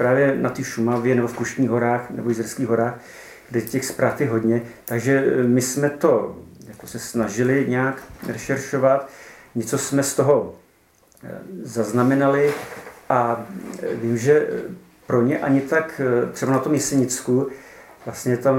právě 0.00 0.36
na 0.36 0.50
té 0.50 0.64
Šumavě 0.64 1.14
nebo 1.14 1.28
v 1.28 1.34
Kušních 1.34 1.70
horách 1.70 2.10
nebo 2.10 2.28
Jizerských 2.28 2.66
horách, 2.66 3.00
kde 3.50 3.60
těch 3.60 3.84
zpráv 3.84 4.20
je 4.20 4.28
hodně. 4.28 4.62
Takže 4.84 5.24
e, 5.24 5.42
my 5.42 5.62
jsme 5.62 5.90
to 5.90 6.38
jako 6.68 6.86
se 6.86 6.98
snažili 6.98 7.66
nějak 7.68 8.02
rešeršovat, 8.26 9.08
něco 9.54 9.78
jsme 9.78 10.02
z 10.02 10.14
toho 10.14 10.54
e, 11.24 11.38
zaznamenali 11.62 12.54
a 13.08 13.46
e, 13.82 13.94
vím, 13.94 14.16
že 14.16 14.48
pro 15.06 15.22
ně 15.22 15.38
ani 15.38 15.60
tak, 15.60 16.00
třeba 16.32 16.52
na 16.52 16.58
tom 16.58 16.74
Jesenicku, 16.74 17.48
vlastně 18.04 18.36
tam 18.36 18.56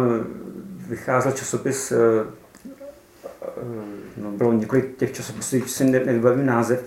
vycházel 0.88 1.32
časopis, 1.32 1.94
no 4.18 4.32
bylo 4.32 4.54
několik 4.54 4.98
těch 4.98 5.12
časopisů, 5.12 5.62
si 5.62 5.86
nevybavím 5.86 6.46
název, 6.46 6.84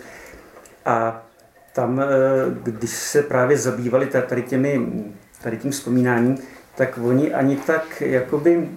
a 0.85 1.26
tam, 1.74 2.01
eh, 2.01 2.05
když 2.62 2.90
se 2.90 3.22
právě 3.22 3.59
zabývali 3.59 4.06
tady, 4.06 4.42
těmi, 4.42 4.86
tady 5.42 5.56
tím 5.56 5.70
vzpomínáním, 5.70 6.38
tak 6.76 6.98
oni 7.02 7.34
ani 7.34 7.56
tak 7.56 8.01
jakoby 8.01 8.68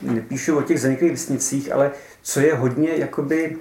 nepíšou 0.00 0.58
o 0.58 0.62
těch 0.62 0.80
zaniklých 0.80 1.10
vesnicích, 1.10 1.72
ale 1.72 1.90
co 2.22 2.40
je 2.40 2.54
hodně 2.54 2.96
jakoby 2.96 3.56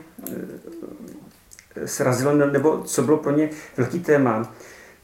eh, 1.76 1.88
srazilo, 1.88 2.35
nebo 2.35 2.81
co 2.84 3.01
bylo 3.01 3.18
pro 3.18 3.31
ně 3.31 3.49
velký 3.77 3.99
téma, 3.99 4.53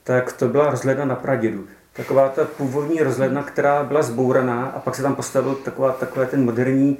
tak 0.03 0.33
to 0.33 0.47
byla 0.47 0.71
rozhledna 0.71 1.05
na 1.05 1.15
Pradědu. 1.15 1.67
Taková 1.93 2.29
ta 2.29 2.45
původní 2.45 2.99
rozhledna, 2.99 3.43
která 3.43 3.83
byla 3.83 4.01
zbouraná 4.01 4.65
a 4.65 4.79
pak 4.79 4.95
se 4.95 5.01
tam 5.01 5.15
postavil 5.15 5.55
taková, 5.55 5.91
takový 5.91 6.27
ten 6.27 6.45
moderní, 6.45 6.97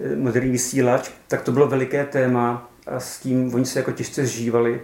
eh, 0.00 0.16
moderní 0.16 0.52
vysílač, 0.52 1.10
tak 1.28 1.42
to 1.42 1.52
bylo 1.52 1.68
veliké 1.68 2.04
téma 2.04 2.71
a 2.86 3.00
s 3.00 3.18
tím 3.18 3.54
oni 3.54 3.66
se 3.66 3.78
jako 3.78 3.92
těžce 3.92 4.26
zžívali. 4.26 4.80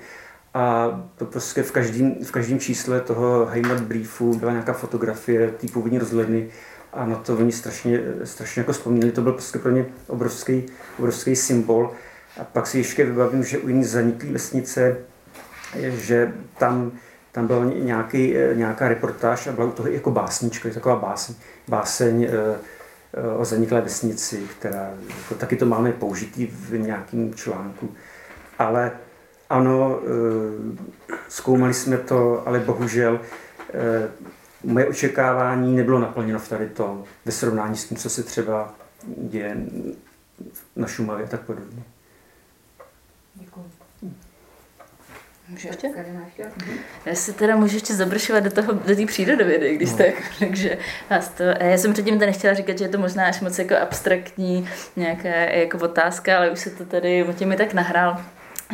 A 0.55 0.91
to 1.16 1.25
prostě 1.25 1.62
v 1.62 1.73
každém, 1.73 2.15
v 2.25 2.31
každém 2.31 2.59
čísle 2.59 3.01
toho 3.01 3.47
Heimat 3.47 3.81
Briefu 3.81 4.35
byla 4.35 4.53
nějaká 4.53 4.73
fotografie 4.73 5.51
té 5.51 5.66
původní 5.66 5.99
rozhledny 5.99 6.49
a 6.93 7.07
na 7.07 7.16
to 7.16 7.37
oni 7.37 7.53
strašně, 7.53 8.01
strašně 8.25 8.61
jako 8.61 8.73
vzpomínali. 8.73 9.12
To 9.12 9.23
byl 9.23 9.33
prostě 9.33 9.59
pro 9.59 9.70
ně 9.70 9.87
obrovský, 10.07 10.66
obrovský 10.99 11.37
symbol. 11.37 11.93
A 12.41 12.45
pak 12.45 12.66
si 12.66 12.79
ještě 12.79 13.05
vybavím, 13.05 13.45
že 13.45 13.59
u 13.59 13.69
jiné 13.69 13.85
zaniklé 13.85 14.31
vesnice, 14.31 14.97
že 15.89 16.33
tam, 16.59 16.93
tam 17.33 17.47
byla 17.47 17.65
nějaký, 17.65 18.35
nějaká 18.55 18.89
reportáž 18.89 19.47
a 19.47 19.53
byla 19.53 19.66
u 19.66 19.70
toho 19.70 19.89
jako 19.89 20.11
básnička, 20.11 20.69
taková 20.69 20.97
báseň, 20.97 21.35
báseň 21.69 22.25
eh, 22.25 22.59
o 23.37 23.45
zaniklé 23.45 23.81
vesnici, 23.81 24.49
která 24.59 24.91
jako, 25.19 25.35
taky 25.35 25.57
to 25.57 25.67
máme 25.67 25.93
použitý 25.93 26.47
v 26.47 26.79
nějakém 26.79 27.35
článku. 27.35 27.95
Ale 28.59 28.93
ano, 29.51 30.01
eh, 30.03 30.77
zkoumali 31.29 31.75
jsme 31.75 31.99
to, 31.99 32.49
ale 32.49 32.59
bohužel 32.59 33.21
eh, 33.75 34.09
moje 34.65 34.87
očekávání 34.87 35.77
nebylo 35.77 35.99
naplněno 35.99 36.39
v 36.39 36.49
tady 36.49 36.69
tom, 36.69 37.05
ve 37.25 37.33
srovnání 37.33 37.77
s 37.77 37.85
tím, 37.85 37.97
co 37.97 38.11
se 38.11 38.23
třeba 38.23 38.75
děje 39.07 39.57
na 40.77 40.87
Šumavě 40.87 41.25
a 41.25 41.29
tak 41.29 41.41
podobně. 41.41 41.83
Děkuji. 43.35 43.78
Můžu 45.49 45.69
ještě? 45.69 45.89
Já 47.07 47.15
si 47.15 47.33
teda 47.33 47.57
můžu 47.57 47.75
ještě 47.75 47.95
zabršovat 47.95 48.45
do 48.45 48.51
toho, 48.51 48.73
do 48.73 48.97
té 48.97 49.07
přírodovědy, 49.07 49.77
když 49.77 49.91
no. 49.91 49.97
tak, 49.97 50.15
takže 50.39 50.79
vás 51.11 51.29
to, 51.29 51.43
já 51.43 51.79
jsem 51.79 51.93
předtím 51.93 52.19
tady 52.19 52.31
nechtěla 52.31 52.55
říkat, 52.55 52.79
že 52.79 52.85
je 52.85 52.89
to 52.89 52.99
možná 52.99 53.27
až 53.27 53.41
moc 53.41 53.59
jako 53.59 53.77
abstraktní 53.77 54.69
nějaká 54.97 55.29
jako 55.29 55.79
otázka, 55.79 56.37
ale 56.37 56.51
už 56.51 56.59
se 56.59 56.70
to 56.70 56.85
tady 56.85 57.25
mi 57.45 57.57
tak 57.57 57.75
nahrál 57.75 58.25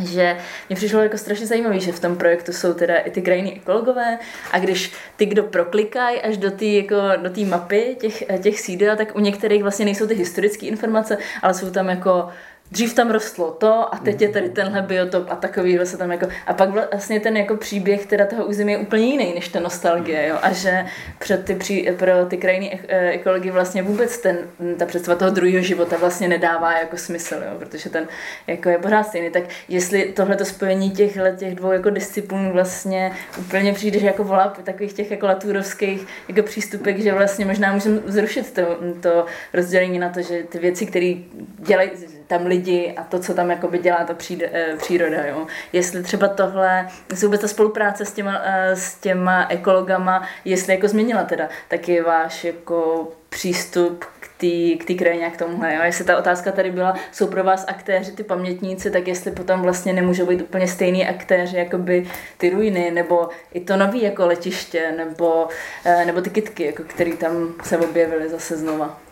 že 0.03 0.37
mě 0.69 0.77
přišlo 0.77 1.01
jako 1.01 1.19
strašně 1.19 1.47
zajímavé, 1.47 1.81
že 1.81 1.93
v 1.93 2.01
tom 2.01 2.17
projektu 2.17 2.53
jsou 2.53 2.75
teda 2.75 2.97
i 2.97 3.11
ty 3.11 3.23
krajiny 3.23 3.57
ekologové 3.57 4.19
a 4.53 4.59
když 4.59 4.93
ty, 5.17 5.27
kdo 5.27 5.43
proklikají 5.43 6.21
až 6.21 6.37
do 6.37 6.51
té 6.51 6.65
jako, 6.65 6.97
do 7.17 7.47
mapy 7.47 7.97
těch, 8.01 8.25
těch 8.43 8.61
sídel, 8.61 8.97
tak 8.97 9.17
u 9.17 9.21
některých 9.21 9.63
vlastně 9.63 9.85
nejsou 9.85 10.07
ty 10.07 10.15
historické 10.15 10.67
informace, 10.67 11.19
ale 11.43 11.55
jsou 11.55 11.71
tam 11.71 11.89
jako 11.89 12.29
dřív 12.75 12.95
tam 12.95 13.11
rostlo 13.11 13.51
to 13.51 13.95
a 13.95 13.99
teď 13.99 14.23
je 14.23 14.29
tady 14.29 14.49
tenhle 14.49 14.83
biotop 14.83 15.27
a 15.31 15.37
takový 15.37 15.79
se 15.85 15.97
tam 15.97 16.13
jako, 16.13 16.27
a 16.47 16.55
pak 16.55 16.69
vlastně 16.71 17.21
ten 17.21 17.37
jako 17.37 17.57
příběh 17.57 18.07
teda 18.07 18.27
toho 18.27 18.47
území 18.47 18.73
je 18.73 18.79
úplně 18.79 19.05
jiný 19.07 19.35
než 19.35 19.49
ta 19.49 19.61
nostalgie, 19.61 20.29
jo, 20.29 20.37
a 20.43 20.53
že 20.53 20.85
před 21.19 21.45
ty 21.45 21.55
pří, 21.55 21.89
pro 21.99 22.27
ty 22.29 22.37
krajiny 22.37 22.81
e, 22.89 23.11
ekology 23.11 23.51
vlastně 23.51 23.83
vůbec 23.83 24.19
ten, 24.19 24.39
ta 24.79 24.87
představa 24.87 25.19
toho 25.19 25.31
druhého 25.31 25.63
života 25.63 25.97
vlastně 25.97 26.29
nedává 26.29 26.79
jako 26.79 26.97
smysl, 26.97 27.35
jo, 27.35 27.59
protože 27.59 27.91
ten 27.91 28.09
jako 28.47 28.69
je 28.69 28.79
pořád 28.79 29.03
stejný, 29.03 29.31
tak 29.31 29.45
jestli 29.69 30.05
tohleto 30.05 30.45
spojení 30.45 30.91
těch, 30.91 31.19
těch 31.37 31.55
dvou 31.55 31.73
jako 31.73 31.91
disciplín 31.91 32.51
vlastně 32.51 33.13
úplně 33.39 33.73
přijde, 33.73 33.99
že 33.99 34.07
jako 34.07 34.25
volá 34.25 34.57
takových 34.65 34.93
těch 34.93 35.11
jako 35.11 35.27
laturovských 35.27 36.07
jako 36.29 36.43
přístupech, 36.43 37.03
že 37.03 37.13
vlastně 37.13 37.45
možná 37.45 37.73
můžeme 37.73 38.01
zrušit 38.07 38.53
to, 38.53 38.63
to 39.01 39.27
rozdělení 39.53 39.99
na 39.99 40.09
to, 40.09 40.23
že 40.23 40.43
ty 40.43 40.59
věci, 40.59 40.87
které 40.87 41.15
dělají 41.59 41.91
tam 42.39 42.47
lidi 42.47 42.95
a 42.97 43.05
to, 43.05 43.19
co 43.19 43.35
tam 43.35 43.51
jakoby 43.51 43.79
dělá 43.79 44.05
ta 44.05 44.17
eh, 44.43 44.77
příroda. 44.77 45.27
Jo. 45.27 45.47
Jestli 45.73 46.03
třeba 46.03 46.29
tohle, 46.29 46.89
jestli 47.11 47.27
vůbec 47.27 47.41
ta 47.41 47.49
spolupráce 47.49 48.05
s 48.05 48.13
těma, 48.13 48.41
eh, 48.45 48.77
s 48.77 48.95
těma 48.95 49.47
ekologama, 49.49 50.29
jestli 50.45 50.75
jako 50.75 50.89
změnila 50.89 51.25
teda, 51.25 51.49
tak 51.69 51.89
je 51.89 52.03
váš 52.03 52.45
jako 52.45 53.09
přístup 53.29 54.05
k 54.21 54.85
té 54.87 54.95
krajině 54.95 55.31
k 55.31 55.37
tomuhle. 55.37 55.75
Jo. 55.75 55.81
Jestli 55.85 56.05
ta 56.05 56.19
otázka 56.19 56.53
tady 56.53 56.71
byla, 56.71 56.95
jsou 57.13 57.27
pro 57.27 57.45
vás 57.45 57.65
aktéři 57.69 58.13
ty 58.13 58.25
pamětníci, 58.25 58.91
tak 58.91 59.09
jestli 59.09 59.31
potom 59.31 59.63
vlastně 59.63 59.93
nemůžou 59.93 60.27
být 60.27 60.43
úplně 60.43 60.69
stejný 60.69 61.07
aktéři, 61.09 61.57
jako 61.57 61.79
by 61.79 62.07
ty 62.37 62.51
ruiny, 62.51 62.91
nebo 62.91 63.29
i 63.53 63.61
to 63.61 63.77
nový 63.77 64.03
jako 64.03 64.27
letiště, 64.27 64.95
nebo, 64.97 65.49
eh, 65.85 66.05
nebo 66.05 66.21
ty 66.21 66.31
kitky, 66.31 66.67
jako, 66.67 66.83
které 66.83 67.17
tam 67.17 67.55
se 67.65 67.79
objevily 67.79 68.29
zase 68.29 68.57
znova. 68.57 69.04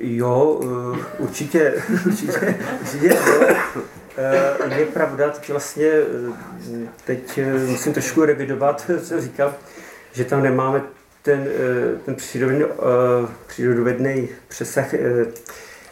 Jo, 0.00 0.60
eh, 0.62 1.04
určitě, 1.18 1.74
určitě, 2.06 2.54
určitě 2.80 3.16
eh, 4.16 4.78
je 4.78 4.86
pravda, 4.86 5.30
teď 5.30 5.50
vlastně 5.50 5.86
eh, 5.86 6.88
teď 7.04 7.40
musím 7.66 7.92
trošku 7.92 8.24
revidovat, 8.24 8.90
co 9.02 9.20
říkal, 9.20 9.54
že 10.12 10.24
tam 10.24 10.42
nemáme 10.42 10.82
ten, 11.22 11.48
ten 12.04 12.14
přírodovědný, 12.14 12.66
přírodovědný 13.46 14.28
přesah. 14.48 14.94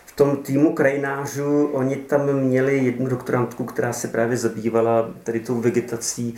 V 0.06 0.16
tom 0.16 0.36
týmu 0.36 0.74
krajinářů 0.74 1.66
oni 1.66 1.96
tam 1.96 2.32
měli 2.32 2.78
jednu 2.78 3.06
doktorantku, 3.06 3.64
která 3.64 3.92
se 3.92 4.08
právě 4.08 4.36
zabývala 4.36 5.10
tady 5.22 5.40
tou 5.40 5.60
vegetací 5.60 6.34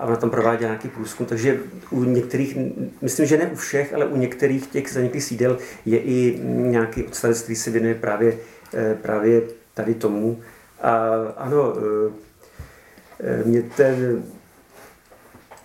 a 0.00 0.04
ona 0.06 0.16
tam 0.16 0.30
prováděla 0.30 0.70
nějaký 0.70 0.88
průzkum, 0.88 1.26
takže 1.26 1.60
u 1.90 2.04
některých, 2.04 2.58
myslím, 3.02 3.26
že 3.26 3.38
ne 3.38 3.46
u 3.46 3.56
všech, 3.56 3.94
ale 3.94 4.06
u 4.06 4.16
některých 4.16 4.66
těch 4.66 4.92
zaniklých 4.92 5.24
sídel 5.24 5.58
je 5.84 5.98
i 5.98 6.40
nějaký 6.44 7.04
odstavec, 7.04 7.42
který 7.42 7.56
se 7.56 7.70
věnuje 7.70 7.94
právě, 7.94 8.36
eh, 8.74 8.94
právě 9.02 9.42
tady 9.74 9.94
tomu. 9.94 10.40
A 10.80 11.08
ano, 11.36 11.74
eh, 11.76 12.12
eh, 13.20 13.44
mě 13.44 13.62
ten 13.62 14.22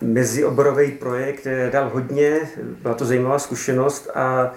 mezioborový 0.01 0.91
projekt 0.91 1.47
dal 1.71 1.89
hodně, 1.89 2.39
byla 2.81 2.93
to 2.93 3.05
zajímavá 3.05 3.39
zkušenost 3.39 4.09
a 4.15 4.53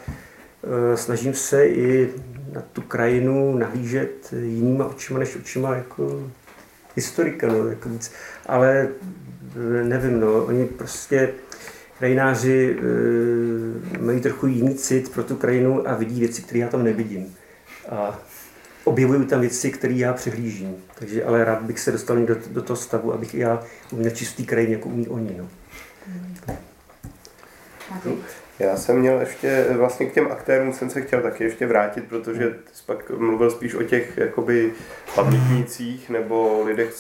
snažím 0.95 1.35
se 1.35 1.67
i 1.67 2.11
na 2.53 2.63
tu 2.73 2.83
krajinu 2.83 3.59
nahlížet 3.59 4.33
jinýma 4.43 4.87
očima 4.87 5.19
než 5.19 5.37
očima 5.37 5.75
jako 5.75 6.31
historika, 6.97 7.47
no, 7.47 7.69
jako 7.69 7.89
víc. 7.89 8.13
ale 8.47 8.89
nevím, 9.83 10.21
no, 10.21 10.45
oni 10.45 10.67
prostě 10.67 11.31
krajináři 11.99 12.79
e, 12.79 13.99
mají 13.99 14.21
trochu 14.21 14.47
jiný 14.47 14.75
cit 14.75 15.13
pro 15.13 15.25
tu 15.25 15.37
krajinu 15.37 15.89
a 15.89 15.95
vidí 15.95 16.21
věci, 16.21 16.43
které 16.43 16.59
já 16.59 16.69
tam 16.69 16.85
nevidím. 16.85 17.37
A 17.91 18.19
objevují 18.85 19.27
tam 19.27 19.41
věci, 19.41 19.71
které 19.71 19.95
já 19.95 20.13
přehlížím. 20.13 20.77
Takže 20.99 21.25
ale 21.25 21.45
rád 21.45 21.63
bych 21.63 21.81
se 21.81 21.93
dostal 21.93 22.17
do, 22.17 22.37
do 22.51 22.63
toho 22.63 22.77
stavu, 22.77 23.13
abych 23.13 23.35
já 23.35 23.63
uměl 23.93 24.11
čistý 24.11 24.47
krajin, 24.47 24.73
jako 24.73 24.89
umí 24.89 25.09
oni. 25.09 25.37
No. 25.39 25.49
Já 28.59 28.77
jsem 28.77 28.99
měl 28.99 29.21
ještě, 29.21 29.67
vlastně 29.73 30.07
k 30.07 30.13
těm 30.13 30.27
aktérům 30.33 30.73
jsem 30.73 30.91
se 30.91 31.01
chtěl 31.01 31.21
taky 31.21 31.45
ještě 31.45 31.67
vrátit, 31.67 32.05
protože 32.09 32.55
jsi 32.73 32.83
pak 32.87 33.11
mluvil 33.11 33.51
spíš 33.51 33.75
o 33.75 33.83
těch 33.83 34.19
jakoby 34.19 34.73
pamětnících 35.15 36.11
nebo 36.11 36.63
lidech, 36.67 36.95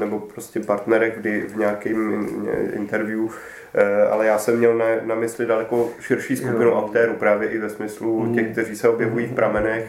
nebo 0.00 0.18
prostě 0.18 0.60
partnerech 0.60 1.18
kdy 1.18 1.40
v 1.40 1.56
nějakém 1.56 2.26
interview, 2.72 3.28
eh, 3.74 4.02
ale 4.02 4.26
já 4.26 4.38
jsem 4.38 4.58
měl 4.58 4.78
na, 4.78 4.86
na 5.04 5.14
mysli 5.14 5.46
daleko 5.46 5.90
širší 6.00 6.36
skupinu 6.36 6.76
aktérů, 6.76 7.14
právě 7.14 7.48
i 7.48 7.58
ve 7.58 7.70
smyslu 7.70 8.20
mm. 8.20 8.34
těch, 8.34 8.52
kteří 8.52 8.76
se 8.76 8.88
objevují 8.88 9.26
v 9.26 9.34
pramenech, 9.34 9.86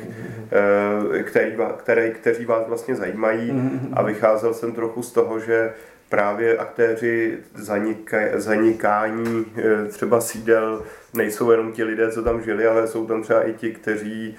eh, 1.20 1.24
který, 1.24 1.56
které, 1.78 2.10
kteří 2.10 2.46
vás 2.46 2.68
vlastně 2.68 2.96
zajímají. 2.96 3.72
A 3.94 4.02
vycházel 4.04 4.54
jsem 4.54 4.72
trochu 4.72 5.04
z 5.04 5.12
toho, 5.12 5.40
že 5.40 5.74
právě 6.14 6.58
aktéři 6.58 7.38
zanika, 7.56 8.18
zanikání 8.34 9.46
eh, 9.58 9.86
třeba 9.86 10.22
sídel 10.22 10.84
nejsou 11.14 11.52
jenom 11.52 11.72
ti 11.72 11.84
lidé, 11.84 12.12
co 12.12 12.24
tam 12.24 12.42
žili, 12.44 12.68
ale 12.68 12.88
jsou 12.88 13.06
tam 13.06 13.24
třeba 13.24 13.44
i 13.44 13.54
ti, 13.54 13.72
kteří 13.72 14.36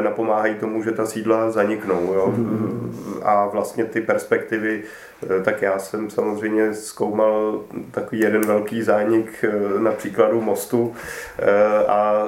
napomáhají 0.00 0.54
tomu, 0.54 0.82
že 0.82 0.92
ta 0.92 1.06
sídla 1.06 1.50
zaniknou. 1.50 2.12
Jo? 2.14 2.34
A 3.22 3.46
vlastně 3.46 3.84
ty 3.84 4.00
perspektivy, 4.00 4.82
eh, 4.82 5.42
tak 5.42 5.62
já 5.62 5.78
jsem 5.78 6.10
samozřejmě 6.10 6.74
zkoumal 6.74 7.60
takový 7.90 8.20
jeden 8.20 8.46
velký 8.46 8.82
zánik 8.82 9.44
na 9.78 9.92
příkladu 9.92 10.40
mostu 10.40 10.94
a 11.88 12.24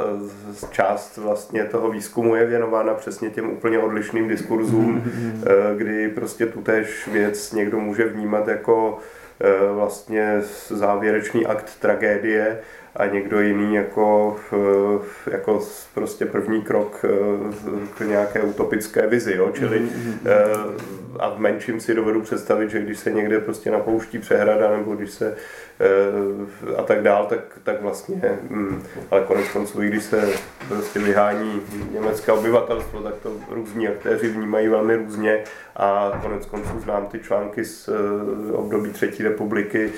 část 0.71 1.17
vlastně 1.17 1.65
toho 1.65 1.91
výzkumu 1.91 2.37
je 2.37 2.47
věnována 2.47 2.95
přesně 2.95 3.31
těm 3.31 3.51
úplně 3.51 3.79
odlišným 3.79 4.29
diskurzům, 4.29 5.05
kdy 5.77 6.09
prostě 6.09 6.47
tutéž 6.47 7.09
věc 7.13 7.53
někdo 7.53 7.81
může 7.81 8.05
vnímat 8.05 8.49
jako 8.49 8.99
vlastně 9.75 10.43
závěrečný 10.69 11.47
akt 11.47 11.81
tragédie 11.81 12.59
a 12.99 13.07
někdo 13.07 13.41
jiný 13.41 13.75
jako, 13.75 14.37
eh, 14.53 15.31
jako 15.31 15.61
prostě 15.95 16.27
první 16.27 16.63
krok 16.63 17.05
eh, 17.05 17.09
k 17.99 18.01
nějaké 18.01 18.43
utopické 18.43 19.07
vizi. 19.07 19.35
Jo? 19.37 19.51
Čili 19.55 19.81
mm-hmm. 19.81 20.31
a 21.19 21.31
v 21.31 21.39
menším 21.39 21.81
si 21.81 21.95
dovedu 21.95 22.23
představit, 22.23 22.71
že 22.71 22.81
když 22.81 22.99
se 22.99 23.11
někde 23.11 23.41
prostě 23.41 23.71
napouští 23.71 24.19
přehrada 24.19 24.77
nebo 24.77 24.95
když 24.95 25.11
se 25.11 25.37
a 26.77 26.83
tak 26.83 27.03
dál, 27.03 27.27
tak, 27.27 27.59
tak 27.65 27.83
vlastně, 27.83 28.39
hm, 28.51 28.83
ale 29.11 29.25
konec 29.25 29.49
konců, 29.49 29.83
i 29.83 29.89
když 29.89 30.03
se 30.03 30.29
prostě 30.69 30.99
vyhání 30.99 31.61
německé 31.93 32.33
obyvatelstvo, 32.33 33.01
tak 33.01 33.15
to 33.23 33.33
různí 33.51 33.89
aktéři 33.89 34.29
vnímají 34.29 34.69
velmi 34.69 34.97
různě 34.97 35.45
a 35.77 36.19
konec 36.23 36.47
konců 36.47 36.81
znám 36.81 37.07
ty 37.07 37.19
články 37.19 37.65
z 37.65 37.89
období 38.53 38.91
třetí 38.91 39.23
republiky, 39.23 39.93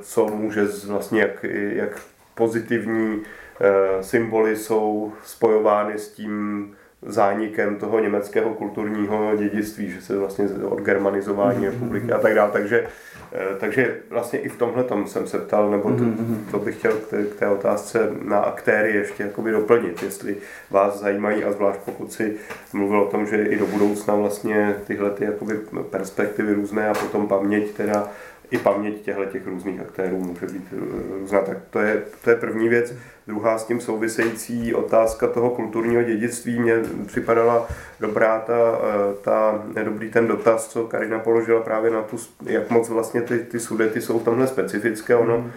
co 0.00 0.28
může 0.28 0.66
vlastně 0.86 1.20
jak, 1.20 1.44
jak 1.72 2.00
pozitivní 2.34 3.22
eh, 3.60 4.02
symboly 4.02 4.56
jsou 4.56 5.12
spojovány 5.22 5.98
s 5.98 6.08
tím 6.08 6.70
zánikem 7.06 7.76
toho 7.76 8.00
německého 8.00 8.54
kulturního 8.54 9.36
dědictví, 9.36 9.90
že 9.90 10.02
se 10.02 10.16
vlastně 10.16 10.48
od 10.68 10.80
germanizování 10.80 11.58
mm-hmm. 11.58 11.70
republiky 11.70 12.12
a 12.12 12.18
tak 12.18 12.34
dále. 12.34 12.50
Takže, 12.52 12.86
eh, 13.32 13.56
takže 13.60 13.96
vlastně 14.10 14.38
i 14.38 14.48
v 14.48 14.56
tomhle 14.56 14.84
tom 14.84 15.06
jsem 15.06 15.26
se 15.26 15.38
ptal, 15.38 15.70
nebo 15.70 15.90
to, 15.90 16.04
mm-hmm. 16.04 16.50
to 16.50 16.58
bych 16.58 16.78
chtěl 16.78 16.92
k 16.92 17.06
té, 17.06 17.24
k 17.24 17.34
té 17.34 17.48
otázce 17.48 18.10
na 18.22 18.38
aktéry 18.38 18.94
ještě 18.94 19.22
jakoby 19.22 19.50
doplnit, 19.50 20.02
jestli 20.02 20.36
vás 20.70 21.00
zajímají 21.00 21.44
a 21.44 21.52
zvlášť 21.52 21.80
pokud 21.84 22.12
si 22.12 22.36
mluvil 22.72 23.00
o 23.00 23.10
tom, 23.10 23.26
že 23.26 23.44
i 23.44 23.58
do 23.58 23.66
budoucna 23.66 24.14
vlastně 24.14 24.76
tyhle 24.86 25.10
ty 25.10 25.24
jakoby 25.24 25.58
perspektivy 25.90 26.54
různé 26.54 26.88
a 26.88 26.94
potom 26.94 27.28
paměť 27.28 27.74
teda 27.74 28.08
i 28.50 28.58
paměť 28.58 29.02
těchto 29.02 29.24
těch 29.24 29.46
různých 29.46 29.80
aktérů 29.80 30.18
může 30.18 30.46
být 30.46 30.64
eh, 30.72 31.18
různá. 31.18 31.40
Tak 31.40 31.58
to 31.70 31.78
je, 31.78 32.02
to 32.24 32.30
je 32.30 32.36
první 32.36 32.68
věc. 32.68 32.94
Druhá 33.26 33.58
s 33.58 33.64
tím 33.64 33.80
související 33.80 34.74
otázka 34.74 35.26
toho 35.26 35.50
kulturního 35.50 36.02
dědictví 36.02 36.60
mě 36.60 36.74
připadala 37.06 37.68
dobrá 38.00 38.40
ta, 38.40 38.78
eh, 38.82 39.14
ta 39.22 39.64
dobrý 39.84 40.10
ten 40.10 40.26
dotaz, 40.26 40.68
co 40.68 40.86
Karina 40.86 41.18
položila 41.18 41.60
právě 41.60 41.90
na 41.90 42.02
tu, 42.02 42.16
jak 42.46 42.70
moc 42.70 42.88
vlastně 42.88 43.22
ty, 43.22 43.38
ty 43.38 43.60
sudety 43.60 44.00
jsou 44.00 44.18
v 44.18 44.24
tomhle 44.24 44.46
specifické. 44.46 45.16
Ono, 45.16 45.38
mm. 45.38 45.50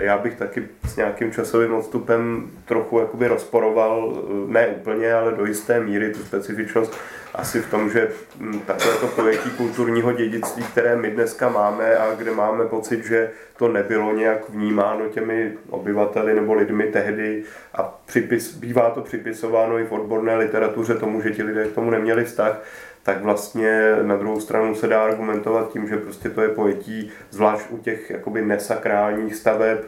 Já 0.00 0.18
bych 0.18 0.34
taky 0.34 0.68
s 0.88 0.96
nějakým 0.96 1.32
časovým 1.32 1.74
odstupem 1.74 2.50
trochu 2.64 2.98
jakoby 2.98 3.28
rozporoval, 3.28 4.12
eh, 4.16 4.52
ne 4.52 4.66
úplně, 4.66 5.14
ale 5.14 5.32
do 5.32 5.46
jisté 5.46 5.80
míry 5.80 6.12
tu 6.12 6.24
specifičnost 6.24 6.96
asi 7.34 7.60
v 7.60 7.70
tom, 7.70 7.90
že 7.90 8.08
hm, 8.38 8.60
takové 8.66 8.96
to 8.96 9.06
pojetí 9.06 9.50
kulturního 9.50 10.12
dědictví, 10.12 10.62
které 10.62 10.96
my 10.96 11.10
dneska 11.10 11.48
máme 11.48 11.96
a 11.96 12.14
kde 12.14 12.30
máme 12.34 12.64
pocit, 12.64 13.04
že 13.04 13.30
to 13.56 13.68
nebylo 13.68 14.12
nějak 14.12 14.48
vnímáno 14.48 15.08
těmi 15.08 15.52
obyvateli 15.70 16.34
nebo 16.34 16.54
lidmi 16.54 16.84
tehdy 16.84 17.42
a 17.74 18.00
připis, 18.06 18.54
bývá 18.54 18.90
to 18.90 19.00
připisováno 19.00 19.78
i 19.78 19.84
v 19.84 19.92
odborné 19.92 20.36
literatuře 20.36 20.94
tomu, 20.94 21.20
že 21.20 21.30
ti 21.30 21.42
lidé 21.42 21.64
k 21.64 21.74
tomu 21.74 21.90
neměli 21.90 22.24
vztah, 22.24 22.62
tak 23.02 23.22
vlastně 23.22 23.96
na 24.02 24.16
druhou 24.16 24.40
stranu 24.40 24.74
se 24.74 24.86
dá 24.86 25.04
argumentovat 25.04 25.72
tím, 25.72 25.88
že 25.88 25.96
prostě 25.96 26.28
to 26.28 26.42
je 26.42 26.48
pojetí, 26.48 27.10
zvlášť 27.30 27.66
u 27.70 27.78
těch 27.78 28.10
jakoby 28.10 28.42
nesakrálních 28.42 29.34
staveb, 29.34 29.78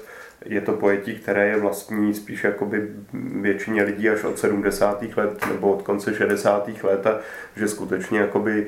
je 0.45 0.61
to 0.61 0.73
pojetí, 0.73 1.15
které 1.15 1.49
je 1.49 1.57
vlastní 1.57 2.15
spíš 2.15 2.45
jakoby 2.45 2.89
většině 3.41 3.83
lidí 3.83 4.11
až 4.11 4.25
od 4.25 4.39
70. 4.39 5.05
let 5.17 5.47
nebo 5.49 5.73
od 5.73 5.83
konce 5.83 6.15
60. 6.15 6.69
let 6.83 7.07
a 7.07 7.19
že 7.57 7.69
skutečně 7.69 8.19
jakoby 8.19 8.67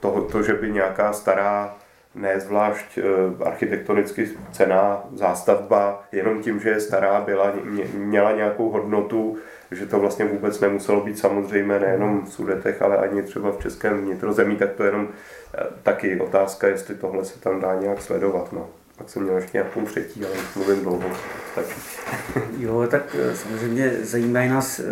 to, 0.00 0.28
to, 0.32 0.42
že 0.42 0.54
by 0.54 0.72
nějaká 0.72 1.12
stará 1.12 1.76
nezvlášť 2.14 2.98
eh, 2.98 3.04
architektonicky 3.44 4.28
cená 4.52 5.04
zástavba 5.14 6.04
jenom 6.12 6.42
tím, 6.42 6.60
že 6.60 6.68
je 6.68 6.80
stará, 6.80 7.20
byla, 7.20 7.52
měla 7.94 8.32
nějakou 8.32 8.70
hodnotu, 8.70 9.38
že 9.70 9.86
to 9.86 10.00
vlastně 10.00 10.24
vůbec 10.24 10.60
nemuselo 10.60 11.00
být 11.00 11.18
samozřejmé 11.18 11.80
nejenom 11.80 12.24
v 12.26 12.32
Sudetech, 12.32 12.82
ale 12.82 12.96
ani 12.96 13.22
třeba 13.22 13.52
v 13.52 13.58
českém 13.58 14.00
vnitrozemí, 14.00 14.56
tak 14.56 14.72
to 14.72 14.82
je 14.82 14.88
jenom 14.88 15.08
eh, 15.08 15.66
taky 15.82 16.20
otázka, 16.20 16.68
jestli 16.68 16.94
tohle 16.94 17.24
se 17.24 17.40
tam 17.40 17.60
dá 17.60 17.74
nějak 17.74 18.02
sledovat. 18.02 18.52
No. 18.52 18.68
Pak 18.96 19.10
jsem 19.10 19.22
měl 19.22 19.36
ještě 19.36 19.58
nějakou 19.58 19.82
třetí, 19.82 20.24
ale 20.24 20.34
mluvím 20.56 20.82
dlouho. 20.82 21.10
Tak. 21.54 21.64
Jo, 22.58 22.86
tak 22.90 23.16
eh, 23.18 23.36
samozřejmě 23.36 23.92
zajímají 24.02 24.48
nás 24.48 24.78
eh, 24.78 24.84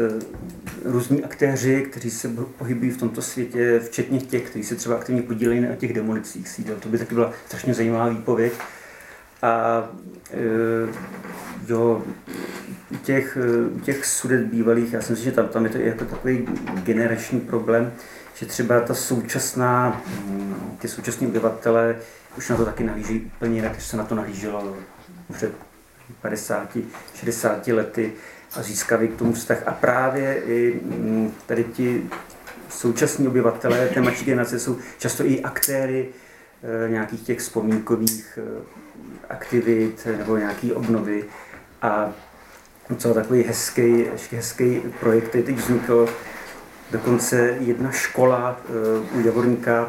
různí 0.84 1.24
aktéři, 1.24 1.82
kteří 1.82 2.10
se 2.10 2.28
pohybují 2.58 2.90
v 2.90 2.96
tomto 2.96 3.22
světě, 3.22 3.80
včetně 3.84 4.20
těch, 4.20 4.50
kteří 4.50 4.64
se 4.64 4.74
třeba 4.74 4.96
aktivně 4.96 5.22
podílejí 5.22 5.60
na 5.60 5.76
těch 5.76 5.92
demolicích 5.92 6.48
sídel. 6.48 6.76
To 6.80 6.88
by 6.88 6.98
taky 6.98 7.14
byla 7.14 7.32
strašně 7.46 7.74
zajímavá 7.74 8.08
výpověď. 8.08 8.52
A 9.42 9.84
eh, 10.30 10.92
jo, 11.68 12.02
těch, 13.02 13.38
těch 13.82 14.06
sudet 14.06 14.46
bývalých, 14.46 14.92
já 14.92 15.00
si 15.00 15.12
myslím, 15.12 15.30
že 15.30 15.36
tam, 15.36 15.48
tam 15.48 15.64
je 15.64 15.70
to 15.70 15.78
jako 15.78 16.04
takový 16.04 16.48
generační 16.84 17.40
problém, 17.40 17.92
že 18.34 18.46
třeba 18.46 18.80
ta 18.80 18.94
současná, 18.94 20.02
hm, 20.06 20.76
ty 20.78 20.88
současní 20.88 21.26
obyvatele 21.26 21.96
už 22.36 22.48
na 22.48 22.56
to 22.56 22.64
taky 22.64 22.84
nahlíží 22.84 23.32
úplně 23.36 23.54
jinak, 23.54 23.72
než 23.72 23.84
se 23.84 23.96
na 23.96 24.04
to 24.04 24.14
nahlíželo 24.14 24.76
před 25.32 25.52
50, 26.20 26.76
60 27.14 27.66
lety 27.66 28.12
a 28.56 28.62
získali 28.62 29.08
k 29.08 29.16
tomu 29.16 29.32
vztah. 29.32 29.62
A 29.66 29.72
právě 29.72 30.42
i 30.46 30.80
mm, 30.84 31.32
tady 31.46 31.64
ti 31.64 32.10
současní 32.68 33.28
obyvatelé 33.28 33.88
té 33.88 34.00
mladší 34.00 34.24
generace 34.24 34.58
jsou 34.58 34.78
často 34.98 35.24
i 35.26 35.42
aktéry 35.42 36.08
eh, 36.86 36.90
nějakých 36.90 37.22
těch 37.22 37.38
vzpomínkových 37.38 38.38
eh, 38.42 38.62
aktivit 39.28 40.06
nebo 40.18 40.36
nějaký 40.36 40.72
obnovy. 40.72 41.24
A 41.82 42.12
docela 42.88 43.14
takový 43.14 43.42
hezký, 43.42 44.04
hezký 44.30 44.82
projekt, 45.00 45.28
který 45.28 45.44
teď 45.44 45.56
vznikl, 45.56 46.08
dokonce 46.90 47.56
jedna 47.60 47.90
škola 47.90 48.60
eh, 48.64 49.18
u 49.18 49.26
Javorníka 49.26 49.88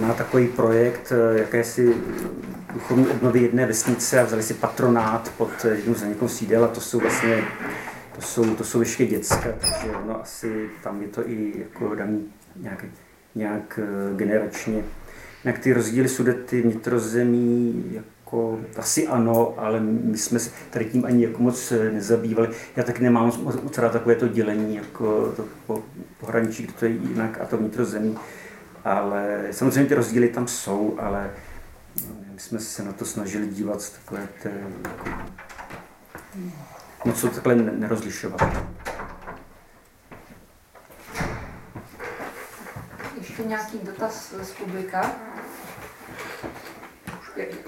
má 0.00 0.14
takový 0.14 0.48
projekt 0.48 1.12
eh, 1.12 1.38
jakési 1.38 1.94
duchovní 2.74 3.06
obnovy 3.06 3.40
jedné 3.40 3.66
vesnice 3.66 4.20
a 4.20 4.24
vzali 4.24 4.42
si 4.42 4.54
patronát 4.54 5.32
pod 5.38 5.50
jednu 5.64 5.94
z 5.94 6.02
někoho 6.02 6.28
sídel 6.28 6.64
a 6.64 6.68
to 6.68 6.80
jsou 6.80 7.00
vlastně 7.00 7.44
to 8.14 8.20
jsou, 8.22 8.54
to 8.54 8.64
jsou 8.64 8.80
ještě 8.80 9.06
děcka, 9.06 9.52
takže 9.60 9.92
no 10.06 10.22
asi 10.22 10.70
tam 10.82 11.02
je 11.02 11.08
to 11.08 11.28
i 11.28 11.52
jako 11.58 11.94
daný 11.94 12.32
nějak, 12.56 12.84
nějak 13.34 13.80
eh, 13.82 14.16
generačně. 14.16 14.84
Jak 15.44 15.58
ty 15.58 15.72
rozdíly 15.72 16.08
sudety 16.08 16.62
vnitrozemí, 16.62 17.84
jako 17.94 18.58
asi 18.76 19.06
ano, 19.06 19.54
ale 19.56 19.80
my 19.80 20.18
jsme 20.18 20.38
se 20.38 20.50
tady 20.70 20.84
tím 20.84 21.04
ani 21.04 21.24
jako 21.24 21.42
moc 21.42 21.72
eh, 21.72 21.90
nezabývali. 21.92 22.48
Já 22.76 22.82
taky 22.82 23.02
nemám 23.02 23.32
moc, 23.42 23.78
rád 23.78 23.92
takové 23.92 24.14
to 24.14 24.28
dělení, 24.28 24.76
jako 24.76 25.32
to 25.36 25.44
po, 25.66 25.82
pohraničí, 26.20 26.66
to 26.66 26.84
je 26.84 26.90
jinak 26.90 27.40
a 27.40 27.44
to 27.44 27.56
vnitrozemí 27.56 28.16
ale 28.84 29.46
samozřejmě 29.50 29.88
ty 29.88 29.94
rozdíly 29.94 30.28
tam 30.28 30.48
jsou, 30.48 30.96
ale 30.98 31.30
my 32.32 32.40
jsme 32.40 32.60
se 32.60 32.84
na 32.84 32.92
to 32.92 33.04
snažili 33.04 33.46
dívat 33.46 33.80
z 33.80 33.90
takové 33.90 34.28
té, 34.42 34.52
jako, 34.84 35.08
moc 37.04 37.20
to 37.20 37.28
takhle 37.28 37.54
nerozlišovat. 37.54 38.42
Ještě 43.18 43.42
nějaký 43.42 43.78
dotaz 43.82 44.34
z 44.42 44.50
publika? 44.50 45.10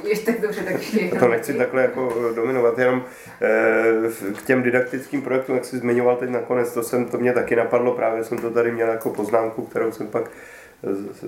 Ještě 0.05 0.33
tak 0.33 0.41
dobře, 0.41 0.63
tak 0.63 0.75
ještě 0.75 1.09
To 1.19 1.29
nechci 1.29 1.55
takhle 1.55 1.83
jako 1.83 2.33
dominovat, 2.35 2.79
jenom 2.79 3.05
e, 3.43 4.33
k 4.33 4.43
těm 4.43 4.63
didaktickým 4.63 5.23
projektům, 5.23 5.55
jak 5.55 5.65
jsi 5.65 5.79
zmiňoval 5.79 6.17
teď 6.17 6.31
nakonec, 6.31 6.73
to, 6.73 6.83
jsem, 6.83 7.05
to 7.05 7.19
mě 7.19 7.33
taky 7.33 7.57
napadlo, 7.57 7.95
právě 7.95 8.25
jsem 8.25 8.39
to 8.39 8.51
tady 8.51 8.73
měl 8.73 8.89
jako 8.89 9.11
poznámku, 9.11 9.67
kterou 9.67 9.93
jsem 9.93 10.07
pak 10.07 10.31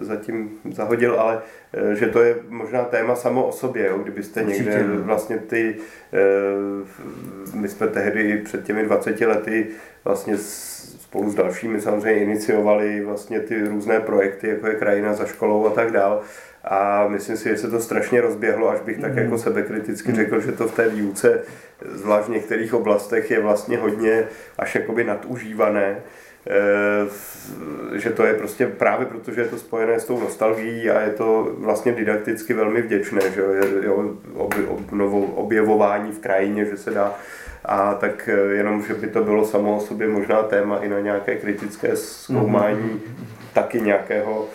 zatím 0.01 0.51
zahodil, 0.73 1.21
ale 1.21 1.43
eh, 1.73 1.95
že 1.95 2.07
to 2.07 2.23
je 2.23 2.37
možná 2.49 2.85
téma 2.85 3.17
samo 3.17 3.47
o 3.47 3.53
sobě, 3.53 3.87
jo, 3.87 3.99
kdybyste 3.99 4.43
Určitě. 4.43 4.63
někde 4.63 4.85
vlastně 4.85 5.39
ty, 5.39 5.77
eh, 6.13 7.57
my 7.57 7.69
jsme 7.69 7.89
tehdy 7.89 8.43
před 8.45 8.65
těmi 8.65 8.85
20 8.85 9.27
lety 9.27 9.67
vlastně 10.05 10.37
spolu 10.39 11.31
s 11.31 11.35
dalšími 11.35 11.81
samozřejmě 11.81 12.23
iniciovali 12.23 13.05
vlastně 13.05 13.41
ty 13.41 13.69
různé 13.69 14.01
projekty, 14.01 14.49
jako 14.49 14.67
je 14.67 14.75
krajina 14.75 15.15
za 15.15 15.27
školou 15.27 15.67
a 15.67 15.71
tak 15.71 15.93
dál. 15.93 16.23
A 16.65 17.09
myslím 17.09 17.37
si, 17.37 17.49
že 17.49 17.57
se 17.57 17.71
to 17.71 17.81
strašně 17.81 18.21
rozběhlo, 18.21 18.69
až 18.69 18.81
bych 18.81 19.01
tak 19.01 19.13
mm. 19.13 19.19
jako 19.19 19.39
sebekriticky 19.39 20.15
řekl, 20.15 20.41
že 20.41 20.53
to 20.53 20.69
v 20.69 20.75
té 20.75 20.89
výuce, 20.89 21.43
zvlášť 21.85 22.29
v 22.29 22.33
některých 22.33 22.75
oblastech, 22.75 23.31
je 23.31 23.41
vlastně 23.41 23.79
hodně 23.79 24.25
až 24.59 24.75
jakoby 24.75 25.05
nadužívané. 25.05 25.97
Eh, 26.51 27.09
že 27.99 28.11
to 28.11 28.27
je 28.27 28.35
prostě 28.35 28.67
právě 28.67 29.07
proto, 29.07 29.33
že 29.33 29.41
je 29.41 29.49
to 29.49 29.59
spojené 29.59 30.01
s 30.01 30.05
tou 30.05 30.21
nostalgií 30.21 30.91
a 30.91 31.01
je 31.01 31.11
to 31.11 31.55
vlastně 31.59 31.93
didakticky 31.93 32.55
velmi 32.55 32.83
vděčné, 32.83 33.21
že 33.21 33.41
je, 33.41 33.87
jo, 33.87 34.15
ob, 34.35 34.55
obnovo, 34.69 35.21
objevování 35.21 36.13
v 36.13 36.19
krajině, 36.19 36.65
že 36.65 36.77
se 36.77 36.91
dá 36.91 37.15
a 37.65 37.95
tak 37.95 38.29
eh, 38.29 38.55
jenom, 38.55 38.83
že 38.83 38.95
by 38.95 39.07
to 39.07 39.25
bylo 39.25 39.45
samo 39.45 39.77
o 39.77 39.81
sobě 39.81 40.09
možná 40.09 40.43
téma 40.43 40.79
i 40.79 40.89
na 40.89 41.01
nějaké 41.01 41.35
kritické 41.35 41.97
zkoumání 41.97 42.91
mm-hmm. 42.91 43.25
taky 43.53 43.81
nějakého 43.81 44.49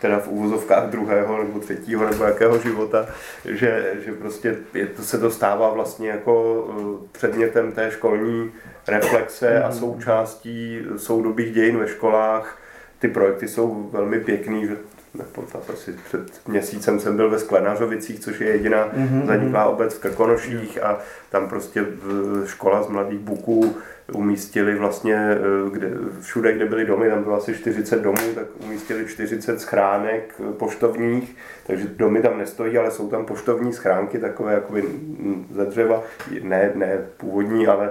teda 0.00 0.18
v 0.18 0.28
úvozovkách 0.28 0.90
druhého 0.90 1.42
nebo 1.42 1.58
třetího 1.58 2.10
nebo 2.10 2.24
jakého 2.24 2.58
života, 2.58 3.06
že, 3.44 3.94
že 4.04 4.12
prostě 4.12 4.56
je, 4.74 4.86
to 4.86 5.02
se 5.02 5.18
dostává 5.18 5.70
vlastně 5.70 6.08
jako 6.08 6.64
eh, 6.70 7.08
předmětem 7.12 7.72
té 7.72 7.90
školní 7.90 8.52
reflexe 8.88 9.62
a 9.62 9.72
součástí 9.72 10.82
soudobých 10.96 11.54
dějin 11.54 11.78
ve 11.78 11.88
školách. 11.88 12.58
Ty 12.98 13.08
projekty 13.08 13.48
jsou 13.48 13.88
velmi 13.92 14.20
pěkný, 14.20 14.66
že 14.66 14.76
asi 15.72 15.94
před 16.04 16.48
měsícem 16.48 17.00
jsem 17.00 17.16
byl 17.16 17.30
ve 17.30 17.38
Sklenařovicích, 17.38 18.20
což 18.20 18.40
je 18.40 18.48
jediná 18.48 18.88
mm-hmm. 18.88 19.26
zaniklá 19.26 19.64
obec 19.64 19.94
v 19.94 20.00
Krkonoších 20.00 20.82
a 20.82 20.98
tam 21.30 21.48
prostě 21.48 21.86
škola 22.44 22.82
z 22.82 22.88
mladých 22.88 23.18
buků 23.18 23.76
umístili 24.12 24.74
vlastně, 24.74 25.16
eh, 25.16 25.70
kde, 25.70 25.90
všude, 26.20 26.52
kde 26.52 26.64
byly 26.66 26.84
domy, 26.84 27.10
tam 27.10 27.22
bylo 27.22 27.36
asi 27.36 27.54
40 27.54 28.02
domů, 28.02 28.34
tak 28.34 28.46
umístili 28.64 29.06
40 29.06 29.60
schránek 29.60 30.34
eh, 30.40 30.52
poštovních, 30.52 31.36
takže 31.66 31.86
domy 31.96 32.22
tam 32.22 32.38
nestojí, 32.38 32.78
ale 32.78 32.90
jsou 32.90 33.08
tam 33.08 33.24
poštovní 33.24 33.72
schránky, 33.72 34.18
takové 34.18 34.52
jakoby 34.54 34.84
ze 35.50 35.64
dřeva, 35.64 36.02
ne, 36.42 36.72
ne 36.74 36.98
původní, 37.16 37.66
ale 37.66 37.90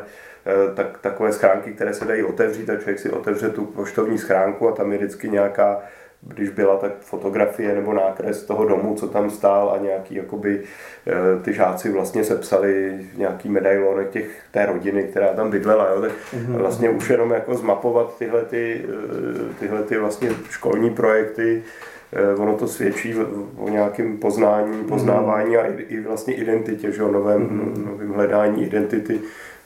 tak, 0.76 0.98
takové 0.98 1.34
schránky, 1.34 1.72
které 1.72 1.94
se 1.94 2.06
dají 2.06 2.24
otevřít 2.24 2.70
a 2.70 2.76
člověk 2.76 3.00
si 3.00 3.10
otevře 3.10 3.50
tu 3.50 3.66
poštovní 3.66 4.18
schránku 4.18 4.70
a 4.70 4.72
tam 4.72 4.92
je 4.92 4.98
vždycky 4.98 5.30
nějaká 5.30 5.82
když 6.28 6.50
byla 6.50 6.78
tak 6.78 6.92
fotografie 7.00 7.76
nebo 7.76 7.94
nákres 7.94 8.44
toho 8.44 8.66
domu, 8.66 8.96
co 8.96 9.08
tam 9.08 9.30
stál 9.30 9.70
a 9.70 9.84
nějaký 9.84 10.16
jakoby 10.16 10.62
eh, 11.08 11.44
ty 11.44 11.54
žáci 11.54 11.92
vlastně 11.92 12.24
sepsali 12.24 13.00
nějaký 13.18 13.50
medailonek 13.50 14.10
těch, 14.10 14.42
té 14.52 14.66
rodiny, 14.66 15.04
která 15.04 15.28
tam 15.28 15.50
bydlela, 15.50 15.90
jo, 15.90 16.02
tak 16.02 16.12
mm-hmm. 16.12 16.58
vlastně 16.58 16.90
už 16.90 17.10
jenom 17.10 17.32
jako 17.32 17.56
zmapovat 17.56 18.18
tyhle, 18.18 18.42
ty, 18.46 18.86
eh, 18.86 19.54
tyhle 19.60 19.84
ty 19.84 19.98
vlastně 19.98 20.30
školní 20.50 20.90
projekty, 20.90 21.64
eh, 22.14 22.36
ono 22.36 22.58
to 22.58 22.68
svědčí 22.68 23.16
o 23.58 23.70
nějakém 23.70 24.18
poznání, 24.18 24.84
poznávání 24.84 25.58
a 25.58 25.66
i, 25.66 26.00
vlastně 26.00 26.34
identitě, 26.34 26.92
že 26.92 27.04
o 27.04 27.12
novém, 27.12 27.50
mm-hmm. 27.50 27.86
novém 27.86 28.14
hledání 28.14 28.66
identity 28.66 29.20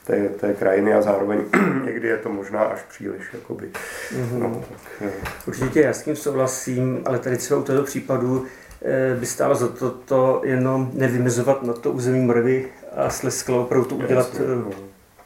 té, 0.08 0.28
té 0.28 0.54
krajiny 0.54 0.94
a 0.94 1.02
zároveň 1.02 1.40
někdy 1.84 2.08
je 2.08 2.16
to 2.16 2.28
možná 2.28 2.60
až 2.60 2.82
příliš. 2.82 3.22
Jakoby. 3.32 3.66
Mm-hmm. 3.66 4.38
No, 4.38 4.64
tak, 4.98 5.12
Určitě 5.46 5.80
já 5.80 5.92
s 5.92 6.02
tím 6.02 6.16
souhlasím, 6.16 7.02
ale 7.04 7.18
tady 7.18 7.36
třeba 7.36 7.60
u 7.60 7.62
tohoto 7.62 7.84
případu 7.84 8.46
eh, 8.82 9.16
by 9.20 9.26
stálo 9.26 9.54
za 9.54 9.68
to, 9.68 9.90
to 9.90 10.40
jenom 10.44 10.90
nevymezovat 10.94 11.62
na 11.62 11.72
to 11.72 11.92
území 11.92 12.20
Moravy 12.20 12.68
a 12.96 13.10
Slesklo, 13.10 13.62
opravdu 13.62 13.88
to 13.88 13.94
udělat 13.94 14.30
Jasně, 14.32 14.46
no. 14.46 14.70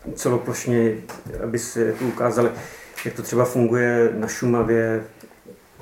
Eh, 0.08 0.12
celoplošně, 0.14 0.94
aby 1.44 1.58
se 1.58 1.92
to 1.92 2.04
ukázali, 2.04 2.50
jak 3.04 3.14
to 3.14 3.22
třeba 3.22 3.44
funguje 3.44 4.10
na 4.14 4.28
Šumavě, 4.28 5.04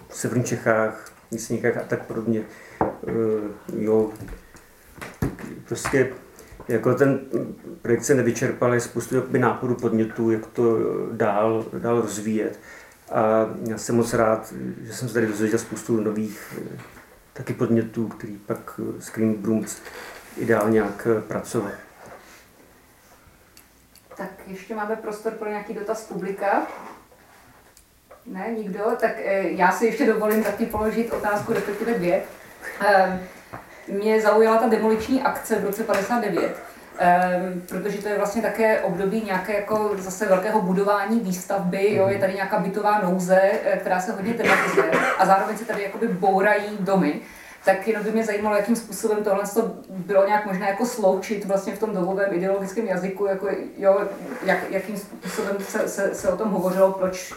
v 0.09 0.17
Severních 0.17 0.47
Čechách, 0.47 1.13
Místníkách 1.31 1.77
a 1.77 1.81
tak 1.81 2.03
podobně. 2.03 2.43
Eh, 2.83 3.13
jo, 3.79 4.11
prostě 5.69 6.09
jako 6.71 6.95
ten 6.95 7.21
projekt 7.83 8.05
se 8.05 8.15
nevyčerpal, 8.15 8.75
je 8.75 8.81
spoustu 8.81 9.17
jakoby, 9.17 9.39
nápadů 9.39 9.75
podnětů, 9.75 10.31
jak 10.31 10.47
to 10.47 10.79
dál, 11.13 11.65
dál 11.79 12.01
rozvíjet. 12.01 12.61
A 13.13 13.47
já 13.69 13.79
jsem 13.79 13.97
moc 13.97 14.15
rád, 14.15 14.55
že 14.83 14.95
jsem 14.95 15.09
se 15.09 15.15
tady 15.15 15.27
dozvěděl 15.27 15.59
spoustu 15.59 16.01
nových 16.01 16.59
taky 17.33 17.53
podnětů, 17.53 18.09
který 18.09 18.37
pak 18.37 18.81
s 18.99 19.13
Green 19.13 19.35
Brooms 19.35 19.83
ideálně 20.37 20.73
nějak 20.73 21.07
pracovat. 21.29 21.73
Tak 24.17 24.31
ještě 24.47 24.75
máme 24.75 24.97
prostor 24.97 25.33
pro 25.33 25.49
nějaký 25.49 25.75
dotaz 25.75 26.05
publika. 26.05 26.67
Ne, 28.27 28.55
nikdo? 28.57 28.85
Tak 29.01 29.13
eh, 29.17 29.49
já 29.51 29.73
si 29.73 29.87
ještě 29.87 30.07
dovolím 30.07 30.45
taky 30.45 30.67
položit 30.67 31.13
otázku, 31.13 31.53
respektive 31.53 31.95
dvě. 31.95 32.23
Mě 33.89 34.21
zaujala 34.21 34.57
ta 34.57 34.69
demoliční 34.69 35.23
akce 35.23 35.57
v 35.57 35.65
roce 35.65 35.85
59, 35.85 36.47
um, 36.47 36.55
ehm, 36.99 37.63
protože 37.69 37.99
to 37.99 38.09
je 38.09 38.19
vlastně 38.19 38.43
také 38.43 38.81
období 38.81 39.23
nějaké 39.27 39.55
jako 39.55 39.91
zase 39.99 40.27
velkého 40.27 40.63
budování 40.63 41.21
výstavby, 41.21 41.95
jo, 41.95 42.09
je 42.09 42.19
tady 42.19 42.35
nějaká 42.35 42.59
bytová 42.59 43.01
nouze, 43.01 43.41
eh, 43.43 43.77
která 43.77 44.01
se 44.01 44.13
hodně 44.13 44.35
tematizuje 44.35 44.91
a 45.19 45.27
zároveň 45.27 45.59
se 45.59 45.65
tady 45.65 45.83
jakoby 45.83 46.09
bourají 46.09 46.77
domy. 46.81 47.21
Tak 47.65 47.89
jenom 47.89 48.05
by 48.05 48.11
mě 48.11 48.25
zajímalo, 48.25 48.57
jakým 48.57 48.77
způsobem 48.77 49.25
tohle 49.25 49.43
bylo 49.89 50.27
nějak 50.27 50.47
možné 50.47 50.69
jako 50.69 50.87
sloučit 50.87 51.45
vlastně 51.45 51.75
v 51.75 51.79
tom 51.79 51.95
dobovém 51.95 52.35
ideologickém 52.35 52.87
jazyku, 52.87 53.27
jako, 53.27 53.49
jo, 53.79 54.01
jak, 54.43 54.71
jakým 54.71 54.97
způsobem 54.97 55.57
se, 55.61 55.89
se, 55.89 56.15
se 56.15 56.29
o 56.29 56.37
tom 56.37 56.51
hovořilo, 56.51 56.93
proč 56.93 57.35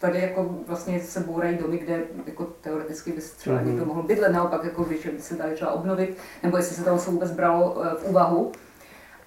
tady 0.00 0.20
jako 0.20 0.46
vlastně 0.66 1.00
se 1.00 1.20
bourají 1.20 1.58
domy, 1.58 1.78
kde 1.78 2.02
jako 2.26 2.44
teoreticky 2.44 3.12
by 3.12 3.20
třeba 3.20 3.56
mm-hmm. 3.56 3.66
někdo 3.66 3.84
mohl 3.84 4.02
bydlet, 4.02 4.32
naopak 4.32 4.64
jako 4.64 4.84
když 4.84 5.06
by 5.06 5.20
se 5.20 5.34
dali 5.34 5.54
třeba 5.54 5.72
obnovit, 5.72 6.16
nebo 6.42 6.56
jestli 6.56 6.76
se 6.76 6.84
tam 6.84 6.98
se 6.98 7.10
vůbec 7.10 7.30
bralo 7.30 7.82
eh, 7.84 7.94
v 7.94 8.04
úvahu. 8.04 8.52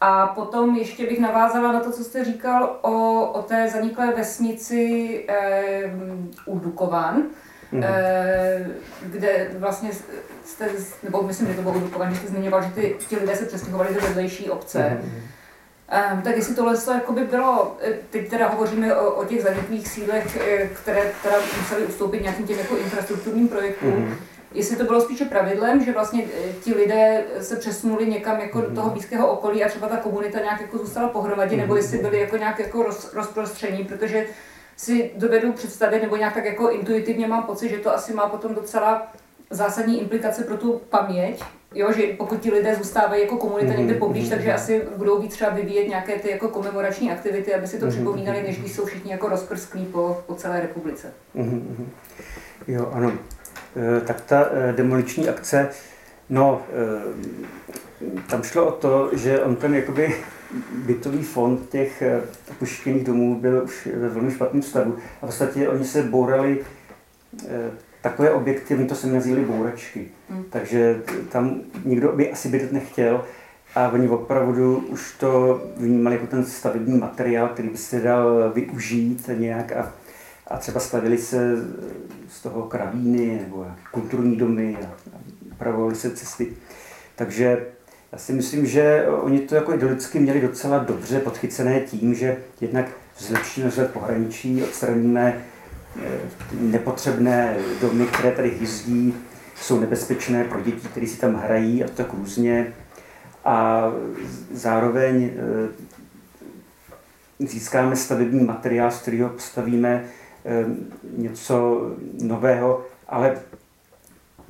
A 0.01 0.27
potom 0.27 0.75
ještě 0.75 1.07
bych 1.07 1.19
navázala 1.19 1.71
na 1.71 1.79
to, 1.79 1.91
co 1.91 2.03
jste 2.03 2.25
říkal 2.25 2.79
o, 2.81 3.25
o 3.31 3.41
té 3.41 3.69
zaniklé 3.69 4.13
vesnici 4.15 5.25
eh, 5.27 5.93
u 6.45 6.59
Dukovan, 6.59 7.23
mm. 7.71 7.83
eh, 7.83 8.67
kde 9.01 9.51
vlastně 9.57 9.89
jste, 10.45 10.69
nebo 11.03 11.23
myslím, 11.23 11.47
že 11.47 11.53
to 11.53 11.61
bylo 11.61 11.73
u 11.73 11.79
Dukovan, 11.79 12.13
že 12.13 12.19
jste 12.19 12.27
zmiňoval, 12.27 12.61
že 12.61 12.69
ty, 12.69 12.95
ti 13.07 13.15
lidé 13.15 13.35
se 13.35 13.45
přestěhovali 13.45 13.93
do 13.93 14.01
vedlejší 14.01 14.49
obce. 14.49 14.97
Mm. 15.03 15.11
Um, 15.91 16.21
tak 16.21 16.35
jestli 16.35 16.55
tohle 16.55 16.75
by 17.11 17.23
bylo, 17.23 17.77
eh, 17.81 17.93
teď 18.09 18.29
teda 18.29 18.47
hovoříme 18.47 18.95
o, 18.95 19.11
o 19.11 19.25
těch 19.25 19.43
zaniklých 19.43 19.87
sílech, 19.87 20.37
eh, 20.37 20.67
které 20.67 21.11
teda 21.23 21.35
museli 21.57 21.85
ustoupit 21.85 22.21
nějakým 22.21 22.47
těm 22.47 22.59
jako 22.59 22.77
infrastrukturním 22.77 23.47
projektům, 23.47 23.91
mm-hmm. 23.91 24.15
jestli 24.53 24.75
to 24.75 24.83
bylo 24.83 25.01
spíše 25.01 25.25
pravidlem, 25.25 25.85
že 25.85 25.91
vlastně 25.91 26.23
eh, 26.23 26.53
ti 26.63 26.73
lidé 26.73 27.23
se 27.41 27.55
přesunuli 27.55 28.05
někam 28.05 28.39
jako 28.39 28.59
mm-hmm. 28.59 28.69
do 28.69 28.75
toho 28.75 28.89
blízkého 28.89 29.27
okolí 29.27 29.63
a 29.63 29.69
třeba 29.69 29.87
ta 29.87 29.97
komunita 29.97 30.39
nějak 30.39 30.61
jako 30.61 30.77
zůstala 30.77 31.09
pohromadě, 31.09 31.55
mm-hmm. 31.55 31.59
nebo 31.59 31.75
jestli 31.75 31.97
byli 31.97 32.19
jako 32.19 32.37
nějak 32.37 32.59
jako 32.59 32.83
roz, 32.83 33.13
rozprostření, 33.13 33.83
protože 33.83 34.25
si 34.77 35.11
dovedu 35.15 35.53
představit, 35.53 36.01
nebo 36.01 36.15
nějak 36.15 36.33
tak 36.33 36.45
jako 36.45 36.71
intuitivně 36.71 37.27
mám 37.27 37.43
pocit, 37.43 37.69
že 37.69 37.77
to 37.77 37.93
asi 37.95 38.13
má 38.13 38.29
potom 38.29 38.55
docela 38.55 39.07
zásadní 39.51 40.01
implikace 40.01 40.43
pro 40.43 40.57
tu 40.57 40.81
paměť, 40.89 41.43
Jo, 41.75 41.91
že 41.91 42.03
pokud 42.17 42.39
ti 42.39 42.51
lidé 42.51 42.75
zůstávají 42.75 43.21
jako 43.21 43.37
komunita 43.37 43.73
někde 43.73 43.93
mhm, 43.93 43.99
poblíž, 43.99 44.25
mm-hmm. 44.25 44.29
takže 44.29 44.53
asi 44.53 44.81
budou 44.97 45.21
víc 45.21 45.31
třeba 45.31 45.51
vyvíjet 45.51 45.87
nějaké 45.87 46.19
ty 46.19 46.31
jako 46.31 46.47
komemorační 46.47 47.11
aktivity, 47.11 47.53
aby 47.53 47.67
si 47.67 47.79
to 47.79 47.87
připomínali, 47.87 48.43
než 48.43 48.59
když 48.59 48.71
jsou 48.71 48.85
všichni 48.85 49.11
jako 49.11 49.29
rozprsklí 49.29 49.85
po, 49.85 50.23
po 50.27 50.35
celé 50.35 50.61
republice. 50.61 51.13
Jo, 52.67 52.91
ano. 52.93 53.13
E, 53.97 54.01
tak 54.01 54.21
ta 54.21 54.49
e, 54.51 54.73
demoliční 54.73 55.29
akce, 55.29 55.69
no, 56.29 56.61
e, 56.69 58.21
tam 58.29 58.43
šlo 58.43 58.65
o 58.65 58.71
to, 58.71 59.09
že 59.13 59.41
on 59.41 59.55
ten 59.55 59.75
jakoby 59.75 60.15
bytový 60.73 61.23
fond 61.23 61.69
těch 61.69 62.03
opuštěných 62.51 63.03
domů 63.03 63.39
byl 63.39 63.63
už 63.63 63.87
ve 63.95 64.09
velmi 64.09 64.31
špatném 64.31 64.61
stavu 64.61 64.97
a 65.21 65.25
v 65.25 65.29
podstatě 65.29 65.69
oni 65.69 65.85
se 65.85 66.03
bourali 66.03 66.65
takové 68.01 68.31
objekty, 68.31 68.75
my 68.75 68.85
to 68.85 68.95
se 68.95 69.07
nazývali 69.07 69.45
bouračky. 69.45 70.07
Hmm. 70.29 70.43
Takže 70.49 71.01
tam 71.29 71.61
nikdo 71.85 72.11
by 72.11 72.31
asi 72.31 72.49
bydlet 72.49 72.71
nechtěl 72.71 73.23
a 73.75 73.89
oni 73.89 74.09
opravdu 74.09 74.77
už 74.77 75.13
to 75.19 75.61
vnímali 75.77 76.15
jako 76.15 76.27
ten 76.27 76.45
stavební 76.45 76.97
materiál, 76.97 77.47
který 77.47 77.69
by 77.69 77.77
se 77.77 77.99
dal 77.99 78.51
využít 78.53 79.29
nějak 79.37 79.71
a, 79.71 79.93
a 80.47 80.57
třeba 80.57 80.79
stavili 80.79 81.17
se 81.17 81.55
z 82.29 82.41
toho 82.41 82.61
kravíny 82.61 83.39
nebo 83.43 83.67
kulturní 83.91 84.35
domy 84.35 84.77
a, 84.81 84.85
a 84.85 85.19
upravovali 85.51 85.95
se 85.95 86.11
cesty. 86.11 86.53
Takže 87.15 87.65
já 88.11 88.17
si 88.17 88.33
myslím, 88.33 88.65
že 88.65 89.05
oni 89.07 89.39
to 89.39 89.55
jako 89.55 89.73
ideologicky 89.73 90.19
měli 90.19 90.41
docela 90.41 90.77
dobře 90.77 91.19
podchycené 91.19 91.79
tím, 91.79 92.15
že 92.15 92.37
jednak 92.61 92.85
zlepšíme 93.17 93.67
vzhled 93.67 93.91
pohraničí, 93.91 94.63
odstraníme 94.63 95.41
nepotřebné 96.59 97.57
domy, 97.81 98.05
které 98.05 98.31
tady 98.31 98.49
hyzdí, 98.49 99.15
jsou 99.55 99.79
nebezpečné 99.79 100.43
pro 100.43 100.61
děti, 100.61 100.87
které 100.87 101.07
si 101.07 101.17
tam 101.17 101.35
hrají 101.35 101.83
a 101.83 101.87
tak 101.87 102.13
různě. 102.13 102.73
A 103.45 103.87
zároveň 104.51 105.31
eh, 105.33 105.69
získáme 107.39 107.95
stavební 107.95 108.43
materiál, 108.43 108.91
z 108.91 109.01
kterého 109.01 109.29
postavíme 109.29 110.03
eh, 110.45 110.65
něco 111.17 111.87
nového, 112.21 112.85
ale 113.09 113.37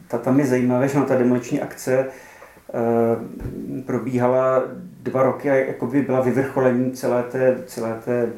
ta, 0.07 0.17
tam 0.17 0.39
je 0.39 0.45
zajímavé, 0.45 0.87
že 0.87 0.99
ta 1.01 1.15
demoliční 1.15 1.61
akce 1.61 1.97
eh, 1.99 2.07
probíhala 3.85 4.63
dva 5.03 5.23
roky 5.23 5.49
a 5.49 5.55
jakoby 5.55 6.01
byla 6.01 6.21
vyvrcholení 6.21 6.91
celé, 6.91 7.23
té, 7.23 7.63
celé, 7.65 7.99
té, 8.05 8.29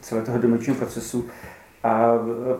celé 0.00 0.22
toho 0.22 0.38
demoličního 0.38 0.78
procesu 0.78 1.26
a 1.88 2.12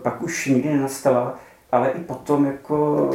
pak 0.02 0.22
už 0.22 0.46
nikdy 0.46 0.68
nenastala, 0.68 1.38
ale 1.72 1.90
i 1.90 2.00
potom 2.00 2.46
jako 2.46 3.10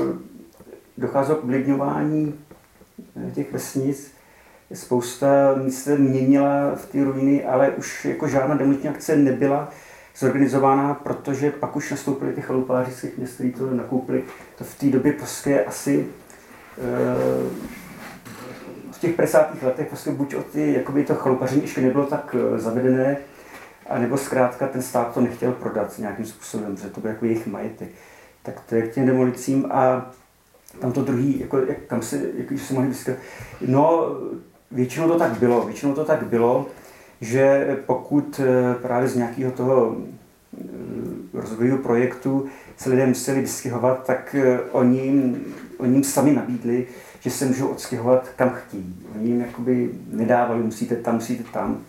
docházelo 0.97 1.39
k 1.39 1.43
vlidňování 1.43 2.39
eh, 3.27 3.31
těch 3.31 3.53
vesnic. 3.53 4.13
Spousta 4.73 5.55
míst 5.63 5.83
se 5.83 5.97
měnila 5.97 6.75
v 6.75 6.85
ty 6.85 7.03
ruiny, 7.03 7.45
ale 7.45 7.69
už 7.69 8.05
jako 8.05 8.27
žádná 8.27 8.55
demoliční 8.55 8.89
akce 8.89 9.15
nebyla. 9.15 9.69
zorganizována, 10.17 10.93
protože 10.93 11.51
pak 11.51 11.75
už 11.75 11.91
nastoupili 11.91 12.33
ty 12.33 12.41
chalupáři 12.41 12.91
z 12.91 13.01
těch 13.01 13.17
měst, 13.17 13.33
kteří 13.33 13.53
to 13.53 13.73
nakoupili. 13.73 14.23
To 14.57 14.63
v 14.63 14.75
té 14.75 14.85
době 14.85 15.13
prostě 15.13 15.63
asi 15.63 16.07
eh, 16.77 17.49
v 18.91 18.99
těch 18.99 19.15
50. 19.15 19.63
letech 19.63 19.87
prostě 19.87 20.11
buď 20.11 20.35
o 20.35 20.43
ty, 20.43 20.73
jakoby 20.73 21.03
to 21.03 21.15
chalupaření 21.15 21.61
ještě 21.61 21.81
nebylo 21.81 22.05
tak 22.05 22.35
eh, 22.39 22.59
zavedené, 22.59 23.17
a 23.89 23.99
nebo 23.99 24.17
zkrátka 24.17 24.67
ten 24.67 24.81
stát 24.81 25.13
to 25.13 25.21
nechtěl 25.21 25.51
prodat 25.51 25.99
nějakým 25.99 26.25
způsobem, 26.25 26.75
protože 26.75 26.89
to 26.89 27.01
byl 27.01 27.09
jako 27.09 27.25
jejich 27.25 27.47
majetek. 27.47 27.89
Tak 28.43 28.59
to 28.69 28.75
je 28.75 28.81
k 28.81 28.93
těm 28.93 29.05
demolicím 29.05 29.65
a 29.71 30.11
tam 30.79 30.91
to 30.91 31.01
druhý, 31.01 31.39
jako, 31.39 31.57
jak, 31.57 31.77
kam 31.87 32.01
se, 32.01 32.21
jak, 32.37 32.59
se 32.59 32.73
mohli 32.73 32.89
vyskat. 32.89 33.15
No, 33.67 34.07
většinou 34.71 35.07
to 35.07 35.19
tak 35.19 35.31
bylo, 35.31 35.65
většinou 35.65 35.93
to 35.93 36.05
tak 36.05 36.23
bylo, 36.23 36.67
že 37.21 37.77
pokud 37.85 38.41
eh, 38.43 38.75
právě 38.81 39.09
z 39.09 39.15
nějakého 39.15 39.51
toho 39.51 39.95
eh, 39.97 40.63
rozvojového 41.33 41.77
projektu 41.77 42.45
se 42.77 42.89
lidé 42.89 43.05
museli 43.05 43.41
vystěhovat, 43.41 44.05
tak 44.05 44.35
eh, 44.35 44.59
oni, 44.71 45.35
oni 45.77 45.93
jim 45.93 46.03
sami 46.03 46.33
nabídli, 46.33 46.87
že 47.19 47.29
se 47.29 47.45
můžou 47.45 47.67
odstěhovat 47.67 48.29
kam 48.35 48.49
chtějí. 48.49 48.95
Oni 49.15 49.29
jim 49.29 49.41
jakoby 49.41 49.89
nedávali, 50.11 50.63
musíte 50.63 50.95
tam, 50.95 51.15
musíte 51.15 51.43
tam. 51.43 51.81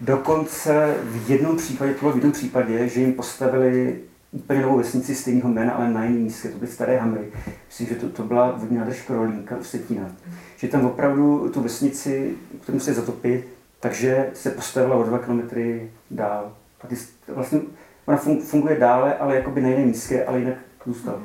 Dokonce 0.00 0.96
v 1.02 1.30
jednom 1.30 1.56
případě, 1.56 1.94
to 1.94 2.00
bylo 2.00 2.12
v 2.12 2.14
jednom 2.14 2.32
případě, 2.32 2.88
že 2.88 3.00
jim 3.00 3.12
postavili 3.12 4.00
úplně 4.32 4.62
novou 4.62 4.78
vesnici 4.78 5.14
stejného 5.14 5.48
jména, 5.48 5.72
ale 5.72 5.90
na 5.90 6.04
jiný 6.04 6.18
místě, 6.18 6.48
to 6.48 6.58
byly 6.58 6.70
staré 6.70 6.98
Hamry. 6.98 7.32
Myslím, 7.66 7.86
že 7.86 7.94
to, 7.94 8.08
to 8.08 8.22
byla 8.22 8.50
vodní 8.50 8.76
nádrž 8.76 9.02
Krolínka 9.02 9.56
u 9.56 9.64
Setína. 9.64 10.10
Že 10.56 10.68
tam 10.68 10.86
opravdu 10.86 11.50
tu 11.54 11.60
vesnici, 11.60 12.34
kterou 12.62 12.76
museli 12.76 12.96
zatopit, 12.96 13.48
takže 13.80 14.30
se 14.34 14.50
postavila 14.50 14.96
o 14.96 15.02
dva 15.02 15.18
kilometry 15.18 15.92
dál. 16.10 16.52
A 16.80 16.86
ty, 16.86 16.96
vlastně 17.28 17.60
ona 18.06 18.16
funguje 18.44 18.78
dále, 18.78 19.14
ale 19.14 19.36
jakoby 19.36 19.60
na 19.60 19.68
jiné 19.68 19.86
místě, 19.86 20.24
ale 20.24 20.38
jinak 20.38 20.56
zůstala. 20.86 21.22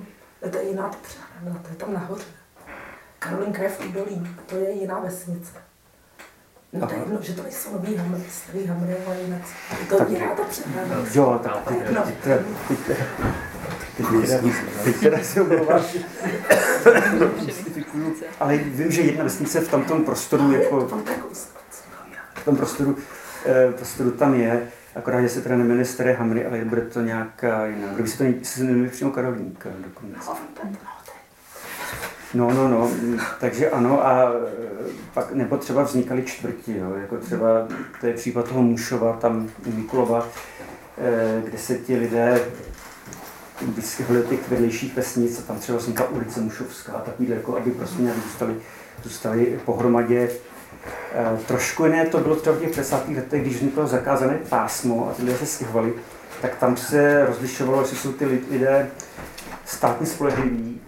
To 0.51 0.57
je 0.57 0.63
jiná 0.63 0.91
no, 1.45 1.59
to 1.61 1.69
je 1.69 1.75
tam 1.75 1.93
nahoře. 1.93 2.23
Karolinka 3.19 3.63
je 3.63 3.69
v 3.69 3.89
údolí, 3.89 4.27
to 4.45 4.55
je 4.55 4.71
jiná 4.71 4.99
vesnice. 4.99 5.64
No 6.79 6.87
to 6.87 6.93
je 6.93 6.99
jedno, 6.99 7.17
že 7.21 7.33
to 7.33 7.43
nejsou 7.43 7.73
nový 7.73 7.95
hamry, 7.95 8.21
starý 8.31 8.65
hamry, 8.67 8.95
ale 9.05 9.17
jinak 9.21 9.41
to 9.89 10.05
jiná 10.09 10.27
ta 10.35 10.43
přehrada. 10.43 10.95
Jo, 11.13 11.39
tak 11.43 11.67
teď, 11.67 11.77
no. 11.91 12.01
teď, 12.01 12.15
teď, 12.67 12.87
teď, 13.97 14.53
teď 14.83 14.99
teda 14.99 15.17
se 15.23 15.41
ale 18.39 18.57
vím, 18.57 18.91
že 18.91 19.01
jedna 19.01 19.23
vesnice 19.23 19.61
v 19.61 19.71
tomto 19.71 19.99
prostoru 19.99 20.51
jako... 20.51 20.87
V 22.33 22.45
tom 22.45 22.57
prostoru, 22.57 22.97
prostoru 23.75 24.11
tam 24.11 24.33
je, 24.33 24.67
akorát, 24.95 25.21
že 25.21 25.29
se 25.29 25.41
teda 25.41 25.55
nemenuje 25.55 25.85
Staré 25.85 26.13
Hamry, 26.13 26.45
ale 26.45 26.65
bude 26.65 26.81
to 26.81 27.01
nějaká 27.01 27.65
jiná. 27.65 27.87
Kdo 27.93 28.03
by 28.03 28.09
se 28.09 28.33
to 28.33 28.45
se 28.45 28.63
jmenuje 28.63 28.89
přímo 28.89 29.11
Karolínka 29.11 29.69
dokonce. 29.77 30.31
No, 32.35 32.53
no, 32.53 32.67
no, 32.67 32.91
takže 33.39 33.69
ano 33.69 34.07
a 34.07 34.31
pak, 35.13 35.31
nebo 35.31 35.57
třeba 35.57 35.83
vznikaly 35.83 36.23
čtvrti, 36.23 36.77
jo, 36.77 36.93
jako 37.01 37.17
třeba, 37.17 37.47
to 38.01 38.07
je 38.07 38.13
případ 38.13 38.47
toho 38.47 38.61
Mušova, 38.61 39.13
tam 39.13 39.49
u 39.65 39.71
Mikulova, 39.71 40.27
kde 41.43 41.57
se 41.57 41.77
ti 41.77 41.97
lidé 41.97 42.39
vyskyhli 43.61 44.23
těch 44.29 44.49
vedlejších 44.49 44.95
vesnic 44.95 45.39
a 45.39 45.41
tam 45.41 45.59
třeba 45.59 45.77
vznikla 45.77 46.09
ulice 46.09 46.41
Mušovská 46.41 46.93
a 46.93 47.01
takovýhle, 47.01 47.35
jako 47.35 47.57
aby 47.57 47.71
prostě 47.71 48.01
nějak 48.01 48.17
zůstali, 48.17 48.55
zůstali 49.03 49.59
pohromadě. 49.65 50.29
E, 51.13 51.37
trošku 51.47 51.85
jiné 51.85 52.05
to 52.05 52.17
bylo 52.17 52.35
třeba 52.35 52.55
v 52.55 52.59
těch 52.59 52.75
50. 52.75 53.09
letech, 53.09 53.41
když 53.41 53.55
vzniklo 53.55 53.87
zakázané 53.87 54.39
pásmo 54.49 55.09
a 55.09 55.13
ty 55.13 55.23
lidé 55.23 55.37
se 55.37 55.45
stěhovali, 55.45 55.93
tak 56.41 56.55
tam 56.55 56.77
se 56.77 57.25
rozlišovalo, 57.25 57.81
jestli 57.81 57.97
jsou 57.97 58.13
ty 58.13 58.25
lidé 58.25 58.89
státně 59.65 60.07
spolehliví 60.07 60.81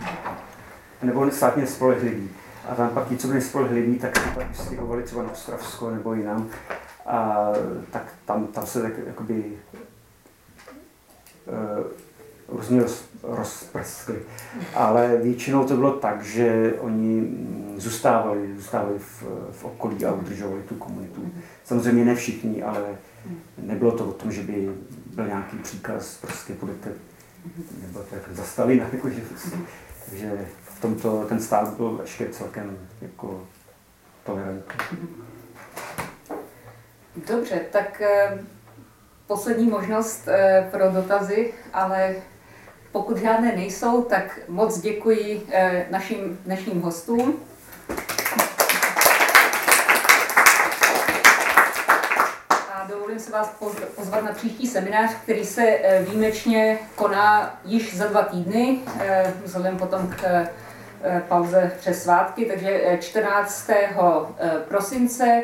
nebo 1.03 1.32
státně 1.32 1.61
nespolehliví. 1.61 2.30
A 2.69 2.76
tam 2.76 2.90
pak 2.90 3.07
ti, 3.07 3.18
co 3.18 3.28
byli 3.28 3.41
spolehliví, 3.41 3.99
tak 3.99 4.34
pak 4.36 4.49
vystěhovali 4.49 5.03
třeba 5.03 5.24
na 5.24 5.32
Ostravsko 5.32 5.91
nebo 5.91 6.14
jinam. 6.14 6.49
A 7.06 7.48
tak 7.91 8.14
tam, 8.26 8.48
tam 8.48 8.65
se 8.65 8.82
tak 8.82 8.91
jakoby 9.07 9.44
uh, 11.48 11.88
různě 12.48 12.82
roz, 12.82 13.06
rozprskli. 13.24 14.15
Ale 14.74 15.18
většinou 15.18 15.68
to 15.68 15.76
bylo 15.76 15.91
tak, 15.91 16.24
že 16.24 16.74
oni 16.80 17.38
zůstávali, 17.78 18.57
zůstávali 18.57 18.99
v, 18.99 19.24
v 19.52 19.65
okolí 19.65 20.06
a 20.06 20.14
udržovali 20.14 20.64
tu 20.64 20.76
komunitu. 20.76 21.32
Samozřejmě 21.64 22.06
ne 22.06 22.15
všichni, 22.15 22.64
ale 22.64 22.98
nebylo 23.57 23.91
to 23.91 24.06
o 24.06 24.14
tom, 24.14 24.32
že 24.32 24.41
by 24.41 24.72
byl 25.15 25.28
nějaký 25.28 25.57
příkaz, 25.57 26.18
prostě 26.22 26.53
budete, 26.53 26.90
nebo 27.82 27.99
tak 27.99 28.19
zastavit, 28.32 28.84
jako, 28.94 29.10
že, 29.10 29.22
takže 30.10 30.48
tomto 30.81 31.25
ten 31.29 31.39
stát 31.39 31.73
byl 31.73 31.99
ještě 32.01 32.29
celkem 32.29 32.77
jako 33.01 33.47
tolerantní. 34.23 35.07
Dobře, 37.27 37.59
tak 37.71 38.01
eh, 38.01 38.37
poslední 39.27 39.67
možnost 39.67 40.27
eh, 40.27 40.67
pro 40.71 40.91
dotazy, 40.91 41.53
ale 41.73 42.15
pokud 42.91 43.17
žádné 43.17 43.55
nejsou, 43.55 44.03
tak 44.03 44.39
moc 44.47 44.79
děkuji 44.79 45.47
eh, 45.51 45.85
našim 45.89 46.39
dnešním 46.45 46.81
hostům. 46.81 47.39
A 52.73 52.87
dovolím 52.89 53.19
se 53.19 53.31
vás 53.31 53.49
pozvat 53.95 54.23
na 54.23 54.31
příští 54.31 54.67
seminář, 54.67 55.11
který 55.23 55.45
se 55.45 55.79
výjimečně 56.07 56.79
koná 56.95 57.59
již 57.65 57.97
za 57.97 58.07
dva 58.07 58.21
týdny, 58.21 58.79
vzhledem 59.43 59.77
potom 59.77 60.07
k 60.07 60.47
pauze 61.28 61.72
přes 61.80 62.03
svátky, 62.03 62.45
takže 62.45 62.98
14. 63.02 63.69
prosince 64.68 65.44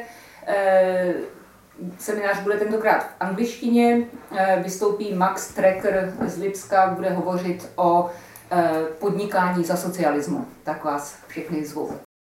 Seminář 1.97 2.39
bude 2.39 2.57
tentokrát 2.57 3.03
v 3.03 3.09
angličtině, 3.19 4.07
eh, 4.37 4.59
vystoupí 4.63 5.13
Max 5.13 5.53
Trecker 5.53 6.13
z 6.25 6.37
Lipska, 6.37 6.93
bude 6.95 7.09
hovořit 7.09 7.69
o 7.75 8.09
eh, 8.51 8.69
podnikání 8.99 9.63
za 9.63 9.75
socialismu. 9.75 10.45
Tak 10.63 10.83
vás 10.83 11.17
všechny 11.27 11.65
zvu. 11.65 11.91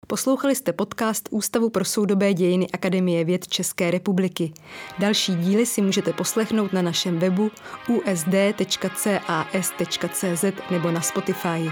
Poslouchali 0.06 0.54
jste 0.54 0.72
podcast 0.72 1.28
Ústavu 1.30 1.70
pro 1.70 1.84
soudobé 1.84 2.34
dějiny 2.34 2.66
Akademie 2.72 3.24
věd 3.24 3.48
České 3.48 3.90
republiky. 3.90 4.52
Další 4.98 5.34
díly 5.34 5.66
si 5.66 5.82
můžete 5.82 6.12
poslechnout 6.12 6.72
na 6.72 6.82
našem 6.82 7.18
webu 7.18 7.50
usd.cas.cz 7.88 8.44
nebo 10.70 10.90
na 10.90 11.00
Spotify. 11.00 11.70